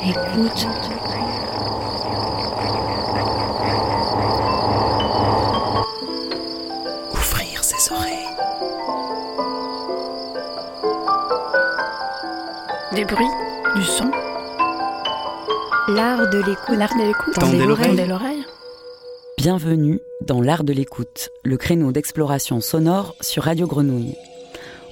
Écoute. 0.00 0.66
Ouvrir 7.12 7.64
ses 7.64 7.92
oreilles. 7.92 8.28
Des 12.94 13.04
bruits, 13.04 13.26
du 13.76 13.82
son, 13.84 14.10
L'art 15.88 16.28
de 16.30 16.38
l'écoute. 16.38 16.76
l'art 16.76 16.94
de 16.98 17.04
l'écoute. 17.06 17.34
Tendez 17.34 17.64
l'oreille. 17.64 18.44
Bienvenue 19.38 20.00
dans 20.28 20.42
l'art 20.42 20.62
de 20.62 20.74
l'écoute, 20.74 21.30
le 21.42 21.56
créneau 21.56 21.90
d'exploration 21.90 22.60
sonore 22.60 23.14
sur 23.22 23.44
Radio 23.44 23.66
Grenouille. 23.66 24.14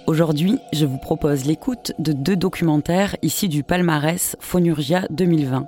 Aujourd'hui, 0.06 0.58
je 0.72 0.86
vous 0.86 0.96
propose 0.96 1.44
l'écoute 1.44 1.92
de 1.98 2.12
deux 2.12 2.36
documentaires 2.36 3.16
issus 3.20 3.48
du 3.48 3.62
palmarès 3.62 4.36
Phonurgia 4.40 5.06
2020, 5.10 5.66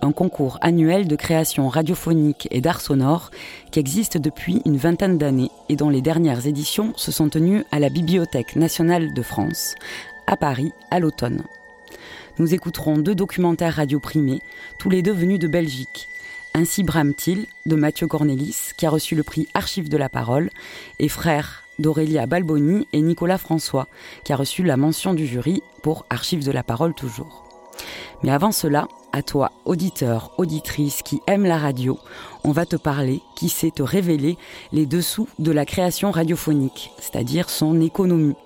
un 0.00 0.12
concours 0.12 0.56
annuel 0.62 1.06
de 1.06 1.16
création 1.16 1.68
radiophonique 1.68 2.48
et 2.50 2.62
d'art 2.62 2.80
sonore 2.80 3.30
qui 3.70 3.78
existe 3.78 4.16
depuis 4.16 4.62
une 4.64 4.78
vingtaine 4.78 5.18
d'années 5.18 5.50
et 5.68 5.76
dont 5.76 5.90
les 5.90 6.00
dernières 6.00 6.46
éditions 6.46 6.94
se 6.96 7.12
sont 7.12 7.28
tenues 7.28 7.64
à 7.72 7.78
la 7.78 7.90
Bibliothèque 7.90 8.56
nationale 8.56 9.12
de 9.12 9.22
France, 9.22 9.74
à 10.26 10.38
Paris, 10.38 10.72
à 10.90 10.98
l'automne. 10.98 11.42
Nous 12.38 12.54
écouterons 12.54 12.96
deux 12.96 13.14
documentaires 13.14 13.74
radio 13.74 14.00
primés, 14.00 14.40
tous 14.78 14.88
les 14.88 15.02
deux 15.02 15.12
venus 15.12 15.38
de 15.38 15.46
Belgique. 15.46 16.09
Ainsi 16.52 16.82
Bram-Til 16.82 17.46
de 17.66 17.76
Mathieu 17.76 18.06
Cornelis, 18.06 18.72
qui 18.76 18.84
a 18.84 18.90
reçu 18.90 19.14
le 19.14 19.22
prix 19.22 19.46
Archives 19.54 19.88
de 19.88 19.96
la 19.96 20.08
parole, 20.08 20.50
et 20.98 21.08
Frères 21.08 21.62
d'Aurélia 21.78 22.26
Balboni 22.26 22.88
et 22.92 23.00
Nicolas 23.00 23.38
François, 23.38 23.86
qui 24.24 24.32
a 24.32 24.36
reçu 24.36 24.64
la 24.64 24.76
mention 24.76 25.14
du 25.14 25.26
jury 25.26 25.62
pour 25.82 26.06
Archives 26.10 26.44
de 26.44 26.50
la 26.50 26.62
parole 26.62 26.92
toujours. 26.92 27.44
Mais 28.22 28.32
avant 28.32 28.52
cela, 28.52 28.88
à 29.12 29.22
toi, 29.22 29.52
auditeur, 29.64 30.32
auditrice 30.38 31.02
qui 31.02 31.20
aime 31.26 31.44
la 31.44 31.56
radio, 31.56 31.98
on 32.44 32.52
va 32.52 32.66
te 32.66 32.76
parler, 32.76 33.22
qui 33.36 33.48
sait 33.48 33.70
te 33.70 33.82
révéler 33.82 34.36
les 34.72 34.86
dessous 34.86 35.28
de 35.38 35.52
la 35.52 35.64
création 35.64 36.10
radiophonique, 36.10 36.90
c'est-à-dire 36.98 37.48
son 37.48 37.80
économie. 37.80 38.36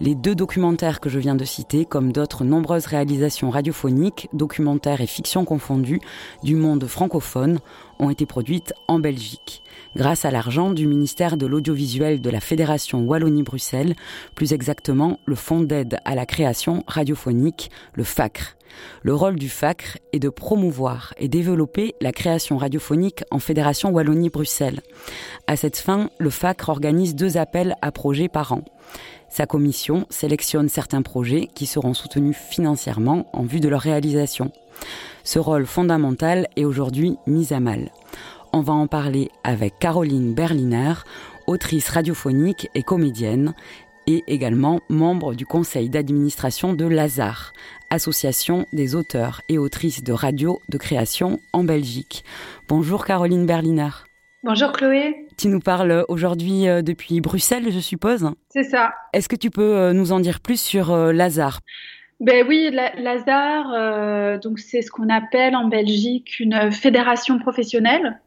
Les 0.00 0.14
deux 0.14 0.36
documentaires 0.36 1.00
que 1.00 1.08
je 1.08 1.18
viens 1.18 1.34
de 1.34 1.44
citer, 1.44 1.84
comme 1.84 2.12
d'autres 2.12 2.44
nombreuses 2.44 2.86
réalisations 2.86 3.50
radiophoniques, 3.50 4.28
documentaires 4.32 5.00
et 5.00 5.08
fiction 5.08 5.44
confondues, 5.44 6.00
du 6.44 6.54
monde 6.54 6.86
francophone, 6.86 7.58
ont 7.98 8.08
été 8.08 8.24
produites 8.24 8.72
en 8.86 9.00
Belgique, 9.00 9.64
grâce 9.96 10.24
à 10.24 10.30
l'argent 10.30 10.70
du 10.70 10.86
ministère 10.86 11.36
de 11.36 11.46
l'Audiovisuel 11.46 12.20
de 12.20 12.30
la 12.30 12.38
Fédération 12.38 13.00
Wallonie-Bruxelles, 13.00 13.96
plus 14.36 14.52
exactement 14.52 15.18
le 15.26 15.34
Fonds 15.34 15.62
d'aide 15.62 15.98
à 16.04 16.14
la 16.14 16.26
création 16.26 16.84
radiophonique, 16.86 17.68
le 17.94 18.04
FACRE. 18.04 18.54
Le 19.02 19.14
rôle 19.14 19.36
du 19.36 19.48
FACRE 19.48 19.98
est 20.12 20.20
de 20.20 20.28
promouvoir 20.28 21.12
et 21.16 21.26
développer 21.26 21.94
la 22.00 22.12
création 22.12 22.56
radiophonique 22.56 23.24
en 23.32 23.40
Fédération 23.40 23.90
Wallonie-Bruxelles. 23.90 24.80
À 25.48 25.56
cette 25.56 25.78
fin, 25.78 26.10
le 26.18 26.30
FACRE 26.30 26.68
organise 26.68 27.16
deux 27.16 27.36
appels 27.36 27.74
à 27.82 27.90
projets 27.90 28.28
par 28.28 28.52
an. 28.52 28.62
Sa 29.28 29.46
commission 29.46 30.06
sélectionne 30.10 30.68
certains 30.68 31.02
projets 31.02 31.48
qui 31.54 31.66
seront 31.66 31.94
soutenus 31.94 32.36
financièrement 32.36 33.26
en 33.32 33.42
vue 33.42 33.60
de 33.60 33.68
leur 33.68 33.80
réalisation. 33.80 34.50
Ce 35.24 35.38
rôle 35.38 35.66
fondamental 35.66 36.48
est 36.56 36.64
aujourd'hui 36.64 37.16
mis 37.26 37.52
à 37.52 37.60
mal. 37.60 37.90
On 38.52 38.60
va 38.60 38.72
en 38.72 38.86
parler 38.86 39.30
avec 39.44 39.78
Caroline 39.78 40.34
Berliner, 40.34 40.94
autrice 41.46 41.90
radiophonique 41.90 42.70
et 42.74 42.82
comédienne, 42.82 43.54
et 44.06 44.24
également 44.26 44.80
membre 44.88 45.34
du 45.34 45.44
conseil 45.44 45.90
d'administration 45.90 46.72
de 46.72 46.86
Lazare, 46.86 47.52
association 47.90 48.64
des 48.72 48.94
auteurs 48.94 49.42
et 49.50 49.58
autrices 49.58 50.02
de 50.02 50.14
radio 50.14 50.62
de 50.70 50.78
création 50.78 51.40
en 51.52 51.62
Belgique. 51.62 52.24
Bonjour 52.68 53.04
Caroline 53.04 53.44
Berliner. 53.44 54.07
Bonjour 54.48 54.72
Chloé, 54.72 55.26
Tu 55.36 55.48
nous 55.48 55.60
parles 55.60 56.06
aujourd'hui 56.08 56.66
euh, 56.68 56.80
depuis 56.80 57.20
Bruxelles, 57.20 57.70
je 57.70 57.80
suppose. 57.80 58.30
c'est 58.48 58.62
ça. 58.62 58.94
Est-ce 59.12 59.28
que 59.28 59.36
tu 59.36 59.50
peux 59.50 59.76
euh, 59.76 59.92
nous 59.92 60.10
en 60.10 60.20
dire 60.20 60.40
plus 60.40 60.58
sur 60.58 60.90
euh, 60.90 61.12
Lazare? 61.12 61.60
Ben 62.20 62.46
oui, 62.48 62.70
la- 62.72 62.94
Lazare, 62.94 63.70
euh, 63.74 64.38
donc 64.38 64.58
c'est 64.58 64.80
ce 64.80 64.90
qu'on 64.90 65.10
appelle 65.10 65.54
en 65.54 65.68
Belgique 65.68 66.40
une 66.40 66.72
fédération 66.72 67.38
professionnelle. 67.38 68.22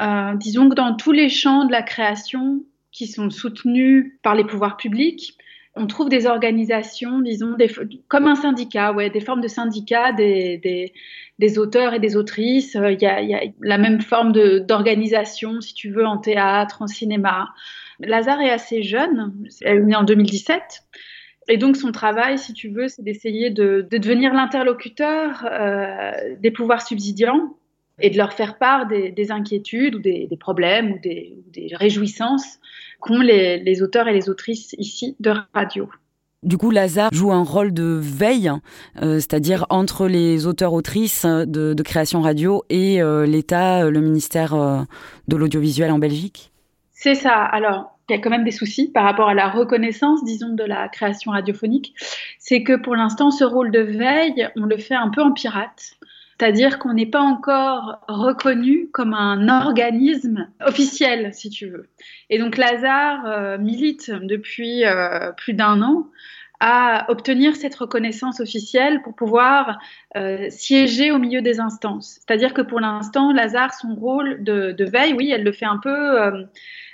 Euh, 0.00 0.34
disons 0.36 0.70
que 0.70 0.74
dans 0.74 0.94
tous 0.96 1.12
les 1.12 1.28
champs 1.28 1.66
de 1.66 1.72
la 1.72 1.82
création 1.82 2.62
qui 2.90 3.06
sont 3.06 3.28
soutenus 3.28 4.14
par 4.22 4.34
les 4.34 4.44
pouvoirs 4.44 4.78
publics, 4.78 5.36
on 5.76 5.86
trouve 5.86 6.08
des 6.08 6.26
organisations, 6.26 7.20
disons, 7.20 7.52
des, 7.52 7.70
comme 8.08 8.26
un 8.26 8.34
syndicat, 8.34 8.92
ouais, 8.94 9.10
des 9.10 9.20
formes 9.20 9.42
de 9.42 9.46
syndicats 9.48 10.12
des, 10.12 10.56
des, 10.56 10.94
des 11.40 11.58
auteurs 11.58 11.94
et 11.94 11.98
des 11.98 12.16
autrices. 12.16 12.76
Euh, 12.76 12.92
Il 12.92 13.00
y, 13.00 13.06
a, 13.06 13.42
la 13.60 13.78
même 13.78 14.00
forme 14.00 14.32
d'organisation, 14.60 15.60
si 15.60 15.74
tu 15.74 15.90
veux, 15.90 16.06
en 16.06 16.18
théâtre, 16.18 16.82
en 16.82 16.86
cinéma. 16.86 17.48
Lazare 17.98 18.40
est 18.42 18.50
assez 18.50 18.82
jeune, 18.82 19.32
elle 19.62 19.78
est 19.78 19.82
née 19.82 19.96
en 19.96 20.04
2017. 20.04 20.62
Et 21.48 21.56
donc 21.56 21.76
son 21.76 21.90
travail, 21.90 22.38
si 22.38 22.52
tu 22.52 22.68
veux, 22.68 22.88
c'est 22.88 23.02
d'essayer 23.02 23.50
de, 23.50 23.86
de 23.90 23.98
devenir 23.98 24.32
l'interlocuteur 24.32 25.46
euh, 25.50 26.12
des 26.38 26.50
pouvoirs 26.50 26.86
subsidiants 26.86 27.56
et 27.98 28.10
de 28.10 28.16
leur 28.16 28.32
faire 28.32 28.56
part 28.58 28.86
des, 28.86 29.10
des 29.10 29.32
inquiétudes 29.32 29.96
ou 29.96 29.98
des, 29.98 30.28
problèmes 30.38 30.92
ou 30.92 30.98
des, 30.98 31.34
ou 31.36 31.50
des 31.50 31.68
réjouissances 31.74 32.58
qu'ont 33.00 33.20
les 33.20 33.82
auteurs 33.82 34.08
et 34.08 34.12
les 34.12 34.28
autrices 34.28 34.74
ici 34.78 35.16
de 35.20 35.32
radio. 35.52 35.88
Du 36.42 36.56
coup, 36.56 36.70
Lazare 36.70 37.10
joue 37.12 37.32
un 37.32 37.44
rôle 37.44 37.74
de 37.74 38.00
veille, 38.02 38.50
euh, 39.02 39.16
c'est-à-dire 39.16 39.66
entre 39.68 40.08
les 40.08 40.46
auteurs-autrices 40.46 41.26
de, 41.26 41.74
de 41.74 41.82
création 41.82 42.22
radio 42.22 42.64
et 42.70 43.02
euh, 43.02 43.26
l'État, 43.26 43.84
euh, 43.84 43.90
le 43.90 44.00
ministère 44.00 44.54
euh, 44.54 44.80
de 45.28 45.36
l'audiovisuel 45.36 45.90
en 45.90 45.98
Belgique. 45.98 46.50
C'est 46.92 47.14
ça. 47.14 47.34
Alors, 47.34 47.98
il 48.08 48.16
y 48.16 48.18
a 48.18 48.22
quand 48.22 48.30
même 48.30 48.44
des 48.44 48.52
soucis 48.52 48.90
par 48.90 49.04
rapport 49.04 49.28
à 49.28 49.34
la 49.34 49.50
reconnaissance, 49.50 50.24
disons, 50.24 50.54
de 50.54 50.64
la 50.64 50.88
création 50.88 51.32
radiophonique. 51.32 51.94
C'est 52.38 52.62
que 52.62 52.74
pour 52.74 52.96
l'instant, 52.96 53.30
ce 53.30 53.44
rôle 53.44 53.70
de 53.70 53.80
veille, 53.80 54.48
on 54.56 54.64
le 54.64 54.78
fait 54.78 54.94
un 54.94 55.10
peu 55.10 55.22
en 55.22 55.32
pirate. 55.32 55.98
C'est-à-dire 56.40 56.78
qu'on 56.78 56.94
n'est 56.94 57.04
pas 57.04 57.20
encore 57.20 58.00
reconnu 58.08 58.88
comme 58.94 59.12
un 59.12 59.50
organisme 59.50 60.48
officiel, 60.64 61.34
si 61.34 61.50
tu 61.50 61.68
veux. 61.68 61.86
Et 62.30 62.38
donc 62.38 62.56
Lazare 62.56 63.26
euh, 63.26 63.58
milite 63.58 64.10
depuis 64.22 64.86
euh, 64.86 65.32
plus 65.32 65.52
d'un 65.52 65.82
an 65.82 66.06
à 66.60 67.06
obtenir 67.10 67.56
cette 67.56 67.74
reconnaissance 67.74 68.38
officielle 68.40 69.00
pour 69.02 69.14
pouvoir 69.14 69.78
euh, 70.16 70.46
siéger 70.50 71.10
au 71.10 71.18
milieu 71.18 71.40
des 71.40 71.58
instances. 71.58 72.20
C'est-à-dire 72.20 72.52
que 72.52 72.60
pour 72.60 72.80
l'instant, 72.80 73.32
Lazare, 73.32 73.72
son 73.72 73.94
rôle 73.94 74.44
de, 74.44 74.72
de, 74.72 74.84
veille, 74.84 75.14
oui, 75.14 75.30
elle 75.30 75.42
le 75.42 75.52
fait 75.52 75.64
un 75.64 75.78
peu 75.78 76.20
euh, 76.20 76.44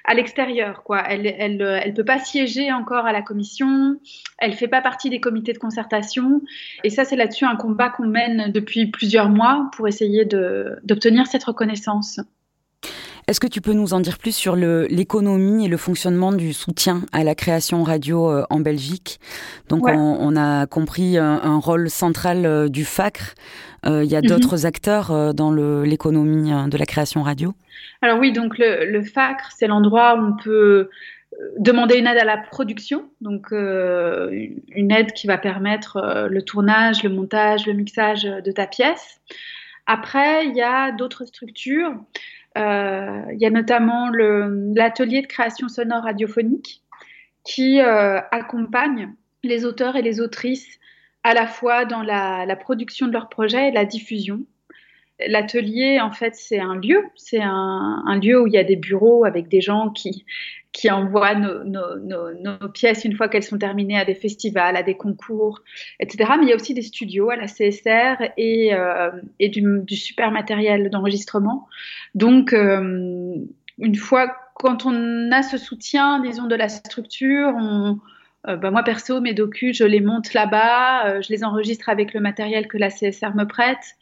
à 0.04 0.14
l'extérieur, 0.14 0.84
quoi. 0.84 1.02
Elle, 1.08 1.26
elle, 1.26 1.60
elle 1.60 1.94
peut 1.94 2.04
pas 2.04 2.20
siéger 2.20 2.72
encore 2.72 3.06
à 3.06 3.12
la 3.12 3.22
commission, 3.22 3.98
elle 4.38 4.52
fait 4.52 4.68
pas 4.68 4.82
partie 4.82 5.10
des 5.10 5.20
comités 5.20 5.52
de 5.52 5.58
concertation, 5.58 6.42
et 6.84 6.90
ça, 6.90 7.04
c'est 7.04 7.16
là-dessus 7.16 7.44
un 7.44 7.56
combat 7.56 7.90
qu'on 7.90 8.06
mène 8.06 8.52
depuis 8.52 8.86
plusieurs 8.86 9.28
mois 9.28 9.68
pour 9.76 9.88
essayer 9.88 10.24
d'obtenir 10.24 11.26
cette 11.26 11.44
reconnaissance. 11.44 12.20
Est-ce 13.28 13.40
que 13.40 13.48
tu 13.48 13.60
peux 13.60 13.72
nous 13.72 13.92
en 13.92 13.98
dire 13.98 14.18
plus 14.18 14.34
sur 14.34 14.54
l'économie 14.54 15.64
et 15.64 15.68
le 15.68 15.76
fonctionnement 15.76 16.32
du 16.32 16.52
soutien 16.52 17.02
à 17.12 17.24
la 17.24 17.34
création 17.34 17.82
radio 17.82 18.30
euh, 18.30 18.44
en 18.50 18.60
Belgique? 18.60 19.18
Donc, 19.68 19.84
ouais. 19.84 19.96
on, 19.96 20.18
on, 20.20 20.36
a 20.36 20.66
compris 20.66 21.18
un, 21.18 21.40
un, 21.42 21.58
rôle 21.58 21.90
central 21.90 22.46
euh, 22.46 22.68
du 22.68 22.84
FACRE. 22.84 23.34
Euh, 23.84 24.04
il 24.04 24.10
y 24.10 24.14
a 24.14 24.20
mm 24.20 24.24
-hmm. 24.24 24.28
d'autres 24.28 24.64
acteurs 24.64 25.10
euh, 25.10 25.32
dans 25.32 25.52
l'économie 25.82 26.52
euh, 26.52 26.68
de 26.68 26.78
la 26.78 26.86
création 26.86 27.22
radio? 27.24 27.52
Alors 28.00 28.18
oui, 28.20 28.30
donc 28.32 28.58
le, 28.58 28.70
le 28.94 29.02
FACRE, 29.02 29.50
c'est 29.56 29.66
l'endroit 29.66 30.14
où 30.16 30.22
on 30.30 30.36
peut 30.36 30.88
demander 31.58 31.98
une 31.98 32.06
aide 32.06 32.18
à 32.18 32.24
la 32.24 32.38
production, 32.38 33.04
donc 33.20 33.52
euh, 33.52 34.30
une 34.68 34.90
aide 34.92 35.12
qui 35.12 35.26
va 35.26 35.38
permettre 35.38 35.96
euh, 35.96 36.28
le 36.28 36.42
tournage, 36.42 37.02
le 37.02 37.10
montage, 37.10 37.66
le 37.66 37.72
mixage 37.72 38.24
de 38.24 38.52
ta 38.52 38.66
pièce. 38.66 39.20
Après, 39.86 40.46
il 40.46 40.54
y 40.56 40.62
a 40.62 40.92
d'autres 40.92 41.24
structures. 41.26 41.92
Euh, 42.56 43.22
il 43.32 43.38
y 43.40 43.46
a 43.46 43.50
notamment 43.50 44.08
l'atelier 44.10 45.22
de 45.22 45.26
création 45.26 45.68
sonore 45.68 46.04
radiophonique 46.04 46.82
qui 47.44 47.80
euh, 47.80 48.20
accompagne 48.32 49.12
les 49.42 49.64
auteurs 49.64 49.96
et 49.96 50.02
les 50.02 50.20
autrices 50.20 50.78
à 51.22 51.34
la 51.34 51.46
fois 51.46 51.84
dans 51.84 52.02
la, 52.02 52.56
production 52.56 53.06
de 53.06 53.12
leurs 53.12 53.28
projets 53.28 53.68
et 53.68 53.72
la 53.72 53.84
diffusion. 53.84 54.40
L'atelier, 55.26 56.00
en 56.00 56.12
fait, 56.12 56.34
c'est 56.34 56.60
un 56.60 56.76
lieu, 56.76 57.02
c'est 57.14 57.40
un, 57.42 58.18
lieu 58.22 58.40
où 58.40 58.46
il 58.46 58.52
y 58.52 58.58
a 58.58 58.64
des 58.64 58.76
bureaux 58.76 59.24
avec 59.24 59.48
des 59.48 59.60
gens 59.60 59.90
qui, 59.90 60.24
qui 60.76 60.90
envoient 60.90 61.34
nos, 61.34 61.64
nos, 61.64 61.96
nos, 62.00 62.34
nos 62.34 62.68
pièces 62.68 63.06
une 63.06 63.16
fois 63.16 63.28
qu'elles 63.30 63.42
sont 63.42 63.56
terminées 63.56 63.98
à 63.98 64.04
des 64.04 64.14
festivals, 64.14 64.76
à 64.76 64.82
des 64.82 64.94
concours, 64.94 65.62
etc. 66.00 66.32
Mais 66.38 66.44
il 66.44 66.48
y 66.50 66.52
a 66.52 66.54
aussi 66.54 66.74
des 66.74 66.82
studios 66.82 67.30
à 67.30 67.36
la 67.36 67.46
CSR 67.46 68.32
et, 68.36 68.74
euh, 68.74 69.10
et 69.40 69.48
du, 69.48 69.62
du, 69.80 69.96
super 69.96 70.30
matériel 70.30 70.90
d'enregistrement. 70.90 71.66
Donc, 72.14 72.52
euh, 72.52 73.36
une 73.78 73.94
fois 73.94 74.36
quand 74.54 74.84
on 74.84 75.32
a 75.32 75.42
ce 75.42 75.56
soutien, 75.56 76.20
disons, 76.20 76.44
de 76.44 76.54
la 76.54 76.68
structure, 76.68 77.54
on, 77.56 77.98
bah, 78.44 78.70
moi 78.70 78.82
perso, 78.82 79.22
mes 79.22 79.32
docus, 79.32 79.78
je 79.78 79.84
les 79.84 80.00
monte 80.00 80.34
là-bas, 80.34 81.22
je 81.22 81.32
les 81.32 81.42
enregistre 81.42 81.88
avec 81.88 82.12
le 82.12 82.20
matériel 82.20 82.68
que 82.68 82.76
la 82.76 82.90
CSR 82.90 83.34
me 83.34 83.44
prête. 83.44 83.96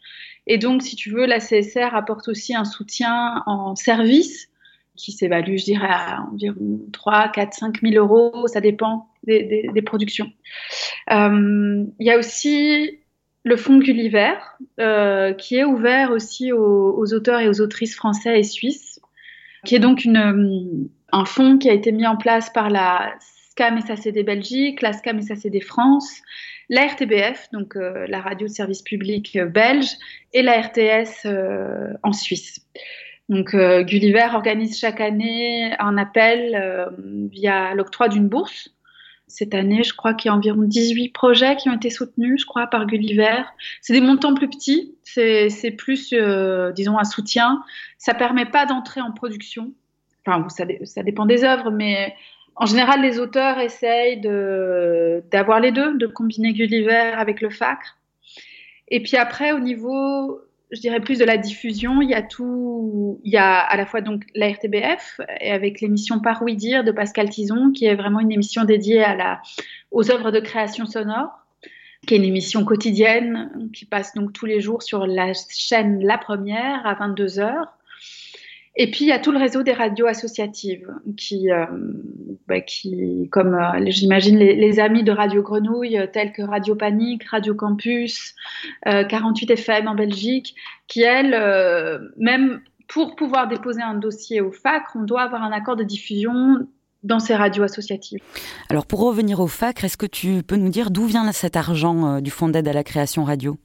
Et 0.48 0.58
donc, 0.58 0.82
si 0.82 0.96
tu 0.96 1.10
veux, 1.10 1.26
la 1.26 1.38
CSR 1.38 1.94
apporte 1.94 2.26
aussi 2.26 2.54
un 2.54 2.64
soutien 2.64 3.44
en 3.46 3.76
service 3.76 4.48
qui 4.96 5.12
s'évalue, 5.12 5.56
je 5.56 5.64
dirais, 5.64 5.88
à 5.90 6.22
environ 6.32 6.80
3, 6.92 7.28
4, 7.28 7.54
5 7.54 7.80
000 7.82 7.94
euros, 7.94 8.46
ça 8.46 8.60
dépend 8.60 9.08
des, 9.24 9.82
productions. 9.84 10.30
Euh, 11.10 11.84
il 11.98 12.06
y 12.06 12.10
a 12.10 12.18
aussi 12.18 13.00
le 13.44 13.56
fonds 13.56 13.78
Gulliver, 13.78 14.34
euh, 14.80 15.32
qui 15.34 15.56
est 15.56 15.64
ouvert 15.64 16.10
aussi 16.12 16.52
aux, 16.52 17.12
auteurs 17.12 17.40
et 17.40 17.48
aux 17.48 17.60
autrices 17.60 17.96
français 17.96 18.38
et 18.38 18.42
suisses, 18.42 19.00
qui 19.64 19.74
est 19.74 19.80
donc 19.80 20.06
un 20.06 21.24
fonds 21.24 21.58
qui 21.58 21.68
a 21.68 21.72
été 21.72 21.92
mis 21.92 22.06
en 22.06 22.16
place 22.16 22.50
par 22.50 22.70
la 22.70 23.14
SCAM 23.50 23.80
SACD 23.80 24.24
Belgique, 24.24 24.80
la 24.80 24.92
SCAM 24.92 25.20
SACD 25.20 25.60
France, 25.60 26.20
la 26.70 26.86
RTBF, 26.86 27.50
donc 27.52 27.76
euh, 27.76 28.06
la 28.08 28.20
radio 28.20 28.46
de 28.46 28.52
service 28.52 28.82
public 28.82 29.38
belge, 29.38 29.90
et 30.32 30.42
la 30.42 30.60
RTS 30.60 31.26
en 32.02 32.12
Suisse. 32.12 32.64
Donc 33.28 33.56
Gulliver 33.56 34.28
organise 34.34 34.78
chaque 34.78 35.00
année 35.00 35.74
un 35.78 35.96
appel 35.96 36.90
via 37.30 37.74
l'octroi 37.74 38.08
d'une 38.08 38.28
bourse. 38.28 38.70
Cette 39.26 39.54
année, 39.54 39.82
je 39.82 39.94
crois 39.94 40.12
qu'il 40.12 40.28
y 40.28 40.32
a 40.32 40.36
environ 40.36 40.62
18 40.62 41.08
projets 41.08 41.56
qui 41.56 41.70
ont 41.70 41.74
été 41.74 41.88
soutenus, 41.88 42.42
je 42.42 42.46
crois, 42.46 42.66
par 42.66 42.86
Gulliver. 42.86 43.42
C'est 43.80 43.94
des 43.94 44.02
montants 44.02 44.34
plus 44.34 44.48
petits, 44.48 44.94
c'est 45.04 45.74
plus, 45.76 46.14
disons, 46.74 46.98
un 46.98 47.04
soutien. 47.04 47.64
Ça 47.96 48.12
permet 48.12 48.44
pas 48.44 48.66
d'entrer 48.66 49.00
en 49.00 49.12
production. 49.12 49.72
Enfin, 50.26 50.46
ça, 50.50 50.64
ça 50.84 51.02
dépend 51.02 51.24
des 51.24 51.44
œuvres, 51.44 51.70
mais 51.70 52.14
en 52.56 52.66
général, 52.66 53.00
les 53.00 53.18
auteurs 53.18 53.58
essayent 53.58 54.20
d'avoir 54.20 55.60
les 55.60 55.72
deux, 55.72 55.96
de 55.96 56.06
combiner 56.06 56.52
Gulliver 56.52 57.14
avec 57.16 57.40
le 57.40 57.48
FACRE. 57.48 57.96
Et 58.88 59.02
puis 59.02 59.16
après, 59.16 59.52
au 59.52 59.58
niveau, 59.58 60.40
je 60.70 60.80
dirais 60.80 61.00
plus 61.00 61.18
de 61.18 61.24
la 61.24 61.36
diffusion, 61.36 62.00
il 62.02 62.10
y 62.10 62.14
a 62.14 62.22
tout, 62.22 63.20
il 63.22 63.32
y 63.32 63.36
a 63.36 63.58
à 63.58 63.76
la 63.76 63.86
fois 63.86 64.00
donc 64.00 64.24
la 64.34 64.50
RTBF 64.50 65.20
et 65.40 65.50
avec 65.50 65.80
l'émission 65.80 66.20
Par 66.20 66.42
oui 66.42 66.56
dire 66.56 66.84
de 66.84 66.90
Pascal 66.90 67.28
Tison, 67.28 67.70
qui 67.72 67.86
est 67.86 67.94
vraiment 67.94 68.20
une 68.20 68.32
émission 68.32 68.64
dédiée 68.64 69.02
à 69.02 69.14
la, 69.14 69.42
aux 69.90 70.10
œuvres 70.10 70.30
de 70.30 70.40
création 70.40 70.86
sonore, 70.86 71.30
qui 72.06 72.14
est 72.14 72.16
une 72.16 72.24
émission 72.24 72.64
quotidienne 72.64 73.70
qui 73.72 73.84
passe 73.84 74.14
donc 74.14 74.32
tous 74.32 74.46
les 74.46 74.60
jours 74.60 74.82
sur 74.82 75.06
la 75.06 75.32
chaîne 75.50 76.04
La 76.04 76.18
Première 76.18 76.86
à 76.86 76.94
22 76.94 77.38
heures. 77.38 77.78
Et 78.76 78.90
puis 78.90 79.04
il 79.04 79.08
y 79.08 79.12
a 79.12 79.20
tout 79.20 79.30
le 79.30 79.38
réseau 79.38 79.62
des 79.62 79.72
radios 79.72 80.06
associatives 80.06 80.92
qui, 81.16 81.50
euh, 81.50 81.64
bah, 82.48 82.56
comme 83.30 83.54
euh, 83.54 83.84
j'imagine 83.86 84.36
les, 84.36 84.56
les, 84.56 84.80
amis 84.80 85.04
de 85.04 85.12
Radio 85.12 85.42
Grenouille 85.42 85.96
euh, 85.96 86.06
tels 86.08 86.32
que 86.32 86.42
Radio 86.42 86.74
Panique, 86.74 87.22
Radio 87.28 87.54
Campus, 87.54 88.34
48 88.84 89.50
FM 89.52 89.88
en 89.88 89.94
Belgique, 89.94 90.56
qui 90.88 91.02
elles, 91.02 91.30
même 92.18 92.60
pour 92.88 93.14
pouvoir 93.14 93.48
déposer 93.48 93.80
un 93.80 93.94
dossier 93.94 94.40
au 94.40 94.50
FAC, 94.50 94.82
on 94.94 95.02
doit 95.02 95.22
avoir 95.22 95.42
un 95.42 95.52
accord 95.52 95.76
de 95.76 95.84
diffusion 95.84 96.66
dans 97.02 97.20
ces 97.20 97.34
radios 97.34 97.62
associatives. 97.62 98.20
Alors 98.70 98.86
pour 98.86 99.00
revenir 99.00 99.40
au 99.40 99.46
FAC, 99.46 99.84
est-ce 99.84 99.96
que 99.96 100.06
tu 100.06 100.42
peux 100.42 100.56
nous 100.56 100.70
dire 100.70 100.90
d'où 100.90 101.06
vient 101.06 101.30
cet 101.32 101.56
argent 101.56 102.20
du 102.20 102.30
Fonds 102.30 102.48
d'aide 102.48 102.66
à 102.66 102.72
la 102.72 102.82
création 102.82 103.24
radio? 103.24 103.56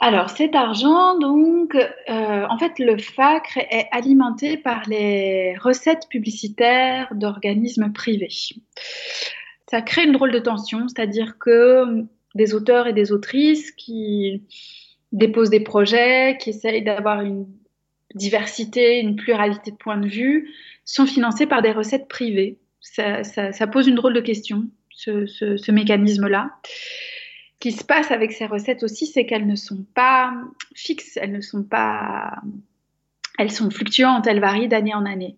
Alors 0.00 0.30
cet 0.30 0.54
argent, 0.54 1.18
donc, 1.18 1.74
euh, 1.74 2.46
en 2.48 2.58
fait, 2.58 2.78
le 2.78 2.96
FACRE 2.98 3.58
est 3.58 3.88
alimenté 3.90 4.56
par 4.56 4.82
les 4.88 5.56
recettes 5.56 6.06
publicitaires 6.08 7.08
d'organismes 7.14 7.92
privés. 7.92 8.28
Ça 9.68 9.82
crée 9.82 10.04
une 10.04 10.12
drôle 10.12 10.30
de 10.30 10.38
tension, 10.38 10.86
c'est-à-dire 10.86 11.36
que 11.38 12.04
des 12.36 12.54
auteurs 12.54 12.86
et 12.86 12.92
des 12.92 13.10
autrices 13.10 13.72
qui 13.72 14.44
déposent 15.10 15.50
des 15.50 15.60
projets, 15.60 16.38
qui 16.38 16.50
essayent 16.50 16.84
d'avoir 16.84 17.22
une 17.22 17.46
diversité, 18.14 19.00
une 19.00 19.16
pluralité 19.16 19.72
de 19.72 19.76
points 19.76 19.98
de 19.98 20.08
vue, 20.08 20.54
sont 20.84 21.06
financés 21.06 21.46
par 21.46 21.60
des 21.60 21.72
recettes 21.72 22.06
privées. 22.06 22.60
Ça, 22.80 23.66
pose 23.66 23.88
une 23.88 23.96
drôle 23.96 24.14
de 24.14 24.20
question, 24.20 24.64
ce, 24.90 25.26
ce 25.26 25.72
mécanisme-là 25.72 26.52
qui 27.60 27.72
se 27.72 27.84
passe 27.84 28.10
avec 28.10 28.32
ces 28.32 28.46
recettes 28.46 28.82
aussi, 28.82 29.06
c'est 29.06 29.26
qu'elles 29.26 29.46
ne 29.46 29.56
sont 29.56 29.84
pas 29.94 30.32
fixes, 30.74 31.16
elles 31.16 31.32
ne 31.32 31.40
sont 31.40 31.64
pas, 31.64 32.34
elles 33.38 33.50
sont 33.50 33.70
fluctuantes, 33.70 34.26
elles 34.26 34.40
varient 34.40 34.68
d'année 34.68 34.94
en 34.94 35.06
année. 35.06 35.36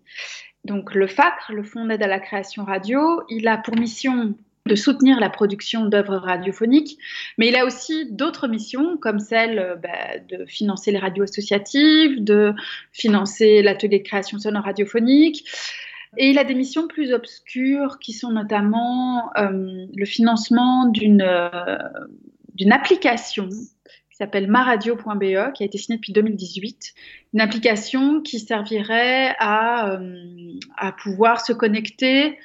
Donc 0.63 0.93
le 0.93 1.07
FACRE, 1.07 1.51
le 1.53 1.63
Fonds 1.63 1.85
d'aide 1.85 2.03
à 2.03 2.07
la 2.07 2.19
création 2.19 2.63
radio, 2.63 3.23
il 3.29 3.47
a 3.47 3.57
pour 3.57 3.75
mission 3.75 4.35
de 4.67 4.75
soutenir 4.75 5.19
la 5.19 5.29
production 5.29 5.85
d'œuvres 5.85 6.17
radiophoniques, 6.17 6.99
mais 7.39 7.47
il 7.47 7.55
a 7.55 7.65
aussi 7.65 8.11
d'autres 8.11 8.47
missions 8.47 8.97
comme 8.97 9.19
celle 9.19 9.57
euh, 9.57 9.75
bah, 9.75 10.19
de 10.29 10.45
financer 10.45 10.91
les 10.91 10.99
radios 10.99 11.23
associatives, 11.23 12.23
de 12.23 12.53
financer 12.91 13.63
l'atelier 13.63 13.99
de 13.99 14.03
création 14.03 14.37
sonore 14.37 14.65
radiophonique, 14.65 15.49
et 16.17 16.29
il 16.29 16.39
a 16.39 16.43
des 16.43 16.55
missions 16.55 16.87
plus 16.87 17.13
obscures 17.13 17.97
qui 17.99 18.11
sont 18.11 18.31
notamment 18.31 19.31
euh, 19.37 19.85
le 19.95 20.05
financement 20.05 20.85
d'une 20.85 21.21
euh, 21.21 21.77
d'une 22.53 22.73
application 22.73 23.47
qui 23.47 24.17
s'appelle 24.17 24.47
maradio.be, 24.47 25.53
qui 25.53 25.63
a 25.63 25.65
été 25.65 25.77
signée 25.77 25.97
depuis 25.97 26.11
2018. 26.11 26.93
Une 27.33 27.41
application 27.41 28.21
qui 28.21 28.39
servirait 28.39 29.35
à, 29.39 29.93
euh, 29.93 30.53
à 30.77 30.91
pouvoir 30.91 31.43
se 31.43 31.53
connecter 31.53 32.37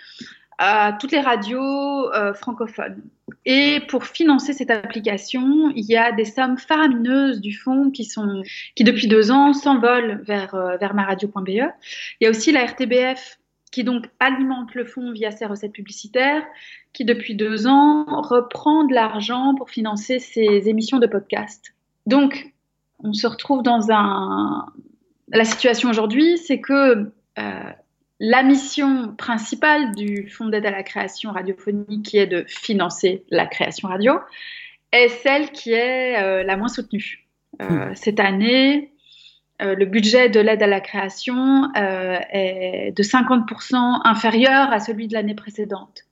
à 0.58 0.96
toutes 0.98 1.12
les 1.12 1.20
radios 1.20 2.10
francophones. 2.34 3.02
Et 3.44 3.80
pour 3.88 4.06
financer 4.06 4.54
cette 4.54 4.70
application, 4.70 5.70
il 5.74 5.84
y 5.84 5.98
a 5.98 6.12
des 6.12 6.24
sommes 6.24 6.56
faramineuses 6.56 7.42
du 7.42 7.52
fonds 7.52 7.90
qui 7.90 8.04
sont, 8.04 8.42
qui 8.74 8.82
depuis 8.82 9.06
deux 9.06 9.30
ans 9.30 9.52
s'envolent 9.52 10.22
vers, 10.22 10.56
vers 10.80 10.94
maradio.be. 10.94 11.48
Il 11.48 11.64
y 12.22 12.26
a 12.26 12.30
aussi 12.30 12.52
la 12.52 12.64
RTBF 12.64 13.38
qui 13.70 13.84
donc 13.84 14.06
alimente 14.20 14.74
le 14.74 14.84
fonds 14.84 15.12
via 15.12 15.30
ses 15.30 15.46
recettes 15.46 15.72
publicitaires, 15.72 16.42
qui 16.92 17.04
depuis 17.04 17.34
deux 17.34 17.66
ans 17.66 18.04
reprend 18.22 18.84
de 18.84 18.94
l'argent 18.94 19.54
pour 19.56 19.70
financer 19.70 20.18
ses 20.18 20.68
émissions 20.68 20.98
de 20.98 21.06
podcast. 21.06 21.74
Donc, 22.06 22.52
on 23.00 23.12
se 23.12 23.26
retrouve 23.26 23.62
dans 23.62 23.90
un... 23.90 24.66
La 25.28 25.44
situation 25.44 25.90
aujourd'hui, 25.90 26.38
c'est 26.38 26.60
que 26.60 27.10
euh, 27.38 27.72
la 28.20 28.42
mission 28.42 29.14
principale 29.16 29.94
du 29.94 30.28
Fonds 30.28 30.46
d'aide 30.46 30.64
à 30.66 30.70
la 30.70 30.82
création 30.82 31.32
radiophonique, 31.32 32.04
qui 32.04 32.16
est 32.18 32.26
de 32.26 32.44
financer 32.46 33.24
la 33.30 33.46
création 33.46 33.88
radio, 33.88 34.14
est 34.92 35.08
celle 35.08 35.50
qui 35.50 35.72
est 35.72 36.22
euh, 36.22 36.42
la 36.44 36.56
moins 36.56 36.68
soutenue. 36.68 37.26
Euh, 37.60 37.90
hmm. 37.90 37.94
Cette 37.94 38.20
année, 38.20 38.92
euh, 39.62 39.74
le 39.74 39.86
budget 39.86 40.28
de 40.28 40.38
l'aide 40.38 40.62
à 40.62 40.66
la 40.66 40.80
création 40.80 41.70
euh, 41.76 42.18
est 42.30 42.92
de 42.94 43.02
50% 43.02 44.00
inférieur 44.04 44.70
à 44.70 44.80
celui 44.80 45.08
de 45.08 45.14
l'année 45.14 45.34
précédente. 45.34 46.02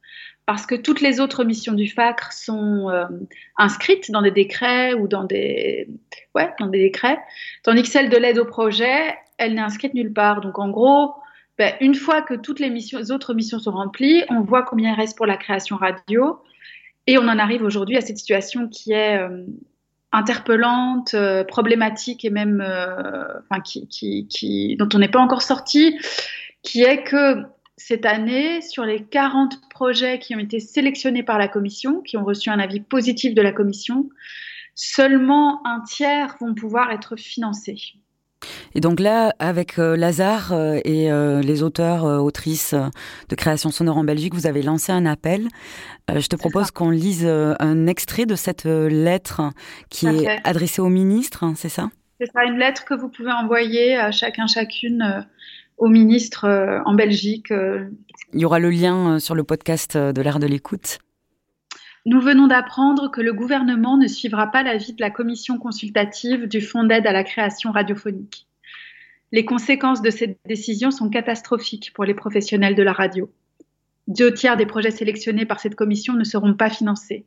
Parce 0.47 0.67
que 0.67 0.75
toutes 0.75 1.01
les 1.01 1.21
autres 1.21 1.45
missions 1.45 1.73
du 1.73 1.89
FACRE 1.89 2.33
sont 2.33 2.89
euh, 2.91 3.05
inscrites 3.57 4.11
dans 4.11 4.23
des 4.23 4.31
décrets 4.31 4.95
ou 4.95 5.09
dans 5.09 5.25
des, 5.25 5.89
ouais, 6.35 6.51
dans 6.59 6.67
des 6.67 6.81
décrets, 6.81 7.19
tandis 7.63 7.83
que 7.83 7.89
celle 7.89 8.11
de 8.11 8.17
l'aide 8.17 8.39
au 8.39 8.45
projet, 8.45 9.15
elle 9.39 9.55
n'est 9.55 9.63
inscrite 9.63 9.95
nulle 9.95 10.13
part. 10.13 10.41
Donc 10.41 10.59
en 10.59 10.71
gros, 10.71 11.15
ben, 11.59 11.75
une 11.81 11.95
fois 11.95 12.23
que 12.23 12.35
toutes 12.35 12.61
les, 12.61 12.71
missions, 12.71 12.99
les 12.99 13.11
autres 13.11 13.35
missions 13.35 13.59
sont 13.59 13.73
remplies, 13.73 14.23
on 14.29 14.41
voit 14.41 14.63
combien 14.63 14.93
il 14.93 14.97
reste 14.97 15.17
pour 15.17 15.27
la 15.27 15.37
création 15.37 15.77
radio. 15.77 16.41
Et 17.07 17.19
on 17.19 17.23
en 17.23 17.39
arrive 17.39 17.63
aujourd'hui 17.63 17.99
à 17.99 18.01
cette 18.01 18.17
situation 18.17 18.69
qui 18.69 18.93
est 18.93 19.19
interpellante, 20.15 21.15
euh, 21.15 21.45
problématique 21.45 22.25
et 22.25 22.31
même 22.31 22.63
euh, 22.67 23.25
qui, 23.65 24.27
qui, 24.29 24.77
dont 24.77 24.89
on 24.95 24.99
n'est 24.99 25.09
pas 25.09 25.21
encore 25.21 25.43
sorti, 25.43 25.99
qui 26.63 26.83
est 26.83 27.03
que 27.03 27.43
cette 27.77 28.07
année, 28.07 28.61
sur 28.61 28.85
les 28.85 29.05
40 29.05 29.69
projets 29.69 30.21
qui 30.21 30.37
ont 30.37 30.39
été 30.39 30.61
sélectionnés 30.61 31.25
par 31.25 31.39
la 31.39 31.49
Commission, 31.49 32.01
qui 32.01 32.17
ont 32.17 32.25
reçu 32.25 32.49
un 32.49 32.61
avis 32.61 32.81
positif 32.81 33.35
de 33.35 33.43
la 33.43 33.51
Commission, 33.51 34.09
seulement 34.77 35.67
un 35.67 35.81
tiers 35.81 36.37
vont 36.41 36.55
pouvoir 36.55 36.93
être 36.93 37.17
financés. 37.17 37.95
Et 38.75 38.81
donc 38.81 39.01
là, 39.01 39.33
avec 39.39 39.79
euh, 39.79 39.97
Lazare 39.97 40.53
euh, 40.53 40.81
et 40.85 41.11
euh, 41.11 41.41
les 41.41 41.63
auteurs, 41.63 42.05
autrices 42.05 42.75
de 43.29 43.35
création 43.35 43.71
sonore 43.71 43.99
en 43.99 44.05
Belgique, 44.05 44.35
vous 44.35 44.47
avez 44.47 44.63
lancé 44.63 44.93
un 44.93 45.07
appel. 45.07 45.49
je 46.09 46.27
te 46.27 46.37
propose 46.37 46.71
qu'on 46.71 46.91
lise 46.91 47.27
un 47.27 47.87
extrait 47.87 48.27
de 48.27 48.35
cette 48.35 48.65
lettre 48.65 49.43
qui 49.91 50.07
est 50.07 50.41
adressée 50.45 50.81
au 50.81 50.89
ministre, 50.89 51.45
hein, 51.45 51.55
c'est 51.57 51.69
ça? 51.69 51.91
C'est 52.21 52.31
ça, 52.33 52.45
une 52.45 52.59
lettre 52.59 52.85
que 52.85 52.95
vous 52.95 53.09
pouvez 53.09 53.33
envoyer 53.33 53.97
à 53.97 54.11
chacun, 54.11 54.47
chacune 54.47 55.27
au 55.79 55.89
ministre 55.89 56.47
en 56.85 56.95
Belgique. 56.95 57.51
Il 57.51 58.41
y 58.41 58.45
aura 58.45 58.59
le 58.59 58.71
lien 58.71 59.19
sur 59.19 59.35
le 59.35 59.45
podcast 59.45 59.97
de 59.97 60.23
l'art 60.23 60.39
de 60.39 60.47
l'écoute. 60.47 60.99
Nous 62.07 62.21
venons 62.21 62.47
d'apprendre 62.47 63.11
que 63.11 63.23
le 63.23 63.33
gouvernement 63.33 63.97
ne 63.97 64.09
suivra 64.09 64.49
pas 64.49 64.63
l'avis 64.63 64.93
de 64.93 65.01
la 65.01 65.11
commission 65.11 65.59
consultative 65.59 66.47
du 66.47 66.61
Fonds 66.61 66.85
d'aide 66.85 67.07
à 67.07 67.13
la 67.13 67.25
création 67.25 67.73
radiophonique. 67.73 68.47
Les 69.33 69.47
conséquences 69.47 70.03
de 70.03 70.11
cette 70.11 70.39
décision 70.45 70.91
sont 70.91 71.09
catastrophiques 71.09 71.93
pour 71.95 72.05
les 72.05 72.13
professionnels 72.13 72.75
de 72.75 72.83
la 72.83 72.93
radio. 72.93 73.33
Deux 74.07 74.35
tiers 74.35 74.59
des 74.59 74.67
projets 74.67 74.91
sélectionnés 74.91 75.47
par 75.47 75.61
cette 75.61 75.77
commission 75.77 76.13
ne 76.13 76.25
seront 76.25 76.53
pas 76.53 76.69
financés. 76.69 77.25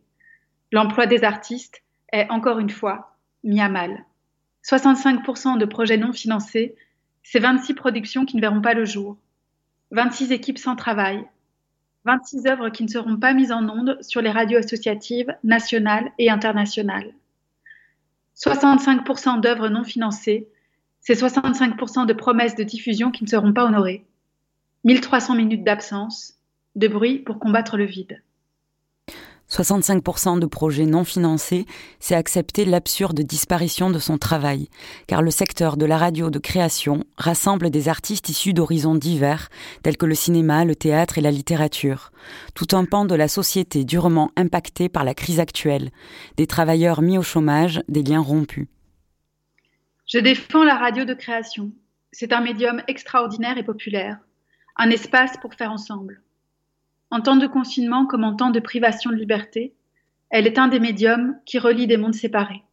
L'emploi 0.71 1.07
des 1.07 1.23
artistes 1.23 1.81
est, 2.13 2.29
encore 2.29 2.59
une 2.59 2.69
fois, 2.69 3.17
mis 3.43 3.59
à 3.59 3.69
mal. 3.69 4.05
65% 4.63 5.57
de 5.57 5.65
projets 5.65 5.97
non 5.97 6.13
financés, 6.13 6.75
c'est 7.23 7.39
26 7.39 7.73
productions 7.73 8.25
qui 8.25 8.35
ne 8.35 8.41
verront 8.41 8.61
pas 8.61 8.75
le 8.75 8.85
jour, 8.85 9.17
26 9.89 10.31
équipes 10.31 10.59
sans 10.59 10.75
travail, 10.75 11.25
26 12.07 12.47
œuvres 12.47 12.69
qui 12.69 12.83
ne 12.83 12.87
seront 12.87 13.17
pas 13.17 13.33
mises 13.33 13.51
en 13.51 13.67
ondes 13.67 13.97
sur 14.01 14.21
les 14.21 14.31
radios 14.31 14.59
associatives 14.59 15.35
nationales 15.43 16.09
et 16.17 16.29
internationales. 16.29 17.13
65% 18.37 19.41
d'œuvres 19.41 19.67
non 19.67 19.83
financées, 19.83 20.47
c'est 21.01 21.21
65% 21.21 22.05
de 22.05 22.13
promesses 22.13 22.55
de 22.55 22.63
diffusion 22.63 23.11
qui 23.11 23.25
ne 23.25 23.29
seront 23.29 23.51
pas 23.51 23.65
honorées. 23.65 24.05
1300 24.85 25.35
minutes 25.35 25.65
d'absence, 25.65 26.35
de 26.77 26.87
bruit 26.87 27.19
pour 27.19 27.39
combattre 27.39 27.75
le 27.75 27.83
vide. 27.83 28.23
65% 29.49 30.39
de 30.39 30.45
projets 30.45 30.85
non 30.85 31.03
financés, 31.03 31.65
c'est 31.99 32.15
accepter 32.15 32.65
l'absurde 32.65 33.21
disparition 33.21 33.89
de 33.89 33.99
son 33.99 34.17
travail, 34.17 34.67
car 35.07 35.21
le 35.21 35.31
secteur 35.31 35.77
de 35.77 35.85
la 35.85 35.97
radio 35.97 36.29
de 36.29 36.39
création 36.39 37.05
rassemble 37.17 37.69
des 37.69 37.87
artistes 37.87 38.29
issus 38.29 38.53
d'horizons 38.53 38.95
divers, 38.95 39.49
tels 39.83 39.97
que 39.97 40.05
le 40.05 40.15
cinéma, 40.15 40.65
le 40.65 40.75
théâtre 40.75 41.17
et 41.17 41.21
la 41.21 41.31
littérature, 41.31 42.11
tout 42.55 42.75
un 42.75 42.83
pan 42.83 43.05
de 43.05 43.15
la 43.15 43.29
société 43.29 43.85
durement 43.85 44.31
impacté 44.35 44.89
par 44.89 45.05
la 45.05 45.13
crise 45.13 45.39
actuelle, 45.39 45.91
des 46.35 46.47
travailleurs 46.47 47.01
mis 47.01 47.17
au 47.17 47.23
chômage, 47.23 47.81
des 47.87 48.03
liens 48.03 48.21
rompus. 48.21 48.67
Je 50.07 50.19
défends 50.19 50.63
la 50.63 50.75
radio 50.75 51.05
de 51.05 51.13
création. 51.13 51.71
C'est 52.11 52.33
un 52.33 52.41
médium 52.41 52.81
extraordinaire 52.87 53.57
et 53.57 53.63
populaire, 53.63 54.17
un 54.77 54.89
espace 54.89 55.37
pour 55.37 55.53
faire 55.53 55.71
ensemble. 55.71 56.21
En 57.09 57.21
temps 57.21 57.37
de 57.37 57.47
confinement 57.47 58.05
comme 58.05 58.23
en 58.23 58.35
temps 58.35 58.51
de 58.51 58.59
privation 58.59 59.11
de 59.11 59.15
liberté, 59.15 59.73
elle 60.29 60.45
est 60.45 60.59
un 60.59 60.67
des 60.67 60.79
médiums 60.79 61.37
qui 61.45 61.57
relie 61.57 61.87
des 61.87 61.97
mondes 61.97 62.13
séparés. 62.13 62.63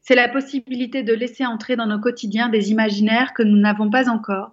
C'est 0.00 0.14
la 0.14 0.28
possibilité 0.28 1.02
de 1.02 1.12
laisser 1.12 1.44
entrer 1.44 1.76
dans 1.76 1.86
nos 1.86 1.98
quotidiens 1.98 2.48
des 2.48 2.70
imaginaires 2.70 3.34
que 3.34 3.42
nous 3.42 3.58
n'avons 3.58 3.90
pas 3.90 4.08
encore, 4.08 4.52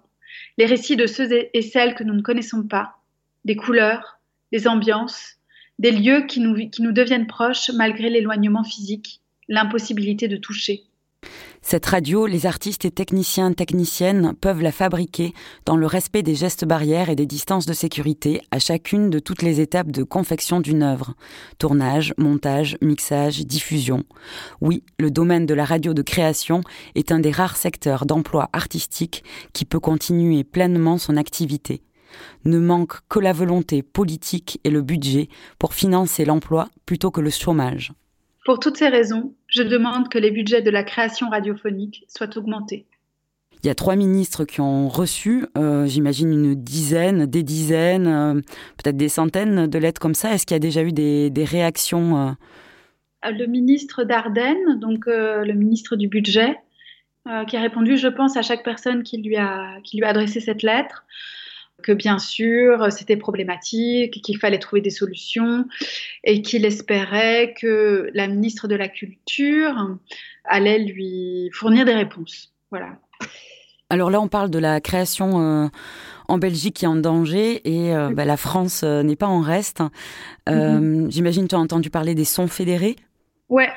les 0.58 0.66
récits 0.66 0.96
de 0.96 1.06
ceux 1.06 1.28
et 1.32 1.62
celles 1.62 1.94
que 1.94 2.04
nous 2.04 2.14
ne 2.14 2.22
connaissons 2.22 2.64
pas, 2.64 2.96
des 3.44 3.56
couleurs, 3.56 4.18
des 4.52 4.68
ambiances, 4.68 5.38
des 5.78 5.92
lieux 5.92 6.26
qui 6.26 6.40
nous, 6.40 6.68
qui 6.70 6.82
nous 6.82 6.92
deviennent 6.92 7.26
proches 7.26 7.70
malgré 7.70 8.10
l'éloignement 8.10 8.64
physique, 8.64 9.20
l'impossibilité 9.48 10.28
de 10.28 10.36
toucher. 10.36 10.82
Cette 11.66 11.86
radio, 11.86 12.26
les 12.26 12.44
artistes 12.44 12.84
et 12.84 12.90
techniciens 12.90 13.54
techniciennes 13.54 14.34
peuvent 14.38 14.60
la 14.60 14.70
fabriquer 14.70 15.32
dans 15.64 15.78
le 15.78 15.86
respect 15.86 16.22
des 16.22 16.34
gestes 16.34 16.66
barrières 16.66 17.08
et 17.08 17.16
des 17.16 17.24
distances 17.24 17.64
de 17.64 17.72
sécurité 17.72 18.42
à 18.50 18.58
chacune 18.58 19.08
de 19.08 19.18
toutes 19.18 19.40
les 19.40 19.62
étapes 19.62 19.90
de 19.90 20.02
confection 20.02 20.60
d'une 20.60 20.82
œuvre. 20.82 21.14
Tournage, 21.58 22.12
montage, 22.18 22.76
mixage, 22.82 23.46
diffusion. 23.46 24.04
Oui, 24.60 24.84
le 24.98 25.10
domaine 25.10 25.46
de 25.46 25.54
la 25.54 25.64
radio 25.64 25.94
de 25.94 26.02
création 26.02 26.60
est 26.96 27.10
un 27.10 27.18
des 27.18 27.30
rares 27.30 27.56
secteurs 27.56 28.04
d'emploi 28.04 28.50
artistique 28.52 29.24
qui 29.54 29.64
peut 29.64 29.80
continuer 29.80 30.44
pleinement 30.44 30.98
son 30.98 31.16
activité. 31.16 31.82
Ne 32.44 32.58
manque 32.58 32.98
que 33.08 33.20
la 33.20 33.32
volonté 33.32 33.82
politique 33.82 34.60
et 34.64 34.70
le 34.70 34.82
budget 34.82 35.28
pour 35.58 35.72
financer 35.72 36.26
l'emploi 36.26 36.68
plutôt 36.84 37.10
que 37.10 37.22
le 37.22 37.30
chômage. 37.30 37.94
Pour 38.44 38.58
toutes 38.58 38.76
ces 38.76 38.88
raisons, 38.88 39.34
je 39.48 39.62
demande 39.62 40.08
que 40.08 40.18
les 40.18 40.30
budgets 40.30 40.60
de 40.60 40.70
la 40.70 40.84
création 40.84 41.30
radiophonique 41.30 42.04
soient 42.08 42.36
augmentés. 42.36 42.86
Il 43.62 43.66
y 43.66 43.70
a 43.70 43.74
trois 43.74 43.96
ministres 43.96 44.44
qui 44.44 44.60
ont 44.60 44.88
reçu, 44.88 45.46
euh, 45.56 45.86
j'imagine, 45.86 46.30
une 46.30 46.54
dizaine, 46.54 47.24
des 47.24 47.42
dizaines, 47.42 48.06
euh, 48.06 48.34
peut-être 48.76 48.98
des 48.98 49.08
centaines 49.08 49.66
de 49.66 49.78
lettres 49.78 50.00
comme 50.00 50.14
ça. 50.14 50.34
Est-ce 50.34 50.44
qu'il 50.44 50.54
y 50.54 50.56
a 50.56 50.60
déjà 50.60 50.82
eu 50.82 50.92
des, 50.92 51.32
réactions 51.44 52.18
euh? 52.18 53.30
Le 53.30 53.46
ministre 53.46 54.04
Dardenne, 54.04 54.78
donc 54.78 55.06
le 55.06 55.52
ministre 55.54 55.96
du 55.96 56.08
Budget, 56.08 56.58
qui 57.48 57.56
a 57.56 57.60
répondu, 57.62 57.96
je 57.96 58.08
pense, 58.08 58.36
à 58.36 58.42
chaque 58.42 58.62
personne 58.62 59.02
qui 59.02 59.16
lui 59.22 59.38
a, 59.38 59.80
qui 59.82 59.96
lui 59.96 60.04
a 60.04 60.10
adressé 60.10 60.40
cette 60.40 60.62
lettre 60.62 61.06
que 61.84 61.92
bien 61.92 62.18
sûr 62.18 62.90
c'était 62.90 63.16
problématique, 63.16 64.22
qu'il 64.22 64.38
fallait 64.38 64.58
trouver 64.58 64.80
des 64.80 64.90
solutions 64.90 65.66
et 66.24 66.42
qu'il 66.42 66.64
espérait 66.64 67.54
que 67.60 68.10
la 68.14 68.26
ministre 68.26 68.66
de 68.66 68.74
la 68.74 68.88
Culture 68.88 69.96
allait 70.44 70.78
lui 70.78 71.50
fournir 71.52 71.84
des 71.84 71.94
réponses. 71.94 72.52
Voilà. 72.70 72.98
Alors 73.90 74.10
là, 74.10 74.20
on 74.20 74.28
parle 74.28 74.50
de 74.50 74.58
la 74.58 74.80
création 74.80 75.40
euh, 75.40 75.68
en 76.26 76.38
Belgique 76.38 76.76
qui 76.76 76.84
est 76.84 76.88
en 76.88 76.96
danger 76.96 77.60
et 77.64 77.94
euh, 77.94 78.10
bah, 78.10 78.24
la 78.24 78.36
France 78.36 78.82
euh, 78.82 79.02
n'est 79.02 79.16
pas 79.16 79.26
en 79.26 79.40
reste. 79.40 79.82
Mm-hmm. 80.48 81.10
J'imagine 81.10 81.48
tu 81.48 81.54
as 81.54 81.58
entendu 81.58 81.90
parler 81.90 82.14
des 82.14 82.24
sons 82.24 82.48
fédérés 82.48 82.96
Ouais, 83.50 83.68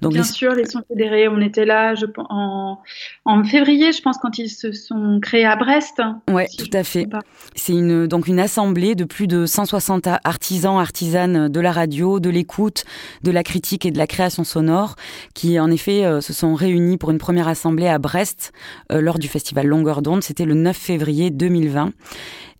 Donc, 0.00 0.14
bien 0.14 0.24
sûr, 0.24 0.52
les 0.52 0.66
sons 0.66 0.82
fédérés, 0.88 1.28
on 1.28 1.40
était 1.40 1.64
là 1.64 1.94
je, 1.94 2.06
en, 2.16 2.80
en 3.24 3.44
février, 3.44 3.92
je 3.92 4.02
pense, 4.02 4.18
quand 4.18 4.36
ils 4.36 4.50
se 4.50 4.72
sont 4.72 5.20
créés 5.22 5.44
à 5.44 5.54
Brest. 5.54 6.02
Ouais, 6.28 6.48
tout 6.58 6.70
à 6.72 6.82
fait. 6.82 7.06
C'est 7.54 7.72
une, 7.72 8.08
donc 8.08 8.26
une 8.26 8.40
assemblée 8.40 8.96
de 8.96 9.04
plus 9.04 9.28
de 9.28 9.46
160 9.46 10.08
artisans, 10.24 10.76
artisanes 10.76 11.48
de 11.48 11.60
la 11.60 11.70
radio, 11.70 12.18
de 12.18 12.30
l'écoute, 12.30 12.84
de 13.22 13.30
la 13.30 13.44
critique 13.44 13.86
et 13.86 13.92
de 13.92 13.98
la 13.98 14.08
création 14.08 14.42
sonore, 14.42 14.96
qui 15.34 15.60
en 15.60 15.70
effet 15.70 16.04
euh, 16.04 16.20
se 16.20 16.32
sont 16.32 16.54
réunis 16.54 16.98
pour 16.98 17.12
une 17.12 17.18
première 17.18 17.46
assemblée 17.46 17.86
à 17.86 17.98
Brest 17.98 18.52
euh, 18.90 19.00
lors 19.00 19.20
du 19.20 19.28
festival 19.28 19.68
Longueur 19.68 20.02
d'onde. 20.02 20.24
C'était 20.24 20.46
le 20.46 20.54
9 20.54 20.76
février 20.76 21.30
2020 21.30 21.92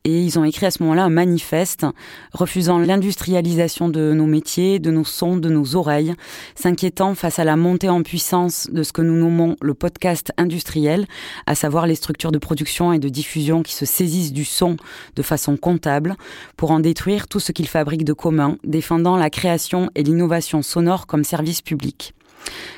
et 0.05 0.21
ils 0.21 0.39
ont 0.39 0.45
écrit 0.45 0.67
à 0.67 0.71
ce 0.71 0.83
moment-là 0.83 1.05
un 1.05 1.11
manifeste 1.11 1.87
refusant 2.33 2.79
l'industrialisation 2.79 3.89
de 3.89 4.13
nos 4.13 4.27
métiers, 4.27 4.79
de 4.79 4.91
nos 4.91 5.05
sons, 5.05 5.37
de 5.37 5.49
nos 5.49 5.77
oreilles, 5.77 6.15
s'inquiétant 6.55 7.15
face 7.15 7.39
à 7.39 7.45
la 7.45 7.57
montée 7.57 7.89
en 7.89 8.03
puissance 8.03 8.69
de 8.73 8.83
ce 8.83 8.93
que 8.93 9.03
nous 9.03 9.17
nommons 9.17 9.57
le 9.61 9.75
podcast 9.75 10.33
industriel, 10.39 11.07
à 11.47 11.55
savoir 11.55 11.87
les 11.87 11.95
structures 11.95 12.33
de 12.33 12.39
production 12.39 12.93
et 12.93 12.99
de 12.99 13.09
diffusion 13.09 13.63
qui 13.63 13.75
se 13.75 13.87
saisissent 13.87 14.33
du 14.33 14.45
son 14.45 14.77
de 15.15 15.23
façon 15.23 15.57
comptable 15.57 16.17
pour 16.57 16.73
en 16.73 16.81
détruire 16.81 17.29
tout 17.29 17.41
ce 17.41 17.53
qu'ils 17.53 17.69
fabriquent 17.69 18.05
de 18.05 18.13
commun, 18.13 18.59
défendant 18.65 19.17
la 19.17 19.31
création 19.31 19.89
et 19.95 20.03
l'innovation 20.03 20.63
sonore 20.63 21.07
comme 21.07 21.23
service 21.23 21.63
public. 21.63 22.15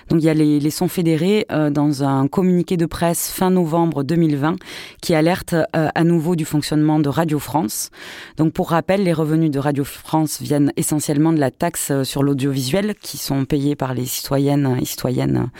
Donc 0.09 0.21
il 0.21 0.25
y 0.25 0.29
a 0.29 0.35
les, 0.35 0.71
sons 0.71 0.89
fédérés 0.89 1.47
euh, 1.53 1.71
dans 1.71 2.03
un 2.05 2.27
communiqué 2.29 2.77
de 2.77 2.87
presse 2.87 3.31
fin 3.31 3.51
novembre 3.51 4.03
2020 4.03 4.57
qui 5.01 5.15
alerte 5.15 5.55
euh, 5.55 5.89
à 5.95 6.05
nouveau 6.05 6.37
du 6.37 6.45
fonctionnement 6.45 6.99
de 6.99 7.09
Radio 7.09 7.39
France. 7.39 7.91
Donc 8.37 8.53
pour 8.53 8.71
rappel, 8.71 9.05
les 9.05 9.13
revenus 9.13 9.51
de 9.51 9.59
Radio 9.59 9.85
France 9.85 10.41
viennent 10.41 10.73
essentiellement 10.77 11.33
de 11.33 11.39
la 11.39 11.51
taxe 11.51 11.91
euh, 11.91 12.05
sur 12.05 12.23
l'audiovisuel 12.23 12.95
qui 13.01 13.19
sont 13.19 13.45
payés 13.45 13.77
par 13.77 13.95
les 13.95 14.07
citoyennes 14.07 14.79
et 14.81 14.85
citoyennes 14.85 15.51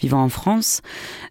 vivant 0.00 0.22
en 0.22 0.28
France. 0.28 0.80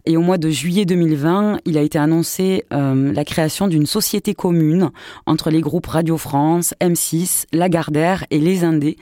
Et 0.06 0.16
au 0.16 0.20
mois 0.20 0.38
de 0.38 0.50
juillet 0.50 0.84
2020, 0.84 1.58
il 1.64 1.78
a 1.78 1.82
été 1.82 1.98
annoncé 1.98 2.64
la 2.70 3.24
création 3.24 3.68
d'une 3.68 3.86
société 3.86 4.34
commune 4.34 4.90
entre 5.26 5.50
les 5.50 5.60
groupes 5.60 5.86
Radio 5.86 6.16
France, 6.18 6.74
M6, 6.80 7.44
Lagardère 7.52 8.24
et 8.30 8.38
Les 8.38 8.64
Indés 8.64 8.96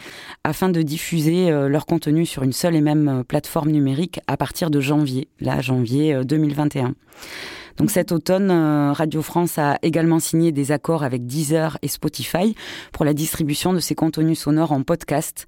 afin 0.45 0.69
de 0.69 0.83
diffuser 0.83 1.51
leur 1.51 1.87
contenu 1.87 2.27
sur 2.27 2.43
une 2.43 2.53
seule 2.53 2.77
et 2.77 2.81
même 2.81 3.25
plateforme 3.27 3.62
numérique 3.67 4.21
à 4.27 4.37
partir 4.37 4.71
de 4.71 4.81
janvier, 4.81 5.29
là, 5.41 5.61
janvier 5.61 6.25
2021. 6.25 6.89
Euh, 6.89 6.93
Donc 7.79 7.91
cet 7.91 8.13
automne, 8.13 8.51
euh, 8.51 8.93
Radio 8.93 9.23
France 9.23 9.59
a 9.59 9.79
également 9.83 10.19
signé 10.19 10.53
des 10.53 10.73
accords 10.73 11.03
avec 11.03 11.27
Deezer 11.27 11.79
et 11.83 11.89
Spotify 11.89 12.55
pour 12.93 13.05
la 13.05 13.15
distribution 13.15 13.73
de 13.73 13.81
ses 13.81 13.95
contenus 13.95 14.39
sonores 14.39 14.73
en 14.73 14.83
podcast. 14.83 15.47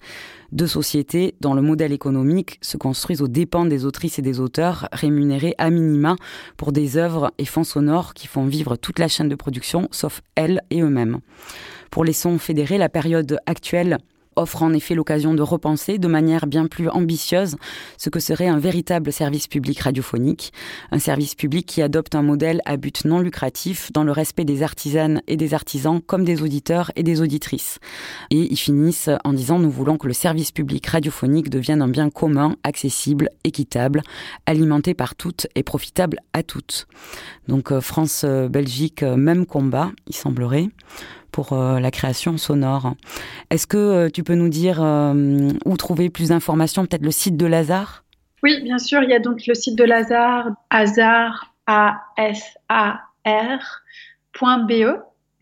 Deux 0.53 0.67
sociétés 0.67 1.35
dont 1.41 1.55
le 1.55 1.63
modèle 1.63 1.93
économique 1.93 2.59
se 2.63 2.77
construisent 2.77 3.23
aux 3.23 3.29
dépens 3.29 3.67
des 3.67 3.85
autrices 3.85 4.19
et 4.19 4.23
des 4.23 4.41
auteurs 4.41 4.89
rémunérés 4.93 5.55
à 5.59 5.71
minima 5.71 6.17
pour 6.57 6.73
des 6.73 6.97
œuvres 6.97 7.33
et 7.39 7.45
fonds 7.45 7.65
sonores 7.65 8.15
qui 8.15 8.27
font 8.27 8.47
vivre 8.47 8.77
toute 8.77 8.99
la 8.99 9.09
chaîne 9.09 9.29
de 9.29 9.35
production, 9.35 9.89
sauf 9.91 10.23
elles 10.35 10.63
et 10.71 10.81
eux-mêmes. 10.81 11.19
Pour 11.91 12.05
les 12.05 12.13
sons 12.13 12.39
fédérés, 12.39 12.79
la 12.79 12.89
période 12.89 13.39
actuelle 13.47 13.99
offre 14.37 14.63
en 14.63 14.73
effet 14.73 14.95
l'occasion 14.95 15.35
de 15.35 15.43
repenser 15.43 15.99
de 15.99 16.09
manière 16.09 16.47
bien 16.47 16.67
plus 16.67 16.89
ambitieuse 16.89 17.57
ce 17.99 18.11
que 18.11 18.21
serait 18.21 18.49
un 18.49 18.59
véritable 18.59 19.13
service 19.13 19.47
public 19.47 19.81
radiophonique, 19.81 20.53
un 20.91 20.99
service 20.99 21.35
public 21.35 21.67
qui 21.67 21.83
adopte 21.83 22.15
un 22.15 22.23
modèle 22.23 22.61
à 22.65 22.77
but 22.77 23.05
non 23.05 23.21
lucratif 23.21 23.93
dans 23.93 24.05
le 24.05 24.13
respect 24.13 24.45
des 24.45 24.63
artisanes 24.63 25.23
et 25.27 25.37
des 25.37 25.55
artisans 25.55 26.01
comme 26.01 26.25
des 26.25 26.43
auditeurs 26.43 26.91
et 26.97 27.03
des 27.03 27.21
auditrices. 27.21 27.79
Et 28.31 28.53
ils 28.53 28.57
finissent 28.57 29.11
en 29.25 29.33
disant 29.33 29.59
nous 29.59 29.71
voulons 29.71 29.97
que 29.97 30.07
le 30.07 30.13
service 30.13 30.53
public 30.53 30.87
radiophonique 30.87 31.51
devienne 31.51 31.83
un 31.83 31.89
bien 31.89 32.11
commun, 32.11 32.57
accessible, 32.63 33.29
équitable, 33.45 34.03
alimenté 34.47 34.95
par 34.95 35.15
toutes 35.15 35.47
et 35.55 35.63
profitable 35.63 36.19
à 36.33 36.43
toutes. 36.43 36.87
Donc 37.49 37.73
euh, 37.73 37.81
France-Belgique, 37.81 39.03
euh, 39.03 39.17
même 39.17 39.47
combat, 39.47 39.91
il 40.07 40.15
semblerait 40.15 40.69
pour 41.35 41.53
euh, 41.53 41.81
la 41.81 41.91
création 41.91 42.37
sonore. 42.37 42.95
Est-ce 43.51 43.67
que 43.67 43.77
euh, 43.77 44.09
tu 44.09 44.23
peux 44.23 44.37
nous 44.37 44.49
dire 44.49 44.81
euh, 44.81 45.49
où 45.65 45.77
trouver 45.77 46.09
plus 46.09 46.29
d'informations, 46.29 46.87
peut-être 46.87 47.03
le 47.03 47.11
site 47.11 47.37
de 47.37 47.47
Lazare? 47.47 48.05
Oui, 48.45 48.63
bien 48.63 48.79
sûr, 48.79 49.03
il 49.03 49.11
y 49.11 49.15
a 49.15 49.19
donc 49.19 49.45
le 49.49 49.55
site 49.55 49.77
de 49.77 49.83
Lazare, 49.83 50.51
Hazard 50.71 51.53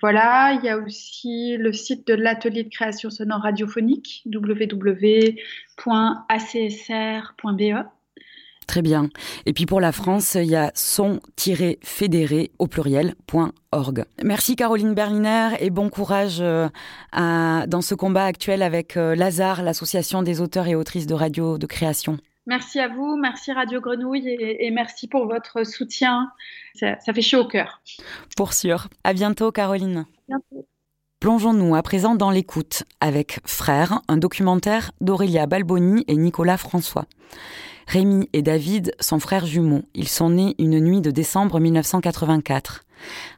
Voilà, 0.00 0.54
il 0.54 0.64
y 0.64 0.70
a 0.70 0.78
aussi 0.78 1.58
le 1.58 1.75
site 1.75 2.06
de 2.06 2.14
l'atelier 2.14 2.64
de 2.64 2.70
création 2.70 3.11
sonore 3.11 3.42
radiophonique 3.42 4.22
www.acsr.be. 4.32 5.37
Très 8.66 8.83
bien. 8.83 9.09
Et 9.47 9.52
puis 9.52 9.66
pour 9.66 9.81
la 9.81 9.92
France, 9.92 10.35
il 10.35 10.49
y 10.49 10.57
a 10.57 10.71
son-fédéré 10.75 12.50
au 12.59 12.66
pluriel.org. 12.66 14.04
Merci 14.23 14.57
Caroline 14.57 14.95
Berliner 14.95 15.50
et 15.61 15.71
bon 15.71 15.88
courage 15.90 16.38
euh, 16.40 16.69
dans 17.12 17.83
ce 17.83 17.95
combat 17.95 18.25
actuel 18.25 18.62
avec 18.62 18.97
euh, 18.97 19.14
Lazare, 19.14 19.62
l'association 19.62 20.23
des 20.23 20.40
auteurs 20.40 20.66
et 20.66 20.75
autrices 20.75 21.07
de 21.07 21.14
radio 21.14 21.59
de 21.59 21.66
création. 21.66 22.19
Merci 22.47 22.81
à 22.81 22.88
vous, 22.88 23.16
merci 23.16 23.52
Radio 23.52 23.81
Grenouille 23.81 24.28
et, 24.28 24.71
merci 24.73 25.07
pour 25.07 25.26
votre 25.26 25.64
soutien. 25.64 26.33
Ça, 26.75 26.97
fait 26.97 27.23
chaud 27.23 27.42
au 27.42 27.47
cœur. 27.47 27.81
Pour 28.37 28.52
sûr. 28.52 28.88
À 29.04 29.12
bientôt, 29.12 29.52
Caroline. 29.52 30.07
Plongeons-nous 31.23 31.76
à 31.76 31.83
présent 31.85 32.17
dans 32.17 32.33
l'écoute 32.33 32.83
avec 33.00 33.38
Frère, 33.45 34.00
un 34.09 34.17
documentaire 34.17 34.91
d'Aurélia 35.00 35.47
Balboni 35.47 36.02
et 36.09 36.17
Nicolas 36.17 36.57
François. 36.57 37.05
Rémi 37.87 38.29
et 38.33 38.43
David 38.43 38.93
sont 38.99 39.21
frères 39.21 39.47
jumeaux. 39.47 39.85
Ils 39.95 40.09
sont 40.09 40.31
nés 40.31 40.57
une 40.59 40.81
nuit 40.81 41.00
de 41.00 41.12
décembre 41.12 41.61
1984. 41.61 42.83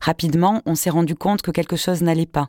Rapidement, 0.00 0.62
on 0.64 0.74
s'est 0.74 0.88
rendu 0.88 1.14
compte 1.14 1.42
que 1.42 1.50
quelque 1.50 1.76
chose 1.76 2.00
n'allait 2.00 2.24
pas. 2.24 2.48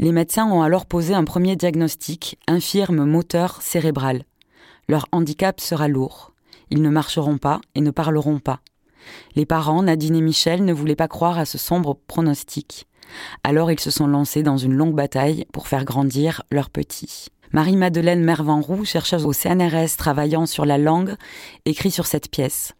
Les 0.00 0.10
médecins 0.10 0.50
ont 0.50 0.62
alors 0.62 0.86
posé 0.86 1.14
un 1.14 1.22
premier 1.22 1.54
diagnostic, 1.54 2.36
infirme 2.48 3.04
moteur 3.04 3.62
cérébral. 3.62 4.24
Leur 4.88 5.06
handicap 5.12 5.60
sera 5.60 5.86
lourd. 5.86 6.32
Ils 6.70 6.82
ne 6.82 6.90
marcheront 6.90 7.38
pas 7.38 7.60
et 7.76 7.82
ne 7.82 7.92
parleront 7.92 8.40
pas. 8.40 8.58
Les 9.36 9.46
parents, 9.46 9.84
Nadine 9.84 10.16
et 10.16 10.20
Michel, 10.20 10.64
ne 10.64 10.72
voulaient 10.72 10.96
pas 10.96 11.06
croire 11.06 11.38
à 11.38 11.44
ce 11.44 11.56
sombre 11.56 11.96
pronostic. 12.08 12.88
Alors 13.44 13.70
ils 13.70 13.80
se 13.80 13.90
sont 13.90 14.06
lancés 14.06 14.42
dans 14.42 14.56
une 14.56 14.74
longue 14.74 14.94
bataille 14.94 15.46
pour 15.52 15.68
faire 15.68 15.84
grandir 15.84 16.42
leur 16.50 16.70
petit. 16.70 17.28
Marie-Madeleine 17.52 18.24
Mervanroux, 18.24 18.84
chercheuse 18.84 19.26
au 19.26 19.32
CNRS 19.32 19.96
travaillant 19.98 20.46
sur 20.46 20.64
la 20.64 20.78
langue, 20.78 21.16
écrit 21.66 21.90
sur 21.90 22.06
cette 22.06 22.30
pièce. 22.30 22.74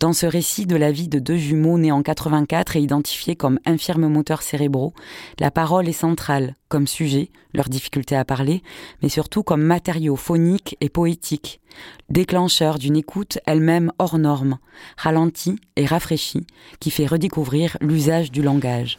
Dans 0.00 0.12
ce 0.12 0.26
récit 0.26 0.66
de 0.66 0.76
la 0.76 0.92
vie 0.92 1.08
de 1.08 1.18
deux 1.18 1.36
jumeaux 1.36 1.78
nés 1.78 1.92
en 1.92 2.02
84 2.02 2.76
et 2.76 2.80
identifiés 2.80 3.36
comme 3.36 3.58
infirmes 3.66 4.08
moteurs 4.08 4.42
cérébraux, 4.42 4.94
la 5.38 5.50
parole 5.50 5.88
est 5.88 5.92
centrale, 5.92 6.54
comme 6.68 6.86
sujet, 6.86 7.30
leur 7.54 7.68
difficulté 7.68 8.16
à 8.16 8.24
parler, 8.24 8.62
mais 9.02 9.08
surtout 9.08 9.42
comme 9.42 9.62
matériau 9.62 10.16
phonique 10.16 10.76
et 10.80 10.88
poétique, 10.88 11.60
déclencheur 12.08 12.78
d'une 12.78 12.96
écoute 12.96 13.38
elle-même 13.46 13.92
hors 13.98 14.18
norme, 14.18 14.58
ralentie 14.96 15.60
et 15.76 15.86
rafraîchie, 15.86 16.46
qui 16.80 16.90
fait 16.90 17.06
redécouvrir 17.06 17.76
l'usage 17.80 18.30
du 18.30 18.42
langage. 18.42 18.98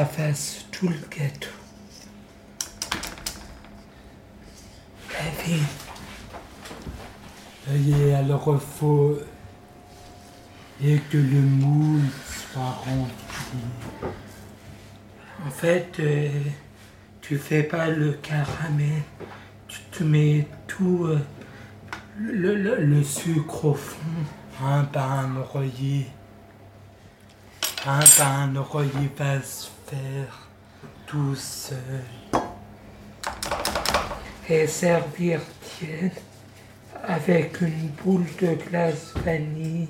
Ça 0.00 0.06
fasse 0.06 0.64
tout 0.70 0.88
le 0.88 0.96
gâteau. 1.10 1.50
Et 5.46 5.60
Voyez, 7.66 8.14
alors 8.14 8.44
il 8.54 8.78
faut 8.78 9.18
et 10.82 10.98
que 11.10 11.18
le 11.18 11.42
moule 11.42 12.00
soit 12.24 12.62
rempli. 12.62 13.58
En 15.46 15.50
fait, 15.50 15.92
euh, 16.00 16.30
tu 17.20 17.36
fais 17.36 17.62
pas 17.62 17.88
le 17.88 18.12
caramel, 18.12 19.02
tu 19.68 19.80
te 19.90 20.02
mets 20.02 20.46
tout 20.66 21.04
euh, 21.04 21.18
le, 22.18 23.02
sucre 23.02 23.66
au 23.66 23.74
fond, 23.74 24.64
un 24.64 24.88
rayé. 25.52 26.06
Un 27.86 28.00
pain 28.00 28.50
rayé 28.72 29.10
va 29.18 29.42
se 29.42 29.68
tout 31.06 31.34
seul 31.34 32.04
et 34.48 34.66
servir 34.66 35.40
tiède 35.62 36.12
avec 37.02 37.60
une 37.60 37.88
boule 38.02 38.26
de 38.40 38.54
glace 38.54 39.12
vanille. 39.16 39.88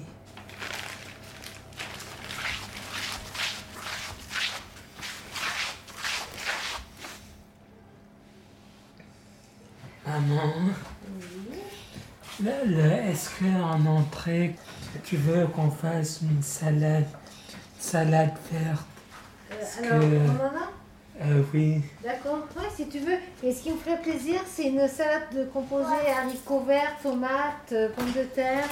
Maman, 10.07 10.55
est-ce 13.11 13.31
qu'en 13.39 13.87
entrée, 13.87 14.57
tu 15.05 15.17
veux 15.17 15.47
qu'on 15.47 15.71
fasse 15.71 16.21
une 16.23 16.43
salade, 16.43 17.09
salade 17.79 18.35
verte? 18.51 19.00
Alors, 19.79 20.03
euh, 21.23 21.43
Oui. 21.53 21.83
D'accord, 22.03 22.47
ouais, 22.57 22.69
si 22.75 22.89
tu 22.89 22.99
veux. 23.01 23.19
Et 23.43 23.53
ce 23.53 23.63
qui 23.63 23.71
me 23.73 23.77
ferait 23.77 24.01
plaisir, 24.01 24.41
c'est 24.47 24.69
une 24.69 24.89
salade 24.89 25.35
de 25.35 25.45
composés 25.45 26.09
haricots 26.17 26.61
verts, 26.61 26.97
tomates, 27.03 27.73
euh, 27.73 27.89
pommes 27.91 28.13
de 28.13 28.25
terre. 28.25 28.67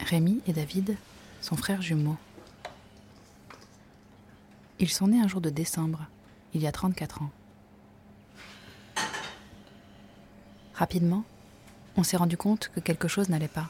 Rémi 0.00 0.40
et 0.48 0.52
David 0.52 0.96
sont 1.40 1.56
frères 1.56 1.82
jumeaux. 1.82 2.16
Ils 4.80 4.88
sont 4.90 5.08
nés 5.08 5.20
un 5.20 5.28
jour 5.28 5.40
de 5.40 5.50
décembre, 5.50 6.06
il 6.52 6.62
y 6.62 6.66
a 6.66 6.72
34 6.72 7.22
ans. 7.22 7.30
Rapidement, 10.74 11.24
on 11.96 12.02
s'est 12.02 12.16
rendu 12.16 12.36
compte 12.36 12.70
que 12.74 12.80
quelque 12.80 13.08
chose 13.08 13.28
n'allait 13.28 13.48
pas, 13.48 13.68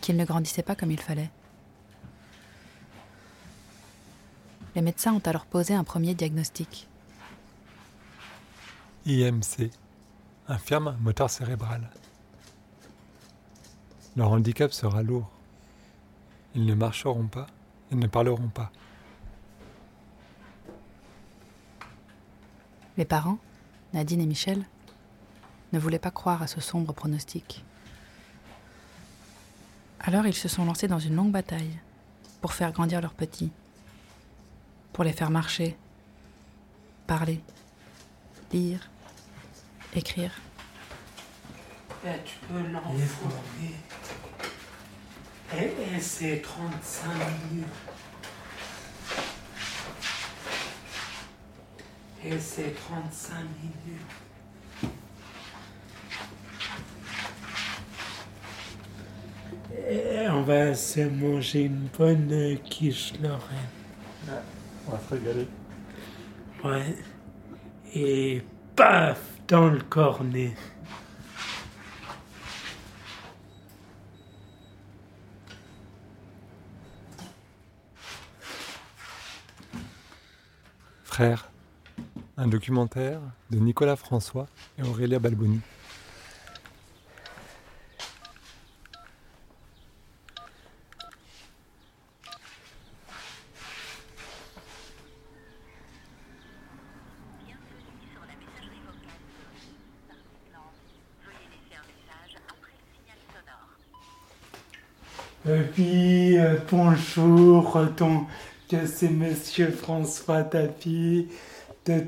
qu'il 0.00 0.16
ne 0.16 0.24
grandissait 0.24 0.62
pas 0.62 0.74
comme 0.74 0.90
il 0.90 1.00
fallait. 1.00 1.30
Les 4.74 4.82
médecins 4.82 5.12
ont 5.12 5.22
alors 5.26 5.46
posé 5.46 5.74
un 5.74 5.84
premier 5.84 6.14
diagnostic. 6.14 6.88
IMC, 9.06 9.70
infirme 10.48 10.96
moteur 11.00 11.28
cérébral. 11.30 11.90
Leur 14.16 14.30
handicap 14.30 14.72
sera 14.72 15.02
lourd. 15.02 15.30
Ils 16.54 16.66
ne 16.66 16.74
marcheront 16.74 17.26
pas 17.26 17.46
et 17.90 17.94
ne 17.94 18.06
parleront 18.06 18.48
pas. 18.48 18.70
Les 22.96 23.04
parents, 23.04 23.38
Nadine 23.94 24.20
et 24.20 24.26
Michel, 24.26 24.64
ne 25.72 25.78
voulaient 25.78 25.98
pas 25.98 26.10
croire 26.10 26.42
à 26.42 26.46
ce 26.46 26.60
sombre 26.60 26.92
pronostic. 26.92 27.64
Alors 30.00 30.26
ils 30.26 30.34
se 30.34 30.48
sont 30.48 30.64
lancés 30.64 30.88
dans 30.88 30.98
une 30.98 31.14
longue 31.14 31.30
bataille 31.30 31.78
pour 32.40 32.54
faire 32.54 32.72
grandir 32.72 33.00
leurs 33.00 33.14
petits, 33.14 33.52
pour 34.92 35.04
les 35.04 35.12
faire 35.12 35.30
marcher, 35.30 35.76
parler, 37.06 37.40
lire, 38.52 38.88
écrire. 39.94 40.32
tu 42.24 42.36
peux. 42.48 42.54
Et, 45.52 46.00
c'est 46.00 46.40
35 46.42 47.08
minutes. 47.50 47.66
Et 52.24 52.38
c'est 52.38 52.74
35 52.74 53.34
minutes. 53.60 54.92
On 60.30 60.42
va 60.42 60.74
se 60.74 61.00
manger 61.00 61.64
une 61.64 61.88
bonne 61.98 62.58
quiche 62.64 63.12
Lorraine. 63.20 63.40
on 64.86 64.92
va 64.92 64.98
se 64.98 65.14
régaler. 65.14 65.48
Ouais. 66.62 66.94
Et 67.94 68.42
paf 68.76 69.20
dans 69.48 69.68
le 69.68 69.80
cornet. 69.80 70.54
Frère, 81.04 81.50
un 82.36 82.46
documentaire 82.46 83.20
de 83.50 83.58
Nicolas 83.58 83.96
François 83.96 84.46
et 84.78 84.82
Aurélia 84.82 85.18
Balboni. 85.18 85.60
Euh, 105.50 105.64
puis, 105.72 106.38
euh, 106.38 106.56
bonjour, 107.16 107.78
donc, 107.96 108.28
c'est 108.68 109.08
Monsieur 109.08 109.70
François 109.70 110.42
Davy. 110.42 111.28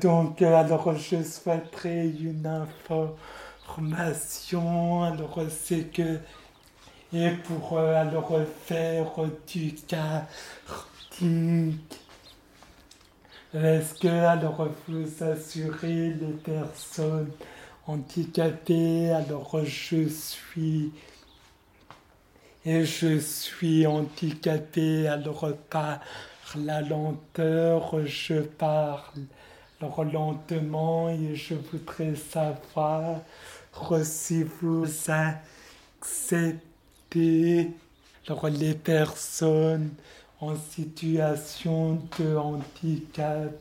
Donc, 0.01 0.41
alors, 0.41 0.95
je 0.95 1.21
souhaiterais 1.23 2.07
une 2.07 2.45
information. 3.67 5.03
Alors, 5.03 5.39
c'est 5.49 5.91
que, 5.91 6.19
et 7.13 7.31
pour 7.31 7.79
alors 7.79 8.31
faire 8.65 9.11
du 9.47 9.73
karting, 9.87 11.75
est-ce 13.53 13.93
que 13.95 14.07
alors 14.07 14.69
vous 14.87 15.23
assurez 15.23 16.13
les 16.13 16.33
personnes 16.43 17.31
handicapées? 17.87 19.11
Alors, 19.11 19.59
je 19.63 20.07
suis 20.07 20.91
et 22.65 22.85
je 22.85 23.19
suis 23.19 23.85
handicapé 23.85 25.07
alors 25.07 25.51
par 25.69 25.99
la 26.55 26.81
lenteur, 26.81 28.05
je 28.05 28.41
parle 28.41 29.01
lentement 30.11 31.09
et 31.09 31.35
je 31.35 31.55
voudrais 31.55 32.15
savoir 32.15 33.19
si 34.03 34.43
vous 34.43 34.85
acceptez 36.01 36.61
alors, 38.27 38.47
les 38.47 38.73
personnes 38.75 39.89
en 40.39 40.55
situation 40.55 42.01
de 42.19 42.35
handicap. 42.35 43.51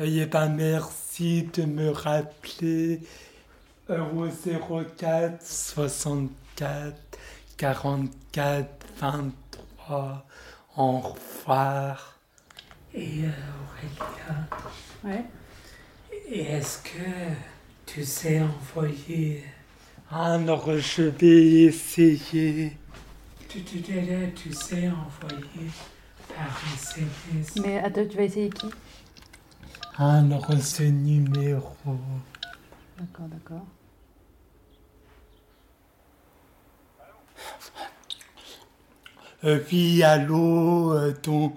Et 0.00 0.26
ben 0.26 0.48
merci 0.48 1.48
de 1.52 1.64
me 1.64 1.90
rappeler 1.90 3.00
au 3.88 4.26
04 4.98 5.40
64 5.40 7.03
44 7.56 8.68
23 8.98 10.26
en 10.76 11.00
revoir. 11.00 12.18
Et 12.94 13.24
euh, 13.24 13.30
Aurélia, 13.64 14.46
Ouais. 15.04 15.24
et 16.28 16.40
est-ce 16.42 16.78
que 16.78 17.34
tu 17.86 18.04
sais 18.04 18.40
envoyer 18.40 19.44
Alors 20.10 20.76
je 20.78 21.02
vais 21.02 21.64
essayer. 21.64 22.76
Tu, 23.48 23.62
tu, 23.62 23.82
tu, 23.82 23.92
tu 24.34 24.52
sais 24.52 24.88
envoyer 24.88 25.70
par 26.28 26.60
SMS. 26.74 27.54
Mais 27.62 27.78
attends, 27.78 28.06
tu 28.08 28.16
vas 28.16 28.22
essayer 28.24 28.50
qui? 28.50 28.66
Alors 29.96 30.52
ce 30.60 30.82
numéro. 30.82 31.76
D'accord, 32.98 33.26
d'accord. 33.28 33.66
Euh, 39.44 39.60
oui, 39.70 40.02
allô, 40.02 40.92
euh, 40.94 41.12
donc 41.22 41.56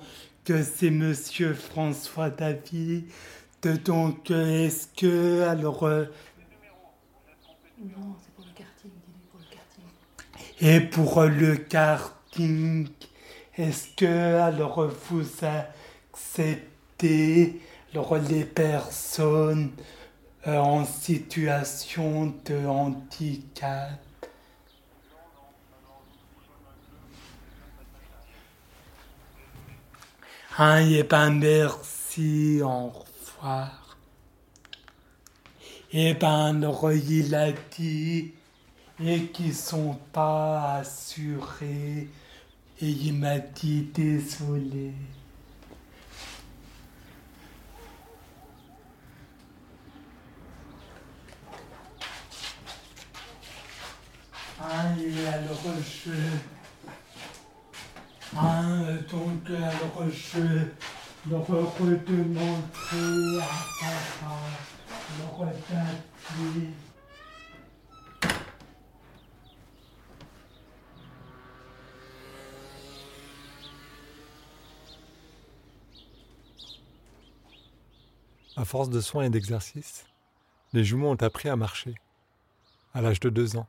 euh, 0.49 0.61
c'est 0.61 0.89
Monsieur 0.89 1.53
François. 1.53 2.29
Euh, 3.65 3.77
donc 3.77 4.29
est-ce 4.29 4.87
que 4.87 5.43
alors 5.43 5.83
euh, 5.83 6.03
Non, 7.79 8.15
c'est 8.21 8.33
pour 8.35 8.43
le 8.45 8.51
dis-lui 8.89 9.23
pour 9.31 9.39
le 9.39 9.45
quartier. 9.55 9.83
et 10.59 10.81
pour 10.81 11.17
euh, 11.19 11.29
le 11.29 11.55
karting, 11.55 12.89
est-ce 13.57 13.87
que 13.95 14.35
alors 14.41 14.91
vous 15.09 15.25
acceptez 16.11 17.61
alors 17.93 18.17
les 18.17 18.43
personnes 18.43 19.71
euh, 20.45 20.57
en 20.57 20.83
situation 20.83 22.33
de 22.45 22.65
handicap? 22.67 24.06
Ah, 30.59 30.81
et 30.81 31.03
ben 31.03 31.29
merci, 31.29 32.61
au 32.63 32.87
revoir. 32.87 33.95
Et 35.93 36.15
ben 36.15 36.63
alors, 36.63 36.91
il 36.91 37.35
a 37.35 37.51
dit 37.51 38.33
et 38.99 39.27
qui 39.27 39.53
sont 39.53 39.99
pas 40.11 40.77
assurés 40.77 42.09
et 42.81 42.87
il 42.89 43.13
m'a 43.13 43.37
dit 43.37 43.83
désolé. 43.93 44.93
Ah, 54.59 54.87
et 54.99 55.27
alors 55.27 55.61
je 55.83 56.56
ah, 58.35 58.69
donc, 59.09 59.49
alors 59.49 60.09
je 60.11 60.39
leur 61.29 61.47
redemanderai 61.47 63.39
à 63.39 63.47
papa 63.79 64.35
leur 65.19 65.47
d'appeler. 65.47 66.73
À 78.55 78.65
force 78.65 78.89
de 78.89 78.99
soins 78.99 79.23
et 79.23 79.29
d'exercice, 79.29 80.05
les 80.73 80.83
jumeaux 80.83 81.11
ont 81.11 81.15
appris 81.15 81.47
à 81.47 81.55
marcher, 81.55 81.93
à 82.93 83.01
l'âge 83.01 83.19
de 83.19 83.29
deux 83.29 83.55
ans. 83.55 83.67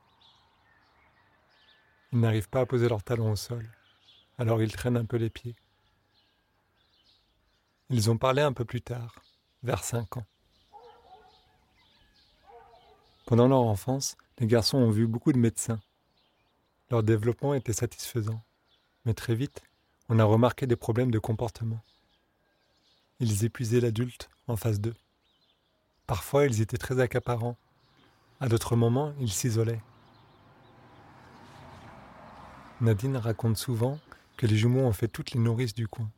Ils 2.12 2.20
n'arrivent 2.20 2.48
pas 2.48 2.60
à 2.60 2.66
poser 2.66 2.88
leurs 2.88 3.02
talons 3.02 3.30
au 3.30 3.36
sol, 3.36 3.68
alors 4.38 4.62
ils 4.62 4.72
traînent 4.72 4.96
un 4.96 5.04
peu 5.04 5.16
les 5.16 5.30
pieds. 5.30 5.56
Ils 7.90 8.10
ont 8.10 8.18
parlé 8.18 8.42
un 8.42 8.52
peu 8.52 8.64
plus 8.64 8.82
tard, 8.82 9.16
vers 9.62 9.82
cinq 9.82 10.16
ans. 10.16 10.26
Pendant 13.26 13.48
leur 13.48 13.60
enfance, 13.60 14.16
les 14.38 14.46
garçons 14.46 14.78
ont 14.78 14.90
vu 14.90 15.06
beaucoup 15.06 15.32
de 15.32 15.38
médecins. 15.38 15.80
Leur 16.90 17.02
développement 17.02 17.54
était 17.54 17.72
satisfaisant, 17.72 18.42
mais 19.04 19.14
très 19.14 19.34
vite, 19.34 19.62
on 20.08 20.18
a 20.18 20.24
remarqué 20.24 20.66
des 20.66 20.76
problèmes 20.76 21.10
de 21.10 21.18
comportement. 21.18 21.80
Ils 23.20 23.44
épuisaient 23.44 23.80
l'adulte 23.80 24.30
en 24.46 24.56
face 24.56 24.80
d'eux. 24.80 24.94
Parfois, 26.06 26.46
ils 26.46 26.62
étaient 26.62 26.78
très 26.78 27.00
accaparants. 27.00 27.56
À 28.40 28.48
d'autres 28.48 28.76
moments, 28.76 29.12
ils 29.18 29.32
s'isolaient. 29.32 29.82
Nadine 32.80 33.16
raconte 33.16 33.56
souvent 33.56 33.98
que 34.38 34.46
les 34.46 34.56
jumeaux 34.56 34.84
ont 34.86 34.92
fait 34.92 35.08
toutes 35.08 35.32
les 35.32 35.40
nourrices 35.40 35.74
du 35.74 35.88
coin. 35.88 36.08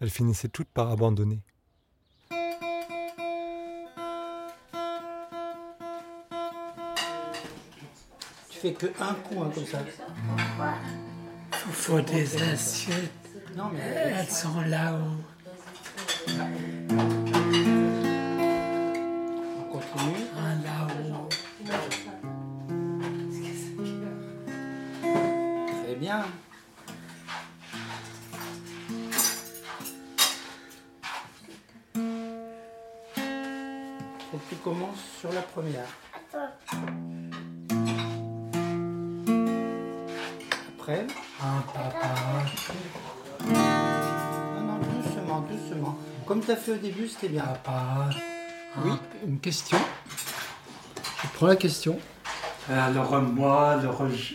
Elles 0.00 0.10
finissaient 0.10 0.48
toutes 0.50 0.68
par 0.68 0.90
abandonner. 0.90 1.40
Tu 8.50 8.58
fais 8.60 8.74
que 8.74 8.86
un 9.00 9.14
coup 9.14 9.42
hein, 9.42 9.50
comme 9.54 9.64
ça. 9.64 9.78
Il 11.68 11.72
faut 11.72 12.00
des 12.02 12.42
assiettes, 12.42 13.10
Non 13.56 13.70
mais 13.72 13.80
elles 13.80 14.28
sont 14.28 14.60
là-haut. 14.60 15.16
on 19.58 19.72
continue. 19.72 20.25
Sur 35.18 35.32
la 35.32 35.42
première. 35.42 35.88
Après. 40.78 41.06
Ah, 41.40 41.62
papa. 41.72 42.14
Non, 43.48 44.62
non, 44.62 44.78
doucement, 44.78 45.40
doucement. 45.40 45.98
Comme 46.26 46.42
tu 46.42 46.50
as 46.50 46.56
fait 46.56 46.72
au 46.72 46.76
début, 46.76 47.08
c'était 47.08 47.28
bien. 47.28 47.44
Papa. 47.44 48.10
Oui, 48.84 48.92
une 49.26 49.40
question. 49.40 49.78
Je 51.22 51.28
prends 51.34 51.46
la 51.46 51.56
question. 51.56 51.98
Alors 52.70 53.22
moi, 53.22 53.70
alors 53.70 54.06
je... 54.10 54.34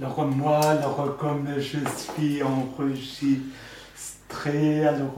Alors 0.00 0.24
moi, 0.26 0.64
alors 0.64 1.16
comme 1.16 1.58
je 1.58 1.78
suis 1.96 2.40
enregistré, 2.42 4.86
alors... 4.86 5.10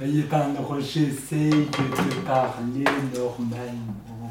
Ben, 0.00 0.24
alors 0.56 0.80
j'essaye 0.80 1.50
de 1.50 1.66
te 1.66 2.14
parler 2.24 2.84
normalement. 3.14 4.30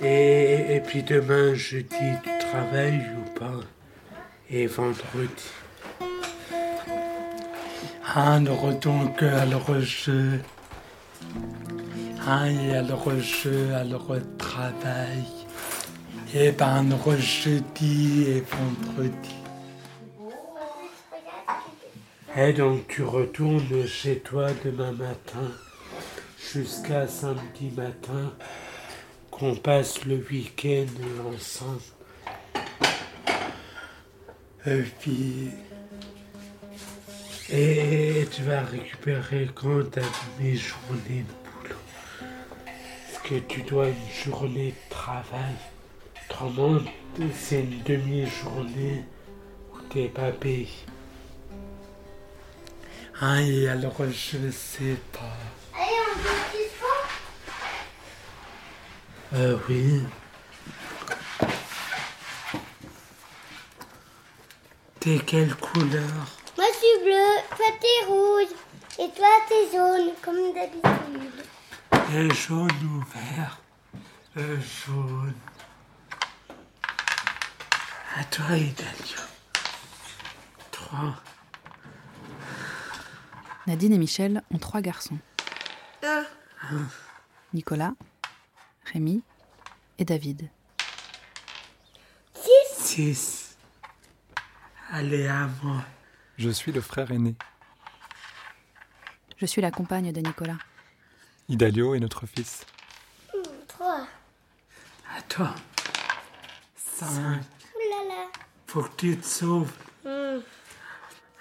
Et, 0.00 0.76
et 0.76 0.80
puis 0.80 1.02
demain, 1.02 1.52
jeudi, 1.52 1.88
tu 2.22 2.30
travailles 2.50 3.06
ou 3.14 3.38
pas? 3.38 3.60
Et 4.48 4.66
vendredi? 4.66 5.28
Alors 8.14 8.72
donc, 8.80 9.22
alors 9.22 9.78
je... 9.78 10.38
Hein, 12.26 12.70
alors 12.70 13.10
je, 13.20 13.74
alors 13.74 14.16
travail. 14.52 15.24
Et 16.34 16.52
ben 16.52 16.86
jeudi 17.18 18.24
et 18.28 18.44
vendredi. 18.50 19.34
Et 22.36 22.52
donc 22.52 22.86
tu 22.88 23.02
retournes 23.02 23.86
chez 23.86 24.18
toi 24.18 24.48
demain 24.64 24.92
matin 24.92 25.50
jusqu'à 26.52 27.06
samedi 27.06 27.70
matin 27.76 28.32
qu'on 29.30 29.54
passe 29.54 30.04
le 30.04 30.16
week-end 30.30 30.92
ensemble. 31.34 31.80
Et 34.66 34.82
puis... 35.00 35.50
Et 37.54 38.26
tu 38.30 38.42
vas 38.44 38.62
récupérer 38.62 39.50
quand 39.54 39.90
ta 39.90 40.00
mes 40.40 40.56
que 43.24 43.36
tu 43.36 43.62
dois 43.62 43.88
une 43.88 44.10
journée 44.24 44.72
de 44.72 44.90
travail. 44.94 45.54
Autrement, 46.28 46.80
c'est 47.34 47.60
une 47.60 47.82
demi-journée 47.82 49.04
où 49.72 49.78
t'es 49.90 50.08
pas 50.08 50.32
payé. 50.32 50.68
Ah, 53.20 53.40
et 53.40 53.68
alors 53.68 53.94
je 54.10 54.50
sais 54.50 54.96
pas. 55.12 55.36
Allez, 55.78 55.98
on 56.08 56.18
sport? 56.76 57.08
Euh, 59.34 59.56
oui. 59.68 60.02
T'es 64.98 65.18
quelle 65.26 65.54
couleur? 65.56 66.02
Moi, 66.56 66.66
je 66.72 66.78
suis 66.78 67.04
bleu, 67.04 67.28
toi, 67.56 67.66
t'es 67.80 68.06
rouge. 68.06 68.54
Et 68.98 69.10
toi, 69.16 69.28
t'es 69.48 69.76
jaune, 69.76 70.12
comme 70.22 70.52
d'habitude. 70.52 71.44
T'es 72.12 72.28
jaune 72.34 72.68
ou 72.84 73.00
vert 73.10 73.58
Euh, 74.36 74.60
jaune. 74.60 75.32
À 78.14 78.22
toi, 78.24 78.54
Idalia. 78.58 79.16
Trois. 80.70 81.14
Nadine 83.66 83.94
et 83.94 83.98
Michel 83.98 84.42
ont 84.50 84.58
trois 84.58 84.82
garçons. 84.82 85.16
Un. 86.02 86.26
Nicolas, 87.54 87.94
Rémi 88.92 89.22
et 89.96 90.04
David. 90.04 90.50
Six. 92.76 93.56
Allez, 94.90 95.28
à 95.28 95.48
moi. 95.62 95.82
Je 96.36 96.50
suis 96.50 96.72
le 96.72 96.82
frère 96.82 97.10
aîné. 97.10 97.36
Je 99.38 99.46
suis 99.46 99.62
la 99.62 99.70
compagne 99.70 100.12
de 100.12 100.20
Nicolas. 100.20 100.58
Idalio 101.52 101.94
est 101.94 102.00
notre 102.00 102.24
fils. 102.24 102.64
Trois. 103.68 104.06
À 105.14 105.20
toi. 105.28 105.54
Cinq. 106.74 107.42
Ouh 107.74 107.90
là 107.90 108.04
là. 108.08 108.26
Faut 108.66 108.82
que 108.84 108.96
tu 108.96 109.18
te 109.18 109.26
sauves. 109.26 109.70
Hmm. 110.02 110.40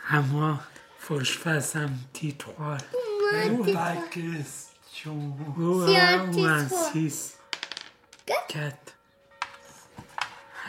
À 0.10 0.19
moi. 0.19 0.60
Faut 1.00 1.15
que 1.15 1.24
je 1.24 1.38
fasse 1.38 1.78
un 1.78 1.88
petit 1.88 2.34
trois. 2.36 2.76
Ou 3.52 3.63
la 3.63 3.95
question? 4.12 5.34
Ou 5.58 5.82
un 5.84 6.30
ou 6.30 6.43
un 6.43 6.65
trois. 6.65 6.91
six? 6.91 7.38
Quatre. 8.50 8.97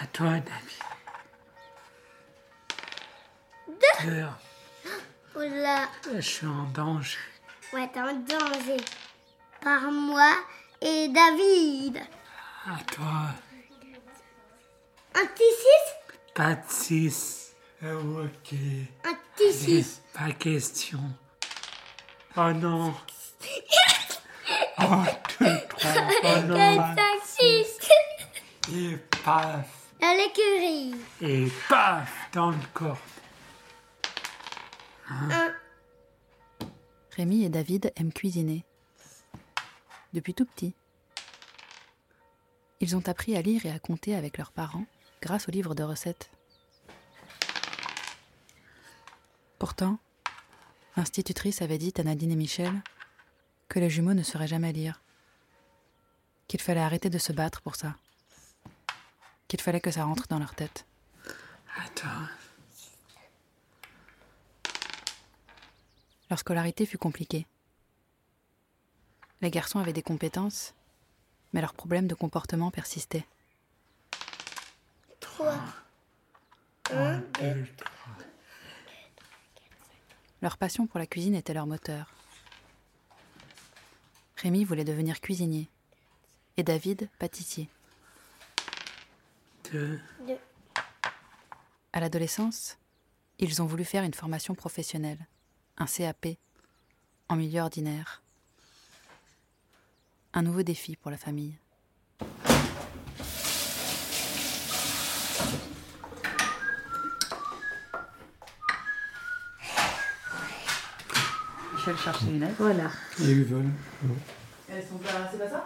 À 0.00 0.06
toi, 0.06 0.38
David. 0.38 0.84
Deux. 4.04 4.24
Oh 5.34 5.40
là. 5.40 5.88
Je 6.14 6.20
suis 6.20 6.46
en 6.46 6.62
danger. 6.66 7.18
Ouais, 7.72 7.90
t'es 7.92 8.00
en 8.00 8.14
danger. 8.14 8.76
Par 9.62 9.92
moi 9.92 10.34
et 10.80 11.08
David. 11.08 11.98
À 12.66 12.82
toi. 12.92 13.30
Un 15.14 15.26
petit 15.26 15.42
six? 15.44 16.12
Pas 16.34 16.54
de 16.54 16.62
six. 16.68 17.54
Euh, 17.84 18.24
ok. 18.24 18.54
Un 19.04 19.14
petit 19.36 19.44
Allez, 19.44 19.52
six. 19.82 20.02
Pas 20.14 20.32
question. 20.32 21.00
Oh 22.36 22.52
non. 22.52 22.94
Oh, 24.78 25.04
deux, 25.38 25.58
trois. 25.68 25.90
Oh 26.24 26.38
non. 26.46 26.56
Quatre, 26.56 26.96
cinq, 26.96 27.22
six. 27.24 27.78
Et 28.74 28.96
paf. 29.24 29.68
À 30.02 30.14
l'écurie. 30.16 30.94
Et 31.20 31.46
paf 31.68 32.10
dans 32.32 32.50
le 32.50 32.56
corps. 32.74 32.98
Un. 35.08 35.52
Rémi 37.16 37.44
et 37.44 37.48
David 37.48 37.92
aiment 37.96 38.12
cuisiner. 38.12 38.64
Depuis 40.12 40.34
tout 40.34 40.44
petit. 40.44 40.74
Ils 42.80 42.96
ont 42.96 43.08
appris 43.08 43.36
à 43.36 43.42
lire 43.42 43.64
et 43.64 43.70
à 43.70 43.78
compter 43.78 44.14
avec 44.14 44.38
leurs 44.38 44.52
parents 44.52 44.84
grâce 45.20 45.48
aux 45.48 45.52
livres 45.52 45.74
de 45.74 45.82
recettes. 45.82 46.30
Pourtant, 49.58 49.98
l'institutrice 50.96 51.62
avait 51.62 51.78
dit 51.78 51.94
à 51.96 52.02
Nadine 52.02 52.32
et 52.32 52.36
Michel 52.36 52.82
que 53.68 53.78
les 53.78 53.88
jumeaux 53.88 54.14
ne 54.14 54.24
sauraient 54.24 54.48
jamais 54.48 54.72
lire, 54.72 55.00
qu'il 56.48 56.60
fallait 56.60 56.80
arrêter 56.80 57.08
de 57.08 57.18
se 57.18 57.32
battre 57.32 57.62
pour 57.62 57.76
ça, 57.76 57.94
qu'il 59.48 59.60
fallait 59.60 59.80
que 59.80 59.92
ça 59.92 60.04
rentre 60.04 60.26
dans 60.26 60.40
leur 60.40 60.54
tête. 60.54 60.84
Attends. 61.76 62.26
Leur 66.28 66.38
scolarité 66.38 66.84
fut 66.84 66.98
compliquée. 66.98 67.46
Les 69.42 69.50
garçons 69.50 69.80
avaient 69.80 69.92
des 69.92 70.02
compétences, 70.02 70.72
mais 71.52 71.60
leurs 71.60 71.74
problèmes 71.74 72.06
de 72.06 72.14
comportement 72.14 72.70
persistaient. 72.70 73.26
Trois. 75.18 75.58
Un, 76.92 77.18
deux, 77.18 77.66
trois. 77.76 78.14
Leur 80.42 80.56
passion 80.58 80.86
pour 80.86 80.98
la 80.98 81.06
cuisine 81.06 81.34
était 81.34 81.54
leur 81.54 81.66
moteur. 81.66 82.12
Rémi 84.36 84.64
voulait 84.64 84.84
devenir 84.84 85.20
cuisinier 85.20 85.68
et 86.56 86.62
David 86.62 87.08
pâtissier. 87.18 87.68
Deux. 89.72 90.00
À 91.92 92.00
l'adolescence, 92.00 92.78
ils 93.38 93.60
ont 93.60 93.66
voulu 93.66 93.84
faire 93.84 94.04
une 94.04 94.14
formation 94.14 94.54
professionnelle, 94.54 95.26
un 95.78 95.86
CAP, 95.86 96.26
en 97.28 97.36
milieu 97.36 97.60
ordinaire. 97.60 98.21
Un 100.34 100.42
nouveau 100.42 100.62
défi 100.62 100.96
pour 100.96 101.10
la 101.10 101.16
famille. 101.16 101.56
Michel 111.74 111.96
cherche 111.96 112.20
ses 112.20 112.26
lunettes. 112.30 112.54
Voilà. 112.58 112.90
Et 113.20 113.24
ils 113.30 113.44
veulent. 113.44 113.70
Elles 114.70 114.82
sont 114.86 114.98
pas. 114.98 115.28
C'est 115.30 115.38
pas 115.38 115.48
ça 115.48 115.64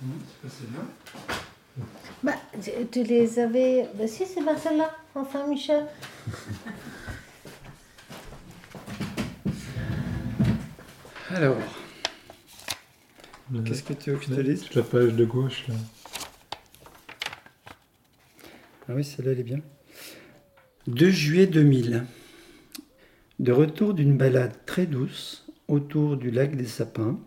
C'est 0.00 0.48
pas 0.48 0.54
celle-là 0.54 1.84
Bah, 2.22 2.32
tu- 2.92 3.02
les 3.04 3.38
avais. 3.38 3.88
Bah, 3.94 4.06
si, 4.06 4.26
c'est 4.26 4.42
bien 4.42 4.56
celle-là. 4.56 4.90
Enfin, 5.14 5.46
Michel. 5.46 5.86
Alors, 11.34 11.56
qu'est-ce 13.64 13.82
que 13.82 13.92
tu 13.92 14.10
veux 14.10 14.16
que 14.16 14.24
je 14.24 14.34
te 14.34 14.40
lise 14.40 14.74
La 14.74 14.82
page 14.82 15.14
de 15.14 15.24
gauche, 15.24 15.66
là. 15.68 15.74
Ah 18.88 18.92
oui, 18.94 19.04
celle-là, 19.04 19.32
elle 19.32 19.40
est 19.40 19.44
bien. 19.44 19.60
2 20.86 21.10
juillet 21.10 21.46
2000. 21.46 22.04
De 23.38 23.52
retour 23.52 23.94
d'une 23.94 24.16
balade 24.16 24.54
très 24.66 24.86
douce 24.86 25.46
autour 25.68 26.16
du 26.16 26.30
lac 26.30 26.56
des 26.56 26.66
Sapins, 26.66 27.18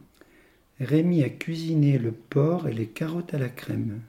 Rémi 0.79 1.23
a 1.23 1.29
cuisiné 1.29 1.97
le 1.97 2.11
porc 2.11 2.67
et 2.67 2.73
les 2.73 2.87
carottes 2.87 3.33
à 3.33 3.37
la 3.37 3.49
crème. 3.49 4.01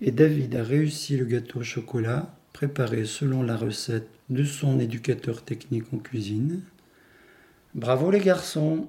Et 0.00 0.10
David 0.10 0.56
a 0.56 0.62
réussi 0.62 1.16
le 1.16 1.24
gâteau 1.24 1.60
au 1.60 1.62
chocolat, 1.62 2.34
préparé 2.52 3.04
selon 3.04 3.42
la 3.42 3.56
recette 3.56 4.08
de 4.30 4.44
son 4.44 4.80
éducateur 4.80 5.44
technique 5.44 5.92
en 5.92 5.98
cuisine. 5.98 6.62
Bravo 7.74 8.10
les 8.10 8.20
garçons 8.20 8.88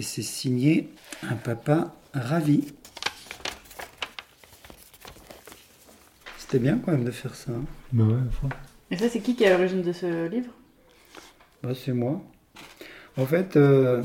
Et 0.00 0.02
c'est 0.02 0.22
signé 0.22 0.88
un 1.22 1.34
papa 1.34 1.94
ravi. 2.14 2.64
C'était 6.38 6.58
bien 6.58 6.78
quand 6.78 6.92
même 6.92 7.04
de 7.04 7.10
faire 7.10 7.34
ça. 7.34 7.52
hein. 7.52 7.64
Bah 7.92 8.04
ouais, 8.04 8.14
enfin. 8.28 8.48
Et 8.90 8.96
ça, 8.96 9.10
c'est 9.10 9.20
qui 9.20 9.36
qui 9.36 9.44
est 9.44 9.48
à 9.48 9.58
l'origine 9.58 9.82
de 9.82 9.92
ce 9.92 10.26
livre? 10.26 10.48
Bah, 11.62 11.72
c'est 11.74 11.92
moi. 11.92 12.22
En 13.18 13.26
fait, 13.26 13.58
euh, 13.58 14.02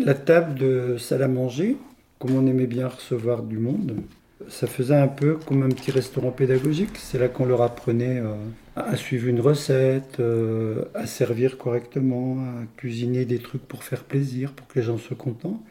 la 0.00 0.14
table 0.14 0.58
de 0.58 0.96
salle 0.98 1.22
à 1.22 1.28
manger, 1.28 1.76
comme 2.18 2.34
on 2.34 2.44
aimait 2.48 2.66
bien 2.66 2.88
recevoir 2.88 3.44
du 3.44 3.58
monde, 3.58 4.02
ça 4.48 4.66
faisait 4.66 4.96
un 4.96 5.06
peu 5.06 5.36
comme 5.36 5.62
un 5.62 5.68
petit 5.68 5.92
restaurant 5.92 6.32
pédagogique. 6.32 6.96
C'est 6.98 7.20
là 7.20 7.28
qu'on 7.28 7.46
leur 7.46 7.62
apprenait 7.62 8.18
euh, 8.18 8.34
à 8.76 8.94
suivre 8.96 9.26
une 9.26 9.40
recette, 9.40 10.20
euh, 10.20 10.84
à 10.94 11.06
servir 11.06 11.56
correctement, 11.56 12.38
à 12.40 12.66
cuisiner 12.76 13.24
des 13.24 13.38
trucs 13.38 13.66
pour 13.66 13.82
faire 13.82 14.04
plaisir, 14.04 14.52
pour 14.52 14.66
que 14.66 14.78
les 14.78 14.84
gens 14.84 14.98
soient 14.98 15.16
contents. 15.16 15.64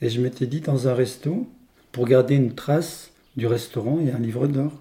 Et 0.00 0.08
je 0.08 0.20
m'étais 0.20 0.46
dit 0.46 0.62
dans 0.62 0.88
un 0.88 0.94
resto, 0.94 1.46
pour 1.92 2.06
garder 2.06 2.36
une 2.36 2.54
trace 2.54 3.12
du 3.36 3.46
restaurant, 3.46 3.98
il 4.00 4.08
y 4.08 4.10
a 4.10 4.16
un 4.16 4.20
livre 4.20 4.46
d'or. 4.46 4.72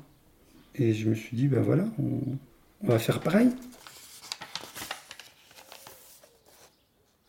Et 0.76 0.94
je 0.94 1.10
me 1.10 1.16
suis 1.16 1.36
dit, 1.36 1.48
ben 1.48 1.62
voilà, 1.62 1.86
on, 2.00 2.38
on 2.84 2.88
va 2.88 3.00
faire 3.00 3.20
pareil. 3.20 3.50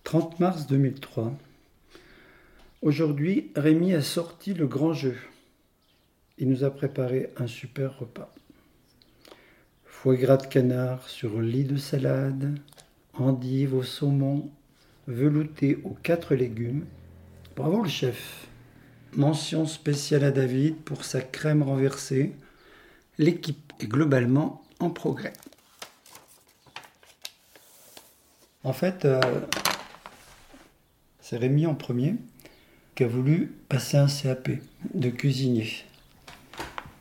30 0.05 0.39
mars 0.39 0.67
2003. 0.69 1.33
Aujourd'hui, 2.81 3.51
Rémi 3.57 3.93
a 3.93 4.03
sorti 4.03 4.55
le 4.55 4.69
grand 4.69 4.93
jeu. 4.93 5.17
Il 6.39 6.49
nous 6.49 6.63
a 6.63 6.71
préparé 6.71 7.31
un 7.37 7.49
super 7.49 7.99
repas. 7.99 8.33
Foie 10.03 10.15
gras 10.15 10.37
de 10.37 10.47
canard 10.47 11.09
sur 11.09 11.41
lit 11.41 11.65
de 11.65 11.77
salade, 11.77 12.57
endive 13.15 13.75
au 13.75 13.83
saumon, 13.83 14.49
velouté 15.09 15.81
aux 15.83 15.97
quatre 16.05 16.37
légumes. 16.37 16.87
Bravo 17.57 17.83
le 17.83 17.89
chef. 17.89 18.47
Mention 19.15 19.67
spéciale 19.67 20.23
à 20.23 20.31
David 20.31 20.77
pour 20.77 21.05
sa 21.05 21.21
crème 21.21 21.65
renversée. 21.65 22.37
L'équipe 23.19 23.73
est 23.81 23.89
globalement 23.89 24.63
en 24.79 24.91
progrès. 24.91 25.33
En 28.63 28.73
fait, 28.73 29.05
euh, 29.05 29.21
c'est 31.21 31.39
Rémi 31.39 31.67
en 31.67 31.75
premier 31.75 32.15
qui 32.95 33.03
a 33.03 33.09
voulu 33.09 33.53
passer 33.69 33.97
un 33.97 34.07
CAP 34.07 34.51
de 34.95 35.11
cuisinier. 35.11 35.85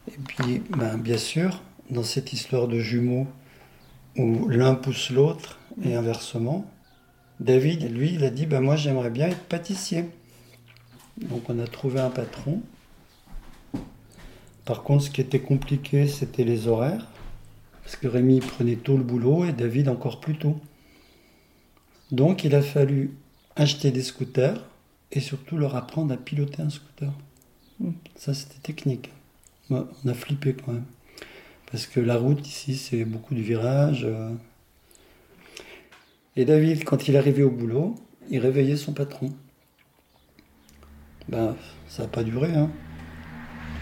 Et 0.08 0.18
puis, 0.18 0.64
ben, 0.72 0.98
bien 0.98 1.20
sûr, 1.20 1.62
dans 1.90 2.04
cette 2.04 2.34
histoire 2.34 2.68
de 2.68 2.80
jumeaux 2.80 3.28
où 4.18 4.48
l'un 4.50 4.76
pousse 4.76 5.10
l'autre 5.12 5.60
et 5.84 5.96
inversement, 5.96 6.70
David, 7.40 7.92
lui, 7.94 8.14
il 8.14 8.24
a 8.24 8.30
dit 8.30 8.46
ben, 8.46 8.62
Moi, 8.62 8.76
j'aimerais 8.76 9.12
bien 9.12 9.28
être 9.28 9.44
pâtissier. 9.44 10.06
Donc, 11.18 11.50
on 11.50 11.60
a 11.60 11.68
trouvé 11.68 12.00
un 12.00 12.10
patron. 12.10 12.62
Par 14.66 14.84
contre, 14.84 15.04
ce 15.04 15.10
qui 15.10 15.22
était 15.22 15.40
compliqué, 15.40 16.08
c'était 16.08 16.44
les 16.44 16.68
horaires. 16.68 17.08
Parce 17.84 17.96
que 17.96 18.08
Rémi 18.08 18.40
prenait 18.40 18.76
tôt 18.76 18.98
le 18.98 19.04
boulot 19.04 19.46
et 19.46 19.54
David 19.54 19.88
encore 19.88 20.20
plus 20.20 20.38
tôt. 20.38 20.60
Donc, 22.12 22.44
il 22.44 22.56
a 22.56 22.62
fallu 22.62 23.14
acheter 23.56 23.92
des 23.92 24.02
scooters 24.02 24.66
et 25.12 25.20
surtout 25.20 25.58
leur 25.58 25.76
apprendre 25.76 26.14
à 26.14 26.18
piloter 26.18 26.62
un 26.62 26.70
scooter. 26.70 27.12
Ça, 28.16 28.34
c'était 28.34 28.60
technique. 28.60 29.12
on 29.70 29.86
a 30.08 30.14
flippé 30.14 30.54
quand 30.54 30.74
même. 30.74 30.86
Parce 31.72 31.86
que 31.86 32.00
la 32.00 32.18
route 32.18 32.48
ici, 32.48 32.76
c'est 32.76 33.06
beaucoup 33.06 33.36
de 33.36 33.42
virages. 33.42 34.06
euh. 34.06 34.34
Et 36.36 36.46
David, 36.46 36.84
quand 36.84 37.08
il 37.08 37.18
arrivait 37.18 37.44
au 37.44 37.52
boulot, 37.52 37.96
il 38.30 38.40
réveillait 38.40 38.78
son 38.78 38.94
patron. 38.94 39.34
Ben, 41.28 41.56
ça 41.88 42.04
n'a 42.04 42.10
pas 42.10 42.24
duré. 42.24 42.54
Hein. 42.54 42.72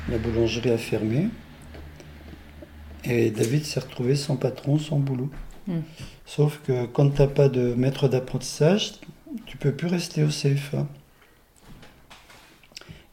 La 0.10 0.17
boulangerie 0.17 0.71
a 0.71 0.78
fermé. 0.78 1.30
Et 3.04 3.30
David 3.30 3.65
s'est 3.65 3.80
retrouvé 3.80 4.15
sans 4.15 4.36
patron, 4.36 4.80
sans 4.80 5.00
boulot. 5.00 5.30
Hmm. 5.67 5.82
Sauf 6.26 6.60
que 6.65 6.86
quand 6.88 7.10
tu 7.10 7.21
n'as 7.21 7.28
pas 7.28 7.50
de 7.50 7.76
maître 7.76 8.08
d'apprentissage, 8.08 8.93
tu 9.45 9.58
peux 9.58 9.74
plus 9.74 9.88
rester 9.88 10.24
au 10.24 10.30
CFA. 10.30 10.88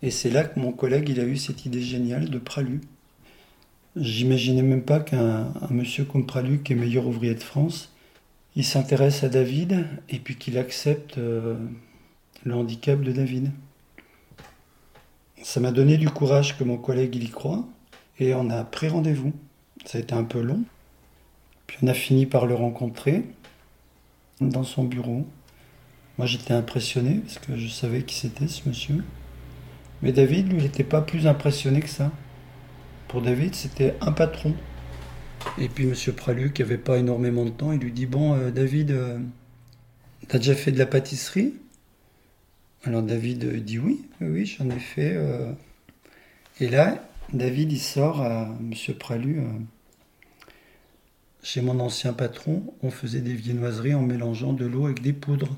Et 0.03 0.11
c'est 0.11 0.31
là 0.31 0.45
que 0.45 0.59
mon 0.59 0.73
collègue 0.73 1.09
il 1.11 1.21
a 1.21 1.25
eu 1.25 1.37
cette 1.37 1.67
idée 1.67 1.83
géniale 1.83 2.31
de 2.31 2.39
Pralu. 2.39 2.81
J'imaginais 3.97 4.63
même 4.63 4.83
pas 4.83 5.01
qu'un 5.01 5.53
un 5.61 5.69
monsieur 5.71 6.05
comme 6.05 6.25
Pralu, 6.25 6.63
qui 6.63 6.73
est 6.73 6.77
meilleur 6.77 7.07
ouvrier 7.07 7.35
de 7.35 7.43
France, 7.43 7.93
il 8.57 8.65
s'intéresse 8.65 9.23
à 9.23 9.29
David 9.29 9.87
et 10.09 10.19
puis 10.19 10.37
qu'il 10.37 10.59
accepte 10.59 11.19
euh, 11.19 11.57
le 12.45 12.55
handicap 12.55 13.01
de 13.01 13.13
David. 13.13 13.51
Ça 15.43 15.61
m'a 15.61 15.73
donné 15.73 15.97
du 15.99 16.09
courage 16.09 16.57
que 16.57 16.65
mon 16.65 16.79
collègue 16.79 17.17
y 17.17 17.29
croit 17.29 17.67
et 18.19 18.35
on 18.35 18.49
a 18.51 18.65
pris 18.65 18.89
rendez-vous. 18.89 19.33
Ça 19.85 19.99
a 19.99 20.01
été 20.01 20.15
un 20.15 20.25
peu 20.25 20.41
long. 20.41 20.63
Puis 21.67 21.79
on 21.83 21.87
a 21.87 21.95
fini 21.95 22.27
par 22.27 22.47
le 22.47 22.55
rencontrer 22.55 23.25
dans 24.41 24.65
son 24.65 24.85
bureau. 24.85 25.27
Moi 26.19 26.27
j'étais 26.27 26.55
impressionné 26.55 27.21
parce 27.21 27.39
que 27.39 27.57
je 27.57 27.69
savais 27.69 28.03
qui 28.03 28.15
c'était 28.15 28.49
ce 28.49 28.69
monsieur. 28.69 29.03
Mais 30.03 30.13
David, 30.13 30.53
lui, 30.53 30.63
n'était 30.63 30.85
pas 30.85 31.01
plus 31.01 31.27
impressionné 31.27 31.81
que 31.81 31.89
ça. 31.89 32.11
Pour 33.13 33.21
David, 33.21 33.55
c'était 33.55 33.95
un 34.01 34.11
patron. 34.11 34.55
Et 35.59 35.69
puis 35.69 35.85
Monsieur 35.85 36.15
Pralu, 36.15 36.51
qui 36.51 36.63
avait 36.63 36.79
pas 36.79 36.97
énormément 36.97 37.45
de 37.45 37.51
temps, 37.51 37.71
il 37.71 37.79
lui 37.79 37.93
dit 37.93 38.07
Bon, 38.07 38.35
euh, 38.35 38.51
David, 38.51 38.91
euh, 38.91 39.19
t'as 40.29 40.39
déjà 40.39 40.55
fait 40.55 40.73
de 40.73 40.79
la 40.79 40.87
pâtisserie? 40.87 41.53
Alors 42.85 43.03
David 43.03 43.45
euh, 43.45 43.61
dit 43.61 43.79
Oui, 43.79 44.07
oui, 44.23 44.47
j'en 44.47 44.71
ai 44.71 44.79
fait. 44.79 45.15
Et 46.59 46.71
là, 46.71 47.07
David, 47.35 47.71
il 47.73 47.81
sort 47.81 48.23
à 48.23 48.49
Monsieur 48.63 48.95
Pralu. 48.95 49.43
Chez 51.43 51.61
mon 51.61 51.81
ancien 51.81 52.15
patron, 52.15 52.73
on 52.83 52.91
faisait 52.91 53.21
des 53.21 53.35
viennoiseries 53.35 53.93
en 53.93 54.01
mélangeant 54.01 54.55
de 54.55 54.65
l'eau 54.65 54.87
avec 54.87 55.03
des 55.03 55.13
poudres. 55.13 55.55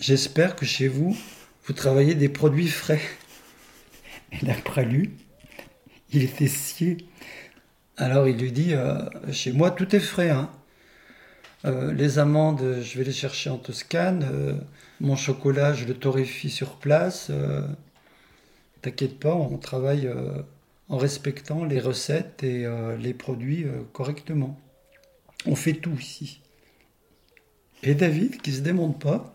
J'espère 0.00 0.56
que 0.56 0.66
chez 0.66 0.88
vous, 0.88 1.16
vous 1.66 1.72
travaillez 1.72 2.16
des 2.16 2.28
produits 2.28 2.66
frais. 2.66 3.00
Et 4.32 4.44
là, 4.44 4.54
Pralu, 4.64 5.12
il 6.12 6.22
était 6.22 6.48
scié. 6.48 6.98
Alors 7.96 8.28
il 8.28 8.38
lui 8.38 8.52
dit, 8.52 8.74
euh, 8.74 8.98
chez 9.32 9.52
moi 9.52 9.70
tout 9.70 9.94
est 9.94 10.00
frais. 10.00 10.30
hein. 10.30 10.50
Euh, 11.64 11.92
les 11.92 12.18
amandes, 12.18 12.80
je 12.82 12.98
vais 12.98 13.04
les 13.04 13.12
chercher 13.12 13.50
en 13.50 13.58
Toscane. 13.58 14.24
euh, 14.24 14.54
mon 15.00 15.16
chocolat, 15.16 15.74
je 15.74 15.84
le 15.84 15.94
torréfie 15.94 16.50
sur 16.50 16.76
place. 16.76 17.30
T'inquiète 18.82 19.18
pas, 19.18 19.34
on 19.34 19.58
travaille 19.58 20.08
en 20.88 20.96
respectant 20.96 21.64
les 21.64 21.80
recettes 21.80 22.44
et 22.44 22.66
les 22.98 23.12
produits 23.12 23.66
correctement. 23.92 24.60
On 25.44 25.56
fait 25.56 25.72
tout 25.72 25.96
ici. 25.98 26.40
Et 27.82 27.96
David, 27.96 28.40
qui 28.42 28.52
se 28.52 28.60
démonte 28.60 29.00
pas, 29.00 29.34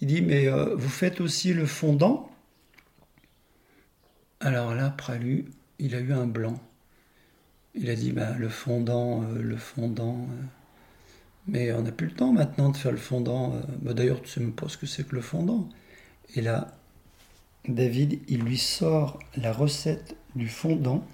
il 0.00 0.08
dit, 0.08 0.20
mais 0.20 0.48
vous 0.48 0.88
faites 0.88 1.20
aussi 1.20 1.54
le 1.54 1.66
fondant? 1.66 2.28
Alors 4.40 4.74
là, 4.74 4.90
Pralu, 4.90 5.44
il 5.82 5.94
a 5.94 6.00
eu 6.00 6.12
un 6.12 6.26
blanc. 6.26 6.58
Il 7.74 7.90
a 7.90 7.94
dit, 7.94 8.12
bah, 8.12 8.34
le 8.38 8.48
fondant, 8.48 9.22
euh, 9.24 9.42
le 9.42 9.56
fondant. 9.58 10.16
euh, 10.30 10.42
mais 11.46 11.72
on 11.72 11.82
n'a 11.82 11.92
plus 11.92 12.06
le 12.06 12.14
temps 12.14 12.32
maintenant 12.32 12.70
de 12.70 12.76
faire 12.76 12.92
le 12.92 12.98
fondant. 12.98 13.54
euh. 13.54 13.60
Bah, 13.82 13.94
D'ailleurs, 13.94 14.22
tu 14.22 14.28
sais 14.30 14.40
même 14.40 14.52
pas 14.52 14.68
ce 14.68 14.76
que 14.78 14.86
c'est 14.86 15.06
que 15.06 15.14
le 15.14 15.22
fondant. 15.22 15.68
Et 16.34 16.40
là, 16.40 16.72
David, 17.68 18.20
il 18.28 18.42
lui 18.42 18.58
sort 18.58 19.18
la 19.36 19.52
recette 19.52 20.16
du 20.36 20.48
fondant 20.48 21.04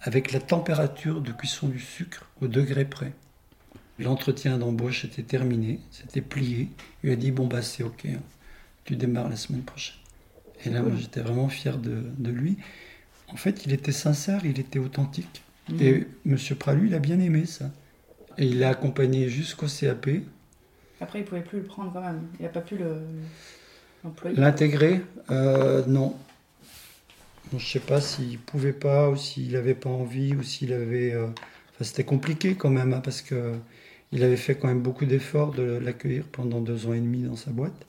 avec 0.00 0.32
la 0.32 0.40
température 0.40 1.20
de 1.22 1.32
cuisson 1.32 1.68
du 1.68 1.80
sucre 1.80 2.28
au 2.42 2.48
degré 2.48 2.84
près. 2.84 3.12
L'entretien 3.98 4.58
d'embauche 4.58 5.04
était 5.04 5.22
terminé, 5.22 5.80
c'était 5.90 6.20
plié. 6.22 6.68
Il 7.02 7.08
lui 7.08 7.12
a 7.12 7.16
dit, 7.16 7.30
bon, 7.32 7.46
bah 7.46 7.62
c'est 7.62 7.82
ok, 7.82 8.06
hein. 8.06 8.20
tu 8.84 8.96
démarres 8.96 9.28
la 9.30 9.36
semaine 9.36 9.62
prochaine. 9.62 9.96
Et 10.64 10.70
là, 10.70 10.82
moi, 10.82 10.92
j'étais 10.96 11.20
vraiment 11.20 11.48
fier 11.48 11.78
de, 11.78 12.02
de 12.18 12.30
lui. 12.30 12.58
En 13.32 13.36
fait, 13.36 13.66
il 13.66 13.72
était 13.72 13.92
sincère, 13.92 14.44
il 14.44 14.58
était 14.58 14.78
authentique. 14.78 15.42
Et 15.80 16.06
M. 16.24 16.36
Pralu, 16.58 16.86
il 16.88 16.94
a 16.94 16.98
bien 17.00 17.18
aimé 17.18 17.44
ça. 17.46 17.70
Et 18.38 18.46
il 18.46 18.58
l'a 18.60 18.70
accompagné 18.70 19.28
jusqu'au 19.28 19.66
CAP. 19.66 20.08
Après, 21.00 21.20
il 21.20 21.24
pouvait 21.24 21.42
plus 21.42 21.58
le 21.58 21.64
prendre 21.64 21.92
quand 21.92 22.00
même. 22.00 22.22
Il 22.38 22.42
n'a 22.44 22.48
pas 22.48 22.60
pu 22.60 22.76
le. 22.76 22.98
L'intégrer 24.34 25.00
euh, 25.30 25.84
Non. 25.86 26.16
Je 27.56 27.64
sais 27.64 27.80
pas 27.80 28.00
s'il 28.00 28.38
pouvait 28.38 28.72
pas, 28.72 29.08
ou 29.10 29.16
s'il 29.16 29.52
n'avait 29.52 29.74
pas 29.74 29.90
envie, 29.90 30.34
ou 30.34 30.42
s'il 30.42 30.72
avait. 30.72 31.12
euh, 31.12 31.28
Enfin, 31.74 31.84
c'était 31.84 32.04
compliqué 32.04 32.54
quand 32.54 32.70
même, 32.70 32.94
hein, 32.94 33.00
parce 33.00 33.20
que 33.22 33.52
il 34.12 34.22
avait 34.24 34.36
fait 34.38 34.54
quand 34.56 34.68
même 34.68 34.80
beaucoup 34.80 35.04
d'efforts 35.04 35.52
de 35.52 35.62
l'accueillir 35.62 36.24
pendant 36.32 36.60
deux 36.60 36.86
ans 36.86 36.94
et 36.94 37.00
demi 37.00 37.22
dans 37.22 37.36
sa 37.36 37.50
boîte. 37.50 37.86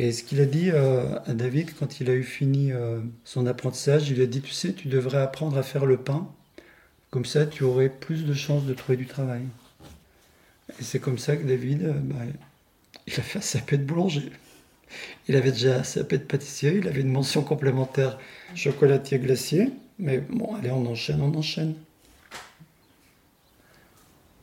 Et 0.00 0.12
ce 0.12 0.22
qu'il 0.22 0.40
a 0.40 0.46
dit 0.46 0.70
euh, 0.70 1.18
à 1.26 1.34
David 1.34 1.74
quand 1.76 1.98
il 2.00 2.08
a 2.08 2.14
eu 2.14 2.22
fini 2.22 2.70
euh, 2.70 3.00
son 3.24 3.48
apprentissage, 3.48 4.08
il 4.10 4.22
a 4.22 4.26
dit 4.26 4.40
Tu 4.40 4.52
sais, 4.52 4.72
tu 4.72 4.86
devrais 4.86 5.18
apprendre 5.18 5.58
à 5.58 5.64
faire 5.64 5.86
le 5.86 5.96
pain. 5.96 6.28
Comme 7.10 7.24
ça, 7.24 7.46
tu 7.46 7.64
aurais 7.64 7.88
plus 7.88 8.24
de 8.24 8.32
chances 8.32 8.64
de 8.64 8.74
trouver 8.74 8.96
du 8.96 9.06
travail. 9.06 9.42
Et 10.78 10.84
c'est 10.84 11.00
comme 11.00 11.18
ça 11.18 11.36
que 11.36 11.44
David, 11.44 11.82
euh, 11.82 11.92
bah, 11.94 12.14
il 13.08 13.14
a 13.14 13.22
fait 13.22 13.40
un 13.40 13.60
CAP 13.60 13.74
de 13.74 13.84
boulanger. 13.84 14.30
Il 15.26 15.34
avait 15.34 15.50
déjà 15.50 15.80
un 15.80 15.82
CAP 15.82 16.12
de 16.12 16.18
pâtissier, 16.18 16.76
il 16.76 16.86
avait 16.86 17.00
une 17.00 17.10
mention 17.10 17.42
complémentaire 17.42 18.20
chocolatier 18.54 19.18
glacier. 19.18 19.72
Mais 19.98 20.18
bon, 20.18 20.54
allez, 20.54 20.70
on 20.70 20.86
enchaîne, 20.86 21.20
on 21.22 21.34
enchaîne. 21.34 21.74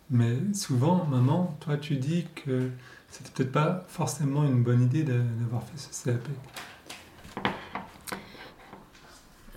Mais 0.10 0.36
souvent, 0.54 1.06
maman, 1.06 1.58
toi, 1.62 1.78
tu 1.78 1.96
dis 1.96 2.26
que 2.44 2.72
c'était 3.16 3.32
peut-être 3.32 3.52
pas 3.54 3.86
forcément 3.88 4.44
une 4.44 4.62
bonne 4.62 4.84
idée 4.84 5.04
d'avoir 5.04 5.64
fait 5.64 5.78
ce 5.78 6.04
CAP. 6.04 6.28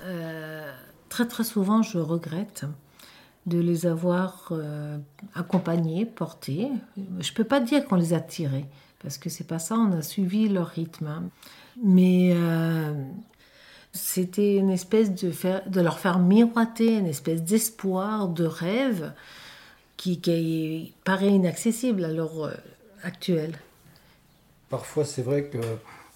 Euh, 0.04 0.72
très 1.08 1.26
très 1.26 1.42
souvent, 1.42 1.82
je 1.82 1.98
regrette 1.98 2.66
de 3.46 3.58
les 3.58 3.86
avoir 3.86 4.48
euh, 4.52 4.98
accompagnés, 5.34 6.06
portés. 6.06 6.68
Je 7.18 7.32
peux 7.32 7.42
pas 7.44 7.58
dire 7.58 7.84
qu'on 7.86 7.96
les 7.96 8.12
a 8.12 8.20
tirés, 8.20 8.66
parce 9.02 9.18
que 9.18 9.28
c'est 9.28 9.46
pas 9.46 9.58
ça, 9.58 9.74
on 9.74 9.90
a 9.90 10.02
suivi 10.02 10.48
leur 10.48 10.68
rythme. 10.68 11.28
Mais 11.82 12.30
euh, 12.34 12.94
c'était 13.92 14.56
une 14.56 14.70
espèce 14.70 15.12
de, 15.14 15.32
faire, 15.32 15.68
de 15.68 15.80
leur 15.80 15.98
faire 15.98 16.20
miroiter, 16.20 16.96
une 16.96 17.06
espèce 17.06 17.42
d'espoir, 17.42 18.28
de 18.28 18.44
rêve, 18.44 19.12
qui, 19.96 20.20
qui 20.20 20.94
paraît 21.02 21.32
inaccessible 21.32 22.04
euh, 22.04 22.50
actuelle. 23.02 23.58
Parfois, 24.68 25.04
c'est 25.04 25.22
vrai 25.22 25.44
que 25.44 25.58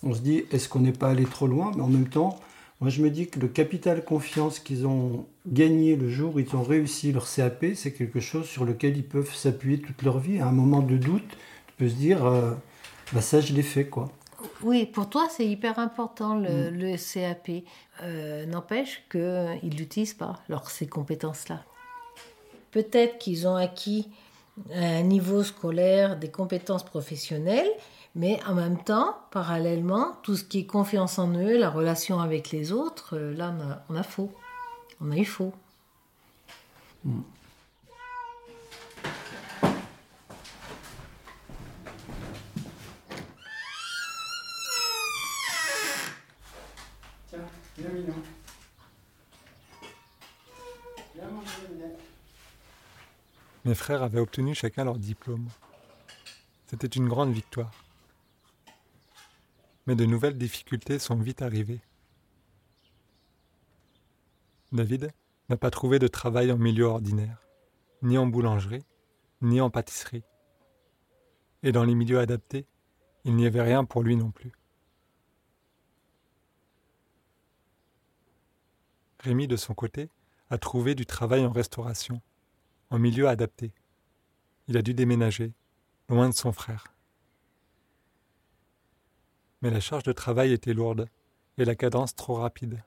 on 0.02 0.14
se 0.14 0.20
dit, 0.20 0.44
est-ce 0.50 0.68
qu'on 0.68 0.80
n'est 0.80 0.92
pas 0.92 1.10
allé 1.10 1.24
trop 1.24 1.46
loin? 1.46 1.72
Mais 1.76 1.82
en 1.82 1.88
même 1.88 2.08
temps, 2.08 2.40
moi, 2.80 2.90
je 2.90 3.00
me 3.02 3.10
dis 3.10 3.28
que 3.28 3.38
le 3.38 3.46
capital 3.46 4.04
confiance 4.04 4.58
qu'ils 4.58 4.86
ont 4.86 5.26
gagné 5.46 5.94
le 5.94 6.10
jour 6.10 6.34
où 6.34 6.40
ils 6.40 6.56
ont 6.56 6.64
réussi 6.64 7.12
leur 7.12 7.32
CAP, 7.32 7.66
c'est 7.76 7.92
quelque 7.92 8.18
chose 8.18 8.46
sur 8.46 8.64
lequel 8.64 8.96
ils 8.96 9.06
peuvent 9.06 9.32
s'appuyer 9.32 9.80
toute 9.80 10.02
leur 10.02 10.18
vie. 10.18 10.40
À 10.40 10.46
un 10.46 10.52
moment 10.52 10.80
de 10.80 10.96
doute, 10.96 11.28
tu 11.68 11.74
peux 11.78 11.88
se 11.88 11.94
dire, 11.94 12.26
euh, 12.26 12.50
bah 13.12 13.20
ça, 13.20 13.40
je 13.40 13.52
l'ai 13.52 13.62
fait, 13.62 13.84
quoi. 13.86 14.10
Oui, 14.64 14.86
pour 14.86 15.08
toi, 15.08 15.28
c'est 15.30 15.46
hyper 15.46 15.78
important 15.78 16.34
le, 16.34 16.70
le 16.70 16.96
CAP. 16.96 17.62
Euh, 18.02 18.44
N'empêche 18.46 19.04
qu'ils 19.08 19.20
ne 19.20 19.76
l'utilisent 19.78 20.14
pas, 20.14 20.40
alors 20.48 20.68
ces 20.68 20.88
compétences-là. 20.88 21.62
Peut-être 22.72 23.18
qu'ils 23.18 23.46
ont 23.46 23.54
acquis 23.54 24.08
un 24.72 25.02
niveau 25.02 25.42
scolaire 25.42 26.16
des 26.16 26.30
compétences 26.30 26.84
professionnelles, 26.84 27.70
mais 28.14 28.40
en 28.46 28.54
même 28.54 28.82
temps, 28.82 29.16
parallèlement, 29.30 30.18
tout 30.22 30.36
ce 30.36 30.44
qui 30.44 30.60
est 30.60 30.66
confiance 30.66 31.18
en 31.18 31.32
eux, 31.34 31.58
la 31.58 31.70
relation 31.70 32.20
avec 32.20 32.50
les 32.50 32.72
autres, 32.72 33.16
euh, 33.16 33.34
là, 33.34 33.54
on 33.88 33.94
a, 33.96 34.00
on 34.00 34.02
faux. 34.02 34.30
On 35.00 35.10
a 35.10 35.16
eu 35.16 35.24
faux. 35.24 35.52
Mes 53.64 53.74
frères 53.76 54.02
avaient 54.02 54.18
obtenu 54.18 54.54
chacun 54.54 54.84
leur 54.84 54.98
diplôme. 54.98 55.48
C'était 56.66 56.88
une 56.88 57.08
grande 57.08 57.32
victoire. 57.32 57.84
Mais 59.86 59.94
de 59.94 60.04
nouvelles 60.04 60.36
difficultés 60.36 60.98
sont 60.98 61.16
vite 61.16 61.42
arrivées. 61.42 61.80
David 64.72 65.12
n'a 65.48 65.56
pas 65.56 65.70
trouvé 65.70 65.98
de 65.98 66.08
travail 66.08 66.50
en 66.50 66.56
milieu 66.56 66.86
ordinaire, 66.86 67.38
ni 68.00 68.18
en 68.18 68.26
boulangerie, 68.26 68.84
ni 69.42 69.60
en 69.60 69.70
pâtisserie. 69.70 70.24
Et 71.62 71.70
dans 71.70 71.84
les 71.84 71.94
milieux 71.94 72.18
adaptés, 72.18 72.66
il 73.24 73.36
n'y 73.36 73.46
avait 73.46 73.62
rien 73.62 73.84
pour 73.84 74.02
lui 74.02 74.16
non 74.16 74.30
plus. 74.30 74.52
Rémi, 79.20 79.46
de 79.46 79.56
son 79.56 79.74
côté, 79.74 80.10
a 80.50 80.58
trouvé 80.58 80.96
du 80.96 81.06
travail 81.06 81.44
en 81.44 81.52
restauration, 81.52 82.20
en 82.92 82.98
milieu 82.98 83.26
adapté. 83.26 83.72
Il 84.68 84.76
a 84.76 84.82
dû 84.82 84.92
déménager, 84.92 85.54
loin 86.10 86.28
de 86.28 86.34
son 86.34 86.52
frère. 86.52 86.94
Mais 89.62 89.70
la 89.70 89.80
charge 89.80 90.02
de 90.02 90.12
travail 90.12 90.52
était 90.52 90.74
lourde 90.74 91.08
et 91.56 91.64
la 91.64 91.74
cadence 91.74 92.14
trop 92.14 92.34
rapide. 92.34 92.84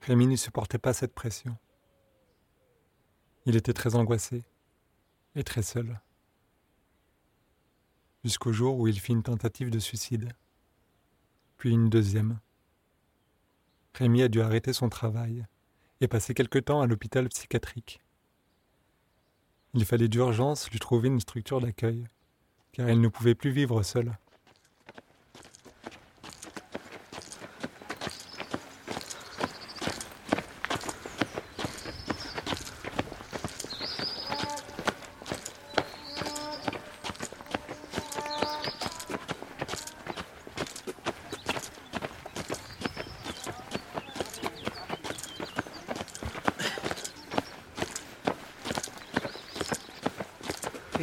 Rémi 0.00 0.28
ne 0.28 0.36
supportait 0.36 0.78
pas 0.78 0.92
cette 0.92 1.12
pression. 1.12 1.56
Il 3.46 3.56
était 3.56 3.72
très 3.72 3.96
angoissé 3.96 4.44
et 5.34 5.42
très 5.42 5.62
seul. 5.62 6.00
Jusqu'au 8.22 8.52
jour 8.52 8.78
où 8.78 8.86
il 8.86 9.00
fit 9.00 9.12
une 9.12 9.24
tentative 9.24 9.70
de 9.70 9.80
suicide, 9.80 10.32
puis 11.56 11.70
une 11.72 11.90
deuxième. 11.90 12.38
Rémi 13.94 14.22
a 14.22 14.28
dû 14.28 14.40
arrêter 14.40 14.72
son 14.72 14.88
travail 14.88 15.44
et 16.00 16.06
passer 16.06 16.32
quelque 16.32 16.60
temps 16.60 16.80
à 16.80 16.86
l'hôpital 16.86 17.28
psychiatrique. 17.28 18.03
Il 19.76 19.84
fallait 19.84 20.08
d'urgence 20.08 20.70
lui 20.70 20.78
trouver 20.78 21.08
une 21.08 21.18
structure 21.18 21.60
d'accueil, 21.60 22.04
car 22.72 22.88
elle 22.88 23.00
ne 23.00 23.08
pouvait 23.08 23.34
plus 23.34 23.50
vivre 23.50 23.82
seule. 23.82 24.16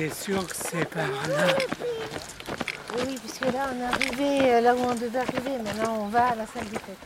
Sûr 0.10 0.48
que 0.48 0.56
c'est 0.56 0.86
par 0.86 1.08
là 1.08 1.54
Oui, 2.98 3.20
puisque 3.20 3.46
là, 3.54 3.70
on 3.72 3.80
est 3.80 3.84
arrivé 3.84 4.52
euh, 4.54 4.62
là 4.62 4.76
où 4.76 4.80
on 4.80 4.96
devait 4.96 5.20
arriver. 5.20 5.60
Maintenant, 5.64 6.00
on 6.02 6.08
va 6.08 6.30
à 6.30 6.36
la 6.36 6.48
salle 6.48 6.66
des 6.66 6.80
fêtes. 6.80 6.98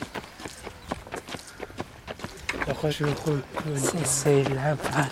Alors 2.67 2.91
je 2.91 3.03
reconnais, 3.03 4.05
c'est 4.05 4.43
là-bas. 4.43 5.09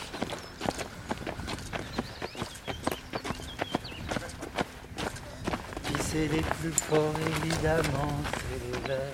Puis 5.83 5.95
c'est 6.23 6.35
les 6.35 6.41
plus 6.41 6.71
forts 6.71 7.13
évidemment, 7.43 8.15
c'est 8.31 8.59
les 8.65 8.87
verts. 8.87 9.13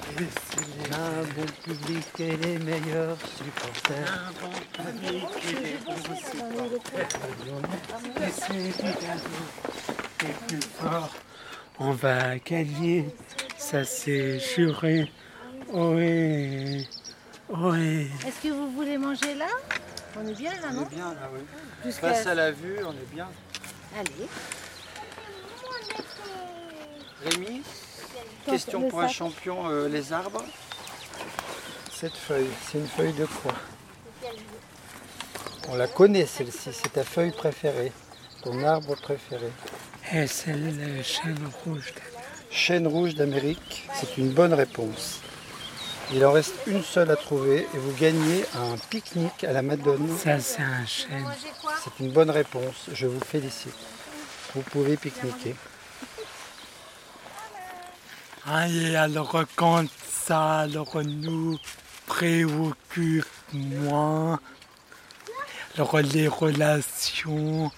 Un 0.92 1.24
bon 1.34 1.46
public 1.64 2.08
et 2.20 2.38
les 2.38 2.60
meilleurs 2.60 3.18
supporters. 3.38 4.32
Et 8.22 8.32
c'est 8.32 8.56
évidemment 8.56 9.48
les 10.22 10.34
plus 10.48 10.62
forts. 10.62 11.10
On 11.80 11.92
va 11.92 12.38
gagner, 12.40 13.10
ça 13.58 13.84
c'est 13.86 14.40
juré. 14.40 15.12
Oui, 15.72 16.88
oui. 17.50 18.12
Est-ce 18.28 18.48
que 18.48 18.54
vous 18.54 18.72
voulez 18.72 18.98
manger 18.98 19.36
là? 19.36 19.48
On 20.18 20.28
est 20.28 20.34
bien 20.34 20.52
là, 20.52 20.68
On 20.72 20.74
non? 20.74 20.86
est 20.86 20.96
bien 20.96 21.14
là, 21.14 21.30
oui. 21.34 21.92
Face 21.92 22.28
à 22.28 22.36
la 22.36 22.52
vue, 22.52 22.78
on 22.84 22.92
est 22.92 23.14
bien. 23.14 23.28
Allez. 23.98 24.28
Rémi, 27.26 27.62
Quand 28.39 28.39
question 28.50 28.88
pour 28.90 29.02
un 29.02 29.08
champion, 29.08 29.70
euh, 29.70 29.88
les 29.88 30.14
arbres. 30.14 30.44
Cette 31.92 32.16
feuille, 32.16 32.50
c'est 32.66 32.78
une 32.78 32.88
feuille 32.88 33.14
de 33.14 33.26
quoi? 33.26 33.54
On 35.70 35.76
la 35.76 35.88
connaît 35.88 36.26
celle-ci, 36.26 36.72
c'est 36.74 36.94
ta 36.94 37.04
feuille 37.04 37.32
préférée, 37.32 37.92
ton 38.44 38.64
arbre 38.64 38.96
préféré. 38.96 39.52
Et 40.14 40.26
c'est 40.26 40.54
le 40.54 41.04
chêne 41.04 41.50
rouge. 41.64 41.94
Chêne 42.50 42.88
rouge 42.88 43.14
d'Amérique, 43.16 43.88
c'est 43.94 44.18
une 44.18 44.32
bonne 44.32 44.54
réponse. 44.54 45.20
Il 46.12 46.26
en 46.26 46.32
reste 46.32 46.56
une 46.66 46.82
seule 46.82 47.12
à 47.12 47.16
trouver 47.16 47.68
et 47.72 47.78
vous 47.78 47.94
gagnez 47.94 48.44
un 48.56 48.76
pique-nique 48.90 49.44
à 49.44 49.54
la 49.54 49.62
Madone. 49.62 50.18
Ça 50.18 50.40
c'est 50.40 50.64
un 50.64 50.86
chêne. 50.86 51.28
C'est 51.84 52.04
une 52.04 52.12
bonne 52.12 52.32
réponse, 52.32 52.88
je 52.92 53.06
vous 53.06 53.20
félicite. 53.20 53.76
Vous 54.56 54.62
pouvez 54.62 54.98
pique-niquer. 54.98 55.56
Ah, 58.52 58.68
et 58.68 58.96
alors 58.96 59.46
quand 59.56 59.86
ça 60.08 60.62
alors 60.62 61.04
nous 61.04 61.60
préoccupe 62.08 63.28
moins, 63.54 64.40
alors 65.76 66.00
les 66.00 66.28
relations, 66.28 67.72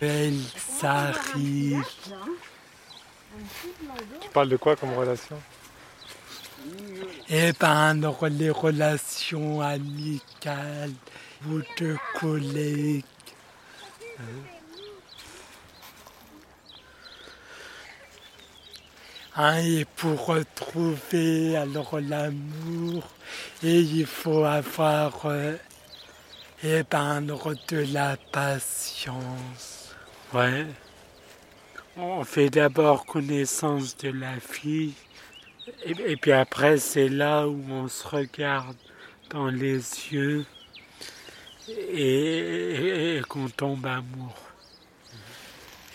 elles 0.00 0.40
s'arrivent. 0.56 1.84
Tu 4.20 4.28
parles 4.30 4.48
de 4.48 4.56
quoi 4.56 4.74
comme 4.74 4.92
relation? 4.92 5.40
Et 7.28 7.52
ben 7.52 8.00
alors 8.00 8.26
les 8.26 8.50
relations 8.50 9.60
amicales 9.60 10.94
ou 11.48 11.60
de 11.78 11.96
collègues. 12.18 13.04
Hein, 14.18 14.53
et 19.36 19.84
pour 19.96 20.26
retrouver 20.26 21.56
alors 21.56 21.98
l'amour, 22.00 23.02
et 23.62 23.80
il 23.80 24.06
faut 24.06 24.44
avoir 24.44 25.26
euh, 25.26 25.56
eh 26.62 26.84
ben, 26.88 27.20
de 27.20 27.92
la 27.92 28.16
patience. 28.30 29.92
Ouais. 30.32 30.66
On 31.96 32.22
fait 32.24 32.48
d'abord 32.48 33.06
connaissance 33.06 33.96
de 33.96 34.10
la 34.10 34.38
fille, 34.38 34.94
et, 35.84 36.12
et 36.12 36.16
puis 36.16 36.32
après 36.32 36.78
c'est 36.78 37.08
là 37.08 37.48
où 37.48 37.60
on 37.70 37.88
se 37.88 38.06
regarde 38.06 38.76
dans 39.30 39.48
les 39.48 39.78
yeux, 40.12 40.46
et, 41.68 43.16
et 43.16 43.20
qu'on 43.22 43.48
tombe 43.48 43.84
amoureux. 43.86 44.53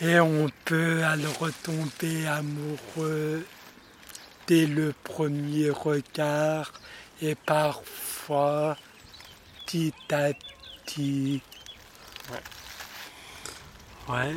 Et 0.01 0.17
on 0.19 0.49
peut 0.63 1.03
alors 1.03 1.37
retomber 1.39 2.25
amoureux 2.25 3.45
dès 4.47 4.65
le 4.65 4.93
premier 5.03 5.69
regard 5.71 6.71
et 7.21 7.35
parfois 7.35 8.77
petit 9.65 9.93
à 10.09 10.29
petit. 10.85 11.41
Ouais. 12.31 12.37
Ouais. 14.15 14.35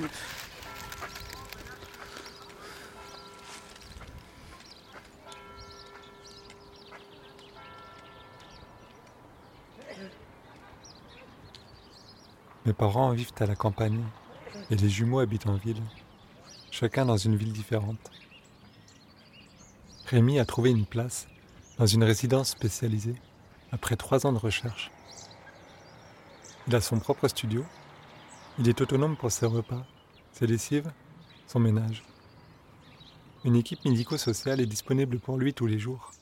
Mes 12.66 12.72
parents 12.72 13.10
vivent 13.12 13.30
à 13.38 13.46
la 13.46 13.54
campagne 13.54 14.02
et 14.72 14.76
les 14.76 14.88
jumeaux 14.88 15.18
habitent 15.18 15.46
en 15.46 15.56
ville, 15.56 15.82
chacun 16.70 17.04
dans 17.04 17.18
une 17.18 17.36
ville 17.36 17.52
différente. 17.52 18.10
Rémi 20.06 20.38
a 20.38 20.46
trouvé 20.46 20.70
une 20.70 20.86
place 20.86 21.28
dans 21.76 21.84
une 21.84 22.02
résidence 22.02 22.48
spécialisée 22.48 23.16
après 23.70 23.96
trois 23.96 24.26
ans 24.26 24.32
de 24.32 24.38
recherche. 24.38 24.90
Il 26.66 26.74
a 26.74 26.80
son 26.80 27.00
propre 27.00 27.28
studio, 27.28 27.66
il 28.58 28.66
est 28.66 28.80
autonome 28.80 29.14
pour 29.14 29.30
ses 29.30 29.44
repas, 29.44 29.84
ses 30.32 30.46
lessives, 30.46 30.90
son 31.46 31.60
ménage. 31.60 32.02
Une 33.44 33.56
équipe 33.56 33.84
médico-sociale 33.84 34.62
est 34.62 34.66
disponible 34.66 35.18
pour 35.18 35.36
lui 35.36 35.52
tous 35.52 35.66
les 35.66 35.78
jours. 35.78 36.12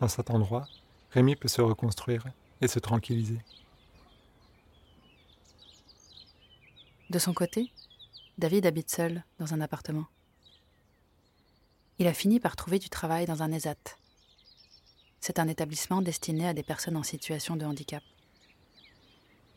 Dans 0.00 0.08
cet 0.08 0.30
endroit, 0.30 0.66
Rémi 1.12 1.36
peut 1.36 1.46
se 1.46 1.62
reconstruire 1.62 2.24
et 2.60 2.66
se 2.66 2.80
tranquilliser. 2.80 3.38
De 7.10 7.18
son 7.18 7.32
côté, 7.32 7.72
David 8.36 8.66
habite 8.66 8.90
seul 8.90 9.24
dans 9.38 9.54
un 9.54 9.62
appartement. 9.62 10.04
Il 11.98 12.06
a 12.06 12.12
fini 12.12 12.38
par 12.38 12.54
trouver 12.54 12.78
du 12.78 12.90
travail 12.90 13.24
dans 13.24 13.42
un 13.42 13.50
ESAT. 13.50 13.96
C'est 15.18 15.38
un 15.38 15.48
établissement 15.48 16.02
destiné 16.02 16.46
à 16.46 16.52
des 16.52 16.62
personnes 16.62 16.98
en 16.98 17.02
situation 17.02 17.56
de 17.56 17.64
handicap. 17.64 18.02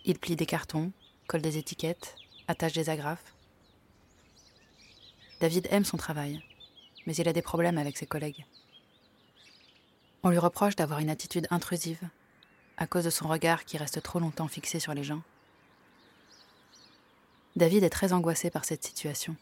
Il 0.05 0.17
plie 0.17 0.37
des 0.37 0.45
cartons, 0.45 0.93
colle 1.27 1.41
des 1.41 1.57
étiquettes, 1.57 2.15
attache 2.47 2.73
des 2.73 2.89
agrafes. 2.89 3.35
David 5.41 5.67
aime 5.71 5.85
son 5.85 5.97
travail, 5.97 6.41
mais 7.05 7.15
il 7.15 7.27
a 7.27 7.33
des 7.33 7.41
problèmes 7.41 7.77
avec 7.77 7.97
ses 7.97 8.07
collègues. 8.07 8.45
On 10.23 10.29
lui 10.29 10.37
reproche 10.37 10.77
d'avoir 10.77 10.99
une 10.99 11.09
attitude 11.09 11.47
intrusive, 11.51 12.01
à 12.77 12.87
cause 12.87 13.03
de 13.03 13.09
son 13.09 13.27
regard 13.27 13.65
qui 13.65 13.77
reste 13.77 14.01
trop 14.01 14.19
longtemps 14.19 14.47
fixé 14.47 14.79
sur 14.79 14.93
les 14.93 15.03
gens. 15.03 15.21
David 17.55 17.83
est 17.83 17.89
très 17.89 18.13
angoissé 18.13 18.49
par 18.49 18.65
cette 18.65 18.83
situation. 18.83 19.35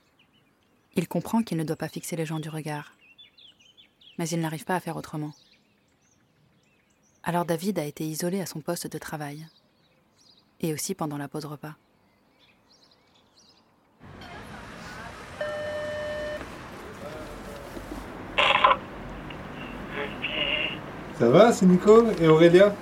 Il 0.96 1.08
comprend 1.08 1.44
qu'il 1.44 1.58
ne 1.58 1.64
doit 1.64 1.76
pas 1.76 1.88
fixer 1.88 2.16
les 2.16 2.26
gens 2.26 2.40
du 2.40 2.50
regard, 2.50 2.94
mais 4.18 4.28
il 4.30 4.40
n'arrive 4.40 4.66
pas 4.66 4.76
à 4.76 4.80
faire 4.80 4.98
autrement. 4.98 5.34
Alors 7.24 7.46
David 7.46 7.80
a 7.80 7.86
été 7.86 8.06
isolé 8.06 8.42
à 8.42 8.46
son 8.46 8.62
poste 8.62 8.88
de 8.88 8.98
travail, 8.98 9.48
et 10.62 10.74
aussi 10.74 10.96
pendant 10.96 11.18
la 11.18 11.28
pause 11.28 11.46
repas. 11.46 11.76
Ça 21.20 21.30
va, 21.30 21.52
c'est 21.52 21.66
Nico 21.66 22.10
et 22.22 22.30
Aurélia 22.30 22.74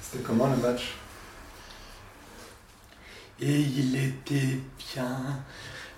C'était 0.00 0.24
comment 0.24 0.48
le 0.48 0.56
match 0.56 0.94
Et 3.40 3.60
il 3.60 3.94
était 3.94 4.58
bien. 4.96 5.44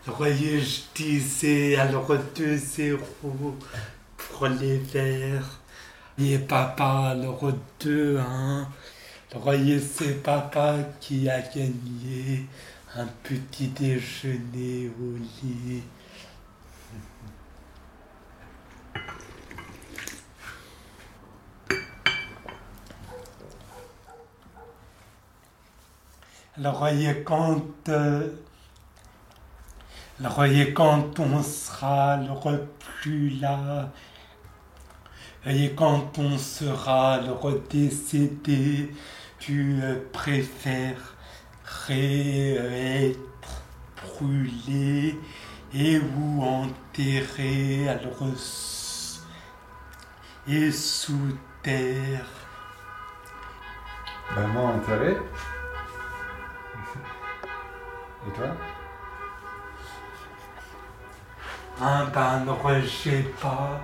Vous 0.04 0.12
voyez, 1.00 1.18
disais 1.18 1.76
alors 1.76 2.10
2-0 2.36 2.98
pour 4.16 4.46
les 4.48 4.78
Verts. 4.78 5.60
Et 6.18 6.38
papa 6.38 7.12
alors 7.12 7.52
2-1. 7.80 8.66
Vous 9.32 9.40
voyez, 9.40 9.80
c'est 9.80 10.22
papa 10.22 10.76
qui 11.00 11.28
a 11.28 11.40
gagné 11.40 12.46
un 12.96 13.06
petit 13.22 13.68
déjeuner 13.68 14.90
au 15.00 15.16
lit. 15.16 15.82
Alors, 26.58 26.78
voyez, 26.78 27.22
quand, 27.24 27.62
euh, 27.88 28.28
alors, 30.20 30.34
voyez, 30.34 30.72
quand 30.74 31.18
on 31.18 31.42
sera 31.42 32.12
alors 32.14 32.46
plus 33.00 33.30
là, 33.40 33.90
voyez, 35.44 35.74
quand 35.74 36.18
on 36.18 36.36
sera 36.38 37.14
alors 37.14 37.50
décédé, 37.70 38.94
tu 39.38 39.78
euh, 39.82 39.96
être 43.08 43.18
brûlé 44.02 45.18
et 45.72 45.98
ou 45.98 46.42
enterré 46.42 47.88
s- 48.34 49.22
et 50.48 50.70
sous 50.70 51.36
terre. 51.62 52.26
Ben 54.36 54.46
moi 54.48 54.62
enterré. 54.72 55.16
Et 58.28 58.32
toi? 58.36 58.56
Hein, 61.82 62.10
ben 62.12 62.42
alors 62.42 62.68
j'ai 62.82 63.22
pas 63.40 63.80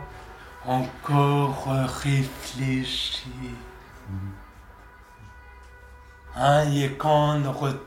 encore 0.67 1.67
réfléchi. 2.05 3.31
Et 6.75 6.93
quand 6.99 7.41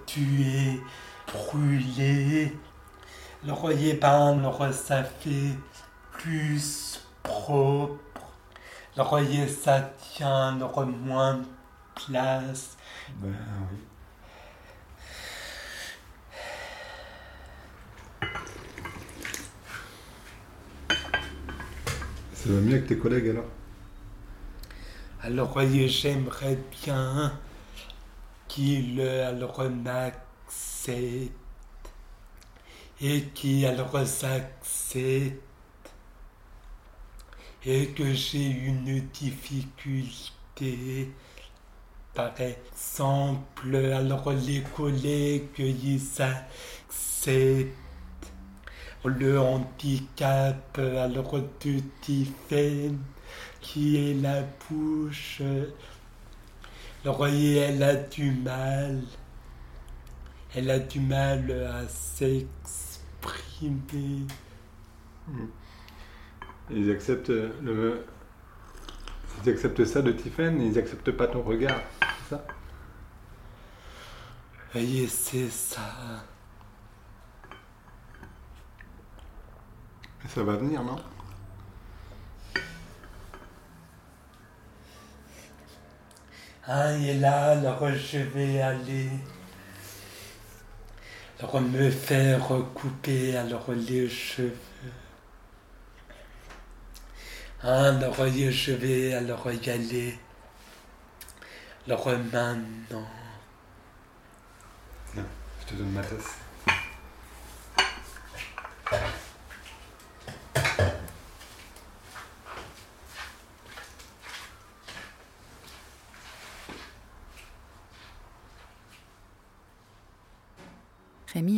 tu 0.08 0.82
brûlé, 1.28 2.58
le 3.46 3.54
alors, 3.54 4.74
ça 4.74 5.04
fait 5.04 5.56
plus 6.14 7.06
propre. 7.22 8.00
Le 8.98 9.04
voyez 9.04 9.48
ça 9.48 9.92
tient 10.16 10.58
moins 10.86 11.36
de 11.36 11.46
place. 11.94 12.78
Ben. 13.18 13.36
Mieux 22.50 22.80
que 22.80 22.88
tes 22.88 22.98
collègues 22.98 23.30
alors 23.30 23.46
Alors, 25.22 25.54
voyez, 25.54 25.88
j'aimerais 25.88 26.58
bien 26.84 27.40
qu'il 28.48 29.00
euh, 29.00 29.30
alors 29.30 29.70
m'accepte 29.70 31.32
et 33.02 33.22
qu'il 33.36 33.66
alors 33.68 34.06
s'accepte 34.06 35.44
et 37.66 37.88
que 37.90 38.14
j'ai 38.14 38.48
une 38.48 39.02
difficulté. 39.14 41.12
Par 42.16 42.34
exemple, 42.42 43.76
alors 43.76 44.32
les 44.32 44.64
collègues, 44.76 45.60
ils 45.60 46.00
s'acceptent 46.00 47.89
le 49.06 49.40
handicap, 49.40 50.78
alors 50.78 51.40
de 51.40 51.80
Tiffen, 52.02 52.98
qui 53.62 53.98
est 53.98 54.14
la 54.14 54.44
bouche. 54.70 55.42
Le 57.06 57.12
voyez, 57.12 57.58
elle 57.58 57.82
a 57.84 57.96
du 57.96 58.32
mal. 58.32 59.02
Elle 60.56 60.70
a 60.72 60.80
du 60.80 61.00
mal 61.00 61.52
à 61.52 61.88
s'exprimer. 61.88 62.48
Ils 66.72 66.92
acceptent 66.92 67.30
le. 67.30 68.06
Ils 69.44 69.52
acceptent 69.52 69.86
ça 69.86 70.02
de 70.02 70.12
Tiffen, 70.12 70.60
ils 70.62 70.78
acceptent 70.78 71.12
pas 71.12 71.28
ton 71.28 71.42
regard, 71.42 71.82
c'est 72.02 72.36
ça? 72.36 72.46
Voyez, 74.74 75.08
c'est 75.08 75.50
ça. 75.50 76.26
Ça 80.34 80.44
va 80.44 80.56
venir, 80.56 80.84
non? 80.84 80.96
Hein, 86.68 87.02
et 87.02 87.16
là, 87.16 87.52
alors 87.52 87.90
je 87.96 88.20
vais 88.20 88.62
aller 88.62 89.10
alors 91.40 91.62
me 91.62 91.90
faire 91.90 92.52
couper 92.76 93.38
alors 93.38 93.72
les 93.72 94.10
cheveux. 94.10 94.54
Alors 97.64 98.16
je 98.52 98.74
vais 98.74 99.14
alors 99.14 99.50
y 99.52 99.70
aller. 99.70 100.20
Alors 101.88 102.08
maintenant. 102.10 103.08
Non, 105.16 105.24
je 105.62 105.66
te 105.66 105.74
donne 105.76 105.92
ma 105.92 106.04
tasse. 106.04 106.49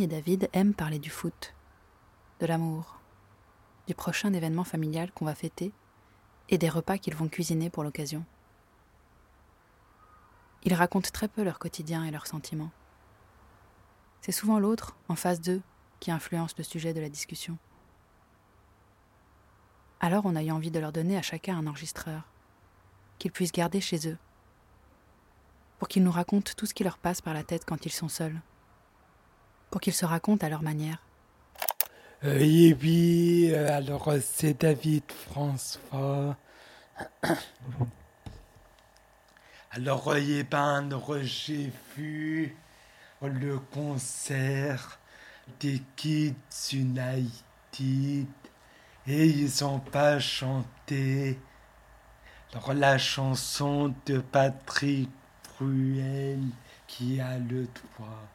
David 0.06 0.48
aiment 0.52 0.74
parler 0.74 0.98
du 0.98 1.10
foot, 1.10 1.54
de 2.40 2.46
l'amour, 2.46 2.98
du 3.86 3.94
prochain 3.94 4.32
événement 4.32 4.64
familial 4.64 5.12
qu'on 5.12 5.24
va 5.24 5.34
fêter 5.34 5.72
et 6.48 6.58
des 6.58 6.68
repas 6.68 6.98
qu'ils 6.98 7.14
vont 7.14 7.28
cuisiner 7.28 7.70
pour 7.70 7.84
l'occasion. 7.84 8.24
Ils 10.64 10.74
racontent 10.74 11.10
très 11.12 11.28
peu 11.28 11.42
leur 11.42 11.58
quotidien 11.58 12.04
et 12.04 12.10
leurs 12.10 12.26
sentiments. 12.26 12.70
C'est 14.20 14.32
souvent 14.32 14.58
l'autre, 14.58 14.96
en 15.08 15.16
face 15.16 15.40
d'eux, 15.40 15.62
qui 15.98 16.10
influence 16.10 16.56
le 16.56 16.64
sujet 16.64 16.94
de 16.94 17.00
la 17.00 17.08
discussion. 17.08 17.58
Alors 20.00 20.26
on 20.26 20.36
a 20.36 20.42
eu 20.42 20.50
envie 20.50 20.70
de 20.70 20.80
leur 20.80 20.92
donner 20.92 21.16
à 21.16 21.22
chacun 21.22 21.56
un 21.56 21.66
enregistreur, 21.66 22.22
qu'ils 23.18 23.32
puissent 23.32 23.52
garder 23.52 23.80
chez 23.80 24.08
eux, 24.08 24.18
pour 25.78 25.88
qu'ils 25.88 26.02
nous 26.02 26.10
racontent 26.10 26.52
tout 26.56 26.66
ce 26.66 26.74
qui 26.74 26.84
leur 26.84 26.98
passe 26.98 27.20
par 27.20 27.34
la 27.34 27.44
tête 27.44 27.64
quand 27.64 27.86
ils 27.86 27.92
sont 27.92 28.08
seuls 28.08 28.40
pour 29.72 29.80
qu'ils 29.80 29.94
se 29.94 30.04
racontent 30.04 30.46
à 30.46 30.50
leur 30.50 30.62
manière. 30.62 30.98
Euh, 32.24 32.38
oui, 32.38 33.50
euh, 33.52 33.74
alors 33.74 34.06
euh, 34.08 34.20
c'est 34.22 34.60
David 34.60 35.10
François. 35.10 36.36
Alors, 39.72 40.14
eh 40.14 40.42
ben, 40.44 40.86
j'ai 41.22 41.72
vu 41.96 42.54
le 43.22 43.58
concert 43.58 45.00
des 45.58 45.80
Kids 45.96 46.34
United 46.74 48.26
et 49.06 49.26
ils 49.26 49.64
ont 49.64 49.80
pas 49.80 50.18
chanté 50.18 51.38
alors, 52.52 52.74
la 52.74 52.98
chanson 52.98 53.94
de 54.04 54.18
Patrick 54.18 55.08
Bruel 55.58 56.42
qui 56.86 57.18
a 57.18 57.38
le 57.38 57.66
toit. 57.66 58.28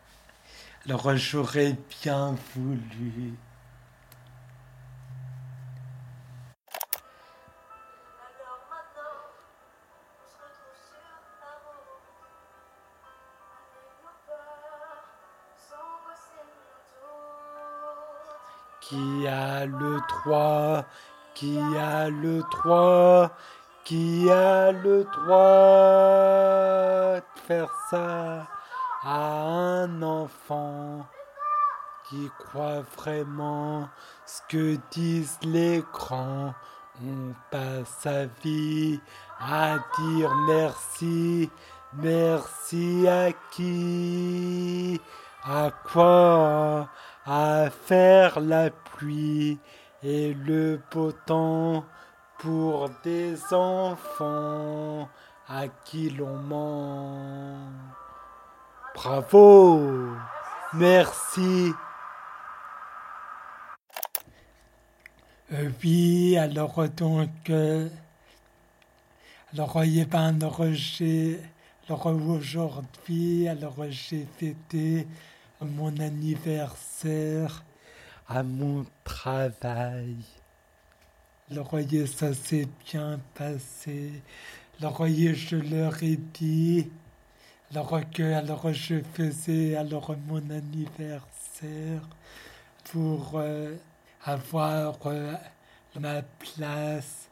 Alors 0.90 1.18
j'aurais 1.18 1.76
bien 2.02 2.34
voulu. 2.56 3.34
Qui 18.80 19.28
a 19.28 19.66
le 19.66 20.00
3 20.08 20.86
Qui 21.36 21.60
a 21.78 22.10
le 22.10 22.42
3 22.50 23.32
Qui 23.84 24.32
a 24.32 24.72
le 24.72 25.04
3 25.04 27.20
de 27.20 27.40
faire 27.46 27.70
ça 27.90 28.48
à 29.10 29.42
un 29.46 30.02
enfant 30.02 31.06
qui 32.10 32.30
croit 32.40 32.82
vraiment 32.98 33.88
ce 34.26 34.42
que 34.50 34.78
disent 34.92 35.40
les 35.44 35.82
grands. 35.94 36.54
On 37.02 37.34
passe 37.50 37.88
sa 38.02 38.26
vie 38.44 39.00
à 39.40 39.78
dire 39.98 40.30
merci, 40.46 41.50
merci 41.94 43.08
à 43.08 43.32
qui, 43.52 45.00
à 45.42 45.72
quoi, 45.90 46.90
à 47.26 47.70
faire 47.70 48.42
la 48.42 48.72
pluie 48.72 49.58
et 50.04 50.34
le 50.34 50.82
beau 50.92 51.14
temps 51.14 51.86
pour 52.40 52.90
des 53.06 53.38
enfants 53.54 55.08
à 55.48 55.70
qui 55.86 56.10
l'on 56.10 56.36
ment. 56.40 57.70
Bravo. 58.98 60.18
Merci. 60.74 61.72
Euh, 65.54 65.70
oui, 65.84 66.36
alors 66.36 66.90
donc, 66.90 67.30
euh, 67.52 67.88
alors 69.54 69.84
il 69.86 70.08
pas 70.08 70.26
alors 70.26 70.64
j'ai, 70.72 71.40
alors 71.88 72.08
aujourd'hui, 72.08 73.48
alors 73.48 73.76
j'ai 73.90 74.26
fêté 74.40 75.08
mon 75.62 75.96
anniversaire 76.00 77.64
à 78.28 78.42
mon 78.42 78.84
travail. 79.04 80.16
Alors 81.52 81.70
ça 82.08 82.34
s'est 82.34 82.68
bien 82.92 83.20
passé. 83.36 84.24
Alors 84.80 85.06
je 85.06 85.56
leur 85.56 86.02
ai 86.02 86.18
dit 86.34 86.90
alors 87.72 88.00
que 88.12 88.34
alors 88.34 88.72
je 88.72 89.02
faisais 89.14 89.76
alors 89.76 90.16
mon 90.28 90.50
anniversaire 90.50 92.02
pour 92.86 93.34
euh, 93.36 93.76
avoir 94.24 94.98
euh, 95.06 95.34
ma 96.00 96.22
place. 96.22 97.30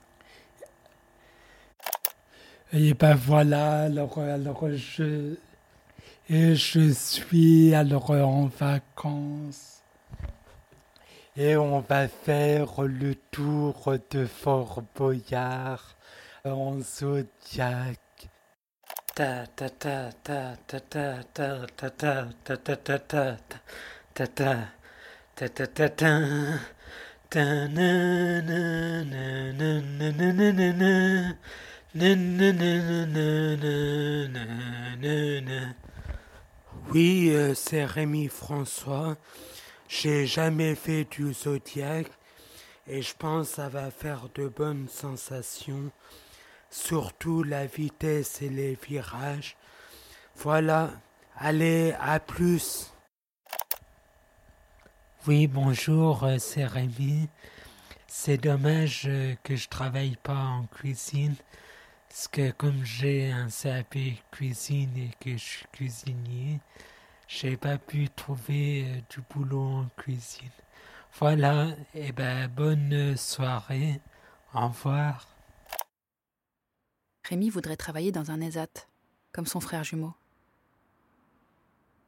Et 2.73 2.93
ben 2.93 3.15
voilà, 3.15 3.83
alors, 3.83 4.19
alors 4.19 4.69
je, 4.71 5.35
et 6.29 6.55
je 6.55 6.91
suis 6.91 7.73
alors 7.73 8.09
en 8.09 8.47
vacances. 8.47 9.83
Et 11.37 11.55
on 11.55 11.79
va 11.81 12.07
faire 12.07 12.81
le 12.81 13.15
tour 13.15 13.93
de 14.09 14.25
Fort 14.25 14.83
Boyard 14.95 15.95
en 16.43 16.79
Zodiac 16.79 17.99
Oui, 36.93 37.33
c'est 37.55 37.85
Rémi 37.85 38.27
François. 38.27 39.15
J'ai 39.87 40.27
jamais 40.27 40.75
fait 40.75 41.05
du 41.05 41.33
zodiaque 41.33 42.11
et 42.85 43.01
je 43.01 43.15
pense 43.17 43.47
que 43.49 43.55
ça 43.55 43.69
va 43.69 43.91
faire 43.91 44.27
de 44.35 44.49
bonnes 44.49 44.89
sensations 44.89 45.89
surtout 46.75 47.41
la 47.41 47.65
vitesse 47.65 48.41
et 48.41 48.49
les 48.49 48.75
virages. 48.75 49.55
Voilà, 50.35 50.91
allez, 51.37 51.95
à 51.99 52.19
plus. 52.19 52.91
Oui, 55.25 55.47
bonjour, 55.47 56.23
euh, 56.23 56.37
c'est 56.37 56.65
Rémi. 56.65 57.29
C'est 58.07 58.37
dommage 58.37 59.03
euh, 59.07 59.35
que 59.43 59.55
je 59.55 59.69
travaille 59.69 60.17
pas 60.21 60.37
en 60.37 60.65
cuisine, 60.65 61.35
parce 62.09 62.27
que 62.27 62.51
comme 62.51 62.83
j'ai 62.83 63.31
un 63.31 63.47
CAP 63.47 63.97
cuisine 64.31 64.95
et 64.97 65.11
que 65.19 65.31
je 65.31 65.43
suis 65.43 65.65
cuisinier, 65.71 66.59
j'ai 67.27 67.57
pas 67.57 67.77
pu 67.77 68.09
trouver 68.09 68.85
euh, 68.85 69.01
du 69.09 69.21
boulot 69.33 69.79
en 69.79 69.87
cuisine. 69.97 70.49
Voilà, 71.19 71.69
et 71.93 72.07
eh 72.07 72.11
ben 72.11 72.47
bonne 72.49 73.15
soirée. 73.15 74.01
Au 74.53 74.67
revoir. 74.67 75.34
Rémi 77.27 77.49
voudrait 77.49 77.75
travailler 77.75 78.11
dans 78.11 78.29
un 78.29 78.39
ESAT, 78.39 78.87
comme 79.31 79.47
son 79.47 79.59
frère 79.59 79.83
jumeau. 79.83 80.13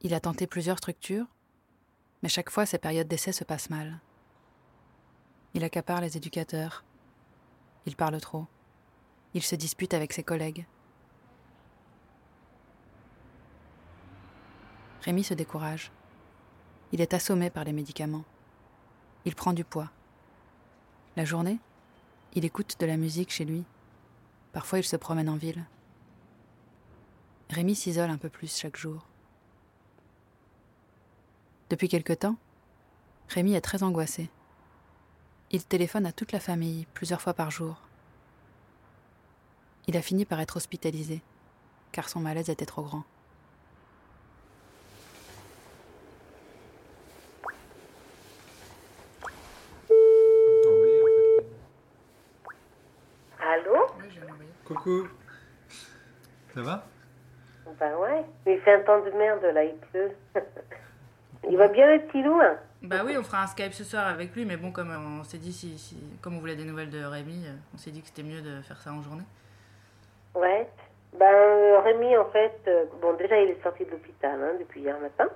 Il 0.00 0.14
a 0.14 0.20
tenté 0.20 0.46
plusieurs 0.46 0.78
structures, 0.78 1.26
mais 2.22 2.28
chaque 2.28 2.50
fois 2.50 2.66
ses 2.66 2.78
périodes 2.78 3.08
d'essai 3.08 3.32
se 3.32 3.42
passent 3.42 3.68
mal. 3.68 3.98
Il 5.54 5.64
accapare 5.64 6.02
les 6.02 6.16
éducateurs. 6.16 6.84
Il 7.84 7.96
parle 7.96 8.20
trop. 8.20 8.46
Il 9.34 9.42
se 9.42 9.56
dispute 9.56 9.92
avec 9.92 10.12
ses 10.12 10.22
collègues. 10.22 10.66
Rémi 15.02 15.24
se 15.24 15.34
décourage. 15.34 15.90
Il 16.92 17.00
est 17.00 17.12
assommé 17.12 17.50
par 17.50 17.64
les 17.64 17.72
médicaments. 17.72 18.24
Il 19.24 19.34
prend 19.34 19.52
du 19.52 19.64
poids. 19.64 19.90
La 21.16 21.24
journée, 21.24 21.58
il 22.34 22.44
écoute 22.44 22.76
de 22.78 22.86
la 22.86 22.96
musique 22.96 23.32
chez 23.32 23.44
lui 23.44 23.64
Parfois, 24.52 24.78
il 24.78 24.84
se 24.84 24.96
promène 24.96 25.28
en 25.28 25.36
ville. 25.36 25.64
Rémi 27.50 27.74
s'isole 27.74 28.10
un 28.10 28.18
peu 28.18 28.28
plus 28.28 28.54
chaque 28.56 28.76
jour. 28.76 29.06
Depuis 31.70 31.88
quelque 31.88 32.12
temps, 32.12 32.36
Rémi 33.28 33.54
est 33.54 33.60
très 33.60 33.82
angoissé. 33.82 34.30
Il 35.50 35.64
téléphone 35.64 36.06
à 36.06 36.12
toute 36.12 36.32
la 36.32 36.40
famille 36.40 36.86
plusieurs 36.94 37.22
fois 37.22 37.34
par 37.34 37.50
jour. 37.50 37.76
Il 39.86 39.96
a 39.96 40.02
fini 40.02 40.26
par 40.26 40.40
être 40.40 40.56
hospitalisé, 40.56 41.22
car 41.92 42.08
son 42.08 42.20
malaise 42.20 42.50
était 42.50 42.66
trop 42.66 42.82
grand. 42.82 43.04
Allô 53.40 53.86
Coucou. 54.68 55.08
Ça 56.54 56.60
va? 56.62 56.84
Ben 57.80 57.96
ouais, 57.96 58.24
mais 58.46 58.54
il 58.54 58.60
fait 58.60 58.74
un 58.74 58.80
temps 58.80 59.00
de 59.04 59.10
merde 59.12 59.42
là, 59.44 59.64
il 59.64 59.74
pleut. 59.76 60.10
il 61.50 61.56
va 61.56 61.68
bien 61.68 61.86
le 61.96 62.02
petit 62.02 62.22
loup 62.22 62.40
hein? 62.40 62.56
Bah 62.82 62.98
oui, 63.04 63.16
on 63.18 63.22
fera 63.24 63.42
un 63.42 63.46
Skype 63.46 63.72
ce 63.72 63.82
soir 63.84 64.06
avec 64.06 64.34
lui, 64.36 64.44
mais 64.44 64.56
bon, 64.56 64.70
comme 64.70 64.90
on 65.20 65.24
s'est 65.24 65.38
dit, 65.38 65.52
si, 65.52 65.76
si- 65.78 65.98
comme 66.22 66.36
on 66.36 66.40
voulait 66.40 66.54
des 66.54 66.64
nouvelles 66.64 66.90
de 66.90 67.02
Rémi, 67.04 67.44
euh, 67.46 67.52
on 67.74 67.78
s'est 67.78 67.90
dit 67.90 68.00
que 68.02 68.06
c'était 68.08 68.22
mieux 68.22 68.40
de 68.40 68.60
faire 68.62 68.80
ça 68.80 68.92
en 68.92 69.02
journée. 69.02 69.24
Ouais. 70.34 70.68
Ben 71.18 71.80
Rémi 71.82 72.16
en 72.18 72.26
fait, 72.26 72.60
euh, 72.68 72.84
bon 73.00 73.14
déjà 73.14 73.40
il 73.40 73.50
est 73.50 73.62
sorti 73.62 73.84
de 73.86 73.90
l'hôpital 73.90 74.38
hein, 74.42 74.52
depuis 74.60 74.80
hier 74.82 74.98
matin. 75.00 75.28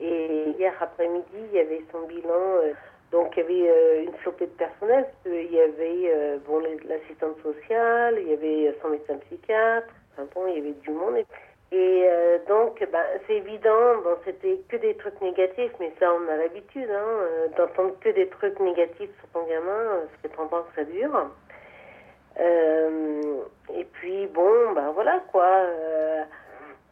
Et 0.00 0.54
hier 0.58 0.72
après-midi, 0.80 1.24
il 1.34 1.52
y 1.52 1.60
avait 1.60 1.84
son 1.92 2.06
bilan. 2.06 2.28
euh, 2.30 2.72
donc 3.16 3.32
il 3.34 3.40
y 3.40 3.44
avait 3.44 3.70
euh, 3.70 4.02
une 4.04 4.12
flopée 4.18 4.46
de 4.46 4.50
personnel. 4.52 5.06
Il 5.24 5.50
y 5.50 5.58
avait 5.60 6.10
euh, 6.12 6.36
bon 6.46 6.62
l'assistante 6.86 7.40
sociale, 7.42 8.18
il 8.20 8.28
y 8.28 8.32
avait 8.34 8.76
son 8.82 8.90
médecin 8.90 9.16
psychiatre. 9.26 9.88
Enfin 10.18 10.48
il 10.48 10.56
y 10.56 10.60
avait 10.60 10.72
du 10.72 10.90
monde. 10.90 11.16
Et 11.72 12.02
euh, 12.04 12.38
donc, 12.46 12.78
ben, 12.92 13.02
c'est 13.26 13.36
évident, 13.36 13.96
bon, 14.04 14.16
c'était 14.24 14.60
que 14.68 14.76
des 14.76 14.94
trucs 14.94 15.20
négatifs, 15.20 15.72
mais 15.80 15.92
ça, 15.98 16.12
on 16.14 16.28
a 16.28 16.36
l'habitude, 16.36 16.88
hein, 16.88 17.02
euh, 17.04 17.48
d'entendre 17.56 17.94
que 18.00 18.08
des 18.10 18.28
trucs 18.28 18.60
négatifs 18.60 19.10
sur 19.18 19.28
ton 19.32 19.42
gamin, 19.48 19.72
euh, 19.72 20.02
ça 20.02 20.18
fait 20.22 20.28
30 20.28 20.52
ans 20.52 20.62
que 20.62 20.76
ça 20.76 20.84
dure. 20.84 21.28
Euh, 22.38 23.40
et 23.74 23.84
puis, 23.84 24.26
bon, 24.26 24.72
ben 24.74 24.92
voilà, 24.92 25.20
quoi. 25.32 25.44
euh, 25.44 26.22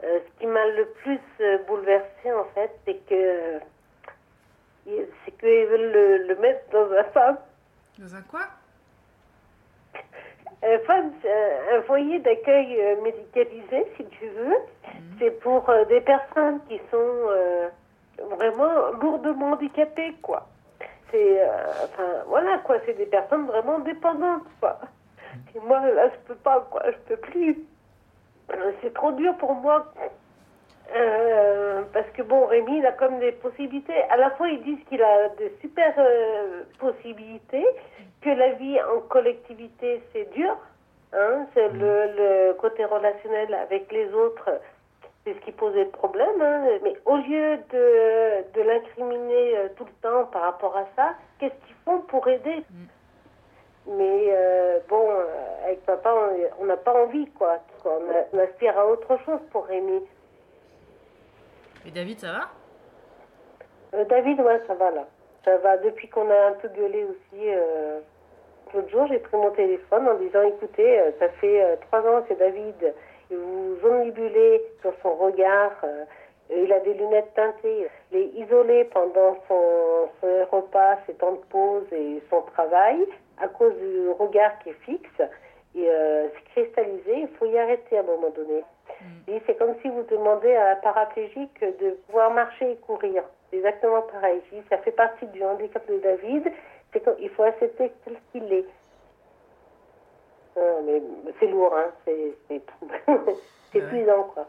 euh, 0.02 0.18
ce 0.26 0.40
qui 0.40 0.46
m'a 0.48 0.66
le 0.66 0.86
plus 0.86 1.20
euh, 1.40 1.58
bouleversé, 1.68 2.32
en 2.32 2.44
fait, 2.54 2.70
c'est 2.84 2.96
que 3.06 3.14
euh, 3.14 3.58
c'est 4.86 5.32
qu'ils 5.38 5.66
veulent 5.66 5.92
le, 5.92 6.26
le 6.28 6.36
mettre 6.36 6.70
dans 6.70 6.92
un 6.92 7.04
femme. 7.04 7.38
Dans 7.98 8.14
un 8.14 8.22
quoi? 8.22 8.40
Un, 10.62 11.76
un 11.76 11.82
foyer 11.82 12.18
d'accueil 12.20 12.80
euh, 12.80 13.02
médicalisé, 13.02 13.86
si 13.96 14.04
tu 14.06 14.26
veux. 14.28 14.56
C'est 15.18 15.30
pour 15.40 15.68
euh, 15.68 15.84
des 15.86 16.00
personnes 16.00 16.60
qui 16.68 16.78
sont 16.90 16.96
euh, 16.96 17.68
vraiment 18.18 18.90
lourdement 19.00 19.52
handicapées, 19.52 20.14
quoi. 20.22 20.46
C'est, 21.10 21.42
euh, 21.42 21.66
enfin, 21.84 22.24
voilà, 22.26 22.58
quoi. 22.58 22.76
C'est 22.86 22.94
des 22.94 23.06
personnes 23.06 23.46
vraiment 23.46 23.78
dépendantes, 23.80 24.44
quoi. 24.60 24.80
Et 25.54 25.60
moi, 25.60 25.80
là, 25.90 26.08
je 26.08 26.18
peux 26.26 26.36
pas, 26.36 26.66
quoi. 26.70 26.82
Je 26.90 26.96
peux 27.08 27.16
plus. 27.16 27.58
C'est 28.82 28.94
trop 28.94 29.12
dur 29.12 29.36
pour 29.36 29.54
moi. 29.54 29.92
Euh, 30.94 31.82
parce 31.92 32.08
que 32.10 32.22
bon, 32.22 32.46
Rémi, 32.46 32.78
il 32.78 32.86
a 32.86 32.92
comme 32.92 33.18
des 33.18 33.32
possibilités. 33.32 34.02
À 34.10 34.16
la 34.16 34.30
fois, 34.32 34.48
ils 34.48 34.62
disent 34.62 34.84
qu'il 34.88 35.02
a 35.02 35.28
de 35.30 35.50
super 35.60 35.92
euh, 35.98 36.62
possibilités, 36.78 37.66
que 38.20 38.30
la 38.30 38.50
vie 38.52 38.78
en 38.82 39.00
collectivité, 39.00 40.02
c'est 40.12 40.30
dur. 40.32 40.56
Hein, 41.12 41.46
c'est 41.54 41.68
le, 41.68 42.06
le 42.16 42.52
côté 42.54 42.84
relationnel 42.84 43.54
avec 43.54 43.90
les 43.92 44.12
autres, 44.12 44.50
c'est 45.24 45.32
ce 45.34 45.38
qui 45.40 45.52
posait 45.52 45.84
le 45.84 45.90
problème. 45.90 46.40
hein. 46.42 46.64
Mais 46.82 46.94
au 47.06 47.16
lieu 47.16 47.56
de, 47.72 48.52
de 48.52 48.62
l'incriminer 48.62 49.56
euh, 49.56 49.68
tout 49.76 49.84
le 49.84 49.92
temps 50.02 50.24
par 50.26 50.42
rapport 50.42 50.76
à 50.76 50.86
ça, 50.96 51.14
qu'est-ce 51.38 51.54
qu'ils 51.66 51.76
font 51.84 52.00
pour 52.00 52.26
aider? 52.28 52.62
Mais 53.86 54.24
euh, 54.30 54.80
bon, 54.88 55.08
avec 55.64 55.84
papa, 55.86 56.14
on- 56.60 56.64
n'a 56.66 56.76
pas 56.76 56.94
envie, 57.04 57.26
quoi. 57.32 57.58
quoi. 57.82 57.92
On, 58.00 58.10
a- 58.10 58.24
on 58.32 58.38
aspire 58.44 58.78
à 58.78 58.86
autre 58.86 59.16
chose 59.24 59.40
pour 59.52 59.66
Rémi. 59.66 60.02
Et 61.86 61.90
David, 61.90 62.18
ça 62.18 62.32
va 62.32 62.50
Euh, 63.94 64.04
David, 64.06 64.40
ouais, 64.40 64.60
ça 64.66 64.74
va 64.74 64.90
là. 64.90 65.06
Ça 65.44 65.58
va. 65.58 65.76
Depuis 65.78 66.08
qu'on 66.08 66.30
a 66.30 66.46
un 66.48 66.52
peu 66.52 66.68
gueulé 66.68 67.04
aussi, 67.04 67.42
euh, 67.42 68.00
l'autre 68.72 68.88
jour, 68.88 69.06
j'ai 69.08 69.18
pris 69.18 69.36
mon 69.36 69.50
téléphone 69.50 70.08
en 70.08 70.14
disant 70.14 70.42
écoutez, 70.42 70.98
euh, 70.98 71.10
ça 71.18 71.28
fait 71.40 71.62
euh, 71.62 71.76
trois 71.88 72.00
ans 72.00 72.22
que 72.22 72.34
David, 72.34 72.94
vous 73.30 73.76
omnibulez 73.84 74.62
sur 74.80 74.94
son 75.02 75.14
regard. 75.14 75.72
il 76.50 76.72
a 76.72 76.80
des 76.80 76.94
lunettes 76.94 77.34
teintées. 77.34 77.88
Il 78.12 78.18
est 78.18 78.26
isolé 78.44 78.84
pendant 78.84 79.36
son, 79.48 80.08
son 80.20 80.56
repas, 80.56 80.98
ses 81.06 81.14
temps 81.14 81.32
de 81.32 81.44
pause 81.50 81.86
et 81.92 82.22
son 82.30 82.42
travail 82.42 83.06
à 83.40 83.48
cause 83.48 83.74
du 83.76 84.10
regard 84.10 84.58
qui 84.60 84.70
est 84.70 84.84
fixe. 84.84 85.22
Et 85.74 85.88
c'est 86.34 86.44
cristallisé, 86.52 87.20
il 87.22 87.28
faut 87.38 87.46
y 87.46 87.58
arrêter 87.58 87.96
à 87.96 88.00
un 88.00 88.04
moment 88.04 88.30
donné. 88.30 88.62
Et 89.28 89.40
c'est 89.46 89.56
comme 89.56 89.74
si 89.82 89.88
vous 89.88 90.02
demandez 90.04 90.54
à 90.54 90.72
un 90.72 90.76
paraplégique 90.76 91.60
de 91.60 91.90
pouvoir 92.06 92.30
marcher 92.32 92.72
et 92.72 92.76
courir. 92.76 93.24
C'est 93.50 93.56
exactement 93.56 94.02
pareil. 94.02 94.40
Ça 94.68 94.78
fait 94.78 94.92
partie 94.92 95.26
du 95.26 95.42
handicap 95.44 95.86
de 95.88 95.98
David. 95.98 96.52
C'est 96.92 97.02
qu'il 97.02 97.30
faut 97.30 97.42
accepter 97.42 97.92
tel 98.04 98.16
qu'il 98.32 98.52
est. 98.52 98.66
Non, 100.56 100.82
mais 100.84 101.02
c'est 101.40 101.46
lourd, 101.46 101.74
hein. 101.76 101.90
C'est 102.04 102.34
c'est 102.48 102.62
c'est 103.72 103.78
épuisant, 103.78 104.24
quoi. 104.34 104.46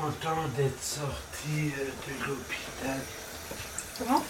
Content 0.00 0.46
d'être 0.56 0.82
sorti 0.82 1.72
euh, 1.76 1.90
de 2.06 2.24
l'hôpital. 2.24 3.00
Comment? 3.98 4.24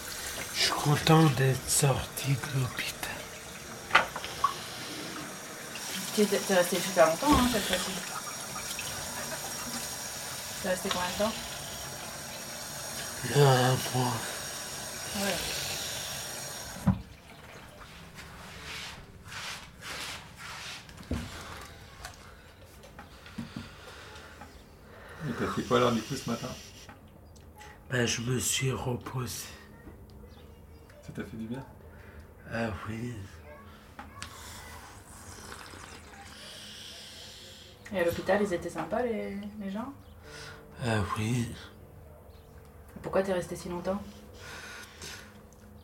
Je 0.54 0.60
suis 0.62 0.72
content 0.72 1.24
d'être 1.36 1.68
sorti 1.68 2.28
de 2.28 2.60
l'hôpital. 2.60 3.18
Tu 6.14 6.22
es 6.22 6.26
t'es 6.26 6.54
resté 6.54 6.80
super 6.80 7.06
longtemps, 7.06 7.32
hein, 7.32 7.48
cette 7.52 7.64
fois-ci. 7.64 7.90
T'es 10.62 10.68
resté 10.70 10.88
combien 10.88 11.08
de 11.08 11.18
temps? 11.18 11.34
Là, 13.36 13.50
un 13.50 13.76
mois. 13.94 14.14
Ouais. 15.16 15.36
Et 25.28 25.32
t'as 25.32 25.52
fait 25.52 25.57
quoi 25.68 25.76
alors 25.76 25.92
du 25.92 26.00
coup 26.00 26.14
ce 26.16 26.28
matin 26.30 26.48
Ben, 27.90 28.06
je 28.06 28.22
me 28.22 28.38
suis 28.38 28.72
reposé. 28.72 29.44
Ça 31.02 31.12
t'a 31.14 31.24
fait 31.24 31.36
du 31.36 31.46
bien 31.46 31.64
Ah 32.52 32.70
oui. 32.88 33.14
Et 37.92 38.00
à 38.00 38.04
l'hôpital, 38.04 38.42
ils 38.42 38.52
étaient 38.52 38.68
sympas, 38.68 39.02
les, 39.02 39.36
les 39.60 39.70
gens 39.70 39.92
Ah 40.84 41.00
oui. 41.16 41.48
Pourquoi 43.02 43.22
t'es 43.22 43.32
resté 43.32 43.56
si 43.56 43.68
longtemps 43.68 44.00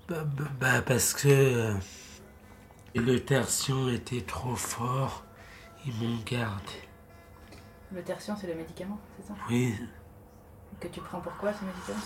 bah, 0.09 0.25
bah, 0.25 0.45
bah, 0.61 0.83
parce 0.83 1.15
que 1.15 1.29
euh, 1.29 1.75
le 2.95 3.19
tertian 3.25 3.89
était 3.89 4.21
trop 4.21 4.57
fort. 4.57 5.25
Ils 5.87 5.95
m'ont 5.95 6.19
gardé. 6.27 6.73
Le 7.93 8.03
tertian, 8.03 8.37
c'est 8.37 8.47
le 8.47 8.55
médicament, 8.55 8.99
c'est 9.17 9.29
ça 9.29 9.35
Oui. 9.49 9.75
Que 10.81 10.89
tu 10.89 11.01
prends 11.01 11.21
pourquoi 11.21 11.53
ce 11.53 11.65
médicament 11.65 12.01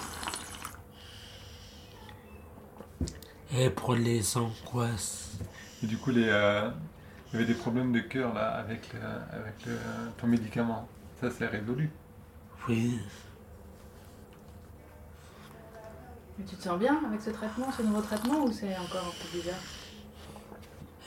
Et 3.56 3.70
pour 3.70 3.94
les 3.94 4.36
angoisses. 4.36 5.38
Et 5.82 5.86
du 5.86 5.96
coup, 5.96 6.10
les, 6.10 6.28
euh, 6.28 6.70
il 7.32 7.34
y 7.34 7.36
avait 7.42 7.46
des 7.52 7.58
problèmes 7.58 7.92
de 7.92 8.00
cœur 8.00 8.34
là 8.34 8.48
avec, 8.56 8.92
le, 8.92 9.00
avec 9.00 9.64
le, 9.66 9.78
ton 10.18 10.26
médicament. 10.26 10.88
Ça, 11.20 11.30
c'est 11.30 11.46
résolu. 11.46 11.90
Oui. 12.68 13.00
Mais 16.38 16.44
tu 16.44 16.56
te 16.56 16.62
sens 16.62 16.78
bien 16.78 17.00
avec 17.06 17.20
ce 17.20 17.30
traitement, 17.30 17.72
ce 17.72 17.82
nouveau 17.82 18.02
traitement, 18.02 18.44
ou 18.44 18.52
c'est 18.52 18.76
encore 18.76 19.06
un 19.06 19.22
peu 19.22 19.38
bizarre 19.38 19.60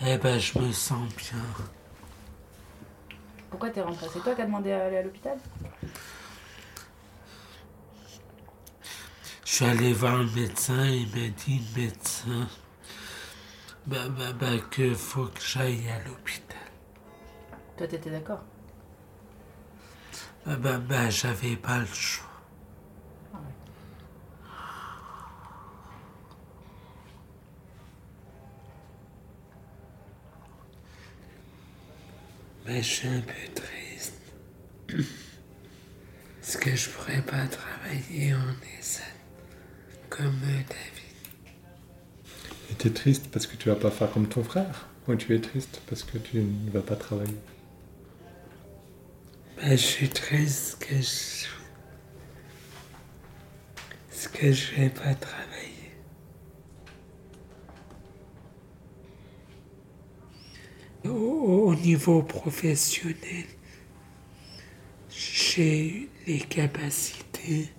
Eh 0.06 0.18
ben, 0.18 0.40
je 0.40 0.60
me 0.60 0.72
sens 0.72 1.08
bien. 1.16 1.40
Pourquoi 3.52 3.70
t'es 3.70 3.82
rentré 3.82 4.08
C'est 4.12 4.22
toi 4.22 4.34
qui 4.34 4.42
as 4.42 4.46
demandé 4.46 4.72
à 4.72 4.86
aller 4.86 4.98
à 4.98 5.04
l'hôpital? 5.04 5.38
Je 9.46 9.52
suis 9.52 9.66
allé 9.66 9.92
voir 9.92 10.18
le 10.18 10.32
médecin, 10.32 10.86
il 10.86 11.08
m'a 11.10 11.28
dit, 11.28 11.62
le 11.76 11.82
médecin, 11.82 12.48
bah, 13.86 14.08
bah, 14.08 14.32
bah, 14.32 14.58
que 14.72 14.94
faut 14.94 15.26
que 15.26 15.42
j'aille 15.42 15.90
à 15.90 16.00
l'hôpital. 16.08 16.58
Toi, 17.78 17.88
t'étais 17.88 18.10
d'accord? 18.10 18.42
Bah, 20.46 20.56
bah, 20.56 20.78
bah, 20.78 21.10
j'avais 21.10 21.58
pas 21.58 21.80
le 21.80 21.86
choix. 21.86 22.31
Mais 32.72 32.82
je 32.82 32.88
suis 32.88 33.08
un 33.10 33.20
peu 33.20 33.34
triste? 33.54 34.14
Est-ce 36.42 36.58
que 36.58 36.74
je 36.74 36.90
pourrais 36.90 37.22
pas 37.22 37.46
travailler 37.48 38.34
en 38.34 38.80
ESAT 38.80 39.02
comme 40.10 40.40
David? 40.40 41.12
Et 42.70 42.74
t'es 42.76 42.92
triste 42.92 43.30
parce 43.30 43.46
que 43.46 43.58
tu 43.58 43.68
vas 43.68 43.76
pas 43.76 43.92
faire 43.92 44.10
comme 44.12 44.30
ton 44.30 44.42
frère? 44.42 44.88
Ou 45.10 45.16
tu 45.16 45.36
es 45.36 45.42
triste 45.42 45.82
parce 45.90 46.04
que 46.04 46.18
tu 46.18 46.38
ne 46.38 46.72
vas 46.72 46.80
pas 46.80 46.96
travailler? 46.96 47.36
Ben, 49.58 49.72
je 49.72 49.76
suis 49.76 50.08
triste 50.08 50.78
que 50.80 50.96
je... 50.96 51.48
Est-ce 54.14 54.30
que 54.30 54.54
je 54.54 54.76
vais 54.76 54.90
pas 54.90 55.14
travailler 55.16 55.92
au, 61.04 61.10
au 61.10 61.71
niveau 61.82 62.22
professionnel, 62.22 63.46
j'ai 65.10 66.10
les 66.28 66.40
capacités, 66.40 67.70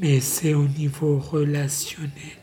mais 0.00 0.20
c'est 0.20 0.54
au 0.54 0.66
niveau 0.66 1.18
relationnel 1.18 2.38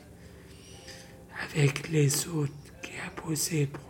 avec 1.53 1.89
les 1.89 2.27
autres 2.27 2.53
qui 2.81 2.91
a 3.05 3.09
posé 3.21 3.65
problème. 3.65 3.88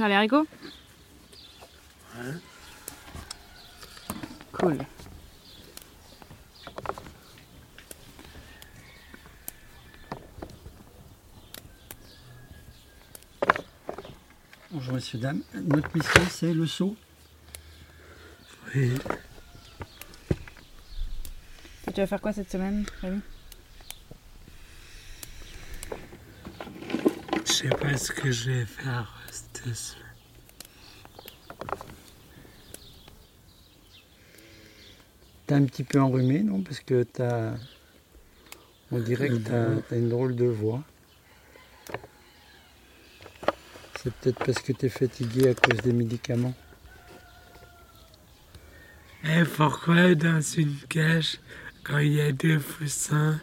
Faire 0.00 0.08
les 0.08 0.14
haricots 0.14 0.46
Ouais. 2.16 2.32
Cool. 4.52 4.78
Bonjour 14.70 14.94
messieurs, 14.94 15.18
dames. 15.18 15.42
Notre 15.54 15.94
mission, 15.94 16.22
c'est 16.30 16.54
le 16.54 16.66
saut. 16.66 16.96
Oui. 18.74 18.92
Et 21.86 21.92
tu 21.92 22.00
vas 22.00 22.06
faire 22.06 22.20
quoi 22.22 22.32
cette 22.32 22.50
semaine, 22.50 22.86
Rémi? 23.02 23.20
Je 27.44 27.52
sais 27.52 27.68
pas 27.68 27.98
ce 27.98 28.12
que 28.12 28.30
je 28.30 28.50
vais 28.50 28.64
faire 28.64 29.20
T'es 35.46 35.54
un 35.54 35.64
petit 35.64 35.84
peu 35.84 36.00
enrhumé, 36.00 36.42
non? 36.42 36.62
Parce 36.62 36.80
que 36.80 37.02
t'as. 37.02 37.54
On 38.92 38.98
dirait 38.98 39.28
que 39.28 39.36
t'as 39.36 39.76
t'as 39.88 39.96
une 39.96 40.08
drôle 40.08 40.34
de 40.34 40.46
voix. 40.46 40.82
C'est 44.02 44.12
peut-être 44.14 44.38
parce 44.38 44.60
que 44.60 44.72
t'es 44.72 44.88
fatigué 44.88 45.50
à 45.50 45.54
cause 45.54 45.78
des 45.82 45.92
médicaments. 45.92 46.54
Et 49.24 49.44
pourquoi 49.44 50.14
dans 50.14 50.40
une 50.40 50.76
cage, 50.88 51.38
quand 51.84 51.98
il 51.98 52.14
y 52.14 52.20
a 52.22 52.32
deux 52.32 52.58
poussins, 52.58 53.38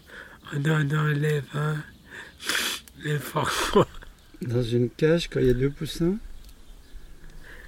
on 0.53 0.65
en 0.65 0.89
enlève 0.89 1.45
un? 1.53 1.77
Mais 3.05 3.19
pourquoi? 3.19 3.86
Dans 4.47 4.63
une 4.63 4.89
cage, 4.89 5.27
quand 5.27 5.41
il 5.41 5.47
y 5.47 5.49
a 5.49 5.53
deux 5.53 5.69
poussins 5.69 6.17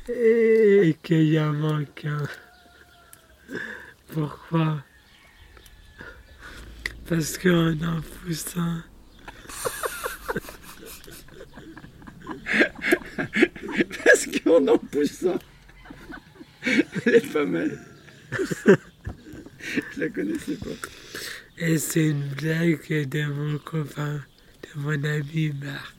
Et 0.07 0.95
qu'il 1.03 1.25
y 1.25 1.37
en 1.37 1.51
manque 1.51 2.05
un. 2.05 2.25
Pourquoi? 4.13 4.81
Parce 7.05 7.37
qu'on 7.37 7.81
a 7.81 7.85
un 7.85 8.01
poussin. 8.01 8.85
Parce 14.05 14.27
qu'on 14.27 14.65
en 14.69 14.77
pousse 14.77 15.23
un. 15.25 15.39
Elle 16.63 17.15
est 17.15 17.33
pas 17.33 17.45
mal. 17.45 17.77
Je 18.31 19.99
la 19.99 20.07
connaissais 20.07 20.55
pas. 20.55 20.69
Et 21.57 21.77
c'est 21.77 22.07
une 22.07 22.29
blague 22.29 23.09
de 23.09 23.25
mon 23.25 23.57
copain, 23.57 24.23
de 24.63 24.79
mon 24.79 25.03
ami 25.03 25.51
Marc. 25.61 25.98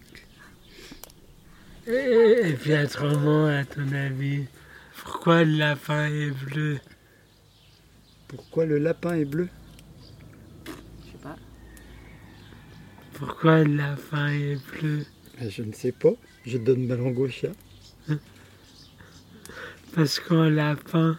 Et, 1.91 2.51
et 2.51 2.53
puis 2.53 2.75
autrement, 2.75 3.47
à 3.47 3.65
ton 3.65 3.91
avis, 3.93 4.45
pourquoi 4.97 5.45
le 5.45 5.57
lapin 5.59 6.07
est 6.07 6.31
bleu? 6.31 6.79
Pourquoi 8.29 8.67
le 8.67 8.79
lapin 8.79 9.15
est 9.15 9.25
bleu? 9.25 9.49
Je 10.67 10.71
sais 11.11 11.19
pas. 11.23 11.37
Pourquoi 13.15 13.65
le 13.65 13.77
lapin 13.77 14.29
est 14.29 14.59
bleu? 14.71 15.05
Ben, 15.41 15.51
Je 15.51 15.63
ne 15.63 15.73
sais 15.73 15.93
pas. 15.93 16.13
Je 16.47 16.59
donne 16.59 16.87
ma 16.87 16.95
langue 16.95 17.19
au 17.19 17.29
chat. 17.29 17.49
Parce 19.95 20.21
qu'un 20.21 20.51
lapin, 20.51 21.19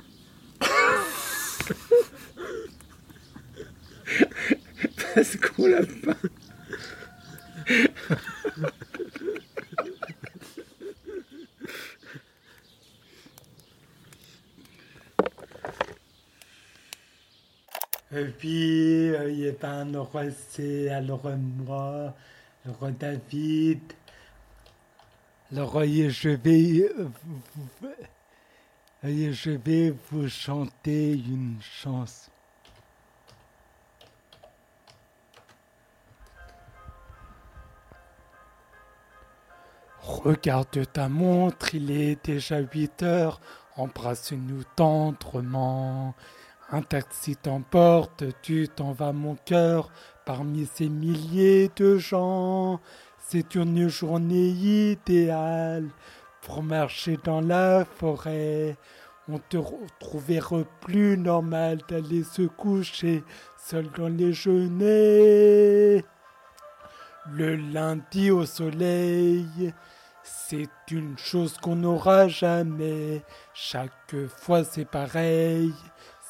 Parce 5.14 5.36
qu'on 5.36 5.68
l'a 5.68 5.82
pas. 5.82 6.16
Et 18.14 18.31
puis, 18.42 19.14
euh, 19.14 19.32
il 19.32 19.56
un 19.62 20.00
roi 20.00 20.24
c'est 20.50 20.90
alors 20.90 21.22
moi, 21.38 22.12
le 22.66 22.72
roi 22.72 22.90
David. 22.90 23.82
Le 25.52 25.62
roi, 25.62 25.86
je 25.86 26.30
vais, 26.30 26.90
euh, 26.90 27.10
vais 29.52 29.94
vous 30.10 30.28
chanter 30.28 31.12
une 31.14 31.60
chanson. 31.62 32.32
Regarde 40.00 40.92
ta 40.92 41.10
montre, 41.10 41.76
il 41.76 41.92
est 41.92 42.26
déjà 42.26 42.58
8 42.58 43.04
heures. 43.04 43.40
Embrasse-nous 43.78 44.64
tendrement. 44.76 46.16
Un 46.74 46.84
taxi 46.84 47.36
t'emporte, 47.36 48.24
tu 48.42 48.70
t'en 48.70 48.94
vas 48.94 49.12
mon 49.12 49.36
cœur, 49.36 49.92
parmi 50.26 50.66
ces 50.66 50.88
milliers 50.88 51.70
de 51.76 51.98
gens. 51.98 52.80
C'est 53.20 53.56
une 53.56 53.90
journée 53.90 54.48
idéale, 54.48 55.90
pour 56.42 56.64
marcher 56.64 57.18
dans 57.26 57.42
la 57.42 57.84
forêt. 57.84 58.78
On 59.28 59.38
te 59.38 59.58
retrouverait 59.58 60.66
plus 60.80 61.18
normal 61.18 61.80
d'aller 61.90 62.24
se 62.24 62.44
coucher 62.44 63.26
seul 63.58 63.90
dans 63.98 64.08
les 64.08 64.32
genêts. 64.32 66.06
Le 67.34 67.56
lundi 67.56 68.32
au 68.32 68.46
soleil, 68.46 69.74
c'est 70.24 70.70
une 70.90 71.18
chose 71.18 71.58
qu'on 71.62 71.76
n'aura 71.76 72.30
jamais. 72.30 73.24
Chaque 73.54 74.16
fois 74.30 74.64
c'est 74.64 74.90
pareil. 74.90 75.74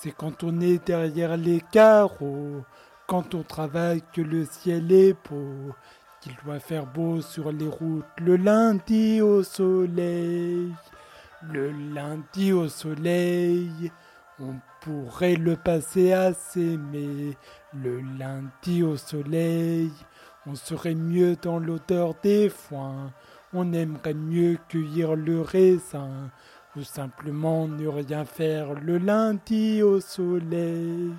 C'est 0.03 0.09
quand 0.09 0.43
on 0.43 0.59
est 0.61 0.83
derrière 0.83 1.37
les 1.37 1.61
carreaux, 1.61 2.63
quand 3.05 3.35
on 3.35 3.43
travaille 3.43 4.01
que 4.11 4.21
le 4.21 4.45
ciel 4.45 4.91
est 4.91 5.15
beau, 5.29 5.75
qu'il 6.21 6.35
doit 6.43 6.59
faire 6.59 6.87
beau 6.87 7.21
sur 7.21 7.51
les 7.51 7.67
routes 7.67 8.03
le 8.17 8.35
lundi 8.35 9.21
au 9.21 9.43
soleil. 9.43 10.73
Le 11.43 11.69
lundi 11.69 12.51
au 12.51 12.67
soleil, 12.67 13.91
on 14.39 14.55
pourrait 14.79 15.35
le 15.35 15.55
passer 15.55 16.13
à 16.13 16.33
s'aimer. 16.33 17.37
Le 17.71 18.01
lundi 18.17 18.81
au 18.81 18.97
soleil, 18.97 19.91
on 20.47 20.55
serait 20.55 20.95
mieux 20.95 21.35
dans 21.39 21.59
l'odeur 21.59 22.15
des 22.23 22.49
foins. 22.49 23.11
On 23.53 23.71
aimerait 23.71 24.15
mieux 24.15 24.57
cueillir 24.67 25.13
le 25.13 25.41
raisin 25.41 26.31
ou 26.75 26.83
simplement 26.83 27.67
ne 27.67 27.87
rien 27.87 28.25
faire 28.25 28.73
le 28.73 28.97
lundi 28.97 29.81
au 29.81 29.99
soleil. 29.99 31.11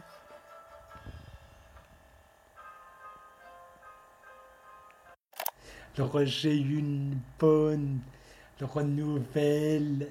Alors 5.99 6.25
j'ai 6.25 6.57
une 6.57 7.19
bonne 7.39 8.01
nouvelle. 8.85 10.09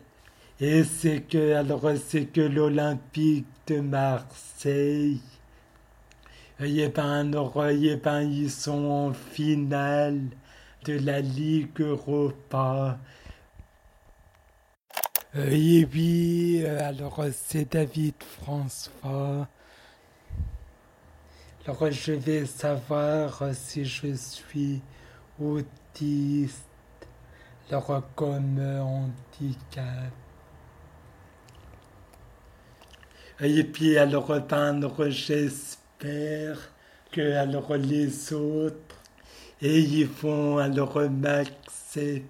Et 0.59 0.83
c'est 0.83 1.21
que, 1.21 1.55
alors 1.55 1.89
c'est 1.97 2.25
que 2.25 2.41
l'Olympique 2.41 3.47
de 3.65 3.79
Marseille, 3.79 5.19
et 6.59 6.87
ben, 6.89 7.31
et 7.33 7.95
ben, 7.95 8.21
ils 8.21 8.51
sont 8.51 8.85
en 8.85 9.13
finale 9.13 10.21
de 10.85 10.99
la 10.99 11.21
Ligue 11.21 11.81
Europa. 11.81 12.99
Et 15.33 15.87
oui, 15.93 16.65
alors 16.65 17.23
c'est 17.31 17.71
David 17.71 18.15
François. 18.41 19.47
Alors 21.65 21.89
je 21.89 22.11
vais 22.11 22.45
savoir 22.45 23.41
si 23.53 23.85
je 23.85 24.13
suis 24.13 24.81
autiste, 25.39 26.67
alors 27.69 28.03
comme 28.13 28.59
handicap. 28.59 30.11
Et 33.39 33.63
puis 33.63 33.97
alors, 33.97 34.37
ben, 34.41 34.81
j'espère 35.09 36.57
que 37.09 37.35
alors 37.37 37.73
les 37.77 38.33
autres, 38.33 38.97
et 39.61 39.79
ils 39.79 40.07
vont 40.07 40.57
alors 40.57 40.99
m'accepter. 41.09 42.25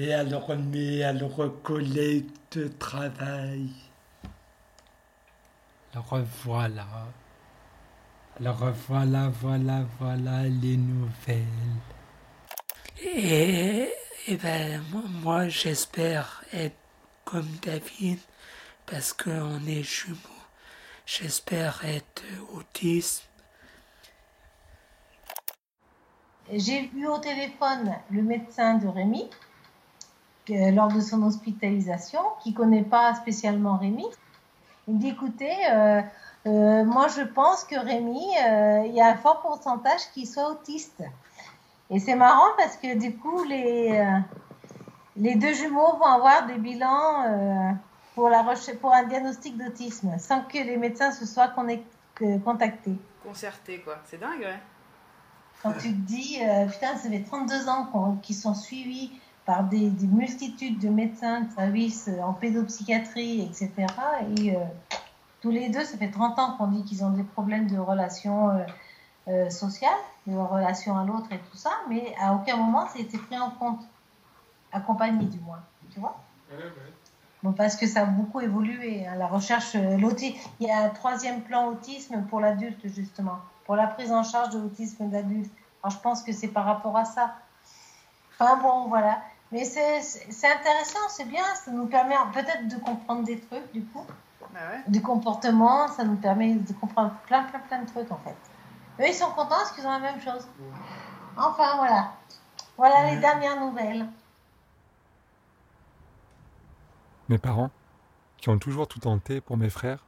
Et 0.00 0.14
alors 0.14 0.54
mes 0.56 1.02
alors 1.02 1.48
collègues 1.60 2.30
de 2.52 2.68
travail. 2.68 3.68
Alors 5.92 6.20
voilà. 6.44 6.86
Alors 8.38 8.70
voilà, 8.86 9.28
voilà, 9.28 9.84
voilà 9.98 10.44
les 10.44 10.76
nouvelles. 10.76 11.42
Et, 13.02 13.92
et 14.28 14.36
ben 14.36 14.84
moi 15.20 15.48
j'espère 15.48 16.44
être 16.52 16.76
comme 17.24 17.50
David 17.60 18.20
parce 18.86 19.12
qu'on 19.12 19.66
est 19.66 19.82
jumeaux. 19.82 20.46
J'espère 21.06 21.84
être 21.84 22.22
autiste. 22.54 23.28
J'ai 26.52 26.88
eu 26.94 27.08
au 27.08 27.18
téléphone 27.18 27.96
le 28.12 28.22
médecin 28.22 28.74
de 28.78 28.86
Rémi 28.86 29.28
lors 30.50 30.92
de 30.92 31.00
son 31.00 31.22
hospitalisation, 31.22 32.20
qui 32.42 32.54
connaît 32.54 32.82
pas 32.82 33.14
spécialement 33.14 33.76
Rémi. 33.76 34.06
Il 34.86 34.94
me 34.94 35.00
dit 35.00 35.08
écoutez, 35.08 35.52
euh, 35.70 36.00
euh, 36.46 36.84
moi 36.84 37.08
je 37.08 37.22
pense 37.22 37.64
que 37.64 37.78
Rémi, 37.78 38.26
euh, 38.42 38.86
il 38.86 38.94
y 38.94 39.00
a 39.00 39.08
un 39.08 39.16
fort 39.16 39.40
pourcentage 39.42 40.00
qu'il 40.14 40.26
soit 40.26 40.50
autiste. 40.50 41.02
Et 41.90 41.98
c'est 41.98 42.14
marrant 42.14 42.48
parce 42.56 42.76
que 42.76 42.98
du 42.98 43.16
coup, 43.16 43.44
les, 43.44 44.02
les 45.16 45.34
deux 45.36 45.54
jumeaux 45.54 45.96
vont 45.96 46.06
avoir 46.06 46.46
des 46.46 46.58
bilans 46.58 47.76
pour, 48.14 48.28
la 48.28 48.44
pour 48.80 48.92
un 48.92 49.04
diagnostic 49.04 49.56
d'autisme, 49.56 50.18
sans 50.18 50.42
que 50.42 50.58
les 50.58 50.76
médecins 50.76 51.12
se 51.12 51.24
soient 51.24 51.48
contactés. 52.44 52.96
Concertés, 53.26 53.80
quoi. 53.80 53.96
C'est 54.04 54.20
dingue, 54.20 54.40
ouais. 54.40 54.58
Quand 55.62 55.72
tu 55.72 55.88
te 55.88 56.06
dis, 56.06 56.40
putain, 56.70 56.96
ça 56.96 57.08
fait 57.08 57.24
32 57.24 57.68
ans 57.70 58.18
qu'ils 58.22 58.36
sont 58.36 58.54
suivis 58.54 59.10
par 59.48 59.64
des, 59.64 59.90
multitudes 60.02 60.78
de 60.78 60.90
médecins 60.90 61.40
de 61.40 61.50
services 61.52 62.08
euh, 62.08 62.20
en 62.20 62.34
pédopsychiatrie, 62.34 63.40
etc. 63.40 63.72
Et 64.36 64.54
euh, 64.54 64.60
tous 65.40 65.50
les 65.50 65.70
deux, 65.70 65.84
ça 65.84 65.96
fait 65.96 66.10
30 66.10 66.38
ans 66.38 66.54
qu'on 66.58 66.66
dit 66.66 66.84
qu'ils 66.84 67.02
ont 67.02 67.10
des 67.10 67.24
problèmes 67.24 67.66
de 67.66 67.78
relations 67.78 68.50
sociales, 69.50 69.90
de 70.26 70.34
relations 70.34 70.96
à 70.96 71.04
l'autre 71.04 71.30
et 71.32 71.38
tout 71.38 71.56
ça, 71.56 71.70
mais 71.90 72.14
à 72.18 72.32
aucun 72.32 72.56
moment 72.56 72.86
ça 72.88 72.98
a 72.98 73.02
été 73.02 73.18
pris 73.18 73.38
en 73.38 73.50
compte, 73.50 73.80
accompagné 74.72 75.26
du 75.26 75.38
moins, 75.40 75.60
tu 75.92 76.00
vois 76.00 76.16
Bon, 77.42 77.52
parce 77.52 77.76
que 77.76 77.86
ça 77.86 78.02
a 78.02 78.04
beaucoup 78.06 78.40
évolué. 78.40 79.06
Hein, 79.06 79.14
la 79.16 79.28
recherche, 79.28 79.76
euh, 79.76 79.96
l'autisme, 79.96 80.36
il 80.58 80.66
y 80.66 80.70
a 80.70 80.84
un 80.84 80.88
troisième 80.88 81.42
plan 81.42 81.68
autisme 81.68 82.22
pour 82.28 82.40
l'adulte, 82.40 82.80
justement, 82.88 83.38
pour 83.64 83.76
la 83.76 83.86
prise 83.86 84.10
en 84.10 84.24
charge 84.24 84.54
de 84.54 84.58
l'autisme 84.58 85.08
d'adulte. 85.08 85.50
Alors, 85.82 85.96
je 85.96 86.00
pense 86.00 86.22
que 86.22 86.32
c'est 86.32 86.48
par 86.48 86.64
rapport 86.64 86.96
à 86.96 87.04
ça. 87.04 87.34
Enfin, 88.32 88.56
bon, 88.56 88.88
voilà. 88.88 89.22
Mais 89.50 89.64
c'est 89.64 90.52
intéressant, 90.52 91.08
c'est 91.08 91.24
bien, 91.24 91.44
ça 91.54 91.70
nous 91.70 91.86
permet 91.86 92.14
peut-être 92.34 92.68
de 92.68 92.76
comprendre 92.76 93.24
des 93.24 93.40
trucs, 93.40 93.72
du 93.72 93.82
coup. 93.84 94.04
Bah 94.52 94.60
Du 94.86 95.00
comportement, 95.00 95.88
ça 95.88 96.04
nous 96.04 96.16
permet 96.16 96.54
de 96.54 96.72
comprendre 96.74 97.14
plein, 97.26 97.44
plein, 97.44 97.60
plein 97.60 97.82
de 97.82 97.88
trucs, 97.88 98.10
en 98.12 98.18
fait. 98.18 98.36
Eux, 99.00 99.08
ils 99.08 99.14
sont 99.14 99.30
contents 99.30 99.48
parce 99.48 99.72
qu'ils 99.72 99.86
ont 99.86 99.90
la 99.90 99.98
même 100.00 100.20
chose. 100.20 100.46
Enfin, 101.36 101.76
voilà. 101.76 102.12
Voilà 102.76 103.10
les 103.10 103.20
dernières 103.20 103.60
nouvelles. 103.60 104.06
Mes 107.28 107.38
parents, 107.38 107.70
qui 108.38 108.48
ont 108.48 108.58
toujours 108.58 108.88
tout 108.88 109.00
tenté 109.00 109.40
pour 109.40 109.56
mes 109.56 109.70
frères, 109.70 110.04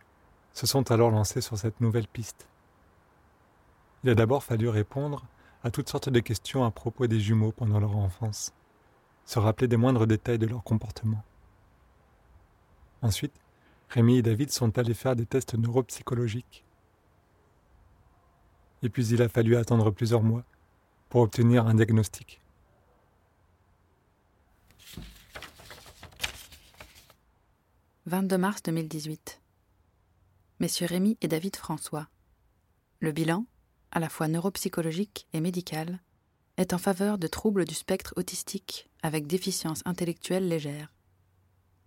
se 0.52 0.66
sont 0.66 0.90
alors 0.90 1.10
lancés 1.10 1.40
sur 1.40 1.56
cette 1.56 1.80
nouvelle 1.80 2.08
piste. 2.08 2.46
Il 4.02 4.10
a 4.10 4.14
d'abord 4.14 4.42
fallu 4.42 4.68
répondre 4.68 5.24
à 5.62 5.70
toutes 5.70 5.88
sortes 5.88 6.08
de 6.08 6.20
questions 6.20 6.64
à 6.64 6.70
propos 6.70 7.06
des 7.06 7.20
jumeaux 7.20 7.52
pendant 7.52 7.78
leur 7.78 7.96
enfance, 7.96 8.52
se 9.24 9.38
rappeler 9.38 9.68
des 9.68 9.76
moindres 9.76 10.06
détails 10.06 10.38
de 10.38 10.46
leur 10.46 10.62
comportement. 10.62 11.22
Ensuite, 13.02 13.34
Rémi 13.88 14.18
et 14.18 14.22
David 14.22 14.50
sont 14.50 14.78
allés 14.78 14.94
faire 14.94 15.16
des 15.16 15.26
tests 15.26 15.54
neuropsychologiques. 15.54 16.64
Et 18.82 18.88
puis 18.88 19.06
il 19.08 19.22
a 19.22 19.28
fallu 19.28 19.56
attendre 19.56 19.90
plusieurs 19.90 20.22
mois 20.22 20.44
pour 21.08 21.22
obtenir 21.22 21.66
un 21.66 21.74
diagnostic. 21.74 22.40
22 28.06 28.38
mars 28.38 28.62
2018. 28.62 29.40
Messieurs 30.58 30.86
Rémy 30.86 31.16
et 31.20 31.28
David 31.28 31.56
François. 31.56 32.08
Le 32.98 33.12
bilan, 33.12 33.46
à 33.92 34.00
la 34.00 34.08
fois 34.08 34.28
neuropsychologique 34.28 35.26
et 35.32 35.40
médical, 35.40 36.00
est 36.60 36.74
en 36.74 36.78
faveur 36.78 37.16
de 37.16 37.26
troubles 37.26 37.64
du 37.64 37.74
spectre 37.74 38.12
autistique 38.16 38.90
avec 39.02 39.26
déficience 39.26 39.80
intellectuelle 39.86 40.46
légère. 40.46 40.92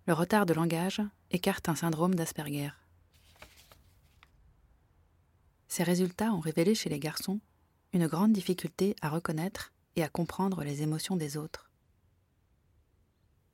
Le 0.08 0.14
retard 0.14 0.46
de 0.46 0.52
langage 0.52 1.00
écarte 1.30 1.68
un 1.68 1.76
syndrome 1.76 2.16
d'Asperger. 2.16 2.72
Ces 5.68 5.84
résultats 5.84 6.32
ont 6.32 6.40
révélé 6.40 6.74
chez 6.74 6.90
les 6.90 6.98
garçons 6.98 7.38
une 7.92 8.08
grande 8.08 8.32
difficulté 8.32 8.96
à 9.00 9.10
reconnaître 9.10 9.72
et 9.94 10.02
à 10.02 10.08
comprendre 10.08 10.64
les 10.64 10.82
émotions 10.82 11.14
des 11.14 11.36
autres. 11.36 11.70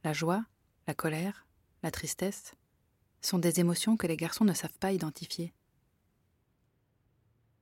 La 0.04 0.14
joie, 0.14 0.46
la 0.86 0.94
colère, 0.94 1.46
la 1.82 1.90
tristesse, 1.90 2.54
sont 3.20 3.38
des 3.38 3.60
émotions 3.60 3.98
que 3.98 4.06
les 4.06 4.16
garçons 4.16 4.46
ne 4.46 4.54
savent 4.54 4.78
pas 4.80 4.92
identifier. 4.92 5.52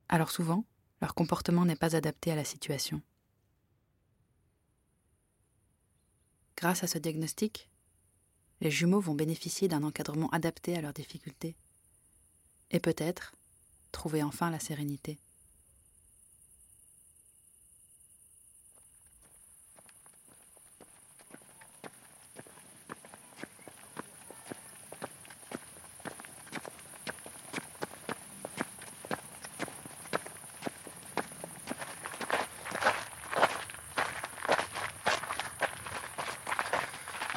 Alors 0.07 0.31
souvent, 0.31 0.63
leur 1.01 1.13
comportement 1.13 1.65
n'est 1.65 1.75
pas 1.75 1.97
adapté 1.97 2.31
à 2.31 2.37
la 2.37 2.45
situation. 2.45 3.01
Grâce 6.59 6.83
à 6.83 6.87
ce 6.87 6.97
diagnostic, 6.97 7.69
les 8.59 8.69
jumeaux 8.69 8.99
vont 8.99 9.15
bénéficier 9.15 9.69
d'un 9.69 9.81
encadrement 9.81 10.29
adapté 10.31 10.75
à 10.75 10.81
leurs 10.81 10.91
difficultés 10.91 11.55
et 12.69 12.81
peut-être 12.81 13.33
trouver 13.93 14.23
enfin 14.23 14.49
la 14.49 14.59
sérénité. 14.59 15.17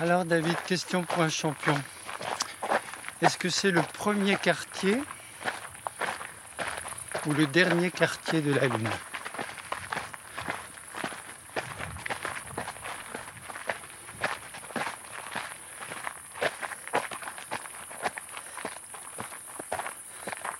Alors 0.03 0.25
David, 0.25 0.57
question 0.67 1.05
pour 1.05 1.23
un 1.23 1.29
champion. 1.29 1.81
Est-ce 3.21 3.39
que 3.39 3.49
c'est 3.49 3.71
le 3.71 3.83
premier 3.83 4.35
quartier 4.35 5.01
ou 7.25 7.33
le 7.33 7.47
dernier 7.47 7.93
quartier 7.93 8.41
de 8.41 8.53
la 8.53 8.67
Lune? 8.67 8.91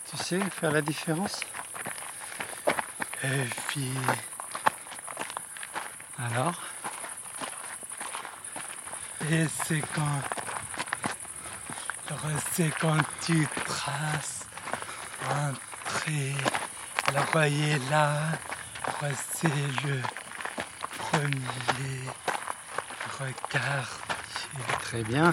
Tu 0.09 0.17
sais 0.19 0.39
faire 0.51 0.71
la 0.71 0.83
différence? 0.83 1.41
Et 3.25 3.49
puis. 3.67 3.91
Alors? 6.31 6.72
Et 9.33 9.47
c'est 9.65 9.81
quand. 9.95 10.21
C'est 12.53 12.71
tu 13.25 13.49
traces 13.65 14.47
un 15.31 15.55
trait. 15.85 16.35
Voyez 17.33 17.79
là, 17.91 18.13
c'est 19.33 19.49
le 19.87 20.03
premier 20.99 22.05
regard. 23.19 23.89
Très 24.83 25.03
bien. 25.03 25.33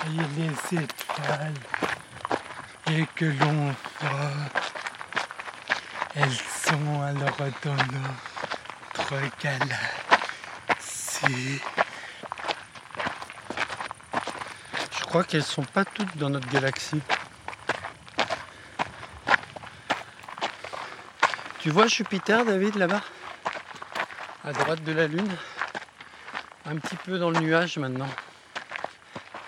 Voyez 0.00 0.22
les 0.38 0.78
étoiles 0.78 1.54
et 2.90 3.04
que 3.18 3.24
l'on 3.24 3.74
voit. 4.00 4.30
Elles 6.14 6.32
sont 6.32 7.02
alors 7.02 7.36
dans 7.64 7.74
notre 7.74 9.20
galaxie. 9.42 11.60
Je 14.92 15.00
crois 15.00 15.24
qu'elles 15.24 15.42
sont 15.42 15.64
pas 15.64 15.84
toutes 15.84 16.16
dans 16.16 16.30
notre 16.30 16.48
galaxie. 16.48 17.02
Tu 21.58 21.70
vois 21.70 21.88
Jupiter, 21.88 22.44
David, 22.44 22.76
là-bas? 22.76 23.02
À 24.44 24.52
droite 24.52 24.84
de 24.84 24.92
la 24.92 25.08
Lune 25.08 25.36
Un 26.66 26.76
petit 26.76 26.94
peu 26.94 27.18
dans 27.18 27.30
le 27.30 27.40
nuage 27.40 27.78
maintenant. 27.78 28.10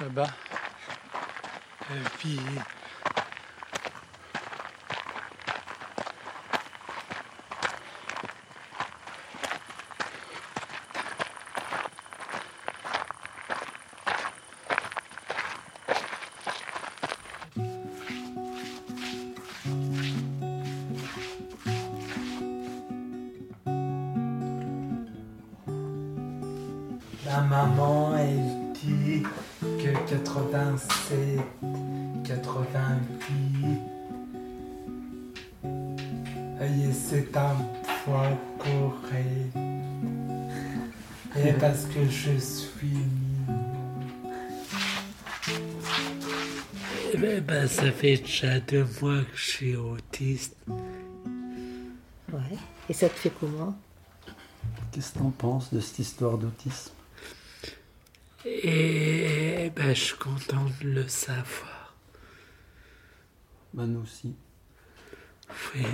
Là-bas. 0.01 0.27
Puis, 2.19 2.41
88. 32.43 33.81
Et 36.63 36.93
c'est 36.93 37.37
un 37.37 37.57
poids 38.05 38.39
correct. 38.59 39.57
Et 41.37 41.53
parce 41.55 41.85
que 41.87 42.05
je 42.09 42.39
suis 42.39 42.87
mignon. 42.87 43.71
Eh 47.13 47.17
ben, 47.17 47.41
ben, 47.41 47.67
ça 47.67 47.91
fait 47.91 48.19
déjà 48.19 48.61
deux 48.61 48.87
mois 49.01 49.23
que 49.23 49.37
je 49.37 49.51
suis 49.51 49.77
autiste. 49.77 50.57
Ouais. 52.33 52.59
Et 52.89 52.93
ça 52.93 53.09
te 53.09 53.15
fait 53.15 53.33
comment? 53.41 53.77
Qu'est-ce 54.93 55.13
que 55.13 55.19
t'en 55.19 55.31
penses 55.31 55.73
de 55.73 55.81
cette 55.81 56.01
histoire 56.01 56.37
d'autisme? 56.37 56.93
Et 58.45 59.71
ben, 59.75 59.95
je 59.95 60.01
suis 60.01 60.17
content 60.17 60.65
de 60.83 60.89
le 60.89 61.09
savoir. 61.09 61.70
Nous 63.87 64.01
aussi. 64.01 64.35
Oui. 65.75 65.87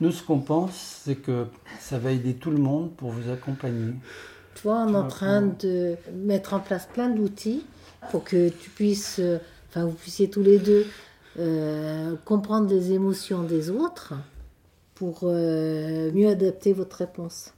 Nous, 0.00 0.12
ce 0.12 0.22
qu'on 0.22 0.40
pense, 0.40 0.74
c'est 1.04 1.16
que 1.16 1.46
ça 1.78 1.98
va 1.98 2.12
aider 2.12 2.34
tout 2.36 2.50
le 2.50 2.58
monde 2.58 2.94
pour 2.96 3.10
vous 3.12 3.30
accompagner. 3.30 3.94
Tu 4.54 4.62
vois, 4.62 4.80
on 4.84 4.94
est 4.94 4.96
en 4.96 5.04
Ouais, 5.04 5.08
train 5.08 5.48
ouais. 5.48 5.54
de 5.60 5.96
mettre 6.12 6.54
en 6.54 6.60
place 6.60 6.86
plein 6.86 7.08
d'outils 7.10 7.64
pour 8.10 8.24
que 8.24 8.48
tu 8.50 8.70
puisses, 8.70 9.18
euh, 9.20 9.38
enfin, 9.68 9.84
vous 9.86 9.92
puissiez 9.94 10.30
tous 10.30 10.42
les 10.42 10.58
deux 10.58 10.86
euh, 11.38 12.16
comprendre 12.24 12.68
les 12.70 12.92
émotions 12.92 13.42
des 13.44 13.70
autres 13.70 14.14
pour 14.94 15.20
euh, 15.24 16.12
mieux 16.12 16.28
adapter 16.28 16.72
votre 16.72 16.96
réponse. 16.98 17.52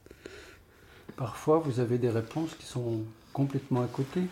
Parfois, 1.16 1.58
vous 1.58 1.80
avez 1.80 1.98
des 1.98 2.10
réponses 2.10 2.54
qui 2.54 2.66
sont 2.66 3.04
complètement 3.32 3.82
à 3.82 3.86
côté. 3.88 4.22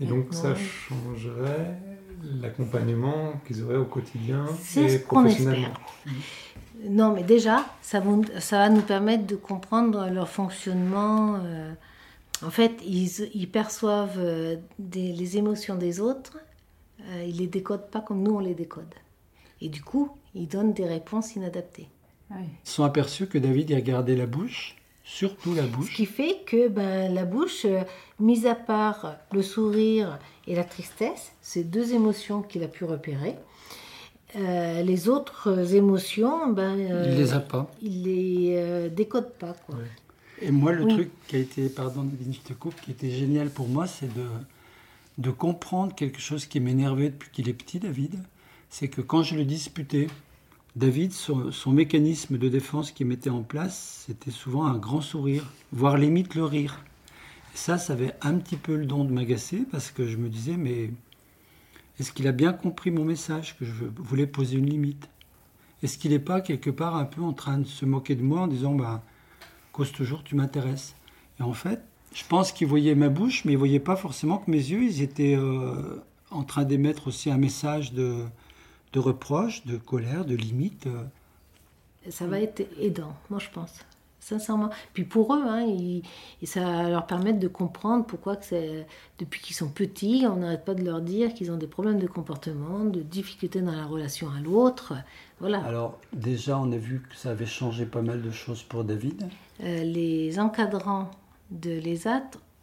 Et 0.00 0.06
donc 0.06 0.32
ça 0.32 0.54
changerait 0.54 1.76
l'accompagnement 2.40 3.32
qu'ils 3.46 3.62
auraient 3.64 3.76
au 3.76 3.84
quotidien 3.84 4.44
C'est 4.62 4.82
et 4.84 4.88
ce 4.90 4.98
qu'on 5.04 5.22
professionnellement. 5.22 5.68
espère. 5.68 6.90
Non, 6.90 7.12
mais 7.12 7.24
déjà, 7.24 7.66
ça, 7.82 7.98
vous- 8.00 8.24
ça 8.38 8.58
va 8.58 8.68
nous 8.70 8.82
permettre 8.82 9.26
de 9.26 9.34
comprendre 9.36 10.08
leur 10.10 10.28
fonctionnement. 10.28 11.36
euh. 11.44 11.72
en 12.46 12.50
fait, 12.50 12.74
ils, 12.86 13.10
ils 13.34 13.48
perçoivent 13.50 14.18
euh, 14.18 14.56
des- 14.78 15.12
les 15.12 15.36
émotions 15.38 15.74
des 15.74 15.98
autres, 16.00 16.38
euh, 17.08 17.24
ils 17.26 17.36
les 17.38 17.48
décodent 17.48 17.90
pas 17.90 18.00
comme 18.00 18.22
nous 18.22 18.32
on 18.36 18.38
les 18.40 18.54
décode. 18.54 18.94
Et 19.60 19.68
du 19.68 19.82
coup, 19.82 20.10
ils 20.36 20.46
donnent 20.46 20.72
des 20.72 20.86
réponses 20.86 21.34
inadaptées. 21.34 21.88
Ils 22.30 22.36
se 22.62 22.74
sont 22.74 22.84
aperçus 22.84 23.26
que 23.26 23.38
David 23.38 23.70
y 23.70 23.74
a 23.74 23.80
gardé 23.80 24.14
la 24.14 24.26
bouche, 24.26 24.76
surtout 25.08 25.54
la 25.54 25.64
Ce 25.64 25.68
bouche. 25.68 25.94
qui 25.94 26.06
fait 26.06 26.42
que 26.46 26.68
ben, 26.68 27.12
la 27.14 27.24
bouche, 27.24 27.64
euh, 27.64 27.82
mis 28.20 28.46
à 28.46 28.54
part 28.54 29.16
le 29.32 29.42
sourire 29.42 30.18
et 30.46 30.54
la 30.54 30.64
tristesse, 30.64 31.32
c'est 31.40 31.64
deux 31.64 31.94
émotions 31.94 32.42
qu'il 32.42 32.62
a 32.62 32.68
pu 32.68 32.84
repérer. 32.84 33.36
Euh, 34.36 34.82
les 34.82 35.08
autres 35.08 35.74
émotions, 35.74 36.48
ben, 36.52 36.78
euh, 36.78 37.04
Il 37.10 37.16
les 37.16 37.32
a 37.32 37.40
pas. 37.40 37.70
il 37.80 38.02
les 38.04 38.54
euh, 38.56 38.88
décode 38.90 39.32
pas. 39.34 39.54
Quoi. 39.66 39.76
Et 40.42 40.50
moi, 40.50 40.72
le 40.72 40.84
Oui. 40.84 40.92
truc 40.94 41.10
qui 41.26 41.36
a 41.36 41.38
été, 41.38 41.68
pardon, 41.70 42.06
je 42.30 42.38
te 42.40 42.52
coupe, 42.52 42.78
qui 42.82 42.90
était 42.90 43.10
génial 43.10 43.48
pour 43.50 43.68
moi, 43.68 43.86
c'est 43.86 44.12
de, 44.14 44.26
de 45.16 45.30
comprendre 45.30 45.94
quelque 45.94 46.20
chose 46.20 46.46
qui 46.46 46.60
m'énervait 46.60 47.08
depuis 47.10 47.30
qu'il 47.32 47.48
est 47.48 47.54
petit, 47.54 47.78
David. 47.80 48.16
C'est 48.70 48.88
que 48.88 49.00
quand 49.00 49.22
je 49.22 49.34
le 49.34 49.44
disputais, 49.44 50.08
David, 50.78 51.12
son, 51.12 51.72
mécanisme 51.72 52.38
de 52.38 52.48
défense 52.48 52.92
qu'il 52.92 53.08
mettait 53.08 53.30
en 53.30 53.42
place, 53.42 54.04
c'était 54.06 54.30
souvent 54.30 54.64
un 54.64 54.78
grand 54.78 55.00
sourire, 55.00 55.44
voire 55.72 55.96
limite 55.96 56.36
le 56.36 56.44
rire. 56.44 56.84
Et 57.52 57.56
ça, 57.56 57.78
ça 57.78 57.94
avait 57.94 58.12
un 58.22 58.34
petit 58.34 58.54
peu 58.54 58.76
le 58.76 58.86
don 58.86 59.04
de 59.04 59.10
m'agacer 59.10 59.64
parce 59.72 59.90
que 59.90 60.06
je 60.06 60.16
me 60.16 60.28
disais, 60.28 60.56
mais 60.56 60.92
est-ce 61.98 62.12
qu'il 62.12 62.28
a 62.28 62.32
bien 62.32 62.52
compris 62.52 62.92
mon 62.92 63.04
message, 63.04 63.58
que 63.58 63.64
je 63.64 63.72
voulais 63.96 64.28
poser 64.28 64.56
une 64.56 64.70
limite? 64.70 65.08
Est-ce 65.82 65.98
qu'il 65.98 66.12
n'est 66.12 66.20
pas 66.20 66.40
quelque 66.40 66.70
part 66.70 66.94
un 66.94 67.06
peu 67.06 67.22
en 67.22 67.32
train 67.32 67.58
de 67.58 67.66
se 67.66 67.84
moquer 67.84 68.14
de 68.14 68.22
moi 68.22 68.42
en 68.42 68.46
disant, 68.46 68.76
bah, 68.76 69.02
cause 69.72 69.90
toujours 69.90 70.22
tu 70.22 70.36
m'intéresses? 70.36 70.94
Et 71.40 71.42
en 71.42 71.54
fait, 71.54 71.82
je 72.14 72.22
pense 72.24 72.52
qu'il 72.52 72.68
voyait 72.68 72.94
ma 72.94 73.08
bouche, 73.08 73.44
mais 73.44 73.54
il 73.54 73.58
voyait 73.58 73.80
pas 73.80 73.96
forcément 73.96 74.38
que 74.38 74.48
mes 74.48 74.58
yeux, 74.58 74.84
ils 74.84 75.02
étaient 75.02 75.34
euh, 75.34 76.00
en 76.30 76.44
train 76.44 76.62
d'émettre 76.62 77.08
aussi 77.08 77.32
un 77.32 77.36
message 77.36 77.92
de, 77.94 78.22
de 78.92 78.98
reproche, 79.00 79.64
de 79.66 79.76
colère, 79.76 80.24
de 80.24 80.34
limite. 80.34 80.86
euh. 80.86 81.04
Ça 82.10 82.26
va 82.26 82.40
être 82.40 82.66
aidant, 82.80 83.14
moi 83.30 83.38
je 83.38 83.48
pense. 83.50 83.72
Sincèrement. 84.20 84.68
Puis 84.94 85.04
pour 85.04 85.34
eux, 85.34 85.42
hein, 85.46 85.62
ils- 85.62 86.02
et 86.42 86.46
ça 86.46 86.60
va 86.60 86.88
leur 86.90 87.06
permettre 87.06 87.38
de 87.38 87.48
comprendre 87.48 88.04
pourquoi, 88.04 88.36
que 88.36 88.44
c'est- 88.44 88.86
depuis 89.18 89.40
qu'ils 89.40 89.56
sont 89.56 89.68
petits, 89.68 90.24
on 90.28 90.36
n'arrête 90.36 90.64
pas 90.64 90.74
de 90.74 90.82
leur 90.84 91.00
dire 91.00 91.32
qu'ils 91.34 91.50
ont 91.50 91.56
des 91.56 91.66
problèmes 91.66 91.98
de 91.98 92.06
comportement, 92.06 92.84
de 92.84 93.00
difficultés 93.00 93.60
dans 93.62 93.72
la 93.72 93.86
relation 93.86 94.28
à 94.30 94.40
l'autre. 94.40 94.94
Voilà. 95.40 95.62
Alors 95.64 95.98
déjà, 96.12 96.58
on 96.58 96.70
a 96.72 96.76
vu 96.76 97.00
que 97.08 97.16
ça 97.16 97.30
avait 97.30 97.46
changé 97.46 97.86
pas 97.86 98.02
mal 98.02 98.20
de 98.20 98.30
choses 98.30 98.62
pour 98.62 98.84
David. 98.84 99.28
Euh, 99.62 99.82
les 99.84 100.38
encadrants 100.40 101.10
de 101.50 101.70
l'ESAT 101.70 102.22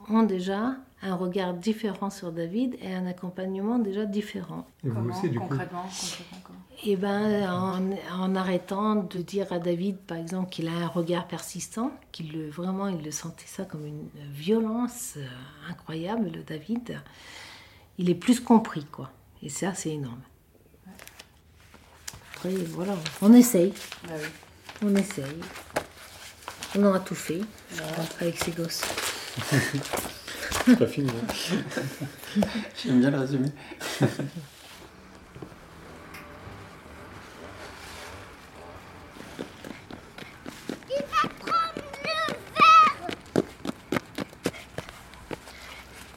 ont 0.09 0.23
déjà 0.23 0.75
un 1.01 1.15
regard 1.15 1.53
différent 1.53 2.09
sur 2.09 2.31
David 2.31 2.75
et 2.81 2.93
un 2.93 3.05
accompagnement 3.05 3.79
déjà 3.79 4.05
différent. 4.05 4.65
Et 4.83 4.89
vous 4.89 5.09
aussi, 5.09 5.29
du 5.29 5.39
coup. 5.39 5.47
concrètement, 5.47 5.85
comment 6.43 6.59
Et 6.83 6.95
ben, 6.95 7.47
en, 8.11 8.35
arrêtant 8.35 8.95
de 8.95 9.19
dire 9.19 9.51
à 9.51 9.59
David, 9.59 9.97
par 9.97 10.17
exemple, 10.17 10.49
qu'il 10.49 10.67
a 10.67 10.71
un 10.71 10.87
regard 10.87 11.27
persistant, 11.27 11.91
qu'il 12.11 12.31
le, 12.31 12.49
vraiment, 12.49 12.87
il 12.87 13.03
le 13.03 13.11
sentait 13.11 13.47
ça 13.47 13.65
comme 13.65 13.85
une 13.85 14.07
violence 14.31 15.13
euh, 15.17 15.25
incroyable, 15.69 16.31
le 16.33 16.43
David, 16.43 16.99
il 17.97 18.09
est 18.09 18.15
plus 18.15 18.39
compris, 18.39 18.85
quoi. 18.85 19.11
Et 19.43 19.49
ça, 19.49 19.73
c'est 19.73 19.91
énorme. 19.91 20.21
Après, 22.33 22.49
voilà, 22.49 22.95
on 23.21 23.33
essaye. 23.33 23.73
Ah 24.07 24.13
oui. 24.17 24.27
On 24.83 24.95
essaye. 24.95 25.39
On 26.77 26.83
aura 26.83 26.99
tout 26.99 27.15
fait 27.15 27.41
avec 28.19 28.37
ses 28.37 28.51
gosses. 28.51 28.83
pas 30.77 30.87
fini. 30.87 31.09
Hein. 31.09 32.41
J'aime 32.83 32.99
bien 32.99 33.11
le 33.11 33.19
résumé. 33.19 33.49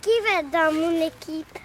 Qui 0.03 0.11
va 0.25 0.43
dans 0.43 0.73
mon 0.73 1.07
équipe? 1.07 1.59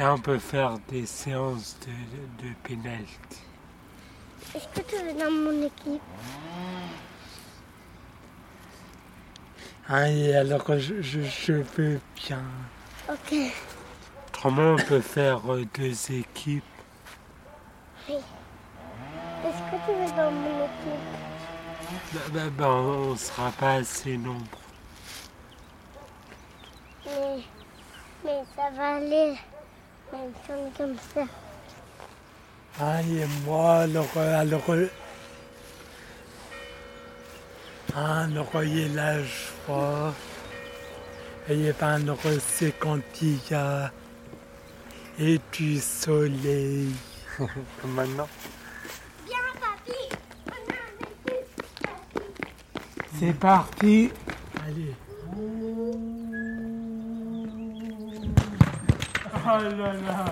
Et 0.00 0.04
on 0.04 0.18
peut 0.18 0.38
faire 0.38 0.78
des 0.88 1.06
séances 1.06 1.76
de, 1.84 2.46
de 2.46 2.54
pénalty. 2.62 3.47
Est-ce 4.54 4.68
que 4.68 4.80
tu 4.88 4.96
veux 4.96 5.12
dans 5.12 5.30
mon 5.30 5.66
équipe? 5.66 6.02
Ah, 9.88 10.04
alors 10.38 10.78
je, 10.78 11.00
je, 11.00 11.20
je 11.22 11.52
veux 11.76 12.00
bien. 12.14 12.42
Ok. 13.08 13.34
Autrement, 14.28 14.74
on 14.74 14.76
peut 14.76 15.00
faire 15.00 15.40
euh, 15.50 15.64
deux 15.74 16.12
équipes? 16.12 16.64
Oui. 18.08 18.14
Est-ce 18.14 19.62
que 19.70 19.76
tu 19.86 19.92
veux 19.92 20.16
dans 20.16 20.30
mon 20.30 20.64
équipe? 20.64 21.06
Bah, 22.12 22.20
bah, 22.32 22.50
bah, 22.56 22.68
on 22.68 23.16
sera 23.16 23.50
pas 23.52 23.74
assez 23.74 24.16
nombreux. 24.16 24.44
Mais, 27.06 27.38
mais 28.24 28.42
ça 28.56 28.70
va 28.76 28.96
aller. 28.96 29.38
Même 30.12 30.72
comme 30.76 30.96
ça. 31.14 31.22
Ah, 32.80 33.02
et 33.02 33.26
moi, 33.44 33.80
alors, 33.80 34.06
euh, 34.16 34.40
alors, 34.40 34.62
euh, 34.70 34.86
ah, 37.94 38.22
alors, 38.22 38.50
il 38.62 38.78
y 38.78 38.84
a 38.90 38.94
la 38.94 39.22
joie. 39.22 40.14
Et 41.48 41.54
il 41.54 41.62
y 41.62 41.70
a 41.70 41.74
pas 41.74 41.94
alors, 41.94 42.18
c'est 42.40 42.78
quand 42.78 43.00
il 43.20 43.38
y 43.50 43.54
a 43.54 43.90
et 45.18 45.40
du 45.52 45.78
soleil. 45.80 46.94
Comme 47.36 47.92
maintenant. 47.94 48.28
Viens, 49.26 49.38
papy 49.60 50.16
On 50.46 50.52
a 50.52 50.76
un 50.76 51.34
équipe. 51.34 51.88
C'est 53.18 53.32
parti. 53.32 54.10
Allez. 54.64 54.94
Oh 59.50 59.58
là 59.58 59.92
là. 59.94 60.24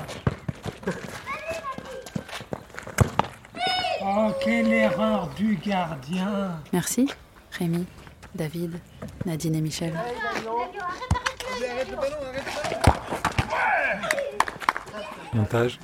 Oh, 4.08 4.32
quelle 4.46 4.72
erreur 4.72 5.28
du 5.36 5.56
gardien. 5.56 6.62
Merci, 6.72 7.08
Rémi, 7.58 7.84
David, 8.32 8.78
Nadine 9.24 9.56
et 9.56 9.60
Michel. 9.60 9.92
Montage 15.34 15.80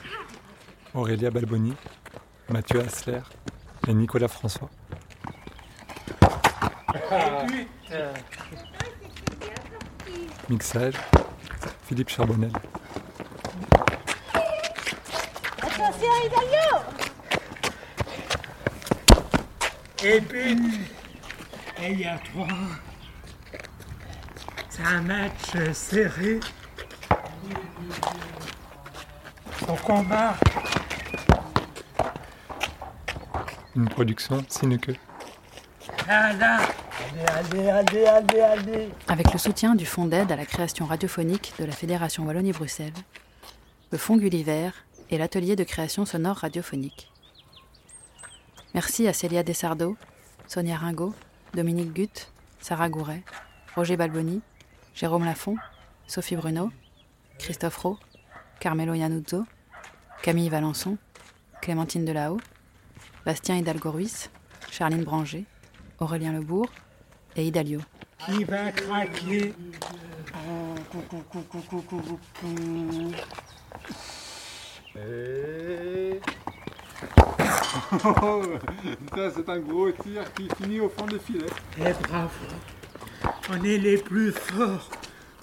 Aurélia 0.95 1.31
Balboni, 1.33 1.75
Mathieu 2.51 2.81
Asler 2.81 3.23
et 3.89 3.95
Nicolas 3.95 4.29
François. 4.29 4.71
Mixage 10.49 10.95
Philippe 11.89 12.11
Charbonnel. 12.11 12.53
Attention, 15.63 16.52
Et 20.05 20.20
puis, 20.20 20.57
et 21.81 21.93
il 21.93 22.01
y 22.01 22.05
a 22.05 22.19
trois. 22.19 22.49
C'est 24.69 24.83
un 24.83 25.01
match 25.03 25.73
serré. 25.73 26.41
Au 29.69 29.74
combat. 29.74 30.35
Une 33.77 33.89
production 33.89 34.45
allez, 37.29 37.69
allez, 37.69 38.05
allez, 38.07 38.41
allez. 38.41 38.89
Avec 39.07 39.33
le 39.33 39.39
soutien 39.39 39.77
du 39.77 39.87
Fonds 39.87 40.07
d'aide 40.07 40.33
à 40.33 40.37
la 40.37 40.47
création 40.47 40.85
radiophonique 40.85 41.55
de 41.61 41.65
la 41.65 41.73
Fédération 41.73 42.24
Wallonie-Bruxelles, 42.24 42.93
le 43.93 43.99
Fonds 43.99 44.16
Gulliver 44.16 44.70
et 45.11 45.19
l'atelier 45.19 45.55
de 45.55 45.62
création 45.62 46.05
sonore 46.05 46.39
radiophonique. 46.39 47.12
Merci 48.74 49.07
à 49.07 49.12
Célia 49.12 49.43
Dessardo, 49.43 49.97
Sonia 50.47 50.77
Ringot, 50.78 51.15
Dominique 51.53 51.93
Gutt, 51.93 52.32
Sarah 52.59 52.89
Gouret, 52.89 53.23
Roger 53.77 53.99
Balboni, 53.99 54.40
Jérôme 54.94 55.27
Lafont, 55.27 55.57
Sophie 56.07 56.36
Bruno, 56.36 56.70
Christophe 57.39 57.77
Rowe, 57.77 57.99
Carmelo 58.61 58.94
Iannuzzo, 58.94 59.44
Camille 60.23 60.49
Valençon, 60.49 60.97
Clémentine 61.61 62.07
Delahaut, 62.07 62.40
Bastien 63.27 63.57
Hidalgo 63.57 63.90
Ruiz, 63.90 64.31
Charline 64.70 65.05
Branger, 65.05 65.44
Aurélien 65.99 66.32
Lebourg 66.32 66.70
et 67.36 67.47
Idalio. 67.47 67.81
Qui 68.24 68.44
va 68.44 68.73
craquer? 68.73 69.55
Et... 74.97 76.20
Ça, 79.14 79.31
c'est 79.36 79.48
un 79.48 79.59
gros 79.59 79.90
tir 79.93 80.23
qui 80.35 80.48
finit 80.56 80.81
au 80.81 80.89
fond 80.89 81.05
des 81.05 81.19
filets. 81.19 81.47
Eh 81.78 81.93
bravo. 82.09 82.31
On 83.51 83.62
est 83.64 83.78
les 83.78 83.98
plus 83.98 84.32
forts. 84.32 84.89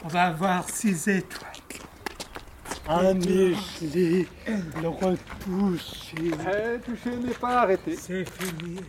On 0.03 0.07
va 0.07 0.23
avoir 0.23 0.67
six 0.67 1.07
étoiles. 1.07 1.49
Un 2.87 3.13
Michelet, 3.13 4.25
le 4.81 4.87
retouché. 4.87 6.15
Eh, 6.17 6.79
toucher 6.79 7.17
n'est 7.17 7.35
pas 7.35 7.61
arrêté. 7.61 7.95
C'est 7.95 8.25
fini. 8.27 8.79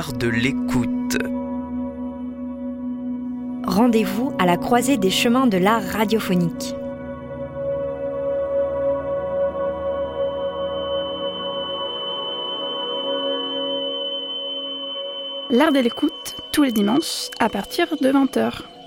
L'art 0.00 0.14
de 0.14 0.28
l'écoute. 0.28 1.18
Rendez-vous 3.66 4.32
à 4.38 4.46
la 4.46 4.56
croisée 4.56 4.96
des 4.96 5.10
chemins 5.10 5.46
de 5.46 5.58
l'art 5.58 5.82
radiophonique. 5.82 6.74
L'art 15.50 15.70
de 15.70 15.80
l'écoute, 15.80 16.36
tous 16.50 16.62
les 16.62 16.72
dimanches, 16.72 17.28
à 17.38 17.50
partir 17.50 17.88
de 18.00 18.10
20h. 18.10 18.79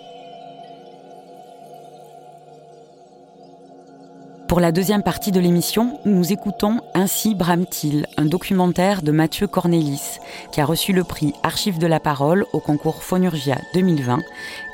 Pour 4.47 4.59
la 4.59 4.71
deuxième 4.71 5.03
partie 5.03 5.31
de 5.31 5.39
l'émission, 5.39 5.99
nous 6.05 6.31
écoutons 6.31 6.81
Ainsi 6.93 7.33
brame-t-il, 7.33 8.05
un 8.17 8.25
documentaire 8.25 9.01
de 9.01 9.11
Mathieu 9.11 9.47
Cornelis, 9.47 10.19
qui 10.51 10.61
a 10.61 10.65
reçu 10.65 10.93
le 10.93 11.03
prix 11.03 11.33
Archives 11.43 11.79
de 11.79 11.87
la 11.87 11.99
parole 11.99 12.45
au 12.53 12.59
concours 12.59 13.03
Phonurgia 13.03 13.57
2020 13.73 14.19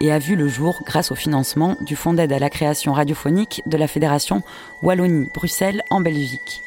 et 0.01 0.11
a 0.11 0.19
vu 0.19 0.35
le 0.35 0.47
jour 0.47 0.81
grâce 0.85 1.11
au 1.11 1.15
financement 1.15 1.77
du 1.81 1.95
Fonds 1.95 2.13
d'aide 2.13 2.33
à 2.33 2.39
la 2.39 2.49
création 2.49 2.93
radiophonique 2.93 3.61
de 3.67 3.77
la 3.77 3.87
Fédération 3.87 4.41
Wallonie-Bruxelles 4.81 5.83
en 5.91 6.01
Belgique. 6.01 6.61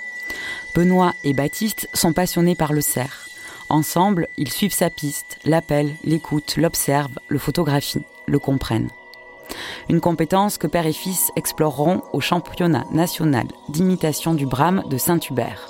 Benoît 0.75 1.13
et 1.25 1.35
Baptiste 1.35 1.89
sont 1.93 2.13
passionnés 2.13 2.55
par 2.55 2.73
le 2.73 2.81
cerf. 2.81 3.29
Ensemble, 3.69 4.29
ils 4.39 4.51
suivent 4.51 4.73
sa 4.73 4.91
piste, 4.91 5.39
l'appellent, 5.45 5.95
l'écoutent, 6.05 6.57
l'observent, 6.57 7.19
le 7.29 7.39
photographient, 7.39 8.05
le 8.27 8.39
comprennent. 8.39 8.91
Une 9.93 10.01
compétence 10.01 10.57
que 10.57 10.67
père 10.67 10.87
et 10.87 10.95
fils 10.95 11.31
exploreront 11.37 12.01
au 12.15 12.21
championnat 12.21 12.87
national 12.93 13.47
d'imitation 13.69 14.33
du 14.33 14.47
brame 14.47 14.83
de 14.89 14.97
Saint-Hubert. 14.97 15.69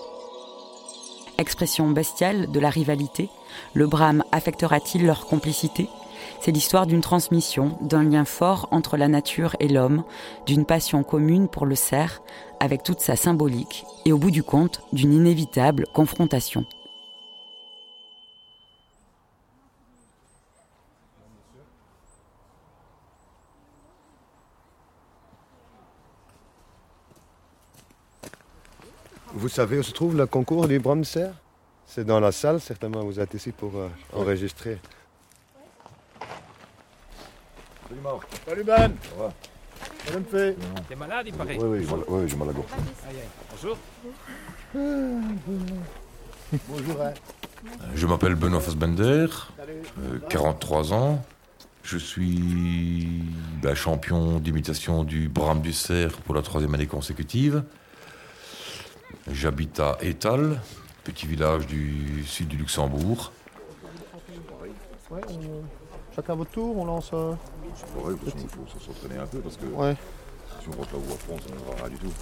Expression 1.38 1.90
bestiale 1.90 2.48
de 2.48 2.60
la 2.60 2.70
rivalité, 2.70 3.30
le 3.74 3.88
brame 3.88 4.22
affectera-t-il 4.30 5.06
leur 5.06 5.26
complicité? 5.26 5.88
C'est 6.40 6.52
l'histoire 6.52 6.86
d'une 6.86 7.00
transmission, 7.00 7.76
d'un 7.80 8.04
lien 8.04 8.24
fort 8.24 8.68
entre 8.70 8.96
la 8.96 9.08
nature 9.08 9.56
et 9.58 9.66
l'homme, 9.66 10.04
d'une 10.46 10.66
passion 10.66 11.02
commune 11.02 11.48
pour 11.48 11.66
le 11.66 11.74
cerf, 11.74 12.22
avec 12.60 12.84
toute 12.84 13.00
sa 13.00 13.16
symbolique, 13.16 13.84
et 14.04 14.12
au 14.12 14.18
bout 14.18 14.30
du 14.30 14.44
compte, 14.44 14.82
d'une 14.92 15.14
inévitable 15.14 15.86
confrontation. 15.92 16.64
Vous 29.42 29.48
savez 29.48 29.76
où 29.76 29.82
se 29.82 29.90
trouve 29.90 30.16
le 30.16 30.24
concours 30.26 30.68
du 30.68 30.80
cerf 31.02 31.34
C'est 31.84 32.04
dans 32.04 32.20
la 32.20 32.30
salle, 32.30 32.60
certainement. 32.60 33.02
Vous 33.02 33.18
êtes 33.18 33.34
ici 33.34 33.50
pour 33.50 33.72
euh, 33.74 33.88
enregistrer. 34.12 34.78
Salut 37.88 38.00
Marc. 38.04 38.22
Salut 38.46 38.62
Ben. 38.62 38.92
Ça 39.02 39.16
va? 39.18 39.32
Salut 40.06 40.24
Fé. 40.30 40.54
T'es 40.88 40.94
malade, 40.94 41.26
il 41.26 41.34
paraît 41.34 41.58
Oui, 41.58 41.64
oui, 41.64 41.84
j'ai 41.84 41.90
mal, 41.90 42.04
oui, 42.06 42.28
j'ai 42.28 42.36
mal 42.36 42.48
à 42.50 42.52
la 42.52 42.56
gorge. 42.56 42.70
Bonjour. 43.50 43.78
Bonjour. 46.68 47.02
hein. 47.02 47.12
Je 47.96 48.06
m'appelle 48.06 48.36
Benoît 48.36 48.60
Fassbender, 48.60 49.26
euh, 49.58 50.20
43 50.28 50.92
ans. 50.92 51.20
Je 51.82 51.98
suis 51.98 53.08
bah, 53.60 53.74
champion 53.74 54.38
d'imitation 54.38 55.02
du 55.02 55.28
Brame 55.28 55.62
du 55.62 55.72
Cerf 55.72 56.12
pour 56.18 56.36
la 56.36 56.42
troisième 56.42 56.72
année 56.76 56.86
consécutive. 56.86 57.64
J'habite 59.30 59.78
à 59.80 59.96
Étal, 60.02 60.60
petit 61.04 61.26
village 61.26 61.66
du 61.66 62.24
sud 62.26 62.48
du 62.48 62.56
Luxembourg. 62.56 63.32
Ouais, 65.10 65.20
on- 65.28 65.62
Chacun 66.14 66.34
votre 66.34 66.50
tour, 66.50 66.76
on 66.76 66.84
lance. 66.84 67.10
euh, 67.14 67.32
Ouais, 67.96 68.14
parce 68.22 68.36
qu'il 68.36 68.48
faut 68.48 68.66
s'entraîner 68.78 69.18
un 69.20 69.26
peu 69.26 69.38
parce 69.38 69.56
que 69.56 69.64
Ouais. 69.66 69.96
si 70.60 70.68
on 70.68 70.72
rentre 70.76 70.92
là 70.94 70.98
où 70.98 71.12
à 71.12 71.16
fond, 71.16 71.36
ça 71.38 71.54
ne 71.54 71.76
va 71.78 71.84
rien 71.84 71.88
du 71.88 71.96
tout. 71.96 72.12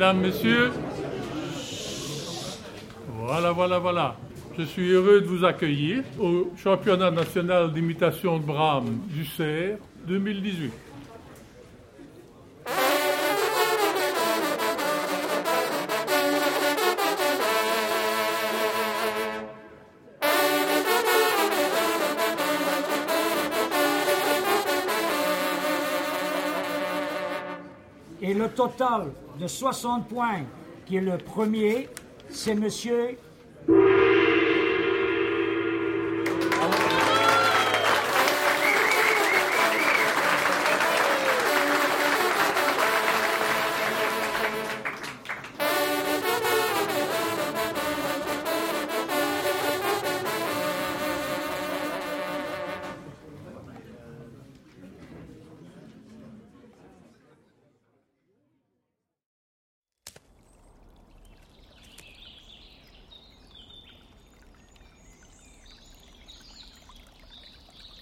Mesdames, 0.00 0.20
messieurs. 0.20 0.70
Voilà, 3.18 3.52
voilà, 3.52 3.78
voilà. 3.78 4.16
Je 4.58 4.62
suis 4.64 4.88
heureux 4.92 5.20
de 5.20 5.26
vous 5.26 5.44
accueillir 5.44 6.04
au 6.18 6.50
championnat 6.56 7.10
national 7.10 7.70
d'imitation 7.74 8.38
de 8.38 8.44
Brahms 8.44 8.98
du 9.08 9.26
CER 9.26 9.76
2018. 10.06 10.72
Et 28.30 28.34
le 28.34 28.48
total 28.48 29.10
de 29.40 29.48
60 29.48 30.06
points, 30.06 30.42
qui 30.86 30.98
est 30.98 31.00
le 31.00 31.18
premier, 31.18 31.88
c'est 32.28 32.54
monsieur 32.54 33.18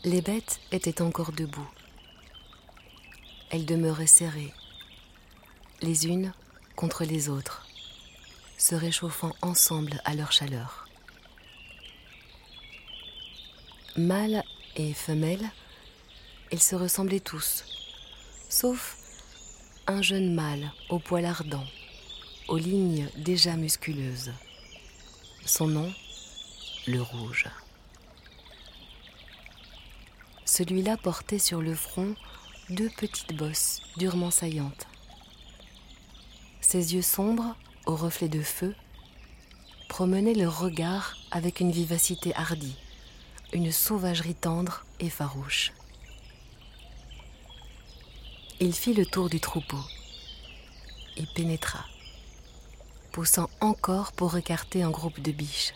Les 0.09 0.22
bêtes 0.22 0.59
étaient 0.72 1.02
encore 1.02 1.32
debout. 1.32 1.68
Elles 3.51 3.66
demeuraient 3.66 4.06
serrées, 4.06 4.55
les 5.82 6.06
unes 6.06 6.32
contre 6.76 7.05
les 7.05 7.28
autres, 7.28 7.66
se 8.56 8.74
réchauffant 8.74 9.35
ensemble 9.43 10.01
à 10.06 10.14
leur 10.14 10.32
chaleur. 10.32 10.89
Mâles 13.98 14.43
et 14.76 14.94
femelles, 14.94 15.51
ils 16.52 16.62
se 16.62 16.74
ressemblaient 16.74 17.20
tous, 17.20 17.66
sauf 18.48 18.97
un 19.86 20.01
jeune 20.01 20.35
mâle 20.35 20.72
au 20.89 20.98
poil 20.98 21.26
ardent, 21.26 21.66
aux 22.48 22.56
lignes 22.56 23.10
déjà 23.18 23.56
musculeuses. 23.56 24.32
Son 25.44 25.66
nom, 25.66 25.93
le 26.86 27.02
rouge. 27.02 27.44
Celui-là 30.59 30.97
portait 30.97 31.39
sur 31.39 31.62
le 31.62 31.72
front 31.72 32.16
deux 32.68 32.90
petites 32.90 33.32
bosses 33.32 33.80
durement 33.97 34.32
saillantes. 34.32 34.89
Ses 36.60 36.97
yeux 36.97 37.02
sombres, 37.02 37.55
aux 37.86 37.94
reflets 37.94 38.28
de 38.28 38.43
feu, 38.43 38.74
promenaient 39.89 40.35
leur 40.35 40.59
regard 40.59 41.16
avec 41.30 41.60
une 41.60 41.70
vivacité 41.70 42.35
hardie, 42.35 42.76
une 43.52 43.70
sauvagerie 43.70 44.35
tendre 44.35 44.85
et 44.98 45.10
farouche. 45.10 45.70
Il 48.59 48.72
fit 48.72 48.94
le 48.94 49.06
tour 49.06 49.30
du 49.30 49.39
troupeau 49.39 49.78
et 51.16 51.26
pénétra, 51.36 51.85
poussant 53.12 53.48
encore 53.60 54.10
pour 54.10 54.36
écarter 54.36 54.82
un 54.82 54.90
groupe 54.90 55.20
de 55.20 55.30
biches. 55.30 55.72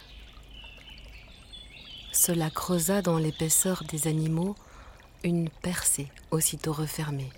Cela 2.10 2.50
creusa 2.50 3.00
dans 3.00 3.18
l'épaisseur 3.18 3.84
des 3.84 4.08
animaux 4.08 4.56
une 5.24 5.48
percée 5.48 6.08
aussitôt 6.30 6.72
refermée. 6.72 7.30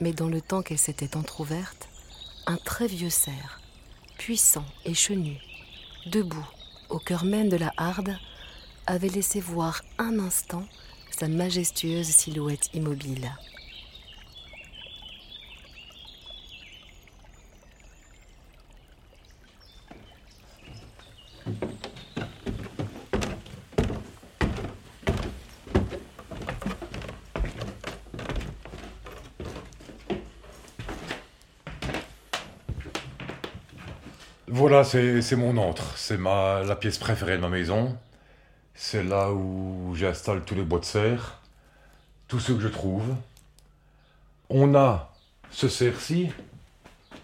Mais 0.00 0.12
dans 0.12 0.28
le 0.28 0.40
temps 0.40 0.62
qu'elle 0.62 0.78
s'était 0.78 1.16
entr'ouverte, 1.16 1.88
un 2.46 2.56
très 2.56 2.86
vieux 2.86 3.10
cerf, 3.10 3.60
puissant 4.18 4.66
et 4.84 4.94
chenu, 4.94 5.38
debout 6.06 6.46
au 6.88 6.98
cœur 6.98 7.24
même 7.24 7.48
de 7.48 7.56
la 7.56 7.72
harde, 7.76 8.16
avait 8.86 9.08
laissé 9.08 9.40
voir 9.40 9.82
un 9.98 10.18
instant 10.18 10.64
sa 11.18 11.28
majestueuse 11.28 12.08
silhouette 12.08 12.68
immobile. 12.74 13.30
Voilà, 34.48 34.75
c'est 34.86 35.36
mon 35.36 35.56
antre. 35.56 35.96
C'est 35.96 36.18
la 36.18 36.76
pièce 36.76 36.98
préférée 36.98 37.36
de 37.36 37.42
ma 37.42 37.48
maison. 37.48 37.96
C'est 38.74 39.02
là 39.02 39.32
où 39.32 39.94
j'installe 39.94 40.42
tous 40.44 40.54
les 40.54 40.62
bois 40.62 40.78
de 40.78 40.84
serre, 40.84 41.40
tous 42.28 42.40
ceux 42.40 42.54
que 42.54 42.60
je 42.60 42.68
trouve. 42.68 43.14
On 44.48 44.74
a 44.74 45.12
ce 45.50 45.68
cerf-ci, 45.68 46.30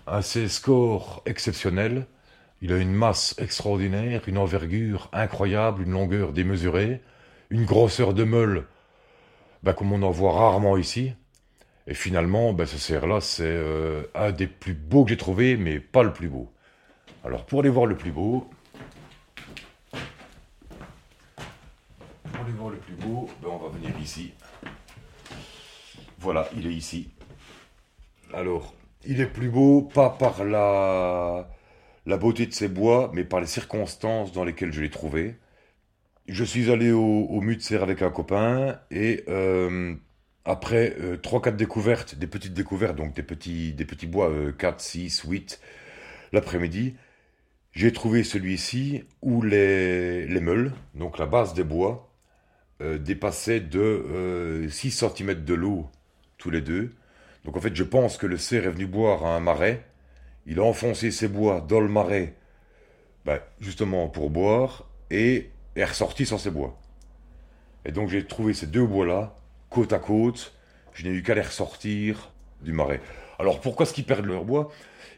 un 0.07 0.23
score 0.23 1.23
exceptionnel. 1.27 2.07
Il 2.63 2.73
a 2.73 2.79
une 2.79 2.93
masse 2.93 3.35
extraordinaire, 3.39 4.23
une 4.27 4.39
envergure 4.39 5.09
incroyable, 5.13 5.83
une 5.83 5.93
longueur 5.93 6.33
démesurée, 6.33 7.03
une 7.51 7.65
grosseur 7.65 8.15
de 8.15 8.25
meule 8.25 8.67
bah, 9.63 9.75
comme 9.75 9.93
on 9.93 10.03
en 10.03 10.11
voit 10.11 10.33
rarement 10.33 10.77
ici. 10.77 11.13
Et 11.87 11.95
finalement, 11.95 12.53
bah, 12.53 12.67
ce 12.67 12.79
cerf-là, 12.79 13.21
c'est 13.21 13.45
euh, 13.45 14.05
un 14.15 14.33
des 14.33 14.47
plus 14.47 14.75
beaux 14.75 15.05
que 15.05 15.11
j'ai 15.11 15.17
trouvé, 15.17 15.57
mais 15.57 15.81
pas 15.81 16.03
le 16.03 16.13
plus 16.13 16.29
beau. 16.29 16.53
Alors, 17.25 17.47
pour 17.47 17.61
aller 17.61 17.69
voir 17.69 17.87
le 17.87 17.97
plus 17.97 18.11
beau, 18.11 18.49
pour 22.25 22.41
aller 22.43 22.53
voir 22.53 22.71
le 22.71 22.79
plus 22.79 22.95
beau, 22.95 23.29
ben, 23.41 23.49
on 23.51 23.59
va 23.59 23.69
venir 23.69 23.91
ici. 24.01 24.33
Voilà, 26.19 26.49
il 26.57 26.67
est 26.67 26.73
ici. 26.73 27.11
Alors, 28.35 28.75
il 29.05 29.21
est 29.21 29.27
plus 29.27 29.51
beau, 29.51 29.83
pas 29.83 30.11
par 30.11 30.45
la, 30.45 31.49
la 32.07 32.17
beauté 32.17 32.47
de 32.47 32.53
ces 32.53 32.69
bois, 32.69 33.11
mais 33.15 33.25
par 33.25 33.41
les 33.41 33.47
circonstances 33.47 34.33
dans 34.33 34.45
lesquelles 34.45 34.73
je 34.73 34.81
les 34.81 34.91
trouvais. 34.91 35.37
Je 36.27 36.43
suis 36.45 36.71
allé 36.71 36.91
au, 36.91 37.27
au 37.27 37.41
Mutzer 37.41 37.83
avec 37.83 38.03
un 38.03 38.11
copain 38.11 38.81
et 38.91 39.25
euh, 39.29 39.95
après 40.45 40.97
euh, 41.01 41.17
trois, 41.17 41.41
4 41.41 41.45
quatre 41.45 41.57
découvertes, 41.57 42.15
des 42.17 42.27
petites 42.27 42.55
découvertes, 42.55 42.97
donc 42.97 43.15
des 43.15 43.23
petits, 43.23 43.75
des 43.75 43.85
petits 43.85 44.07
bois, 44.07 44.29
euh, 44.31 44.53
4, 44.53 44.81
6, 44.81 45.23
8, 45.29 45.61
l'après-midi, 46.33 46.97
j'ai 47.73 47.93
trouvé 47.93 48.23
celui-ci 48.23 49.05
où 49.23 49.43
les, 49.43 50.27
les 50.27 50.41
meules, 50.41 50.73
donc 50.95 51.19
la 51.19 51.27
base 51.27 51.55
des 51.55 51.65
bois, 51.65 52.13
euh, 52.83 52.99
dépassaient 52.99 53.61
de 53.61 53.81
euh, 53.81 54.69
6 54.69 55.05
cm 55.17 55.45
de 55.45 55.55
l'eau 55.55 55.89
tous 56.37 56.51
les 56.51 56.61
deux. 56.61 56.93
Donc 57.45 57.57
en 57.57 57.61
fait, 57.61 57.75
je 57.75 57.85
pense 57.85 58.19
que 58.19 58.27
le 58.27 58.37
cerf 58.37 58.67
est 58.67 58.71
venu 58.71 58.87
boire 58.87 59.25
à 59.25 59.35
un 59.37 59.41
marais. 59.41 59.87
Il 60.47 60.59
a 60.59 60.65
enfoncé 60.65 61.11
ses 61.11 61.29
bois 61.29 61.61
dans 61.61 61.81
le 61.81 61.89
marais, 61.89 62.35
ben, 63.25 63.41
justement 63.61 64.09
pour 64.09 64.31
boire, 64.31 64.89
et 65.11 65.51
est 65.77 65.85
ressorti 65.85 66.27
sans 66.27 66.39
ses 66.39 66.51
bois. 66.51 66.79
Et 67.85 67.93
donc 67.93 68.09
j'ai 68.09 68.27
trouvé 68.27 68.53
ces 68.53 68.67
deux 68.67 68.87
bois-là, 68.87 69.37
côte 69.71 69.93
à 69.93 69.99
côte. 69.99 70.55
Je 70.93 71.05
n'ai 71.05 71.11
eu 71.11 71.23
qu'à 71.23 71.35
les 71.35 71.41
ressortir 71.41 72.33
du 72.61 72.73
marais. 72.73 73.01
Alors 73.39 73.61
pourquoi 73.61 73.87
est-ce 73.87 73.95
qu'ils 73.95 74.05
perdent 74.05 74.27
leur 74.27 74.45
bois? 74.45 74.71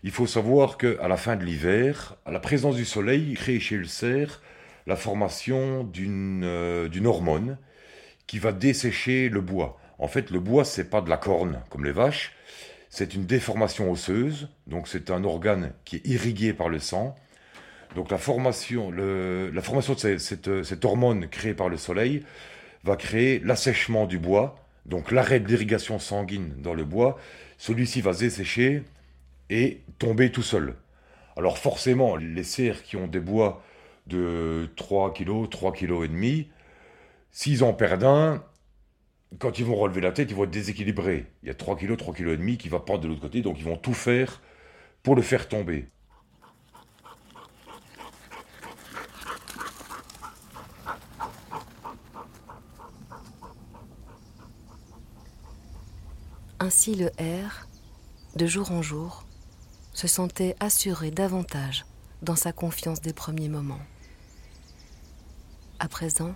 Il 0.05 0.11
faut 0.11 0.27
savoir 0.27 0.77
qu'à 0.77 1.09
la 1.09 1.17
fin 1.17 1.35
de 1.35 1.45
l'hiver, 1.45 2.17
à 2.27 2.31
la 2.31 2.39
présence 2.39 2.77
du 2.77 2.85
soleil, 2.85 3.33
crée 3.33 3.59
chez 3.59 3.79
le 3.79 3.87
cerf 3.87 4.43
la 4.87 4.97
formation 4.97 5.83
d'une 5.83 6.43
euh, 6.45 6.91
d'une 6.91 7.07
hormone 7.07 7.57
qui 8.27 8.39
va 8.39 8.53
dessécher 8.53 9.31
le 9.31 9.41
bois. 9.41 9.81
En 9.99 10.07
fait, 10.07 10.31
le 10.31 10.41
bois, 10.41 10.67
c'est 10.67 10.91
pas 10.91 11.01
de 11.01 11.09
la 11.09 11.17
corne 11.17 11.63
comme 11.71 11.87
les 11.87 11.91
vaches, 11.91 12.33
c'est 12.91 13.15
une 13.15 13.25
déformation 13.25 13.91
osseuse, 13.91 14.51
donc 14.67 14.89
c'est 14.89 15.11
un 15.11 15.25
organe 15.25 15.73
qui 15.87 15.97
est 15.97 16.07
irrigué 16.07 16.53
par 16.53 16.69
le 16.69 16.81
sang. 16.81 17.17
Donc 17.95 18.11
la 18.11 18.19
formation, 18.19 18.91
la 18.91 19.51
de 19.51 20.63
cette 20.63 20.85
hormone 20.85 21.29
créée 21.29 21.55
par 21.55 21.71
le 21.71 21.79
soleil 21.79 22.25
va 22.83 22.97
créer 22.97 23.39
l'assèchement 23.39 24.05
du 24.05 24.19
bois, 24.19 24.59
donc 24.85 25.13
l'arrêt 25.13 25.41
de 25.41 25.49
l'irrigation 25.49 25.99
sanguine 25.99 26.53
dans 26.59 26.75
le 26.75 26.85
bois. 26.85 27.19
Celui-ci 27.57 28.03
va 28.03 28.13
se 28.13 28.21
dessécher 28.21 28.83
et 29.51 29.81
tomber 29.99 30.33
tout 30.33 30.43
seul. 30.43 30.77
Alors 31.37 31.59
forcément, 31.59 32.17
les 32.17 32.45
cerfs 32.45 32.83
qui 32.83 32.97
ont 32.97 33.07
des 33.07 33.21
bois 33.21 33.63
de 34.07 34.71
3 34.77 35.13
kg, 35.13 35.49
3 35.49 35.73
kg 35.73 36.05
et 36.05 36.09
demi, 36.09 36.51
s'ils 37.31 37.65
en 37.65 37.73
perdent 37.73 38.05
un, 38.05 38.45
quand 39.39 39.59
ils 39.59 39.65
vont 39.65 39.77
relever 39.77 40.01
la 40.01 40.13
tête, 40.13 40.31
ils 40.31 40.37
vont 40.37 40.45
être 40.45 40.51
déséquilibrés. 40.51 41.27
Il 41.43 41.49
y 41.49 41.51
a 41.51 41.55
3 41.55 41.77
kg, 41.77 41.97
3 41.97 42.15
kg 42.15 42.29
et 42.29 42.37
demi 42.37 42.59
qui 42.59 42.69
va 42.69 42.81
pendre 42.81 43.01
de 43.01 43.09
l'autre 43.09 43.21
côté, 43.21 43.43
donc 43.43 43.59
ils 43.59 43.65
vont 43.65 43.77
tout 43.77 43.95
faire 43.95 44.41
pour 45.03 45.17
le 45.17 45.23
faire 45.23 45.49
tomber. 45.49 45.89
Ainsi 56.61 56.95
le 56.95 57.09
R, 57.19 57.69
de 58.37 58.47
jour 58.47 58.73
en 58.73 58.81
jour, 58.81 59.24
se 59.95 60.09
sentait 60.09 60.57
assuré 60.61 61.11
davantage 61.11 61.87
dans 62.23 62.37
sa 62.37 62.53
confiance 62.53 63.01
des 63.01 63.13
premiers 63.13 63.49
moments. 63.49 63.81
À 65.79 65.89
présent, 65.89 66.35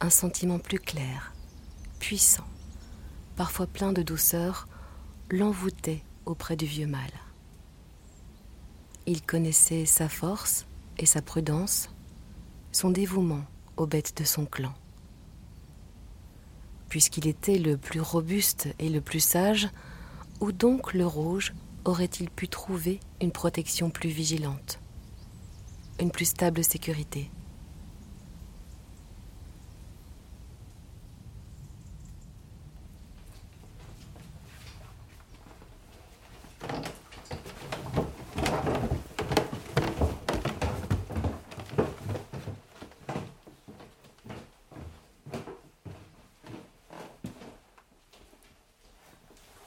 un 0.00 0.10
sentiment 0.10 0.58
plus 0.58 0.78
clair, 0.78 1.32
puissant, 1.98 2.46
parfois 3.36 3.66
plein 3.66 3.92
de 3.92 4.02
douceur, 4.02 4.68
l'envoûtait 5.30 6.02
auprès 6.26 6.56
du 6.56 6.66
vieux 6.66 6.86
mâle. 6.86 7.00
Il 9.06 9.22
connaissait 9.22 9.86
sa 9.86 10.08
force 10.08 10.66
et 10.98 11.06
sa 11.06 11.22
prudence, 11.22 11.90
son 12.72 12.90
dévouement 12.90 13.44
aux 13.76 13.86
bêtes 13.86 14.16
de 14.18 14.24
son 14.24 14.44
clan. 14.44 14.74
Puisqu'il 16.88 17.26
était 17.26 17.58
le 17.58 17.76
plus 17.76 18.00
robuste 18.00 18.68
et 18.78 18.88
le 18.88 19.00
plus 19.00 19.20
sage, 19.20 19.68
où 20.40 20.52
donc 20.52 20.94
le 20.94 21.06
rouge 21.06 21.52
aurait-il 21.84 22.30
pu 22.30 22.48
trouver 22.48 23.00
une 23.20 23.32
protection 23.32 23.90
plus 23.90 24.08
vigilante, 24.08 24.80
une 26.00 26.10
plus 26.10 26.24
stable 26.24 26.64
sécurité 26.64 27.30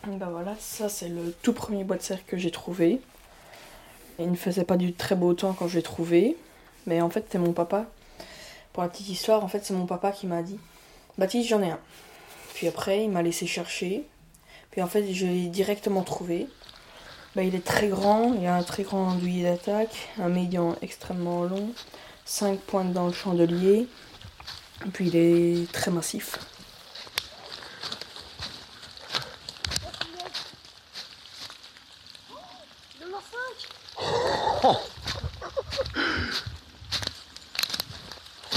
Ben 0.07 0.29
voilà, 0.29 0.55
ça 0.57 0.86
c'est 0.97 1.09
le 1.09 1.33
tout 1.43 1.53
premier 1.53 1.83
bois 1.83 1.97
de 1.97 2.01
cerf 2.01 2.25
que 2.25 2.37
j'ai 2.37 2.49
trouvé. 2.49 2.99
Il 4.19 4.31
ne 4.31 4.35
faisait 4.35 4.63
pas 4.63 4.77
du 4.77 4.93
très 4.93 5.15
beau 5.15 5.33
temps 5.35 5.53
quand 5.53 5.67
je 5.67 5.75
l'ai 5.75 5.83
trouvé, 5.83 6.35
mais 6.87 7.01
en 7.01 7.09
fait 7.09 7.27
c'est 7.29 7.37
mon 7.37 7.53
papa. 7.53 7.85
Pour 8.73 8.81
la 8.81 8.89
petite 8.89 9.09
histoire, 9.09 9.43
en 9.43 9.47
fait 9.47 9.63
c'est 9.63 9.75
mon 9.75 9.85
papa 9.85 10.11
qui 10.11 10.25
m'a 10.25 10.41
dit 10.41 10.59
Baptiste, 11.17 11.49
j'en 11.49 11.61
ai 11.61 11.69
un. 11.69 11.79
Puis 12.53 12.67
après, 12.67 13.03
il 13.03 13.11
m'a 13.11 13.21
laissé 13.21 13.45
chercher. 13.45 14.03
Puis 14.71 14.81
en 14.81 14.87
fait, 14.87 15.13
je 15.13 15.25
l'ai 15.25 15.47
directement 15.47 16.03
trouvé. 16.03 16.47
Ben, 17.35 17.43
il 17.43 17.53
est 17.53 17.63
très 17.63 17.87
grand, 17.87 18.33
il 18.33 18.45
a 18.47 18.55
un 18.55 18.63
très 18.63 18.81
grand 18.81 19.13
douillet 19.13 19.43
d'attaque, 19.43 20.09
un 20.19 20.29
médian 20.29 20.75
extrêmement 20.81 21.43
long, 21.43 21.69
5 22.25 22.59
pointes 22.59 22.93
dans 22.93 23.05
le 23.05 23.13
chandelier, 23.13 23.87
et 24.85 24.89
puis 24.89 25.07
il 25.07 25.15
est 25.15 25.71
très 25.71 25.91
massif. 25.91 26.39
Numéro 32.99 33.19
5 33.21 34.21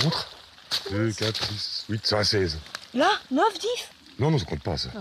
Montre 0.04 0.28
2, 1.10 1.14
4, 1.14 1.44
6, 1.44 1.84
8, 1.88 2.06
ça 2.06 2.18
a 2.18 2.24
16. 2.24 2.58
Là 2.94 3.10
9, 3.30 3.58
10 3.58 3.68
Non, 4.20 4.30
non, 4.30 4.38
ça 4.38 4.44
compte 4.44 4.62
pas 4.62 4.76
ça. 4.76 4.90
Ah. 4.94 5.00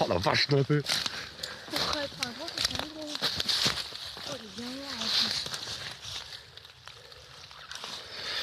Oh 0.00 0.06
la 0.08 0.18
vache, 0.18 0.46
d'un 0.48 0.62
peu. 0.62 0.82
Oh, 0.84 1.96
il 1.98 2.04
est 2.04 2.08
plus. 2.16 2.28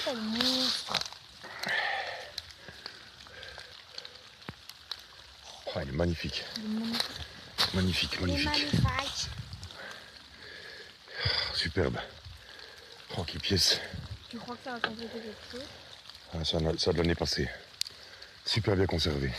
Oh, 0.08 0.14
Oh, 5.76 5.80
il 5.84 5.90
est 5.90 5.92
magnifique. 5.92 6.44
Magnifique. 7.74 7.76
Magnifique, 7.76 8.22
magnifique. 8.22 8.68
Superbe. 11.54 12.00
Oh, 13.18 13.24
quelle 13.24 13.42
pièce. 13.42 13.80
Tu 14.50 14.56
crois 14.56 14.80
que 14.80 14.82
ça 14.82 14.90
quelque 14.90 15.52
chose 15.52 15.62
Ah, 16.34 16.44
ça, 16.44 16.58
a- 16.58 16.78
ça 16.78 16.92
de 16.92 16.98
l'année 16.98 17.14
passée. 17.14 17.48
Super 18.46 18.76
bien 18.76 18.88
conservé. 18.88 19.30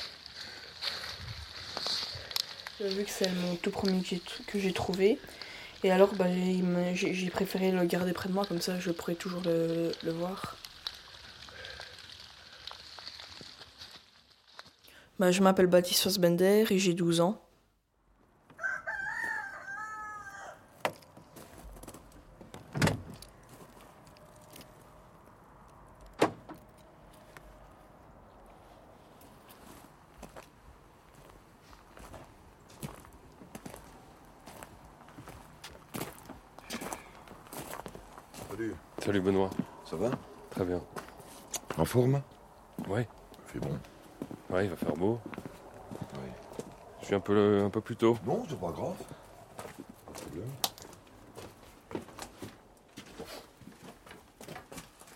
Vu 2.81 3.05
que 3.05 3.11
c'est 3.11 3.29
mon 3.33 3.57
tout 3.57 3.73
premier 3.73 4.03
que 4.47 4.59
j'ai- 4.61 4.73
trouvé. 4.73 5.19
Et 5.83 5.91
alors, 5.91 6.15
bah, 6.15 6.27
j'ai 6.95 7.29
préféré 7.29 7.73
le 7.73 7.85
garder 7.87 8.13
près 8.13 8.29
de 8.29 8.35
moi, 8.35 8.47
comme 8.47 8.61
ça 8.61 8.79
je 8.79 8.93
pourrais 8.93 9.17
toujours 9.17 9.43
le, 9.45 9.91
le 10.05 10.13
voir. 10.13 10.57
Bah, 15.19 15.33
je 15.33 15.43
m'appelle 15.43 15.67
Baptiste 15.67 16.05
Fassbender 16.05 16.67
et 16.71 16.79
j'ai 16.79 16.95
12 16.95 17.21
ans. 17.21 17.43
Salut. 38.51 38.75
Salut 38.99 39.21
Benoît. 39.21 39.51
Ça 39.85 39.97
va 39.97 40.11
Très 40.51 40.65
bien. 40.65 40.81
Ouais. 41.95 42.23
Il 42.89 43.53
fait 43.53 43.59
bon. 43.59 43.79
Ouais, 44.49 44.65
il 44.65 44.71
va 44.71 44.77
faire 44.77 44.95
beau. 44.95 45.19
Oui. 46.15 46.31
Je 47.01 47.07
suis 47.07 47.15
un 47.17 47.21
peu, 47.21 47.63
un 47.65 47.71
peu 47.71 47.81
plus 47.81 47.97
tôt. 47.97 48.17
Non, 48.25 48.45
c'est 48.49 48.61
pas 48.61 48.71
grave. 48.71 48.95
Pas 50.07 50.13
de 50.13 50.19
problème. 50.21 50.51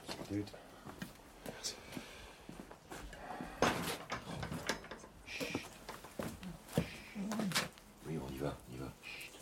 Cinq 0.08 0.30
minutes. 0.32 0.52
Merci. 1.46 1.76
Oui, 8.08 8.18
on 8.18 8.32
y 8.34 8.38
va, 8.38 8.56
on 8.70 8.74
y 8.74 8.78
va. 8.78 8.86
Chut. 9.04 9.32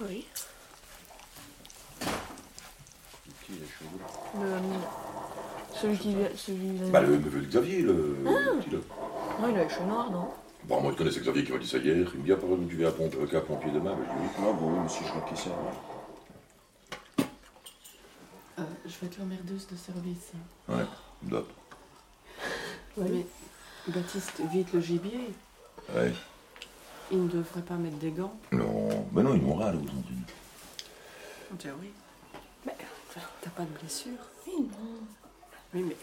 Oui. 0.00 0.26
Qui 3.46 3.52
est 3.52 3.66
chaud 3.66 3.84
Le, 4.40 4.58
celui 5.80 5.98
qui 5.98 6.14
vient. 6.14 6.28
Celui 6.36 6.78
Le 7.34 7.40
neveu 7.40 7.46
de 7.46 7.50
Xavier, 7.50 7.82
le. 7.82 8.16
Ah. 8.26 8.30
le 8.30 8.60
petit, 8.60 8.70
là. 8.70 8.78
Non, 9.40 9.48
il 9.48 9.58
a 9.58 9.64
les 9.64 9.68
cheveux 9.68 9.86
noirs, 9.86 10.10
non? 10.10 10.28
Bon, 10.64 10.80
moi, 10.80 10.92
je 10.92 10.96
connaissais 10.96 11.20
Xavier 11.20 11.44
qui 11.44 11.52
m'a 11.52 11.58
dit 11.58 11.66
ça 11.66 11.78
hier. 11.78 12.08
Il 12.14 12.20
me 12.20 12.24
dit, 12.24 12.32
ah, 12.32 12.36
pardon, 12.36 12.58
tu 12.68 12.76
viens 12.76 12.88
à 12.88 12.92
pompe, 12.92 13.14
euh, 13.20 13.26
qu'à 13.26 13.40
pompier 13.40 13.72
demain? 13.72 13.94
Bah, 13.94 14.02
je 14.06 14.12
dis, 14.12 14.18
oui. 14.22 14.28
Ah, 14.38 14.52
bon, 14.52 14.72
oui, 14.72 14.78
mais 14.82 14.88
si 14.88 15.00
je 15.04 15.34
qui 15.34 15.42
c'est. 15.42 15.48
ouais. 15.48 17.24
Euh, 18.60 18.62
je 18.86 18.98
vais 19.00 19.06
être 19.08 19.18
l'emmerdeuse 19.18 19.66
de 19.66 19.76
service. 19.76 20.30
Ouais, 20.68 20.84
top. 21.28 21.50
Mais 22.96 23.26
Baptiste, 23.88 24.40
vite 24.52 24.72
le 24.72 24.80
gibier. 24.80 25.34
Ouais. 25.92 26.12
Il 27.10 27.24
ne 27.24 27.28
devrait 27.28 27.62
pas 27.62 27.74
mettre 27.74 27.96
des 27.96 28.12
gants. 28.12 28.38
Non, 28.52 28.88
ben 29.10 29.24
non, 29.24 29.34
ils 29.34 29.42
n'ont 29.42 29.56
rien, 29.56 29.72
là, 29.72 29.78
aujourd'hui. 29.78 30.16
On 31.52 31.56
dirait 31.56 31.74
oui. 31.80 31.90
Mais 32.64 32.76
t'as 33.12 33.50
pas 33.50 33.64
de 33.64 33.78
blessure 33.78 34.12
Oui, 34.46 34.52
non. 34.70 35.00
Oui, 35.74 35.82
mais. 35.88 35.96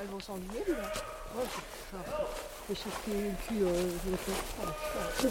Elles 0.00 0.06
vont 0.06 0.20
s'ennuyer, 0.20 0.64
là. 0.68 0.92
Ouais, 1.36 1.44
c'est 1.44 1.96
ça. 1.96 2.59
Chercher 2.72 2.90
le 3.08 3.32
cul, 3.48 3.64
euh, 3.64 3.90
je 4.04 4.10
le 4.12 4.16
fais. 4.16 4.32
Oh, 4.62 4.66
putain. 5.22 5.30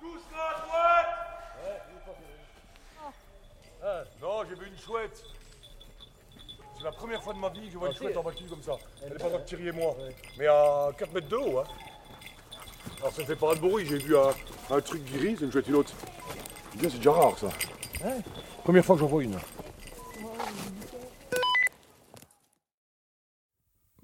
Doucement 0.00 0.38
à 0.38 0.60
droite 0.60 1.06
Ah, 3.82 4.04
Non, 4.20 4.44
j'ai 4.48 4.54
vu 4.54 4.68
une 4.68 4.78
chouette. 4.78 5.22
C'est 6.76 6.84
la 6.84 6.92
première 6.92 7.22
fois 7.22 7.34
de 7.34 7.38
ma 7.38 7.48
vie 7.48 7.66
que 7.66 7.72
je 7.72 7.78
vois 7.78 7.88
une 7.90 7.96
chouette 7.96 8.16
en 8.16 8.22
voiture 8.22 8.40
comme 8.42 8.52
ça. 8.64 8.72
Elle 9.04 9.12
est 9.12 9.18
pas 9.18 9.30
dans 9.30 9.40
Thierry 9.40 9.68
et 9.68 9.72
moi. 9.72 9.96
Mais 10.38 10.46
à 10.46 10.90
4 10.98 11.12
mètres 11.12 11.28
de 11.28 11.36
haut. 11.36 11.58
Hein. 11.58 11.64
Alors 13.00 13.12
ça 13.12 13.24
fait 13.24 13.36
pas 13.36 13.54
de 13.54 13.60
bruit, 13.60 13.86
j'ai 13.86 13.98
vu 13.98 14.16
un, 14.16 14.30
un 14.70 14.80
truc 14.80 15.04
gris, 15.04 15.36
c'est 15.38 15.44
une 15.44 15.52
chouette 15.52 15.68
une 15.68 15.76
autre. 15.76 15.92
Bien, 16.74 16.88
c'est 16.88 16.96
déjà 16.96 17.12
rare 17.12 17.38
ça. 17.38 17.48
Première 18.62 18.84
fois 18.84 18.96
que 18.96 19.00
j'en 19.00 19.06
vois 19.06 19.22
une. 19.22 19.38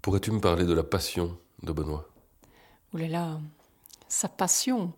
Pourrais-tu 0.02 0.30
me 0.30 0.40
parler 0.40 0.64
de 0.64 0.72
la 0.72 0.82
passion 0.82 1.38
de 1.62 1.72
Benoît? 1.72 2.06
Ouh 2.92 2.98
là 2.98 3.08
là, 3.08 3.40
sa 4.08 4.28
passion. 4.28 4.92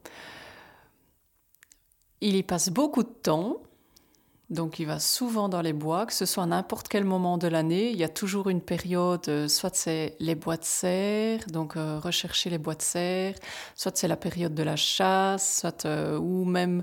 Il 2.20 2.36
y 2.36 2.43
passe 2.43 2.70
beaucoup 2.70 3.02
de 3.02 3.09
temps, 3.09 3.62
donc 4.53 4.79
il 4.79 4.87
va 4.87 5.01
souvent 5.01 5.49
dans 5.49 5.62
les 5.62 5.73
bois, 5.73 6.05
que 6.05 6.12
ce 6.12 6.27
soit 6.27 6.45
à 6.45 6.47
n'importe 6.47 6.89
quel 6.89 7.05
moment 7.05 7.39
de 7.39 7.49
l'année. 7.49 7.91
Il 7.91 7.97
y 7.97 8.05
a 8.05 8.09
toujours 8.09 8.51
une 8.51 8.61
période, 8.61 9.27
euh, 9.29 9.49
soit 9.49 9.74
c'est 9.74 10.15
les 10.20 10.35
bois 10.35 10.59
de 10.59 10.65
serre, 10.65 11.41
donc 11.49 11.77
euh, 11.77 11.99
rechercher 11.99 12.51
les 12.51 12.59
bois 12.59 12.74
de 12.74 12.83
serre, 12.83 13.35
soit 13.74 13.97
c'est 13.97 14.09
la 14.09 14.16
période 14.16 14.55
de 14.55 14.62
la 14.62 14.77
chasse, 14.77 15.61
soit 15.61 15.87
euh, 15.87 16.19
ou 16.19 16.45
même 16.45 16.83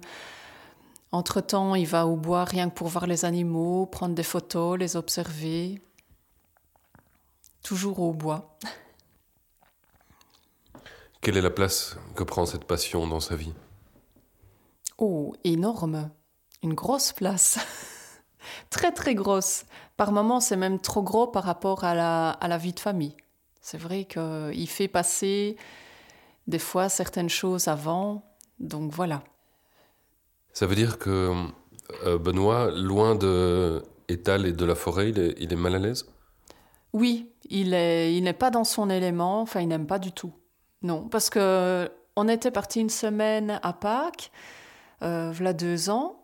entre-temps 1.11 1.75
il 1.75 1.85
va 1.85 2.07
au 2.07 2.15
bois 2.15 2.43
rien 2.43 2.69
que 2.69 2.75
pour 2.75 2.87
voir 2.87 3.05
les 3.05 3.23
animaux, 3.23 3.85
prendre 3.85 4.15
des 4.15 4.23
photos, 4.23 4.77
les 4.77 4.95
observer. 4.95 5.79
Toujours 7.61 7.99
au 7.99 8.13
bois. 8.13 8.57
Quelle 11.21 11.37
est 11.37 11.41
la 11.41 11.49
place 11.51 11.97
que 12.15 12.23
prend 12.23 12.45
cette 12.45 12.63
passion 12.63 13.05
dans 13.05 13.19
sa 13.19 13.35
vie? 13.35 13.53
Oh, 14.97 15.35
énorme. 15.43 16.09
Une 16.63 16.73
grosse 16.73 17.13
place. 17.13 17.59
très 18.69 18.91
très 18.91 19.15
grosse. 19.15 19.65
Par 19.97 20.11
moments, 20.11 20.39
c'est 20.39 20.57
même 20.57 20.79
trop 20.79 21.01
gros 21.01 21.27
par 21.27 21.43
rapport 21.43 21.83
à 21.83 21.93
la, 21.93 22.29
à 22.31 22.47
la 22.47 22.57
vie 22.57 22.73
de 22.73 22.79
famille. 22.79 23.15
C'est 23.61 23.77
vrai 23.77 24.05
qu'il 24.05 24.69
fait 24.69 24.87
passer 24.87 25.57
des 26.47 26.59
fois 26.59 26.89
certaines 26.89 27.29
choses 27.29 27.67
avant. 27.67 28.23
Donc 28.59 28.91
voilà. 28.91 29.23
Ça 30.53 30.65
veut 30.65 30.75
dire 30.75 30.97
que 30.97 31.33
euh, 32.05 32.17
Benoît, 32.17 32.71
loin 32.71 33.15
de 33.15 33.83
Étal 34.07 34.45
et 34.45 34.51
de 34.51 34.65
la 34.65 34.75
forêt, 34.75 35.09
il 35.09 35.19
est, 35.19 35.35
il 35.39 35.53
est 35.53 35.55
mal 35.55 35.75
à 35.75 35.79
l'aise? 35.79 36.05
Oui, 36.93 37.29
il 37.49 37.73
est, 37.73 38.15
il 38.15 38.23
n'est 38.23 38.33
pas 38.33 38.49
dans 38.49 38.63
son 38.63 38.89
élément. 38.89 39.41
Enfin, 39.41 39.61
il 39.61 39.67
n'aime 39.67 39.85
pas 39.85 39.99
du 39.99 40.11
tout. 40.11 40.33
Non, 40.81 41.07
parce 41.07 41.29
que 41.29 41.89
on 42.15 42.27
était 42.27 42.51
parti 42.51 42.81
une 42.81 42.89
semaine 42.89 43.59
à 43.63 43.73
Pâques, 43.73 44.31
euh, 45.03 45.31
voilà 45.33 45.53
deux 45.53 45.89
ans, 45.89 46.18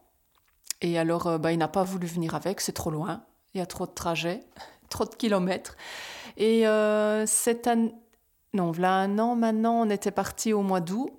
et 0.81 0.97
alors 0.97 1.27
euh, 1.27 1.37
bah, 1.37 1.51
il 1.51 1.57
n'a 1.57 1.67
pas 1.67 1.83
voulu 1.83 2.07
venir 2.07 2.35
avec, 2.35 2.61
c'est 2.61 2.71
trop 2.73 2.91
loin, 2.91 3.23
il 3.53 3.59
y 3.59 3.61
a 3.61 3.65
trop 3.65 3.85
de 3.85 3.91
trajets, 3.91 4.41
trop 4.89 5.05
de 5.05 5.15
kilomètres. 5.15 5.75
Et 6.37 6.67
euh, 6.67 7.25
cette 7.25 7.67
année, 7.67 7.93
non, 8.53 8.71
voilà 8.71 8.95
un 8.95 9.17
an 9.19 9.35
maintenant, 9.35 9.81
on 9.81 9.89
était 9.89 10.11
parti 10.11 10.53
au 10.53 10.61
mois 10.61 10.81
d'août, 10.81 11.11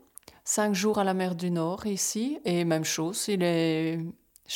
cinq 0.44 0.74
jours 0.74 0.98
à 0.98 1.04
la 1.04 1.14
mer 1.14 1.34
du 1.34 1.50
Nord 1.50 1.86
ici, 1.86 2.38
et 2.44 2.64
même 2.64 2.84
chose, 2.84 3.26
il 3.28 3.42
est, 3.42 3.98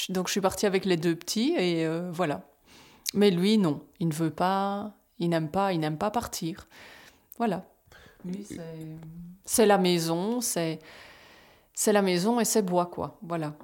donc 0.09 0.29
je 0.29 0.33
suis 0.33 0.41
partie 0.41 0.67
avec 0.67 0.85
les 0.85 0.97
deux 0.97 1.17
petits 1.17 1.55
et 1.59 1.87
euh, 1.87 2.11
voilà. 2.13 2.43
Mais 3.15 3.31
lui, 3.31 3.59
non, 3.59 3.81
il 3.99 4.09
ne 4.09 4.13
veut 4.13 4.31
pas, 4.31 4.93
il 5.19 5.31
n'aime 5.31 5.49
pas, 5.51 5.73
il 5.73 5.81
n'aime 5.81 5.99
pas 5.99 6.11
partir, 6.11 6.69
voilà. 7.39 7.65
Lui, 8.25 8.45
c'est- 8.45 8.61
c'est 9.47 9.67
la 9.67 9.79
maison, 9.79 10.41
c'est 10.41 10.79
c'est 11.75 11.93
la 11.95 12.03
maison 12.03 12.39
et 12.39 12.45
c'est 12.45 12.61
bois, 12.63 12.87
quoi. 12.87 13.17
Voilà. 13.23 13.55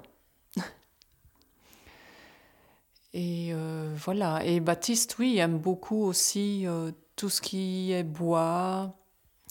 Et 3.17 3.49
euh, 3.51 3.95
voilà. 3.97 4.45
Et 4.45 4.59
Baptiste, 4.59 5.15
oui, 5.17 5.39
aime 5.39 5.57
beaucoup 5.57 6.03
aussi 6.03 6.67
euh, 6.67 6.91
tout 7.15 7.29
ce 7.29 7.41
qui 7.41 7.91
est 7.91 8.03
bois, 8.03 8.93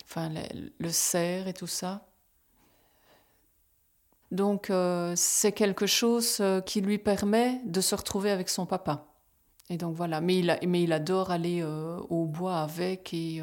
enfin 0.04 0.30
le, 0.78 0.88
cerf 0.90 1.48
et 1.48 1.52
tout 1.52 1.66
ça. 1.66 2.06
Donc 4.30 4.70
euh, 4.70 5.14
c'est 5.16 5.50
quelque 5.50 5.86
chose 5.86 6.40
qui 6.64 6.80
lui 6.80 6.98
permet 6.98 7.60
de 7.64 7.80
se 7.80 7.96
retrouver 7.96 8.30
avec 8.30 8.48
son 8.48 8.66
papa. 8.66 9.08
Et 9.68 9.76
donc 9.76 9.96
voilà. 9.96 10.20
Mais 10.20 10.38
il, 10.38 10.56
mais 10.68 10.84
il 10.84 10.92
adore 10.92 11.32
aller 11.32 11.64
au 11.64 12.24
bois 12.24 12.58
avec 12.58 13.12
et 13.12 13.42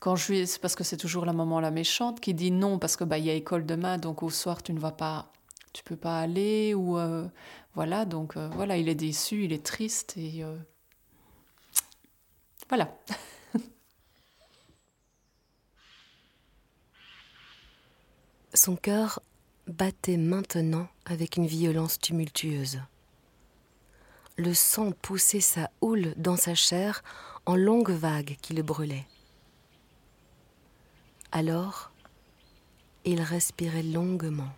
quand 0.00 0.16
je 0.16 0.32
lui, 0.32 0.46
c'est 0.48 0.60
parce 0.60 0.74
que 0.74 0.82
c'est 0.82 0.96
toujours 0.96 1.24
la 1.24 1.32
maman 1.32 1.60
la 1.60 1.70
méchante 1.70 2.18
qui 2.18 2.34
dit 2.34 2.50
non 2.50 2.80
parce 2.80 2.96
que 2.96 3.04
bah 3.04 3.18
il 3.18 3.26
y 3.26 3.30
a 3.30 3.34
école 3.34 3.64
demain 3.64 3.96
donc 3.96 4.24
au 4.24 4.30
soir 4.30 4.60
tu 4.60 4.72
ne 4.72 4.80
vas 4.80 4.90
pas, 4.90 5.30
tu 5.72 5.84
peux 5.84 5.94
pas 5.94 6.18
aller 6.18 6.74
ou 6.74 6.98
voilà 7.74 8.04
donc 8.04 8.36
euh, 8.36 8.48
voilà 8.54 8.76
il 8.76 8.88
est 8.88 8.94
déçu, 8.94 9.44
il 9.44 9.52
est 9.52 9.64
triste 9.64 10.16
et 10.16 10.42
euh, 10.42 10.56
voilà. 12.68 12.96
Son 18.54 18.76
cœur 18.76 19.20
battait 19.66 20.16
maintenant 20.16 20.88
avec 21.04 21.36
une 21.36 21.46
violence 21.46 21.98
tumultueuse. 21.98 22.80
Le 24.36 24.54
sang 24.54 24.92
poussait 24.92 25.40
sa 25.40 25.70
houle 25.80 26.14
dans 26.16 26.36
sa 26.36 26.54
chair 26.54 27.02
en 27.44 27.56
longues 27.56 27.90
vagues 27.90 28.36
qui 28.40 28.54
le 28.54 28.62
brûlaient. 28.62 29.06
Alors, 31.32 31.92
il 33.04 33.20
respirait 33.20 33.82
longuement 33.82 34.52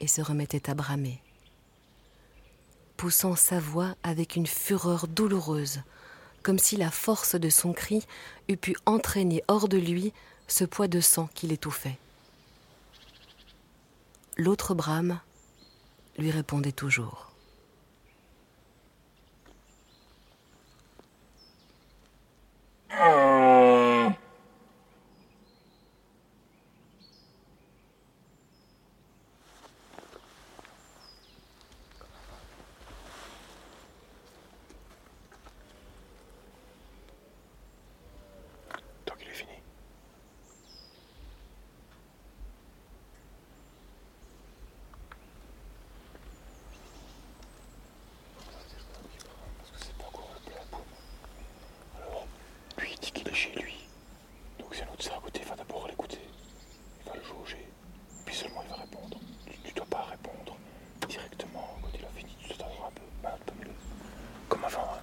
et 0.00 0.06
se 0.06 0.20
remettait 0.20 0.70
à 0.70 0.74
bramer, 0.74 1.20
poussant 2.96 3.36
sa 3.36 3.58
voix 3.60 3.94
avec 4.02 4.36
une 4.36 4.46
fureur 4.46 5.08
douloureuse, 5.08 5.80
comme 6.42 6.58
si 6.58 6.76
la 6.76 6.90
force 6.90 7.34
de 7.34 7.48
son 7.50 7.72
cri 7.72 8.06
eût 8.48 8.56
pu 8.56 8.76
entraîner 8.86 9.42
hors 9.48 9.68
de 9.68 9.78
lui 9.78 10.12
ce 10.48 10.64
poids 10.64 10.88
de 10.88 11.00
sang 11.00 11.28
qui 11.34 11.46
l'étouffait. 11.46 11.98
L'autre 14.36 14.74
brame 14.74 15.20
lui 16.18 16.30
répondait 16.30 16.72
toujours. 16.72 17.30
Tant 39.04 39.14
qu'il 39.16 39.28
est 39.28 39.32
fini. 39.32 39.52
Parce 49.58 49.70
que 49.70 49.78
c'est 49.86 49.96
pas 49.96 50.06
encore 50.06 50.30
le 50.34 50.50
plat 50.50 50.78
Alors, 51.98 52.26
lui 52.78 52.88
il 52.92 52.98
dit 53.00 53.12
qu'il 53.12 53.28
est 53.28 53.34
chez 53.34 53.52
lui. 53.54 53.86
Donc 54.58 54.74
si 54.74 54.82
un 54.82 54.88
autre 54.92 55.02
sert 55.02 55.16
à 55.16 55.20
côté, 55.20 55.40
il 55.42 55.48
va 55.48 55.56
d'abord 55.56 55.86
l'écouter. 55.88 56.20
Il 57.04 57.10
va 57.10 57.16
le 57.16 57.22
jauger. 57.22 57.66
Puis 58.24 58.34
seulement 58.34 58.62
il 58.64 58.70
va 58.70 58.76
répondre. 58.76 59.18
Tu, 59.46 59.58
tu 59.64 59.72
dois 59.74 59.86
pas 59.86 60.02
répondre 60.10 60.56
directement 61.08 61.78
quand 61.82 61.88
il 61.98 62.04
a 62.04 62.08
fini. 62.08 62.36
Tu 62.40 62.48
dois 62.48 62.66
attendre 62.66 62.86
un 62.88 62.90
peu, 62.92 63.28
un 63.28 63.52
peu 63.52 63.64
mieux. 63.64 63.74
Comme 64.48 64.64
avant. 64.64 64.82
hein. 64.94 65.00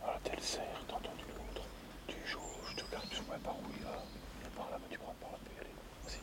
Voilà, 0.00 0.18
tel 0.24 0.40
serre, 0.40 0.62
t'as 0.88 0.94
entendu 0.96 1.24
l'autre. 1.28 1.66
Tu 2.08 2.16
jauges, 2.26 2.74
tu 2.76 2.84
regardes 2.84 3.06
plus 3.08 3.20
ou 3.20 3.24
moins 3.26 3.38
par 3.38 3.54
où 3.54 3.62
il 3.76 3.82
va. 3.84 4.02
Et 4.44 4.48
par 4.56 4.70
là, 4.70 4.78
bah, 4.78 4.86
tu 4.90 4.98
prends 4.98 5.14
par 5.20 5.30
là, 5.32 5.38
puis 5.44 5.54
y 5.56 5.60
aller. 5.60 5.74
Vas-y. 6.04 6.20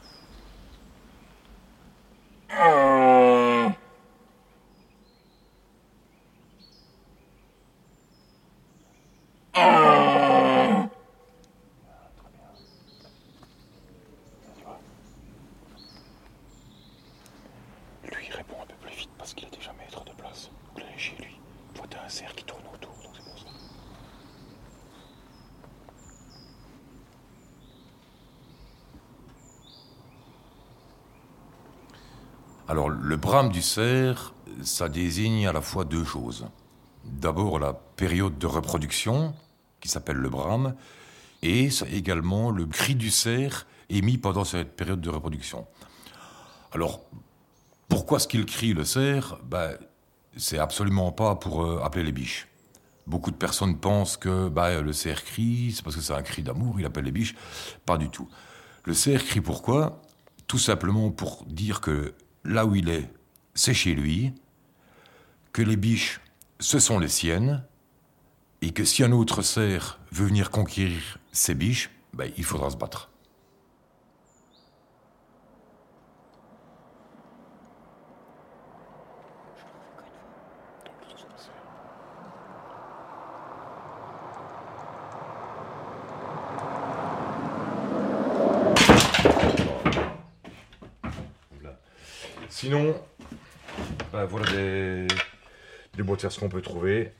Lui, 18.03 18.25
il 18.27 18.35
répond 18.35 18.55
un 18.61 18.65
peu 18.65 18.75
plus 18.75 18.95
vite 18.95 19.09
parce 19.17 19.33
qu'il 19.33 19.47
est 19.47 19.55
déjà 19.55 19.73
maître 19.73 20.03
de 20.03 20.11
place. 20.11 20.49
Donc 20.67 20.83
là, 20.83 20.89
il 20.89 20.95
est 20.95 20.97
chez 20.99 21.15
lui. 21.17 21.37
Toi, 21.75 21.78
cerf 22.07 22.33
qui 22.35 22.43
tourne 22.43 22.61
autour. 22.73 22.89
Alors, 32.67 32.89
le 32.89 33.17
brame 33.17 33.49
du 33.49 33.63
cerf, 33.63 34.33
ça 34.61 34.89
désigne 34.89 35.47
à 35.47 35.53
la 35.53 35.61
fois 35.61 35.85
deux 35.85 36.03
choses. 36.03 36.47
D'abord, 37.03 37.57
la 37.57 37.73
période 37.73 38.37
de 38.37 38.45
reproduction, 38.45 39.33
qui 39.79 39.87
s'appelle 39.87 40.17
le 40.17 40.29
brame, 40.29 40.75
et 41.41 41.69
également 41.91 42.51
le 42.51 42.65
cri 42.65 42.95
du 42.95 43.09
cerf 43.09 43.65
émis 43.89 44.17
pendant 44.17 44.43
cette 44.43 44.75
période 44.75 45.01
de 45.01 45.09
reproduction. 45.09 45.65
Alors, 46.71 47.01
pourquoi 47.87 48.17
est-ce 48.17 48.27
qu'il 48.27 48.45
crie 48.45 48.73
le 48.73 48.85
cerf? 48.85 49.37
Ben, 49.43 49.75
C'est 50.39 50.57
absolument 50.57 51.11
pas 51.11 51.35
pour 51.35 51.65
euh, 51.65 51.81
appeler 51.83 52.05
les 52.05 52.13
biches. 52.13 52.47
Beaucoup 53.05 53.29
de 53.29 53.35
personnes 53.35 53.77
pensent 53.77 54.15
que 54.15 54.47
ben, 54.47 54.81
le 54.81 54.93
cerf 54.93 55.25
crie, 55.25 55.73
c'est 55.75 55.83
parce 55.83 55.97
que 55.97 56.01
c'est 56.01 56.13
un 56.13 56.21
cri 56.21 56.43
d'amour, 56.43 56.79
il 56.79 56.85
appelle 56.85 57.03
les 57.03 57.11
biches. 57.11 57.35
Pas 57.85 57.97
du 57.97 58.09
tout. 58.09 58.29
Le 58.85 58.93
cerf 58.93 59.25
crie 59.25 59.41
pourquoi? 59.41 60.01
Tout 60.47 60.57
simplement 60.57 61.11
pour 61.11 61.43
dire 61.45 61.81
que 61.81 62.13
là 62.45 62.65
où 62.65 62.73
il 62.75 62.87
est, 62.87 63.11
c'est 63.53 63.73
chez 63.73 63.93
lui, 63.93 64.31
que 65.51 65.61
les 65.61 65.75
biches, 65.75 66.21
ce 66.61 66.79
sont 66.79 66.99
les 66.99 67.09
siennes, 67.09 67.65
et 68.61 68.71
que 68.71 68.85
si 68.85 69.03
un 69.03 69.11
autre 69.11 69.41
cerf 69.41 69.99
veut 70.13 70.27
venir 70.27 70.51
conquérir 70.51 71.19
ces 71.33 71.53
biches, 71.53 71.89
ben, 72.13 72.31
il 72.37 72.45
faudra 72.45 72.69
se 72.69 72.77
battre. 72.77 73.09
Sinon, 92.61 92.93
ben 94.11 94.25
voilà 94.25 94.51
des, 94.51 96.03
de 96.35 96.39
qu'on 96.39 96.49
peut 96.49 96.61
trouver. 96.61 97.11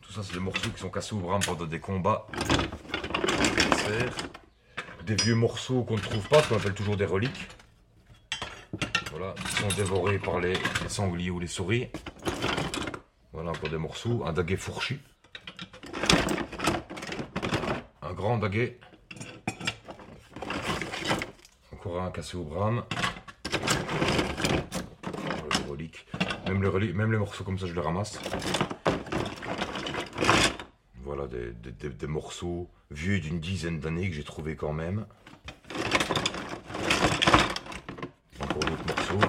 Tout 0.00 0.12
ça, 0.12 0.22
c'est 0.22 0.34
des 0.34 0.40
morceaux 0.40 0.70
qui 0.70 0.80
sont 0.80 0.90
cassés 0.90 1.14
au 1.14 1.18
bras 1.18 1.38
pendant 1.44 1.66
des 1.66 1.80
combats. 1.80 2.26
Des 5.04 5.14
vieux 5.16 5.34
morceaux 5.34 5.82
qu'on 5.82 5.96
ne 5.96 6.00
trouve 6.00 6.28
pas, 6.28 6.42
qu'on 6.42 6.56
appelle 6.56 6.74
toujours 6.74 6.96
des 6.96 7.06
reliques. 7.06 7.48
Voilà, 9.10 9.34
qui 9.34 9.56
sont 9.56 9.68
dévorés 9.68 10.18
par 10.18 10.38
les, 10.38 10.54
sangliers 10.88 11.30
ou 11.30 11.40
les 11.40 11.46
souris. 11.46 11.88
Voilà 13.32 13.50
encore 13.50 13.70
des 13.70 13.78
morceaux. 13.78 14.22
Un 14.26 14.32
daguet 14.32 14.56
fourchi. 14.56 14.98
Un 18.02 18.12
grand 18.12 18.38
daguet. 18.38 18.78
Encore 21.72 22.02
un 22.02 22.10
cassé 22.10 22.36
au 22.36 22.44
brame. 22.44 22.84
Même 26.48 27.12
les, 27.12 27.18
morceaux 27.18 27.44
comme 27.44 27.58
ça, 27.58 27.66
je 27.66 27.74
les 27.74 27.80
ramasse. 27.80 28.18
Voilà, 31.02 31.26
des, 31.26 32.06
morceaux 32.06 32.70
vieux 32.90 33.20
d'une 33.20 33.38
dizaine 33.38 33.80
d'années 33.80 34.08
que 34.08 34.16
j'ai 34.16 34.24
trouvé 34.24 34.56
quand 34.56 34.72
même. 34.72 35.04
Encore 38.40 38.62
d'autres 38.62 38.86
morceaux. 38.86 39.28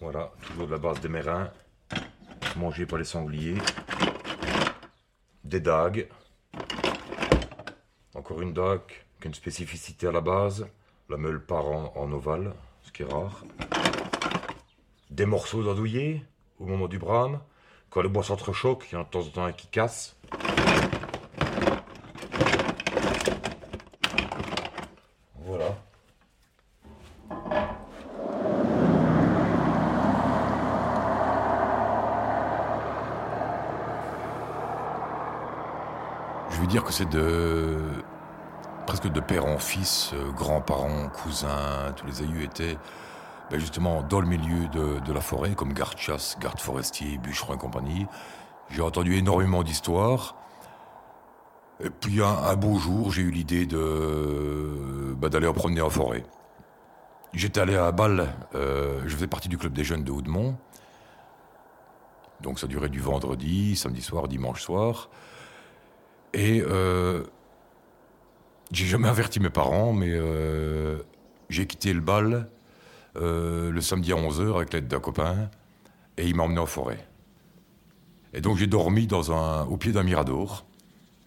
Voilà, 0.00 0.32
toujours 0.40 0.66
de 0.68 0.72
la 0.72 0.78
base 0.78 1.00
des 1.00 1.10
mérins. 1.10 1.50
Mangés 2.56 2.86
par 2.86 2.98
les 2.98 3.04
sangliers. 3.04 3.58
Des 5.44 5.60
dagues. 5.60 6.08
Encore 8.14 8.40
une 8.40 8.54
dague 8.54 8.88
qui 9.20 9.24
a 9.24 9.26
une 9.26 9.34
spécificité 9.34 10.06
à 10.06 10.12
la 10.12 10.22
base. 10.22 10.66
La 11.10 11.18
meule 11.18 11.44
part 11.44 11.66
en 11.66 12.10
ovale, 12.12 12.54
ce 12.82 12.90
qui 12.90 13.02
est 13.02 13.12
rare. 13.12 13.44
Des 15.10 15.26
morceaux 15.26 15.62
d'andouillé 15.64 16.22
au 16.60 16.66
moment 16.66 16.86
du 16.86 16.98
brame. 16.98 17.40
Quand 17.90 18.00
le 18.00 18.08
bois 18.08 18.22
s'entrechoque, 18.22 18.86
il 18.90 18.94
y 18.94 18.96
en 18.96 19.00
a 19.00 19.04
de 19.04 19.10
temps 19.10 19.20
en 19.20 19.30
temps 19.30 19.44
un 19.44 19.52
qui 19.52 19.66
casse. 19.66 20.16
Voilà. 25.44 25.76
Je 36.50 36.60
veux 36.60 36.66
dire 36.68 36.84
que 36.84 36.92
c'est 36.92 37.08
de 37.08 37.78
presque 38.86 39.08
de 39.08 39.20
père 39.20 39.46
en 39.46 39.58
fils, 39.58 40.12
euh, 40.14 40.30
grands-parents, 40.32 41.08
cousins, 41.08 41.92
tous 41.96 42.06
les 42.06 42.22
aïeux 42.22 42.42
étaient 42.42 42.76
ben, 43.50 43.58
justement 43.58 44.02
dans 44.02 44.20
le 44.20 44.28
milieu 44.28 44.68
de, 44.68 45.12
la 45.12 45.20
forêt, 45.20 45.54
comme 45.54 45.72
garde-chasse, 45.72 46.38
garde 46.40 46.60
forestier, 46.60 47.18
bûcheron 47.18 47.54
et 47.54 47.58
compagnie. 47.58 48.06
J'ai 48.70 48.82
entendu 48.82 49.16
énormément 49.16 49.64
d'histoires. 49.64 50.36
Et 51.82 51.90
puis 51.90 52.22
un, 52.22 52.56
beau 52.56 52.78
jour, 52.78 53.10
j'ai 53.10 53.22
eu 53.22 53.30
l'idée 53.30 53.66
de 53.66 55.14
ben, 55.16 55.28
d'aller 55.28 55.46
en 55.46 55.52
promener 55.52 55.80
en 55.80 55.90
forêt. 55.90 56.24
J'étais 57.32 57.60
allé 57.60 57.76
à 57.76 57.90
Bâle, 57.90 58.28
euh, 58.54 59.02
je 59.06 59.14
faisais 59.14 59.26
partie 59.26 59.48
du 59.48 59.56
club 59.56 59.72
des 59.72 59.84
jeunes 59.84 60.04
de 60.04 60.12
Haudemont. 60.12 60.56
Donc 62.40 62.58
ça 62.58 62.66
durait 62.66 62.88
du 62.88 63.00
vendredi, 63.00 63.76
samedi 63.76 64.02
soir, 64.02 64.28
dimanche 64.28 64.62
soir. 64.62 65.10
Et 66.32 66.62
euh, 66.64 67.24
j'ai 68.70 68.86
jamais 68.86 69.08
averti 69.08 69.40
mes 69.40 69.50
parents, 69.50 69.92
mais 69.92 70.10
euh, 70.10 70.98
j'ai 71.48 71.66
quitté 71.66 71.92
le 71.92 72.00
bal 72.00 72.48
euh, 73.16 73.70
le 73.70 73.80
samedi 73.80 74.12
à 74.12 74.16
11h 74.16 74.56
avec 74.56 74.72
l'aide 74.72 74.88
d'un 74.88 75.00
copain, 75.00 75.50
et 76.16 76.26
il 76.26 76.34
m'a 76.34 76.44
emmené 76.44 76.60
en 76.60 76.66
forêt. 76.66 77.06
Et 78.32 78.40
donc 78.40 78.58
j'ai 78.58 78.66
dormi 78.66 79.06
dans 79.06 79.32
un, 79.32 79.64
au 79.66 79.76
pied 79.76 79.92
d'un 79.92 80.02
mirador. 80.02 80.64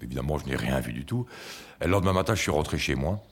Évidemment, 0.01 0.37
je 0.37 0.45
n'ai 0.45 0.55
rien 0.55 0.79
vu 0.79 0.93
du 0.93 1.05
tout. 1.05 1.25
Et 1.81 1.85
le 1.85 1.91
lendemain 1.91 2.13
matin, 2.13 2.35
je 2.35 2.41
suis 2.41 2.51
rentré 2.51 2.77
chez 2.77 2.95
moi. 2.95 3.23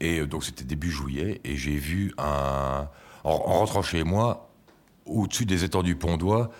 Et 0.00 0.20
euh, 0.20 0.26
donc, 0.26 0.44
c'était 0.44 0.64
début 0.64 0.90
juillet. 0.90 1.40
Et 1.44 1.56
j'ai 1.56 1.76
vu 1.76 2.12
un. 2.18 2.88
En, 3.24 3.30
en 3.30 3.58
rentrant 3.58 3.82
chez 3.82 4.04
moi, 4.04 4.50
au-dessus 5.06 5.46
des 5.46 5.64
étangs 5.64 5.82
du 5.82 5.96
Pont 5.96 6.16
d'Oie, 6.16 6.50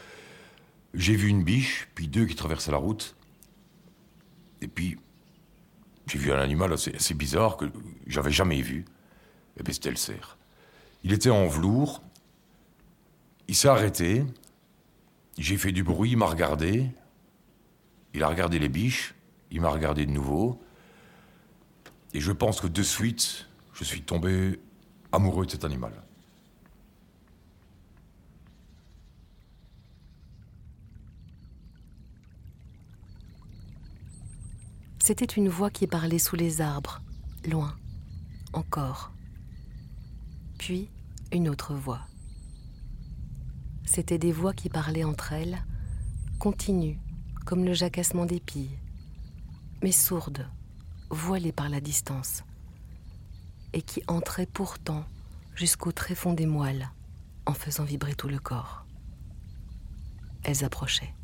j'ai 0.95 1.15
vu 1.15 1.29
une 1.29 1.45
biche, 1.45 1.89
puis 1.95 2.09
deux 2.09 2.25
qui 2.25 2.35
traversaient 2.35 2.71
la 2.71 2.79
route. 2.79 3.17
Et 4.61 4.69
puis, 4.69 4.99
j'ai 6.07 6.19
vu 6.19 6.33
un 6.33 6.39
animal 6.39 6.73
assez, 6.73 7.15
bizarre 7.15 7.57
que 7.57 7.67
j'avais 8.07 8.31
jamais 8.31 8.63
vu. 8.63 8.85
Et 9.59 9.63
puis, 9.63 9.75
c'était 9.75 9.91
le 9.91 9.97
cerf. 9.97 10.39
Il 11.05 11.13
était 11.13 11.31
en 11.31 11.47
velours. 11.47 12.03
Il 13.47 13.55
s'est 13.55 13.69
arrêté. 13.69 14.25
J'ai 15.37 15.59
fait 15.59 15.71
du 15.71 15.85
bruit, 15.85 16.13
il 16.13 16.17
m'a 16.17 16.27
regardé. 16.27 16.91
Il 18.15 18.23
a 18.23 18.29
regardé 18.29 18.59
les 18.59 18.71
biches. 18.71 19.15
Il 19.51 19.61
m'a 19.61 19.69
regardé 19.69 20.07
de 20.07 20.11
nouveau. 20.11 20.61
Et 22.15 22.21
je 22.21 22.33
pense 22.33 22.61
que 22.61 22.67
de 22.67 22.83
suite, 22.83 23.47
je 23.75 23.85
suis 23.85 24.03
tombé 24.03 24.59
amoureux 25.13 25.45
de 25.45 25.51
cet 25.51 25.65
animal. 25.65 25.93
C'était 35.01 35.27
une 35.27 35.51
voix 35.51 35.69
qui 35.69 35.87
parlait 35.87 36.19
sous 36.19 36.35
les 36.35 36.63
arbres, 36.63 37.03
loin, 37.47 37.77
encore. 38.55 39.13
Puis 40.57 40.89
une 41.35 41.49
autre 41.49 41.75
voix. 41.75 42.01
C'étaient 43.85 44.19
des 44.19 44.33
voix 44.33 44.53
qui 44.53 44.69
parlaient 44.69 45.05
entre 45.05 45.33
elles, 45.33 45.65
continues, 46.39 46.99
comme 47.45 47.65
le 47.65 47.75
jacassement 47.75 48.25
des 48.25 48.41
pilles, 48.41 48.79
mais 49.83 49.93
sourdes, 49.93 50.49
voilées 51.11 51.53
par 51.53 51.69
la 51.69 51.81
distance, 51.81 52.45
et 53.73 53.83
qui 53.83 54.03
entraient 54.07 54.47
pourtant 54.47 55.05
jusqu'au 55.55 55.93
tréfond 55.93 56.33
des 56.33 56.47
moelles, 56.47 56.91
en 57.47 57.53
faisant 57.53 57.85
vibrer 57.85 58.15
tout 58.15 58.29
le 58.29 58.39
corps. 58.39 58.87
Elles 60.45 60.65
approchaient. 60.65 61.15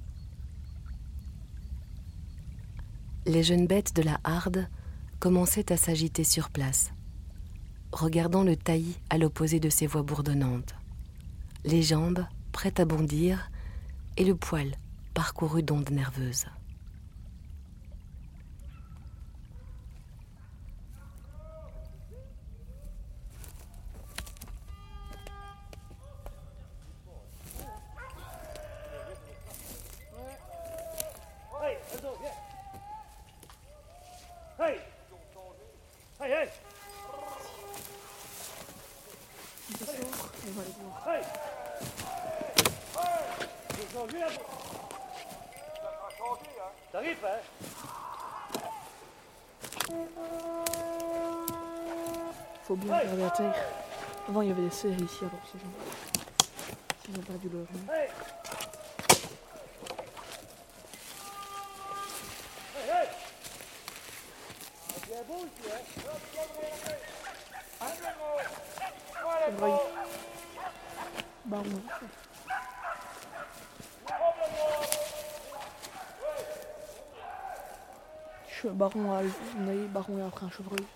Les 3.26 3.42
jeunes 3.42 3.66
bêtes 3.66 3.94
de 3.94 4.02
la 4.02 4.18
harde 4.24 4.68
commençaient 5.20 5.72
à 5.72 5.76
s'agiter 5.76 6.24
sur 6.24 6.50
place, 6.50 6.92
regardant 7.92 8.44
le 8.44 8.56
taillis 8.56 8.98
à 9.10 9.18
l'opposé 9.18 9.60
de 9.60 9.68
ses 9.68 9.86
voix 9.86 10.02
bourdonnantes. 10.02 10.74
Les 11.64 11.82
jambes 11.82 12.24
prêtes 12.52 12.80
à 12.80 12.84
bondir 12.84 13.50
et 14.16 14.24
le 14.24 14.34
poil 14.34 14.72
parcouru 15.14 15.62
d'ondes 15.62 15.90
nerveuses. 15.90 16.46
Faut 52.64 52.76
bien 52.76 52.98
regarder 52.98 53.22
la 53.22 53.30
terre. 53.30 53.54
Avant, 54.28 54.42
il 54.42 54.48
y 54.48 54.52
avait 54.52 54.62
des 54.62 54.70
cerfs 54.70 54.92
ici, 55.00 55.18
alors 55.20 55.40
c'est 55.50 55.58
gens. 55.58 57.08
Ils 57.08 57.18
ont 57.18 57.22
perdu 57.22 57.48
leur. 57.48 57.66
Baron. 65.08 65.48
Che- 69.60 69.90
Baron 71.44 71.82
a 78.68 78.72
on 78.96 79.68
a 79.68 79.74
eu 79.74 79.86
Baron 79.86 80.18
et 80.18 80.22
après 80.22 80.46
un 80.46 80.50
chevreuil. 80.50 80.86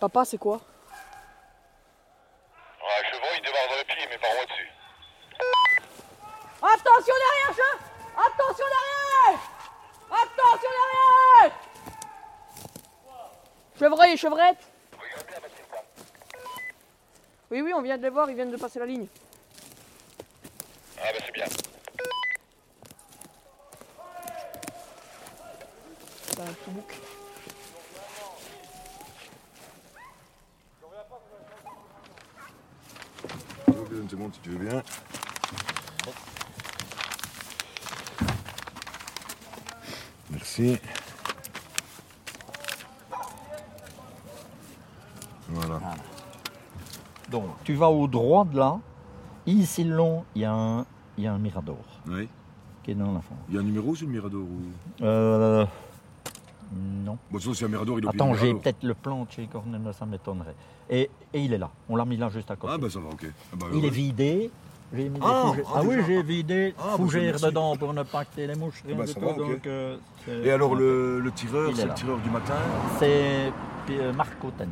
Papa, 0.00 0.24
c'est 0.24 0.38
quoi? 0.38 0.60
Un 2.80 3.04
chevreuil 3.10 3.40
démarre 3.40 3.68
dans 3.68 3.76
le 3.76 3.84
pied, 3.84 4.06
mais 4.08 4.18
par 4.18 4.30
moi 4.34 4.44
dessus. 4.44 4.70
Attention 6.62 7.14
derrière, 7.14 7.54
chef 7.54 7.78
Attention 8.16 8.66
derrière 8.66 9.40
Attention 10.10 10.70
derrière 10.70 11.52
Chevreuil 13.78 14.12
et 14.12 14.16
chevrette? 14.16 14.72
Oui, 17.50 17.60
oui, 17.62 17.72
on 17.74 17.82
vient 17.82 17.96
de 17.96 18.02
les 18.02 18.10
voir, 18.10 18.28
ils 18.28 18.34
viennent 18.34 18.50
de 18.50 18.56
passer 18.56 18.78
la 18.78 18.86
ligne. 18.86 19.06
Ah 20.98 21.12
bah 21.12 21.18
c'est 21.24 21.32
bien. 21.32 21.46
C'est 26.26 26.40
un 26.40 26.44
petit 26.46 26.70
bouc. 26.70 26.94
Une 33.92 34.10
seconde 34.10 34.34
si 34.34 34.35
tu 34.46 34.52
veux 34.52 34.64
bien. 34.68 34.80
Merci. 40.30 40.78
Voilà. 45.48 45.80
Donc, 47.30 47.44
tu 47.64 47.74
vas 47.74 47.88
au 47.88 48.06
droit 48.06 48.44
de 48.44 48.56
là. 48.58 48.78
Ici, 49.46 49.84
le 49.84 49.94
long, 49.96 50.24
il 50.34 50.42
y, 50.42 50.44
a 50.44 50.52
un- 50.52 50.84
il 51.16 51.24
y 51.24 51.26
a 51.26 51.32
un 51.32 51.38
mirador 51.38 51.78
Oui. 52.08 52.28
qui 52.82 52.90
est 52.90 52.94
dans 52.94 53.12
la 53.12 53.20
fond. 53.20 53.36
Il 53.48 53.54
y 53.54 53.58
a 53.58 53.60
un 53.60 53.64
numéro 53.64 53.94
sur 53.94 54.06
le 54.06 54.12
Mirador 54.12 54.42
ou... 54.42 55.04
Euh, 55.04 55.64
non. 56.74 56.86
Bon, 57.04 57.04
sauf 57.04 57.04
si 57.04 57.04
un 57.04 57.04
Mirador, 57.04 57.12
il 57.12 57.12
est 57.12 57.12
au 57.12 57.25
pied 57.25 57.25
Attends, 58.08 58.34
j'ai 58.34 58.54
peut-être 58.54 58.82
le 58.82 58.94
plan 58.94 59.24
de 59.24 59.30
chez 59.30 59.46
Cornel, 59.46 59.80
ça 59.98 60.06
m'étonnerait. 60.06 60.54
Et, 60.90 61.10
et 61.34 61.40
il 61.40 61.52
est 61.52 61.58
là. 61.58 61.70
On 61.88 61.96
l'a 61.96 62.04
mis 62.04 62.16
là 62.16 62.28
juste 62.28 62.50
à 62.50 62.56
côté. 62.56 62.72
Ah 62.74 62.78
bah 62.78 62.88
ça 62.90 63.00
va, 63.00 63.08
ok. 63.08 63.24
Ah 63.52 63.56
bah, 63.58 63.66
il 63.74 63.84
est 63.84 63.90
vidé. 63.90 64.50
J'ai 64.94 65.08
mis 65.08 65.18
Ah, 65.20 65.52
ah, 65.66 65.70
ah 65.76 65.80
oui, 65.84 65.96
j'ai 66.06 66.22
vidé 66.22 66.72
Ah, 66.78 66.96
bah, 66.96 67.04
merci. 67.12 67.44
dedans 67.46 67.76
pour 67.76 67.92
ne 67.92 68.04
pas 68.04 68.24
que 68.24 68.40
les 68.40 68.54
mouches. 68.54 68.82
Ah 68.84 68.88
rien 68.88 68.96
bah, 68.96 69.04
du 69.04 69.12
ça 69.12 69.20
tout, 69.20 69.26
va, 69.26 69.32
ok. 69.32 69.38
donc, 69.38 69.66
euh, 69.66 69.96
c'est- 70.24 70.44
Et 70.44 70.50
alors 70.52 70.74
le, 70.76 71.18
le 71.18 71.32
tireur, 71.32 71.72
c'est 71.74 71.86
le 71.86 71.94
tireur 71.94 72.18
du 72.18 72.30
matin 72.30 72.54
C'est 73.00 73.52
euh, 73.90 74.12
Marc 74.12 74.38
Cotten. 74.40 74.68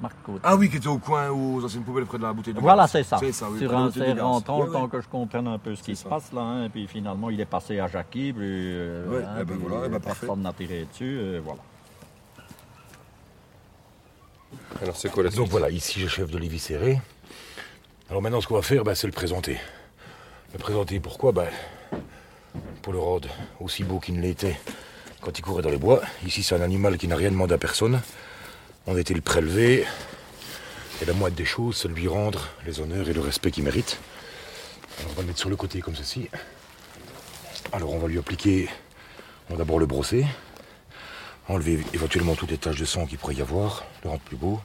Marc. 0.00 0.16
Ah 0.42 0.56
oui, 0.56 0.70
qui 0.70 0.76
était 0.78 0.86
au 0.88 0.98
coin 0.98 1.28
aux 1.28 1.62
anciennes 1.64 1.82
poubelles 1.82 2.06
près 2.06 2.16
de 2.18 2.22
la 2.22 2.32
bouteille 2.32 2.54
de 2.54 2.60
Voilà, 2.60 2.84
gaz. 2.84 2.92
c'est 2.92 3.02
ça. 3.02 3.18
C'est 3.18 3.32
ça, 3.32 3.48
oui. 3.50 3.58
Sur 3.58 3.76
un 3.76 3.90
rentrant, 4.22 4.64
le 4.64 4.72
temps 4.72 4.88
que 4.88 5.00
je 5.00 5.08
comprenne 5.08 5.46
un 5.46 5.58
peu 5.58 5.74
ce 5.76 5.82
qui 5.82 5.94
se 5.94 6.04
passe 6.08 6.32
là. 6.32 6.40
hein, 6.40 6.64
et 6.64 6.68
puis 6.70 6.86
finalement, 6.86 7.28
il 7.30 7.40
est 7.40 7.44
passé 7.46 7.78
à 7.80 7.86
Jackie. 7.86 8.32
Puis, 8.32 8.42
euh, 8.42 9.06
Ouais, 9.08 9.24
hein, 9.24 9.36
eh 9.40 9.44
ben 9.44 9.56
puis, 9.58 9.66
voilà, 9.68 9.86
eh 9.86 9.88
ben 9.90 10.00
parfait. 10.00 10.26
personne 10.26 10.42
n'a 10.42 10.52
tiré 10.54 10.86
dessus. 10.90 11.18
euh, 11.20 11.40
voilà. 11.44 11.60
Alors 14.82 14.96
c'est 14.96 15.10
quoi 15.10 15.22
la 15.22 15.30
Donc 15.30 15.48
voilà, 15.48 15.70
ici 15.70 15.94
j'ai 15.98 16.04
le 16.04 16.10
chef 16.10 16.30
de 16.30 16.38
Lévis 16.38 16.58
serré. 16.58 16.98
Alors 18.08 18.22
maintenant 18.22 18.40
ce 18.40 18.46
qu'on 18.46 18.54
va 18.56 18.62
faire, 18.62 18.82
bah, 18.84 18.94
c'est 18.94 19.06
le 19.06 19.12
présenter. 19.12 19.58
Le 20.52 20.58
présenter 20.58 20.98
pourquoi? 21.00 21.32
Bah, 21.32 21.46
Pour 22.82 22.92
le 22.92 22.98
rendre 22.98 23.28
aussi 23.60 23.84
beau 23.84 24.00
qu'il 24.00 24.16
ne 24.16 24.22
l'était 24.22 24.58
quand 25.20 25.38
il 25.38 25.42
courait 25.42 25.62
dans 25.62 25.70
les 25.70 25.76
bois. 25.76 26.00
Ici 26.26 26.42
c'est 26.42 26.54
un 26.54 26.62
animal 26.62 26.96
qui 26.98 27.06
n'a 27.08 27.16
rien 27.16 27.30
demandé 27.30 27.54
à 27.54 27.58
personne. 27.58 28.00
On 28.86 28.96
été 28.96 29.14
le 29.14 29.20
prélever. 29.20 29.86
Et 31.02 31.04
la 31.06 31.12
moindre 31.14 31.36
des 31.36 31.44
choses, 31.44 31.78
c'est 31.78 31.88
lui 31.88 32.08
rendre 32.08 32.48
les 32.66 32.80
honneurs 32.80 33.08
et 33.08 33.12
le 33.12 33.20
respect 33.20 33.50
qu'il 33.50 33.64
mérite. 33.64 33.98
On 35.08 35.12
va 35.14 35.22
le 35.22 35.28
mettre 35.28 35.38
sur 35.38 35.48
le 35.48 35.56
côté 35.56 35.80
comme 35.80 35.96
ceci. 35.96 36.28
Alors 37.72 37.92
on 37.92 37.98
va 37.98 38.08
lui 38.08 38.18
appliquer, 38.18 38.68
on 39.48 39.54
va 39.54 39.58
d'abord 39.58 39.78
le 39.78 39.86
brosser, 39.86 40.26
enlever 41.48 41.82
éventuellement 41.94 42.34
toutes 42.34 42.50
les 42.50 42.58
taches 42.58 42.78
de 42.78 42.84
sang 42.84 43.06
qu'il 43.06 43.16
pourrait 43.16 43.36
y 43.36 43.40
avoir, 43.40 43.84
le 44.02 44.10
rendre 44.10 44.22
plus 44.22 44.36
beau. 44.36 44.60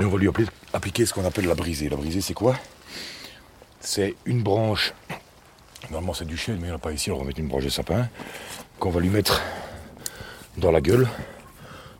Et 0.00 0.04
on 0.04 0.10
va 0.10 0.18
lui 0.18 0.28
appli- 0.28 0.48
appliquer 0.72 1.06
ce 1.06 1.14
qu'on 1.14 1.24
appelle 1.24 1.46
la 1.46 1.54
brisée. 1.54 1.88
La 1.88 1.96
brisée, 1.96 2.20
c'est 2.20 2.34
quoi? 2.34 2.56
C'est 3.80 4.16
une 4.26 4.42
branche, 4.42 4.92
normalement 5.90 6.12
c'est 6.12 6.24
du 6.24 6.36
chêne, 6.36 6.56
mais 6.56 6.66
il 6.66 6.70
n'y 6.70 6.76
a 6.76 6.78
pas 6.78 6.92
ici, 6.92 7.10
on 7.10 7.18
va 7.18 7.24
mettre 7.24 7.40
une 7.40 7.48
branche 7.48 7.64
de 7.64 7.70
sapin, 7.70 8.08
qu'on 8.78 8.90
va 8.90 9.00
lui 9.00 9.10
mettre 9.10 9.40
dans 10.56 10.70
la 10.70 10.80
gueule, 10.80 11.08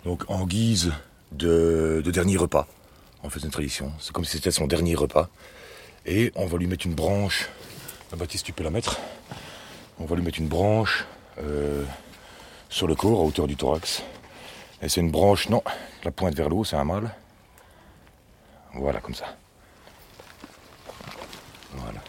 donc 0.04 0.24
en 0.28 0.46
guise 0.46 0.92
de, 1.32 2.02
de 2.04 2.10
dernier 2.10 2.36
repas. 2.36 2.66
On 3.22 3.30
fait 3.30 3.40
une 3.40 3.50
tradition, 3.50 3.92
c'est 4.00 4.12
comme 4.12 4.24
si 4.24 4.32
c'était 4.32 4.50
son 4.50 4.66
dernier 4.66 4.94
repas. 4.94 5.28
Et 6.06 6.32
on 6.34 6.46
va 6.46 6.58
lui 6.58 6.66
mettre 6.66 6.86
une 6.86 6.94
branche, 6.94 7.48
la 8.10 8.18
Baptiste, 8.18 8.44
tu 8.46 8.52
peux 8.52 8.64
la 8.64 8.70
mettre, 8.70 8.98
On 9.98 10.04
va 10.04 10.16
lui 10.16 10.22
mettre 10.22 10.40
une 10.40 10.48
branche 10.48 11.04
euh, 11.38 11.84
sur 12.68 12.88
le 12.88 12.94
corps, 12.96 13.20
à 13.20 13.22
hauteur 13.22 13.46
du 13.46 13.56
thorax. 13.56 14.02
Et 14.82 14.88
c'est 14.88 15.00
une 15.00 15.12
branche, 15.12 15.48
non, 15.48 15.62
la 16.02 16.10
pointe 16.10 16.34
vers 16.34 16.48
le 16.48 16.56
haut, 16.56 16.64
c'est 16.64 16.76
un 16.76 16.84
mâle. 16.84 17.14
Voilà, 18.74 19.00
comme 19.00 19.14
ça. 19.14 19.36
Voilà. 21.74 22.00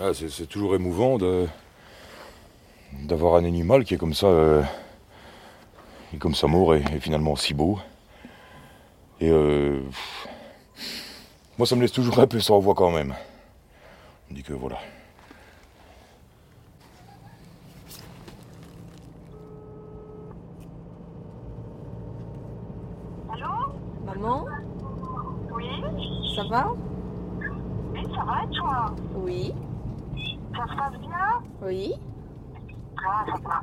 Ah, 0.00 0.12
c'est 0.14 0.46
toujours 0.46 0.74
émouvant 0.74 1.18
de, 1.18 1.46
d'avoir 3.04 3.34
un 3.34 3.44
animal 3.44 3.84
qui 3.84 3.94
est 3.94 3.98
comme 3.98 4.14
ça, 4.14 4.26
euh, 4.26 4.62
qui 6.10 6.16
est 6.16 6.18
comme 6.18 6.34
ça 6.34 6.46
mort 6.46 6.74
et, 6.74 6.82
et 6.94 7.00
finalement 7.00 7.36
si 7.36 7.54
beau. 7.54 7.78
Et 9.20 9.30
euh, 9.30 9.80
pff, 9.82 10.28
moi, 11.58 11.66
ça 11.66 11.76
me 11.76 11.82
laisse 11.82 11.92
toujours 11.92 12.18
un 12.18 12.26
peu 12.26 12.40
sans 12.40 12.58
voix 12.58 12.74
quand 12.74 12.90
même. 12.90 13.14
On 14.30 14.34
dit 14.34 14.42
que 14.42 14.52
voilà. 14.52 14.78
Maman? 24.04 24.44
Oui? 25.54 25.66
Ça 26.34 26.42
va? 26.44 26.72
Oui, 27.92 28.02
ça 28.14 28.24
va 28.24 28.44
et 28.44 28.56
toi? 28.56 28.94
Oui. 29.14 29.54
Ça 30.56 30.66
se 30.68 30.76
passe 30.76 31.00
bien? 31.00 31.42
Oui. 31.62 31.94
Ah, 33.06 33.24
ça 33.26 33.32
va. 33.44 33.62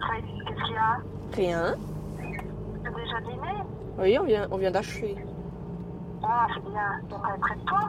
Très- 0.00 0.22
Qu'est-ce 0.22 0.64
qu'il 0.64 0.74
y 0.74 0.76
a 0.76 0.98
Rien. 1.34 1.74
Tu 2.20 2.88
as 2.88 2.92
déjà 2.92 3.20
dîné 3.20 3.62
Oui, 3.98 4.18
on 4.20 4.24
vient, 4.24 4.46
on 4.50 4.56
vient 4.56 4.70
d'achever. 4.70 5.16
Ah, 6.22 6.46
c'est 6.54 6.60
bien. 6.70 7.00
Donc, 7.10 7.20
elle 7.28 7.34
est 7.36 7.40
près 7.40 7.54
de 7.56 7.60
toi 7.62 7.80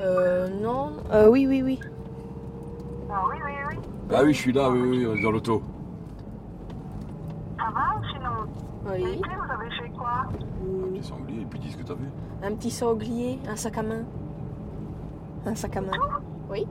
Euh, 0.00 0.48
non. 0.60 0.92
Euh, 1.12 1.28
oui, 1.28 1.46
oui, 1.48 1.62
oui. 1.62 1.80
Ah 3.10 3.22
oui, 3.30 3.36
oui, 3.44 3.52
oui. 3.70 3.78
Ah 4.12 4.20
oui, 4.24 4.32
je 4.34 4.38
suis 4.40 4.52
là, 4.52 4.68
oui, 4.70 5.06
oui, 5.06 5.22
dans 5.22 5.30
l'auto. 5.30 5.62
Ça 7.56 7.70
va 7.72 8.00
sinon 8.12 8.50
Oui. 8.90 9.20
Vous 9.22 9.52
avez 9.52 9.70
fait 9.70 9.88
quoi 9.96 10.24
Les 10.92 11.02
sangliers, 11.02 11.42
et 11.42 11.46
puis 11.46 11.58
dis 11.60 11.70
ce 11.70 11.76
que 11.76 11.82
t'as 11.84 11.94
vu. 11.94 12.06
Un 12.42 12.54
petit 12.54 12.70
sanglier, 12.70 13.38
un 13.48 13.56
sac 13.56 13.78
à 13.78 13.82
main. 13.82 14.02
Un 15.46 15.54
sac 15.54 15.76
à 15.76 15.80
main. 15.80 15.92
Oui, 16.50 16.66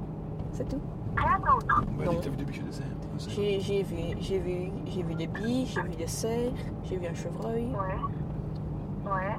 c'est 0.51 0.67
tout. 0.67 0.81
Rien 1.15 1.39
d'autre 1.39 1.83
Bah, 1.97 2.05
Non. 2.05 2.11
dis, 2.13 2.19
t'as 2.21 2.29
vu 2.29 2.35
des 2.37 2.45
biches 2.45 2.59
et 2.59 2.63
des 2.63 2.71
cerfs 2.71 2.85
J'ai 3.29 3.59
j'ai 3.59 3.83
vu, 3.83 3.95
j'ai 4.19 4.39
vu, 4.39 4.71
j'ai 4.85 5.03
vu 5.03 5.15
des 5.15 5.27
biches, 5.27 5.73
j'ai 5.75 5.81
vu 5.81 5.95
des 5.95 6.07
cerfs, 6.07 6.51
j'ai 6.83 6.97
vu 6.97 7.07
un 7.07 7.13
chevreuil. 7.13 7.65
Ouais. 7.67 9.11
Ouais. 9.11 9.35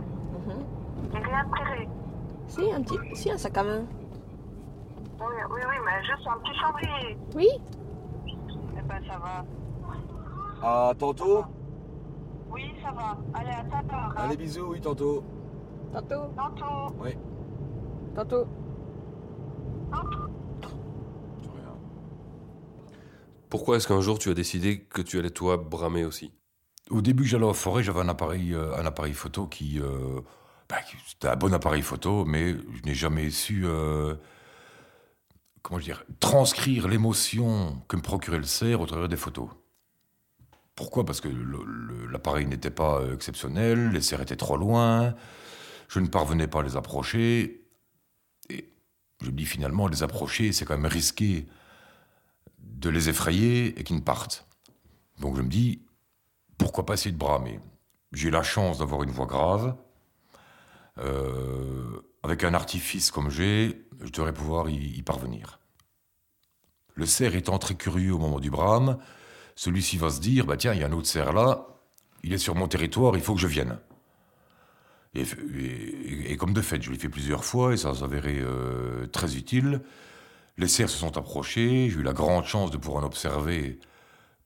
Mhm. 0.47 1.15
Et 1.15 1.19
rien 1.19 1.45
de 1.45 1.57
tiré 1.57 1.89
Si, 2.47 2.73
un 2.73 2.83
petit, 2.83 2.99
si, 3.17 3.31
un 3.31 3.39
sac 3.39 3.57
à 3.59 3.65
main. 3.65 3.85
Oui, 5.21 5.27
oui, 5.51 5.61
oui, 5.69 5.75
mais 5.85 6.05
juste 6.05 6.27
un 6.29 6.39
petit 6.39 6.59
sanglier. 6.61 7.17
Oui. 7.35 7.49
Eh 8.77 8.83
ben, 8.83 9.01
ça 9.09 9.19
va. 9.19 9.45
Ah, 10.63 10.93
tantôt 10.99 11.45
Oui, 12.51 12.63
ça 12.83 12.91
va. 12.93 13.17
Allez, 13.35 13.51
à 13.51 13.65
ta 13.65 13.83
part. 13.89 14.11
hein. 14.17 14.23
Allez, 14.25 14.37
bisous, 14.37 14.67
oui, 14.73 14.81
tantôt. 14.81 15.23
Tantôt. 15.93 16.27
Tantôt. 16.37 16.95
Oui. 17.03 17.17
Tantôt. 18.15 18.47
Pourquoi 23.55 23.77
est-ce 23.77 23.87
qu'un 23.87 24.01
jour 24.01 24.19
tu 24.19 24.31
as 24.31 24.35
décidé 24.35 24.81
que 24.81 25.01
tu 25.01 25.17
allais 25.17 25.31
toi 25.31 25.57
bramer 25.57 26.05
aussi? 26.05 26.33
Au 26.91 27.01
début, 27.01 27.25
j'allais 27.25 27.45
en 27.45 27.55
forêt, 27.55 27.85
j'avais 27.85 28.01
un 28.01 28.09
appareil, 28.09 28.53
euh, 28.53 28.75
un 28.77 28.85
appareil 28.85 29.13
photo 29.13 29.47
qui. 29.47 29.79
euh, 29.79 30.21
bah, 30.69 30.79
qui- 30.83 30.97
C'était 31.07 31.29
un 31.29 31.37
bon 31.37 31.55
appareil 31.55 31.83
photo, 31.83 32.25
mais 32.25 32.55
je 32.55 32.83
n'ai 32.85 32.95
jamais 32.97 33.31
su. 33.31 33.63
euh, 33.65 34.17
comment 35.63 35.79
je 35.79 35.85
dire 35.85 36.03
Transcrire 36.19 36.89
l'émotion 36.89 37.81
que 37.87 37.95
me 37.97 38.03
procurait 38.03 38.39
le 38.39 38.43
cerf 38.43 38.81
au 38.81 38.87
travers 38.87 39.09
des 39.09 39.17
photos. 39.17 39.49
Pourquoi? 40.75 41.05
Parce 41.07 41.21
que 41.21 41.29
l'appareil 42.11 42.47
n'était 42.47 42.73
pas 42.73 43.03
exceptionnel, 43.15 43.91
les 43.93 44.01
cerfs 44.01 44.23
étaient 44.23 44.35
trop 44.35 44.57
loin, 44.57 45.15
je 45.87 46.01
ne 46.01 46.09
parvenais 46.09 46.49
pas 46.49 46.59
à 46.59 46.63
les 46.65 46.77
approcher. 46.77 47.69
Et 48.51 48.69
je 49.23 49.27
me 49.31 49.37
dis 49.37 49.47
finalement, 49.47 49.87
les 49.87 50.03
approcher, 50.03 50.51
c'est 50.51 50.65
quand 50.65 50.77
même 50.77 50.91
risqué 50.91 51.47
de 52.65 52.91
les 52.91 53.09
effrayer 53.09 53.79
et 53.79 53.85
qu'ils 53.85 53.97
ne 53.97 54.03
partent. 54.03 54.47
Donc 55.21 55.37
je 55.37 55.43
me 55.43 55.49
dis, 55.49 55.83
pourquoi 56.59 56.87
pas 56.87 56.95
essayer 56.95 57.13
de 57.13 57.19
bramer? 57.19 57.61
J'ai 58.13 58.31
la 58.31 58.43
chance 58.43 58.79
d'avoir 58.79 59.03
une 59.03 59.11
voix 59.11 59.27
grave. 59.27 59.77
Euh, 60.99 62.01
avec 62.23 62.45
un 62.45 62.55
artifice 62.55 63.11
comme 63.11 63.29
j'ai, 63.29 63.87
je 64.01 64.11
devrais 64.11 64.33
pouvoir 64.33 64.71
y, 64.71 65.03
parvenir. 65.03 65.61
Le 66.95 67.05
cerf 67.05 67.35
étant 67.35 67.59
très 67.59 67.75
curieux 67.75 68.15
au 68.15 68.19
moment 68.19 68.41
du 68.41 68.51
brame, 68.51 68.99
celui-ci 69.57 69.99
va 69.99 70.09
se 70.09 70.21
dire, 70.21 70.47
bah 70.47 70.57
tiens, 70.57 70.73
il 70.73 70.81
y 70.81 70.85
a 70.85 70.87
un 70.87 70.93
autre 70.93 71.09
cerf 71.09 71.33
là, 71.33 71.67
il 72.23 72.33
est 72.33 72.39
sur 72.39 72.55
mon 72.55 72.69
territoire, 72.69 73.17
il 73.17 73.23
faut 73.23 73.35
que 73.35 73.41
je 73.41 73.47
vienne. 73.47 73.79
Et 75.15 76.37
comme 76.39 76.55
de 76.55 76.61
fait, 76.61 76.83
je 76.83 76.91
l'ai 76.91 76.99
fait 76.99 77.09
plusieurs 77.09 77.45
fois 77.45 77.73
et 77.75 77.77
ça 77.77 77.95
s'avérait 77.95 78.41
euh, 78.41 79.07
très 79.09 79.37
utile. 79.37 79.83
Les 80.57 80.67
cerfs 80.67 80.91
se 80.91 80.99
sont 80.99 81.17
approchés, 81.17 81.89
j'ai 81.91 82.01
eu 82.01 82.03
la 82.03 82.13
grande 82.13 82.45
chance 82.45 82.73
de 82.73 82.77
pouvoir 82.77 83.05
en 83.05 83.07
observer 83.07 83.79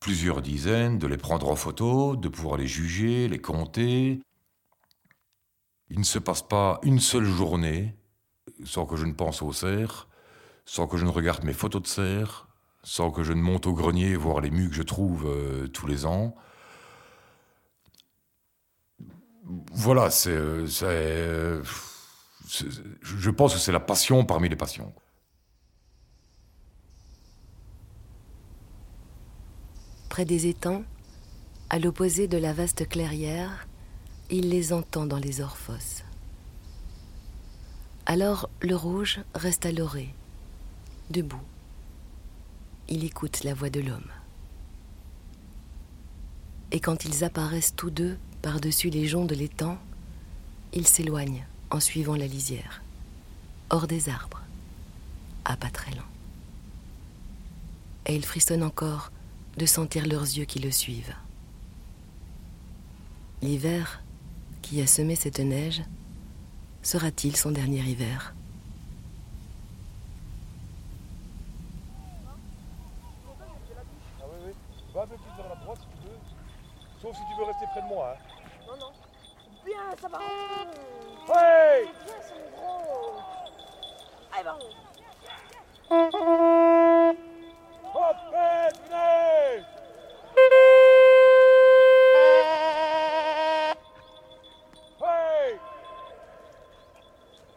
plusieurs 0.01 0.43
dizaines, 0.43 0.99
de 0.99 1.07
les 1.07 1.19
prendre 1.19 1.49
en 1.51 1.57
photo, 1.57 2.17
de 2.17 2.29
pouvoir 2.29 2.57
les 2.59 2.67
juger, 2.69 3.29
les 3.29 3.41
compter. 3.41 4.21
Il 5.91 5.99
ne 5.99 6.05
se 6.05 6.19
passe 6.19 6.41
pas 6.43 6.81
une 6.83 7.01
seule 7.01 7.25
journée 7.25 7.95
sans 8.65 8.87
que 8.87 8.97
je 8.97 9.07
ne 9.07 9.13
pense 9.15 9.43
aux 9.43 9.53
cerfs, 9.53 10.09
sans 10.67 10.87
que 10.89 10.97
je 10.99 11.05
ne 11.07 11.11
regarde 11.11 11.45
mes 11.45 11.55
photos 11.55 11.83
de 11.83 11.89
cerfs, 11.89 12.49
sans 12.85 13.11
que 13.13 13.25
je 13.25 13.33
ne 13.35 13.43
monte 13.43 13.67
au 13.67 13.75
grenier 13.75 14.17
voir 14.17 14.41
les 14.41 14.51
mues 14.51 14.71
que 14.71 14.77
je 14.77 14.83
trouve 14.83 15.27
euh, 15.27 15.69
tous 15.69 15.87
les 15.87 16.07
ans. 16.07 16.35
Voilà, 19.73 20.09
euh, 20.27 20.67
euh, 20.83 21.63
c'est- 22.47 22.67
je 23.03 23.31
pense 23.31 23.55
que 23.55 23.61
c'est 23.61 23.73
la 23.73 23.81
passion 23.81 24.25
parmi 24.25 24.49
les 24.49 24.57
passions. 24.57 24.93
Des 30.27 30.49
étangs, 30.49 30.83
à 31.71 31.79
l'opposé 31.79 32.27
de 32.27 32.39
la 32.39 32.53
vaste 32.53 32.89
clairière, 32.89 33.69
il 34.31 34.51
les 34.51 34.73
entend 34.73 35.07
dans 35.07 35.17
les 35.17 35.41
orphos. 35.41 36.03
Alors 38.05 38.51
le 38.61 38.75
rouge 38.75 39.21
reste 39.35 39.65
à 39.65 39.71
l'orée, 39.71 40.13
debout. 41.11 41.41
Il 42.89 43.05
écoute 43.05 43.45
la 43.45 43.55
voix 43.55 43.71
de 43.71 43.79
l'homme. 43.79 44.11
Et 46.73 46.81
quand 46.81 47.05
ils 47.05 47.23
apparaissent 47.23 47.77
tous 47.77 47.91
deux 47.91 48.19
par-dessus 48.43 48.91
les 48.91 49.07
joncs 49.07 49.29
de 49.29 49.37
l'étang, 49.37 49.79
ils 50.73 50.89
s'éloignent 50.89 51.47
en 51.71 51.79
suivant 51.79 52.17
la 52.17 52.27
lisière, 52.27 52.83
hors 53.71 53.87
des 53.87 54.09
arbres, 54.09 54.43
à 55.45 55.57
pas 55.57 55.71
très 55.71 55.93
lent. 55.93 56.03
Et 58.07 58.17
il 58.17 58.25
frissonne 58.25 58.65
encore 58.65 59.13
de 59.59 59.67
sentir 59.67 60.07
leurs 60.07 60.23
yeux 60.23 60.45
qui 60.45 60.61
le 60.61 60.71
suivent. 60.71 61.17
L'hiver 63.43 64.01
qui 64.63 64.81
a 64.81 64.87
semé 64.87 65.17
cette 65.17 65.41
neige 65.41 65.83
sera-t-il 66.83 67.37
son 67.37 67.51
dernier 67.51 67.81
hiver? 67.81 68.35
Ah 74.21 74.25
oui, 74.25 74.37
oui. 74.47 74.53
Va 74.95 75.03
un 75.03 75.07
peu 75.07 75.17
plus 75.17 75.37
vers 75.37 75.49
la 75.49 75.57
droite 75.57 75.79
si 75.81 75.87
tu 75.87 75.97
veux. 76.09 76.19
Sauf 77.03 77.17
si 77.17 77.23
tu 77.29 77.35
veux 77.39 77.45
rester 77.47 77.67
près 77.73 77.83
de 77.83 77.89
moi. 77.89 78.15
Hein. 78.15 78.19
Non, 78.69 78.77
non. 78.79 78.93
Bien, 79.65 79.97
ça 80.01 80.09
va. 80.09 80.19
Ouais 81.29 81.85
Bien, 82.05 82.21
c'est 82.23 82.51
gros. 82.57 83.17
Allez, 84.33 84.45
va. 84.45 84.57
Hop, 88.09 88.17
vite, 88.33 88.81
venez 88.89 89.65
Hey 94.99 95.59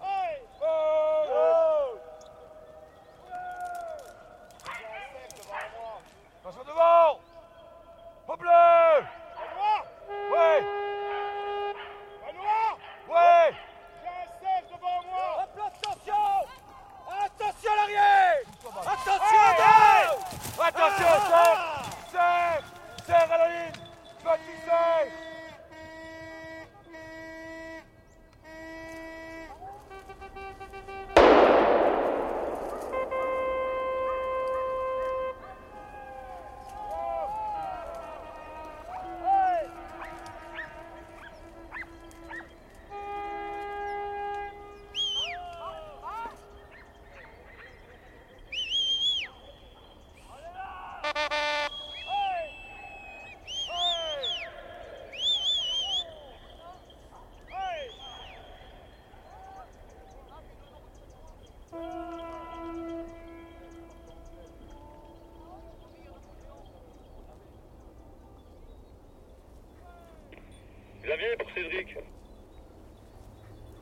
Hey 0.02 0.36
Oh 0.62 1.96
Attention 6.44 6.64
devant 6.68 7.20
Hop 8.28 8.44
là 8.44 9.00
Ouais 10.34 10.64
Ouais 13.08 13.56
J'ai 14.02 14.10
un 14.10 14.28
cerf 14.42 14.64
devant 14.68 15.00
moi 15.10 15.28
Hop 15.44 15.52
là, 15.58 15.66
attention 15.68 16.24
Attention 17.24 17.72
à 17.72 17.76
l'arrière 17.76 18.22
Cédric. 71.56 71.96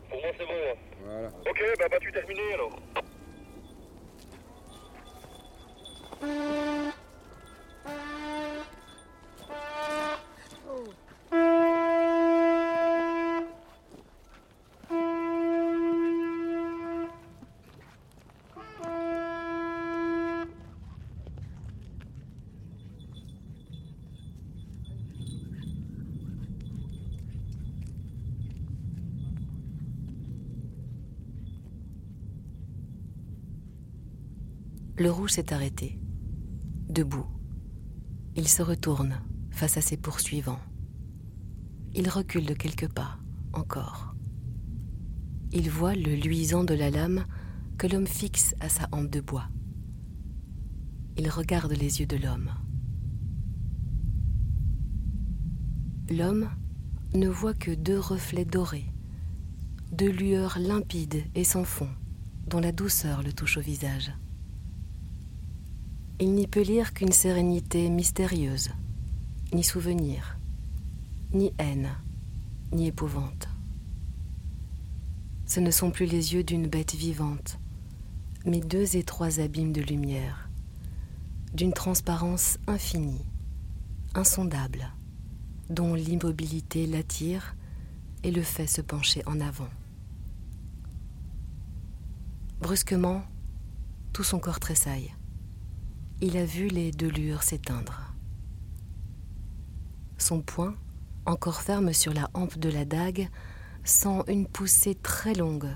Pour 0.10 0.22
moi, 0.22 0.32
c'est 0.38 0.46
bon. 0.46 0.54
hein. 0.54 0.76
Voilà. 1.02 1.28
Ok, 1.28 1.64
bah, 1.80 1.86
bah, 1.92 1.98
tu 2.02 2.12
terminé 2.12 2.54
alors. 2.54 2.79
Le 35.00 35.10
rouge 35.10 35.32
s'est 35.32 35.54
arrêté, 35.54 35.98
debout. 36.90 37.26
Il 38.36 38.50
se 38.50 38.62
retourne 38.62 39.22
face 39.50 39.78
à 39.78 39.82
ses 39.82 39.96
poursuivants. 39.96 40.60
Il 41.96 42.10
recule 42.10 42.46
de 42.46 42.54
quelques 42.54 42.90
pas, 42.90 43.18
encore. 43.54 44.14
Il 45.54 45.70
voit 45.70 45.96
le 45.96 46.16
luisant 46.16 46.66
de 46.66 46.74
la 46.74 46.90
lame 46.90 47.24
que 47.78 47.88
l'homme 47.88 48.08
fixe 48.08 48.56
à 48.60 48.68
sa 48.68 48.90
hampe 48.92 49.10
de 49.10 49.22
bois. 49.22 49.48
Il 51.18 51.30
regarde 51.30 51.72
les 51.72 52.02
yeux 52.02 52.06
de 52.06 52.18
l'homme. 52.18 52.50
L'homme 56.10 56.50
ne 57.14 57.30
voit 57.30 57.54
que 57.54 57.72
deux 57.72 58.00
reflets 58.00 58.44
dorés, 58.44 58.92
deux 59.94 60.12
lueurs 60.12 60.60
limpides 60.60 61.24
et 61.36 61.46
sans 61.46 61.64
fond, 61.64 61.90
dont 62.48 62.60
la 62.60 62.74
douceur 62.74 63.24
le 63.24 63.32
touche 63.32 63.56
au 63.56 63.62
visage. 63.62 64.12
Il 66.22 66.34
n'y 66.34 66.48
peut 66.48 66.64
lire 66.64 66.94
qu'une 66.94 67.14
sérénité 67.14 67.90
mystérieuse, 67.90 68.72
ni 69.54 69.64
souvenir, 69.64 70.38
ni 71.32 71.54
haine, 71.58 71.92
ni 72.74 72.88
épouvante. 72.88 73.48
Ce 75.46 75.62
ne 75.62 75.72
sont 75.72 75.92
plus 75.92 76.06
les 76.06 76.34
yeux 76.34 76.44
d'une 76.44 76.68
bête 76.68 76.94
vivante, 76.94 77.58
mais 78.46 78.60
deux 78.60 78.98
étroits 78.98 79.40
abîmes 79.40 79.72
de 79.72 79.80
lumière, 79.80 80.50
d'une 81.54 81.72
transparence 81.72 82.58
infinie, 82.68 83.26
insondable, 84.14 84.92
dont 85.70 85.94
l'immobilité 85.94 86.86
l'attire 86.86 87.56
et 88.24 88.32
le 88.32 88.42
fait 88.42 88.68
se 88.68 88.82
pencher 88.82 89.24
en 89.26 89.40
avant. 89.40 89.70
Brusquement, 92.60 93.24
tout 94.12 94.26
son 94.26 94.40
corps 94.40 94.60
tressaille. 94.60 95.14
Il 96.22 96.36
a 96.36 96.44
vu 96.44 96.68
les 96.68 96.92
deux 96.92 97.08
lueurs 97.08 97.44
s'éteindre. 97.44 98.14
Son 100.18 100.42
poing, 100.42 100.76
encore 101.26 101.62
ferme 101.62 101.94
sur 101.94 102.14
la 102.14 102.30
hampe 102.34 102.60
de 102.60 102.68
la 102.68 102.84
dague, 102.84 103.30
sent 103.86 104.24
une 104.28 104.46
poussée 104.46 104.96
très 104.96 105.34
longue, 105.34 105.70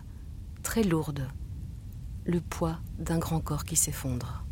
très 0.62 0.84
lourde, 0.84 1.30
le 2.26 2.42
poids 2.42 2.78
d'un 3.00 3.20
grand 3.20 3.40
corps 3.40 3.64
qui 3.64 3.78
s'effondre. 3.78 4.44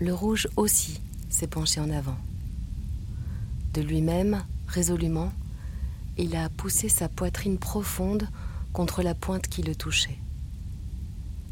Le 0.00 0.12
rouge 0.12 0.46
aussi 0.56 1.00
s'est 1.30 1.46
penché 1.46 1.80
en 1.80 1.88
avant. 1.88 2.18
De 3.72 3.80
lui-même, 3.80 4.44
résolument, 4.66 5.32
il 6.18 6.36
a 6.36 6.50
poussé 6.50 6.90
sa 6.90 7.08
poitrine 7.08 7.56
profonde 7.56 8.28
contre 8.74 9.02
la 9.02 9.14
pointe 9.14 9.46
qui 9.46 9.62
le 9.62 9.74
touchait. 9.74 10.18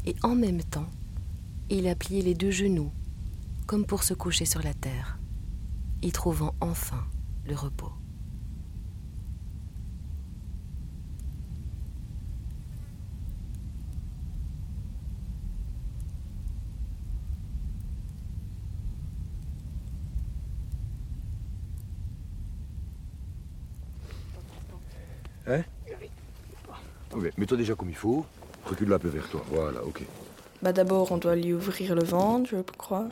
Et 0.05 0.15
en 0.21 0.35
même 0.35 0.61
temps, 0.61 0.89
il 1.77 1.87
a 1.87 1.95
plié 1.95 2.21
les 2.21 2.33
deux 2.33 2.51
genoux, 2.51 2.91
comme 3.65 3.85
pour 3.85 4.03
se 4.03 4.13
coucher 4.13 4.45
sur 4.45 4.61
la 4.61 4.73
terre, 4.73 5.17
y 6.01 6.11
trouvant 6.11 6.53
enfin 6.59 7.05
le 7.45 7.55
repos. 7.55 7.91
Hein? 25.47 25.63
Ok, 27.13 27.31
mets-toi 27.37 27.57
déjà 27.57 27.75
comme 27.75 27.89
il 27.89 27.95
faut. 27.95 28.25
Recule 28.65 28.93
un 28.93 28.99
peu 28.99 29.07
vers 29.07 29.27
toi. 29.29 29.43
Voilà, 29.49 29.83
ok. 29.83 30.03
Bah 30.61 30.73
d'abord, 30.73 31.11
on 31.11 31.17
doit 31.17 31.35
lui 31.35 31.53
ouvrir 31.53 31.95
le 31.95 32.03
ventre, 32.03 32.49
je 32.51 32.57
crois. 32.77 33.07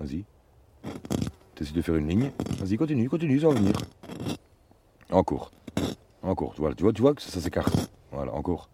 Vas-y. 0.00 0.24
T'essaies 1.54 1.74
de 1.74 1.82
faire 1.82 1.96
une 1.96 2.08
ligne. 2.08 2.30
Vas-y, 2.58 2.78
continue, 2.78 3.08
continue, 3.10 3.40
ça 3.40 3.48
va 3.48 3.54
venir. 3.54 3.74
Encore. 5.10 5.50
Encore. 6.22 6.54
Voilà, 6.56 6.74
tu 6.74 6.82
vois, 6.82 6.92
tu 6.94 7.02
vois 7.02 7.14
que 7.14 7.20
ça, 7.20 7.30
ça 7.30 7.40
s'écarte. 7.40 7.74
Voilà, 8.10 8.32
encore. 8.32 8.70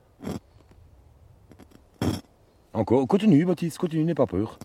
Encore. 2.73 3.07
Continue, 3.09 3.45
Baptiste, 3.45 3.79
continue, 3.79 4.05
n'aie 4.05 4.15
pas 4.15 4.27
peur. 4.27 4.61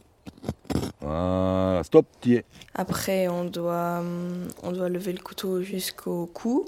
Voilà, 1.02 1.82
stop, 1.84 2.06
t'y 2.22 2.36
es. 2.36 2.46
Après, 2.76 3.28
on 3.28 3.46
doit, 3.46 4.00
hum, 4.00 4.48
on 4.62 4.72
doit 4.72 4.90
lever 4.90 5.12
le 5.12 5.20
couteau 5.20 5.64
jusqu'au 5.64 6.28
cou. 6.28 6.66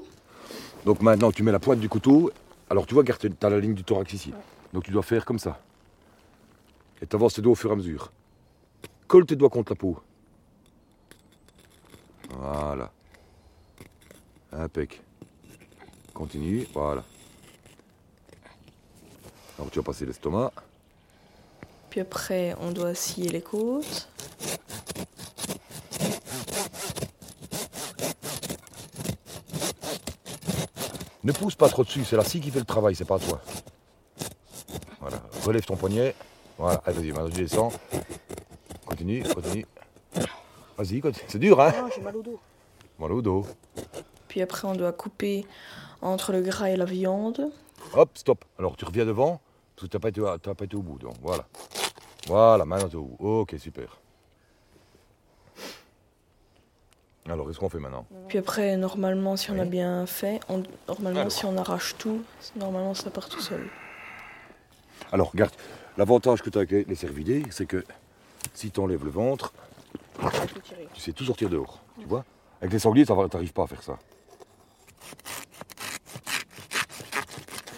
Donc 0.83 1.01
maintenant, 1.03 1.31
tu 1.31 1.43
mets 1.43 1.51
la 1.51 1.59
pointe 1.59 1.79
du 1.79 1.89
couteau. 1.89 2.31
Alors 2.71 2.87
tu 2.87 2.95
vois, 2.95 3.03
regarde, 3.03 3.21
t'as 3.39 3.49
la 3.49 3.59
ligne 3.59 3.75
du 3.75 3.83
thorax 3.83 4.11
ici. 4.13 4.33
Donc 4.73 4.83
tu 4.83 4.91
dois 4.91 5.03
faire 5.03 5.25
comme 5.25 5.39
ça. 5.39 5.59
Et 7.01 7.07
t'avances 7.07 7.33
tes 7.33 7.41
doigts 7.41 7.53
au 7.53 7.55
fur 7.55 7.69
et 7.69 7.73
à 7.73 7.75
mesure. 7.75 8.11
Colle 9.07 9.25
tes 9.25 9.35
doigts 9.35 9.49
contre 9.49 9.73
la 9.73 9.75
peau. 9.75 9.99
Voilà. 12.29 12.91
Impec. 14.51 15.01
Continue, 16.13 16.67
voilà. 16.73 17.03
Alors 19.57 19.69
tu 19.71 19.79
vas 19.79 19.83
passer 19.83 20.05
l'estomac. 20.05 20.51
Puis 21.89 21.99
après, 21.99 22.55
on 22.59 22.71
doit 22.71 22.95
scier 22.95 23.29
les 23.29 23.41
côtes. 23.41 24.09
Ne 31.23 31.31
pousse 31.31 31.55
pas 31.55 31.69
trop 31.69 31.83
dessus, 31.83 32.05
c'est 32.05 32.15
la 32.15 32.23
scie 32.23 32.39
qui 32.39 32.51
fait 32.51 32.59
le 32.59 32.65
travail, 32.65 32.95
c'est 32.95 33.03
pas 33.03 33.17
toi. 33.17 33.41
Voilà, 34.99 35.21
relève 35.43 35.65
ton 35.65 35.75
poignet. 35.75 36.13
Voilà, 36.57 36.81
vas-y, 36.85 37.11
maintenant 37.11 37.29
tu 37.29 37.41
descends. 37.41 37.71
Continue, 38.85 39.23
continue. 39.23 39.65
Vas-y, 40.77 41.01
continue. 41.01 41.25
C'est 41.27 41.39
dur, 41.39 41.59
hein 41.59 41.71
Ah, 41.75 41.87
j'ai 41.93 42.01
mal 42.01 42.15
au 42.15 42.21
dos. 42.21 42.39
Mal 42.99 43.11
au 43.11 43.21
dos. 43.21 43.45
Puis 44.27 44.41
après, 44.41 44.67
on 44.67 44.73
doit 44.75 44.93
couper 44.93 45.45
entre 46.01 46.31
le 46.31 46.41
gras 46.41 46.69
et 46.69 46.77
la 46.77 46.85
viande. 46.85 47.51
Hop, 47.93 48.09
stop. 48.17 48.45
Alors 48.57 48.75
tu 48.77 48.85
reviens 48.85 49.05
devant, 49.05 49.41
parce 49.75 49.87
que 49.87 49.91
tu 49.91 49.97
n'as 49.97 50.01
pas, 50.01 50.09
été 50.09 50.21
pas 50.71 50.77
au 50.77 50.81
bout. 50.81 50.97
Donc 50.99 51.15
voilà. 51.21 51.45
Voilà, 52.27 52.65
maintenant 52.65 52.87
tu 52.89 52.95
es 52.95 52.99
au 52.99 53.03
bout. 53.03 53.17
Ok, 53.41 53.55
super. 53.59 53.97
Alors, 57.27 57.47
qu'est-ce 57.47 57.57
qu'on 57.57 57.69
fait 57.69 57.79
maintenant? 57.79 58.05
Puis 58.27 58.37
après, 58.37 58.77
normalement, 58.77 59.35
si 59.35 59.49
on 59.49 59.57
a 59.57 59.65
bien 59.65 60.05
fait, 60.05 60.39
on- 60.47 60.61
normalement, 60.87 61.21
Alors. 61.21 61.31
si 61.31 61.43
on 61.45 61.57
arrache 61.57 61.95
tout, 61.97 62.21
normalement, 62.55 62.93
ça 62.93 63.09
part 63.09 63.27
tout 63.29 63.41
seul. 63.41 63.67
Alors, 65.11 65.31
regarde, 65.31 65.51
l'avantage 65.97 66.41
que 66.41 66.49
tu 66.49 66.57
as 66.57 66.61
avec 66.61 66.87
les, 66.87 66.95
cervidés, 66.95 67.43
c'est 67.51 67.65
que 67.65 67.83
si 68.53 68.71
tu 68.71 68.79
enlèves 68.79 69.03
le 69.03 69.11
ventre, 69.11 69.53
tu 70.93 71.01
sais 71.01 71.11
tout 71.11 71.25
sortir 71.25 71.49
dehors. 71.49 71.81
Tu 71.99 72.05
vois 72.05 72.25
Avec 72.61 72.73
les 72.73 72.79
sangliers, 72.79 73.05
tu 73.05 73.13
n'arrives 73.13 73.53
pas 73.53 73.63
à 73.63 73.67
faire 73.67 73.83
ça. 73.83 73.99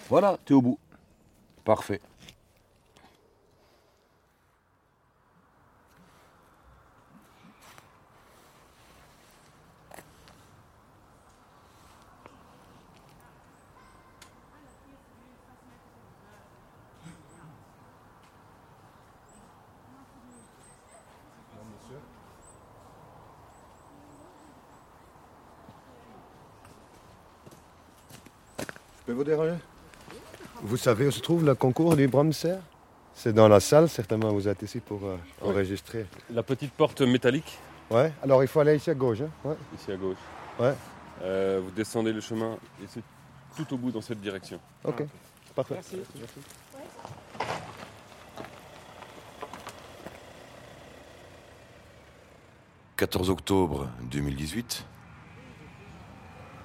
Voilà, 0.10 0.38
tu 0.46 0.54
es 0.54 0.56
au 0.56 0.62
bout. 0.62 0.80
Parfait. 1.64 2.00
Vous 29.18 29.24
déranger 29.24 29.56
Vous 30.62 30.78
savez 30.78 31.08
où 31.08 31.12
se 31.12 31.20
trouve 31.20 31.44
le 31.44 31.56
concours 31.56 31.96
du 31.96 32.08
Bromser 32.08 32.56
C'est 33.16 33.34
dans 33.34 33.48
la 33.48 33.60
salle, 33.60 33.90
certainement, 33.90 34.32
vous 34.32 34.48
êtes 34.48 34.62
ici 34.62 34.80
pour 34.80 35.04
euh, 35.06 35.18
Oui. 35.42 35.50
enregistrer. 35.50 36.06
La 36.32 36.44
petite 36.44 36.72
porte 36.74 37.02
métallique, 37.02 37.58
Ouais, 37.90 38.12
alors 38.22 38.44
il 38.44 38.48
faut 38.50 38.60
aller 38.60 38.76
ici 38.76 38.90
à 38.90 38.94
gauche. 38.94 39.22
Hein? 39.22 39.30
Ouais. 39.46 39.56
ici 39.76 39.92
à 39.92 39.96
gauche. 39.96 40.18
Ouais. 40.60 40.74
Euh, 41.24 41.62
vous 41.64 41.72
descendez 41.72 42.12
le 42.12 42.20
chemin 42.22 42.58
et 42.84 42.86
c'est 42.88 43.02
tout 43.56 43.74
au 43.74 43.78
bout 43.78 43.92
dans 43.92 44.02
cette 44.02 44.20
direction. 44.22 44.60
Ok, 44.84 45.04
parfait. 45.56 45.76
Merci. 45.76 45.98
14 52.98 53.30
octobre 53.30 53.90
2018. 54.12 54.86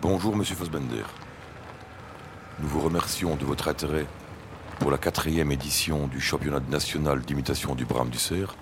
Bonjour 0.00 0.34
Monsieur 0.34 0.56
Fassbender. 0.56 1.04
Nous 2.60 2.68
vous 2.68 2.80
remercions 2.80 3.36
de 3.36 3.44
votre 3.44 3.68
intérêt 3.68 4.06
pour 4.78 4.90
la 4.90 4.98
quatrième 4.98 5.50
édition 5.52 6.06
du 6.06 6.20
championnat 6.20 6.60
national 6.70 7.20
d'imitation 7.20 7.74
du 7.74 7.84
brame 7.84 8.10
du 8.10 8.18
cerf. 8.18 8.54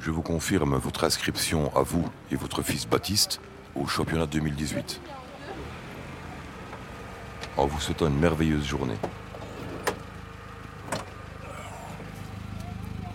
Je 0.00 0.10
vous 0.10 0.22
confirme 0.22 0.76
votre 0.76 1.04
inscription 1.04 1.74
à 1.76 1.82
vous 1.82 2.08
et 2.30 2.36
votre 2.36 2.62
fils 2.62 2.86
Baptiste 2.86 3.40
au 3.74 3.86
championnat 3.86 4.26
2018. 4.26 5.00
En 7.56 7.66
vous 7.66 7.80
souhaitant 7.80 8.06
une 8.06 8.18
merveilleuse 8.18 8.64
journée. 8.64 8.96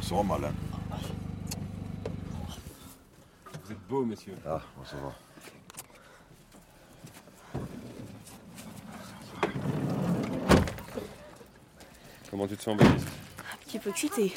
Sans 0.01 0.23
malin. 0.23 0.51
Vous 3.65 3.71
êtes 3.71 3.87
beau, 3.89 4.05
messieurs. 4.05 4.35
Ah, 4.47 4.61
ça 4.85 4.95
va. 4.97 5.28
Comment 12.39 12.47
tu 12.47 12.55
te 12.55 12.63
sens, 12.63 12.77
Baptiste 12.77 13.07
Un 13.51 13.57
petit 13.65 13.79
peu 13.79 13.89
excité. 13.89 14.33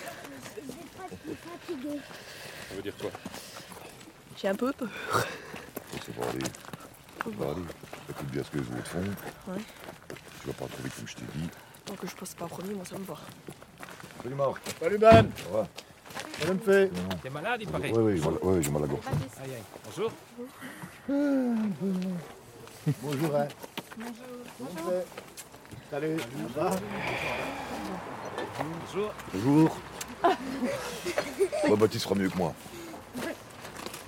Ça 0.98 2.74
veut 2.74 2.82
dire 2.82 2.94
quoi 3.00 3.10
J'ai 4.36 4.48
un 4.48 4.56
peu 4.56 4.72
peur. 4.72 4.88
Ça 5.12 6.10
va 6.18 6.28
aller. 6.30 6.40
Ça 6.42 7.30
va 7.38 7.50
aller. 7.52 7.62
Écoute 8.10 8.26
bien 8.32 8.42
ce 8.42 8.50
que 8.50 8.58
les 8.58 8.64
autres 8.64 8.86
font. 8.88 8.98
Ouais. 9.52 9.58
Tu 10.40 10.46
vas 10.48 10.52
pas 10.54 10.66
trop 10.66 10.82
vite 10.82 10.96
comme 10.96 11.06
je 11.06 11.14
t'ai 11.14 11.22
dit. 11.36 11.48
Tant 11.84 11.94
que 11.94 12.08
je 12.08 12.16
passe 12.16 12.34
pas 12.34 12.46
en 12.46 12.48
premier, 12.48 12.74
moi 12.74 12.84
ça 12.84 12.98
me 12.98 13.04
va. 13.04 13.14
Salut 14.20 14.34
Marc. 14.34 14.60
Salut 14.80 14.98
Ben 14.98 15.30
Ça 15.36 15.50
va 15.52 15.68
Madame. 16.40 16.58
T'es 17.22 17.30
malade, 17.30 17.60
il 17.62 17.68
paraît 17.68 17.92
Oui, 17.92 18.02
oui, 18.02 18.18
j'ai 18.20 18.24
mal- 18.28 18.38
oui, 18.42 18.62
j'ai 18.64 18.70
mal 18.72 18.82
à 18.82 18.86
gorge. 18.88 19.06
Aïe, 19.44 19.50
aïe. 19.54 19.62
Bonjour. 19.84 20.12
Bonjour, 23.00 23.36
hein. 23.36 23.48
Bonjour. 24.58 24.92
Salut. 25.92 26.16
Bonjour. 28.88 29.12
Bonjour. 29.34 29.76
Bah, 30.22 31.76
Baptiste 31.76 32.04
fera 32.04 32.14
mieux 32.14 32.30
que 32.30 32.38
moi. 32.38 32.54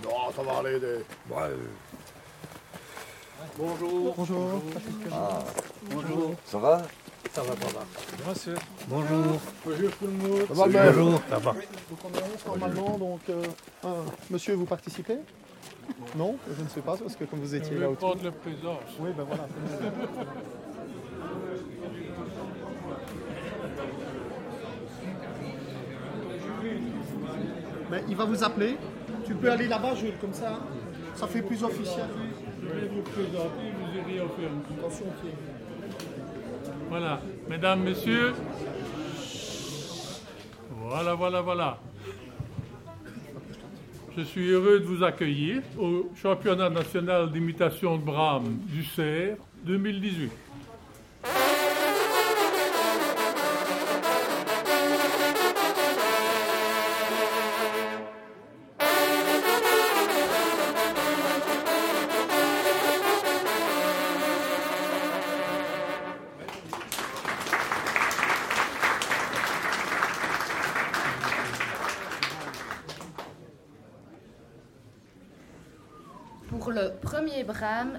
Non, 0.02 0.32
ça 0.34 0.42
va 0.42 0.60
aller. 0.60 0.80
Des... 0.80 1.04
Ouais, 1.28 1.42
euh, 1.42 1.56
Bonjour. 3.58 4.14
Bonjour. 4.16 4.62
Ah. 5.12 5.40
Bonjour. 5.90 6.32
Ça 6.46 6.56
va? 6.56 6.82
Ça 7.34 7.42
va, 7.42 7.48
ça 7.48 7.52
va. 7.52 7.84
Bonjour, 8.16 8.28
monsieur. 8.30 8.54
Bonjour. 8.88 9.40
Bonjour 9.66 9.90
tout 9.90 10.06
le 10.06 10.12
monde. 10.12 10.46
Ça 10.48 10.54
va, 10.54 10.72
Salut, 10.72 10.96
bonjour. 10.96 11.20
Ça 11.28 11.38
va. 11.38 11.52
Donc 11.52 11.98
on 12.02 12.16
annonce 12.16 12.46
normalement, 12.46 12.96
donc... 12.96 13.20
euh, 13.28 13.42
monsieur, 14.30 14.54
vous 14.54 14.64
participez? 14.64 15.18
Non 16.16 16.38
Je 16.48 16.62
ne 16.62 16.68
sais 16.70 16.80
pas, 16.80 16.96
parce 16.96 17.14
que 17.14 17.24
comme 17.24 17.40
vous 17.40 17.54
étiez 17.54 17.74
Je 17.74 17.78
là 17.78 17.88
vais 17.88 17.92
autour... 17.92 18.12
prendre 18.12 18.24
la 18.24 18.32
présence. 18.32 18.80
Oui, 18.98 19.10
ben 19.14 19.24
voilà. 19.24 19.46
Il 28.08 28.16
va 28.16 28.24
vous 28.24 28.42
appeler. 28.42 28.76
Tu 29.26 29.34
peux 29.34 29.50
aller 29.50 29.68
là-bas, 29.68 29.94
Jules, 29.94 30.18
comme 30.20 30.32
ça. 30.32 30.58
Ça 31.14 31.26
fait 31.26 31.42
plus 31.42 31.62
officiel. 31.62 32.06
Je 32.62 32.66
vais 32.66 32.88
vous 32.88 33.02
présenter, 33.02 33.72
vous 33.78 34.12
irez. 34.12 34.20
Attention, 34.20 35.06
pied. 35.22 35.32
Voilà, 36.88 37.20
mesdames, 37.48 37.82
messieurs. 37.82 38.34
Voilà, 40.70 41.14
voilà, 41.14 41.40
voilà. 41.40 41.78
Je 44.16 44.22
suis 44.22 44.48
heureux 44.50 44.78
de 44.78 44.84
vous 44.84 45.02
accueillir 45.02 45.62
au 45.78 46.10
championnat 46.14 46.70
national 46.70 47.32
d'imitation 47.32 47.96
de 47.96 48.02
Brahms 48.02 48.58
du 48.66 48.84
Cerf 48.84 49.38
2018. 49.64 50.30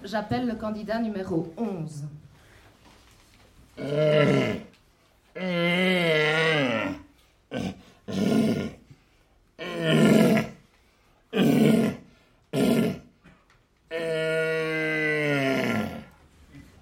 J'appelle 0.05 0.47
le 0.47 0.55
candidat 0.55 0.99
numéro 0.99 1.53
11. 1.57 2.03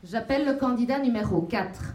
J'appelle 0.03 0.45
le 0.45 0.53
candidat 0.59 0.99
numéro 0.99 1.41
4. 1.41 1.92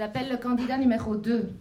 J'appelle 0.00 0.30
le 0.30 0.38
candidat 0.38 0.78
numéro 0.78 1.14
2. 1.14 1.52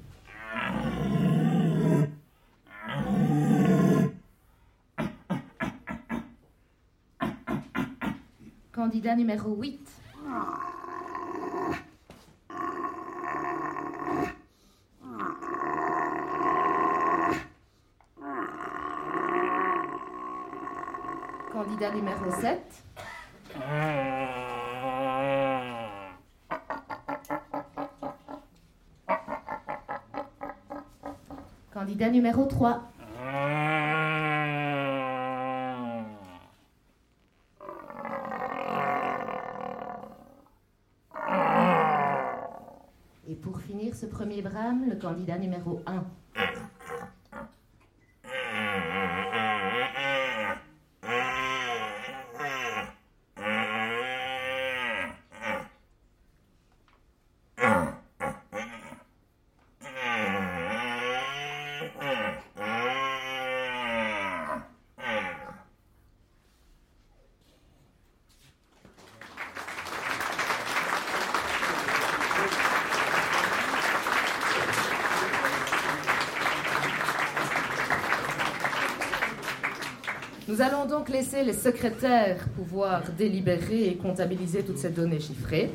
Candidat 8.72 9.18
numéro 9.18 9.54
8. 9.56 9.92
Candidat 21.52 21.92
numéro 21.92 22.32
7. 22.40 22.89
Candidat 32.00 32.16
numéro 32.16 32.46
3. 32.46 32.94
Et 43.28 43.36
pour 43.36 43.60
finir 43.60 43.94
ce 43.96 44.06
premier 44.06 44.42
brame, 44.42 44.86
le 44.88 44.96
candidat 44.96 45.38
numéro 45.38 45.82
1. 45.86 46.06
laisser 81.10 81.44
les 81.44 81.54
secrétaires 81.54 82.48
pouvoir 82.56 83.04
délibérer 83.18 83.88
et 83.88 83.96
comptabiliser 83.96 84.64
toutes 84.64 84.78
ces 84.78 84.90
données 84.90 85.20
chiffrées. 85.20 85.72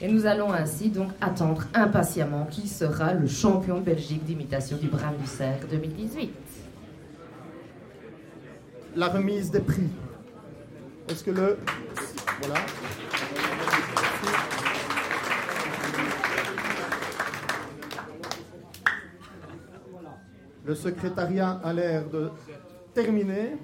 Et 0.00 0.08
nous 0.08 0.26
allons 0.26 0.52
ainsi 0.52 0.90
donc 0.90 1.10
attendre 1.20 1.64
impatiemment 1.72 2.46
qui 2.46 2.66
sera 2.66 3.14
le 3.14 3.28
champion 3.28 3.78
de 3.78 3.84
Belgique 3.84 4.24
d'imitation 4.24 4.76
du 4.76 4.88
Bram 4.88 5.16
du 5.16 5.26
Cerf 5.26 5.66
2018. 5.70 6.30
La 8.96 9.08
remise 9.08 9.50
des 9.50 9.60
prix. 9.60 9.88
Est-ce 11.08 11.22
que 11.22 11.30
le. 11.30 11.58
Voilà. 12.42 12.60
Le 20.64 20.74
secrétariat 20.74 21.60
a 21.62 21.72
l'air 21.72 22.08
de 22.08 22.30
terminer. 22.94 23.56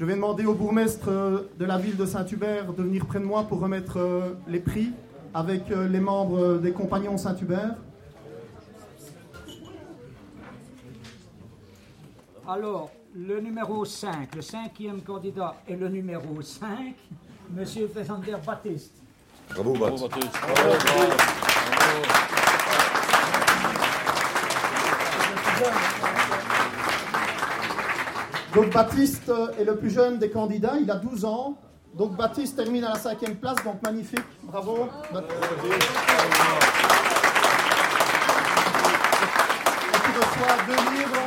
Je 0.00 0.06
vais 0.06 0.14
demander 0.14 0.46
au 0.46 0.54
bourgmestre 0.54 1.10
de 1.58 1.64
la 1.66 1.76
ville 1.76 1.94
de 1.94 2.06
Saint-Hubert 2.06 2.72
de 2.72 2.82
venir 2.82 3.04
près 3.04 3.20
de 3.20 3.26
moi 3.26 3.42
pour 3.42 3.60
remettre 3.60 3.98
euh, 3.98 4.32
les 4.48 4.60
prix 4.60 4.92
avec 5.34 5.70
euh, 5.70 5.86
les 5.88 6.00
membres 6.00 6.56
des 6.56 6.72
compagnons 6.72 7.18
Saint-Hubert. 7.18 7.74
Alors, 12.48 12.90
le 13.14 13.40
numéro 13.40 13.84
5, 13.84 14.36
le 14.36 14.40
cinquième 14.40 15.02
candidat 15.02 15.54
est 15.68 15.76
le 15.76 15.90
numéro 15.90 16.40
5, 16.40 16.94
Monsieur 17.50 17.86
Fessander 17.88 18.36
Baptiste. 18.42 19.02
Bravo, 19.50 19.74
Baptiste. 19.74 20.34
Donc 28.54 28.72
Baptiste 28.72 29.30
est 29.58 29.64
le 29.64 29.76
plus 29.76 29.90
jeune 29.90 30.18
des 30.18 30.30
candidats, 30.30 30.74
il 30.80 30.90
a 30.90 30.96
12 30.96 31.24
ans. 31.24 31.56
Donc 31.94 32.16
Baptiste 32.16 32.56
termine 32.56 32.84
à 32.84 32.90
la 32.90 32.98
cinquième 32.98 33.36
place, 33.36 33.56
donc 33.64 33.82
magnifique, 33.82 34.24
bravo. 34.42 34.88
Baptiste. 35.12 35.40
Et 39.86 39.98
tu 40.04 40.10
reçois 40.18 40.56
deux 40.66 40.96
livres, 40.96 41.22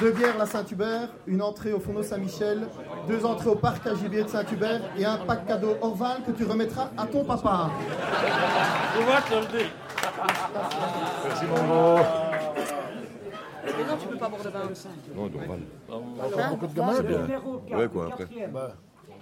deux 0.00 0.10
bières 0.12 0.36
la 0.38 0.46
Saint-Hubert, 0.46 1.08
une 1.26 1.40
entrée 1.40 1.72
au 1.72 1.80
Fourneau 1.80 2.02
Saint-Michel, 2.02 2.66
deux 3.06 3.24
entrées 3.24 3.50
au 3.50 3.56
parc 3.56 3.86
à 3.86 3.94
gibier 3.94 4.24
de 4.24 4.28
Saint-Hubert 4.28 4.80
et 4.98 5.06
un 5.06 5.16
pack 5.16 5.46
cadeau 5.46 5.76
Orval 5.80 6.22
que 6.26 6.32
tu 6.32 6.44
remettras 6.44 6.90
à 6.98 7.06
ton 7.06 7.24
papa. 7.24 7.70
Merci, 11.24 11.44
mon 11.46 12.27
non, 13.88 13.96
tu 14.00 14.08
peux 14.08 14.16
pas 14.16 14.28
boire 14.28 14.42
de 14.42 14.48
vin. 14.48 14.60
Non, 15.14 15.28
normal. 15.28 15.60
Alors, 15.88 16.50
beaucoup 16.50 16.66
de 16.66 16.70
c'est 16.70 16.76
gamins, 16.76 16.96
le 16.98 17.08
bien. 17.08 17.22
numéro 17.22 17.58
4, 17.68 17.78
Ouais, 17.80 17.88
quoi, 17.88 18.06
après. 18.06 18.18
quatrième, 18.24 18.58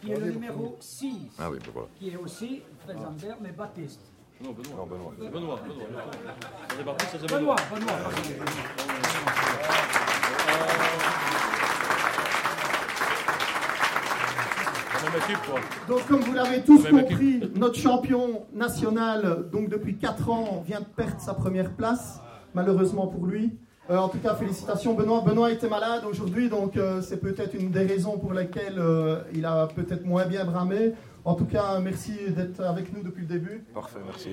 qui 0.00 0.12
est 0.12 0.16
le 0.20 0.30
numéro 0.32 0.76
6, 0.80 1.16
Ah 1.38 1.50
oui, 1.50 1.58
ben 1.60 1.70
voilà. 1.72 1.88
qui 1.98 2.10
est 2.10 2.16
aussi 2.16 2.62
Fessander, 2.86 3.34
mais 3.40 3.50
Baptiste. 3.52 4.00
Non, 4.42 4.50
Benoît. 4.52 4.86
Benoît, 4.86 5.12
Benoît. 5.32 5.60
Benoît, 6.78 6.96
Benoît. 7.30 7.56
Benoît, 7.72 7.96
même 15.02 15.22
équipe, 15.22 15.38
quoi. 15.48 15.60
Donc, 15.88 16.06
comme 16.06 16.20
vous 16.20 16.32
l'avez 16.32 16.62
tous 16.62 16.86
compris, 16.88 17.50
notre 17.54 17.76
champion 17.78 18.46
national, 18.52 19.48
donc 19.52 19.68
depuis 19.68 19.96
4 19.98 20.30
ans, 20.30 20.62
vient 20.66 20.80
de 20.80 20.84
perdre 20.86 21.20
sa 21.20 21.34
première 21.34 21.72
place, 21.74 22.20
malheureusement 22.54 23.06
pour 23.06 23.26
lui. 23.26 23.58
Euh, 23.88 23.98
en 23.98 24.08
tout 24.08 24.18
cas, 24.18 24.34
félicitations 24.34 24.94
Benoît. 24.94 25.20
Benoît 25.20 25.52
était 25.52 25.68
malade 25.68 26.02
aujourd'hui, 26.10 26.48
donc 26.48 26.76
euh, 26.76 27.00
c'est 27.02 27.18
peut-être 27.18 27.54
une 27.54 27.70
des 27.70 27.86
raisons 27.86 28.18
pour 28.18 28.32
lesquelles 28.32 28.78
euh, 28.78 29.20
il 29.32 29.44
a 29.46 29.68
peut-être 29.68 30.04
moins 30.04 30.24
bien 30.26 30.44
bramé. 30.44 30.92
En 31.24 31.34
tout 31.34 31.44
cas, 31.44 31.78
merci 31.80 32.12
d'être 32.30 32.60
avec 32.62 32.92
nous 32.92 33.02
depuis 33.04 33.22
le 33.22 33.28
début. 33.28 33.64
Parfait, 33.74 34.00
merci. 34.04 34.30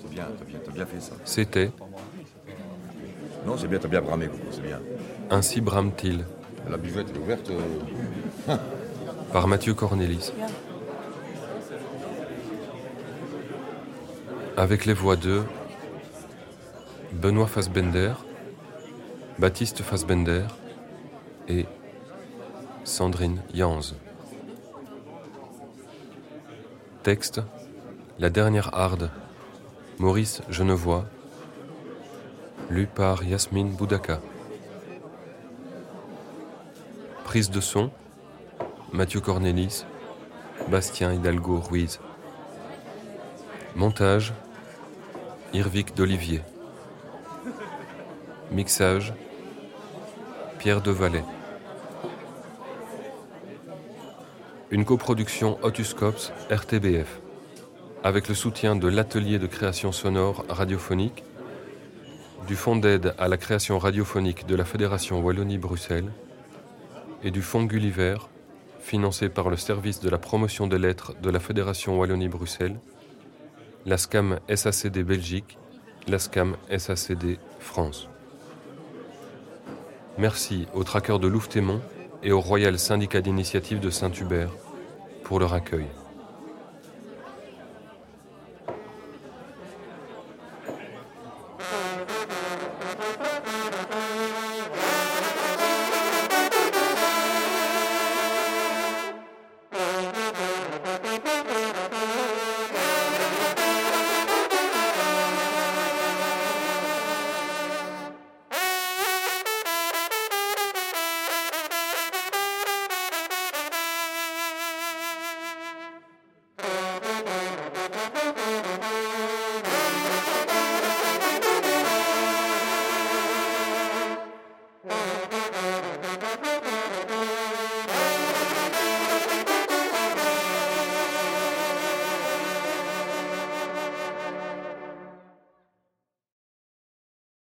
C'est 0.00 0.10
bien, 0.10 0.26
t'as 0.38 0.44
bien, 0.44 0.58
t'as 0.64 0.72
bien 0.72 0.86
fait 0.86 1.00
ça. 1.00 1.12
C'était 1.26 1.70
Non, 3.46 3.58
c'est 3.58 3.68
bien, 3.68 3.78
t'as 3.78 3.88
bien 3.88 4.00
bramé, 4.00 4.30
c'est 4.50 4.62
bien. 4.62 4.80
Ainsi 5.30 5.60
brame-t-il 5.60 6.24
La 6.70 6.78
buvette 6.78 7.10
est 7.14 7.18
ouverte. 7.18 7.50
par 9.32 9.46
Mathieu 9.46 9.74
Cornelis. 9.74 10.32
Avec 14.56 14.84
les 14.84 14.92
voix 14.92 15.16
de 15.16 15.42
Benoît 17.12 17.46
Fassbender, 17.46 18.12
Baptiste 19.38 19.82
Fassbender 19.82 20.44
et 21.48 21.66
Sandrine 22.84 23.42
Janz. 23.54 23.94
Texte 27.02 27.40
La 28.18 28.28
dernière 28.30 28.74
harde, 28.74 29.10
Maurice 29.98 30.42
Genevois, 30.50 31.06
lu 32.68 32.86
par 32.86 33.24
Yasmine 33.24 33.70
Boudaka. 33.70 34.20
Prise 37.24 37.50
de 37.50 37.60
son 37.60 37.90
Mathieu 38.92 39.20
Cornelis, 39.20 39.84
Bastien 40.68 41.12
Hidalgo 41.12 41.60
Ruiz. 41.60 42.00
Montage 43.76 44.32
Irvic 45.52 45.94
d'Olivier. 45.94 46.42
Mixage 48.50 49.14
Pierre 50.58 50.80
Devalet. 50.82 51.24
Une 54.70 54.84
coproduction 54.84 55.58
Otuscops 55.62 56.32
RTBF 56.50 57.20
avec 58.02 58.28
le 58.28 58.34
soutien 58.34 58.76
de 58.76 58.88
l'atelier 58.88 59.38
de 59.38 59.46
création 59.46 59.92
sonore 59.92 60.44
radiophonique, 60.48 61.22
du 62.46 62.56
fonds 62.56 62.76
d'aide 62.76 63.14
à 63.18 63.28
la 63.28 63.36
création 63.36 63.78
radiophonique 63.78 64.46
de 64.46 64.56
la 64.56 64.64
Fédération 64.64 65.20
Wallonie-Bruxelles 65.20 66.10
et 67.22 67.30
du 67.30 67.42
fonds 67.42 67.64
Gulliver 67.64 68.16
financé 68.80 69.28
par 69.28 69.50
le 69.50 69.56
service 69.56 70.00
de 70.00 70.08
la 70.10 70.18
promotion 70.18 70.66
des 70.66 70.78
lettres 70.78 71.14
de 71.22 71.30
la 71.30 71.38
Fédération 71.38 71.98
Wallonie-Bruxelles, 71.98 72.80
la 73.86 73.96
SCAM 73.96 74.40
SACD 74.54 75.02
Belgique, 75.02 75.58
la 76.06 76.18
SCAM 76.18 76.56
SACD 76.76 77.38
France. 77.58 78.08
Merci 80.18 80.66
aux 80.74 80.84
traqueurs 80.84 81.18
de 81.18 81.28
Louvetémont 81.28 81.80
et 82.22 82.32
au 82.32 82.40
Royal 82.40 82.78
Syndicat 82.78 83.22
d'initiative 83.22 83.80
de 83.80 83.88
Saint-Hubert 83.88 84.50
pour 85.24 85.40
leur 85.40 85.54
accueil. 85.54 85.86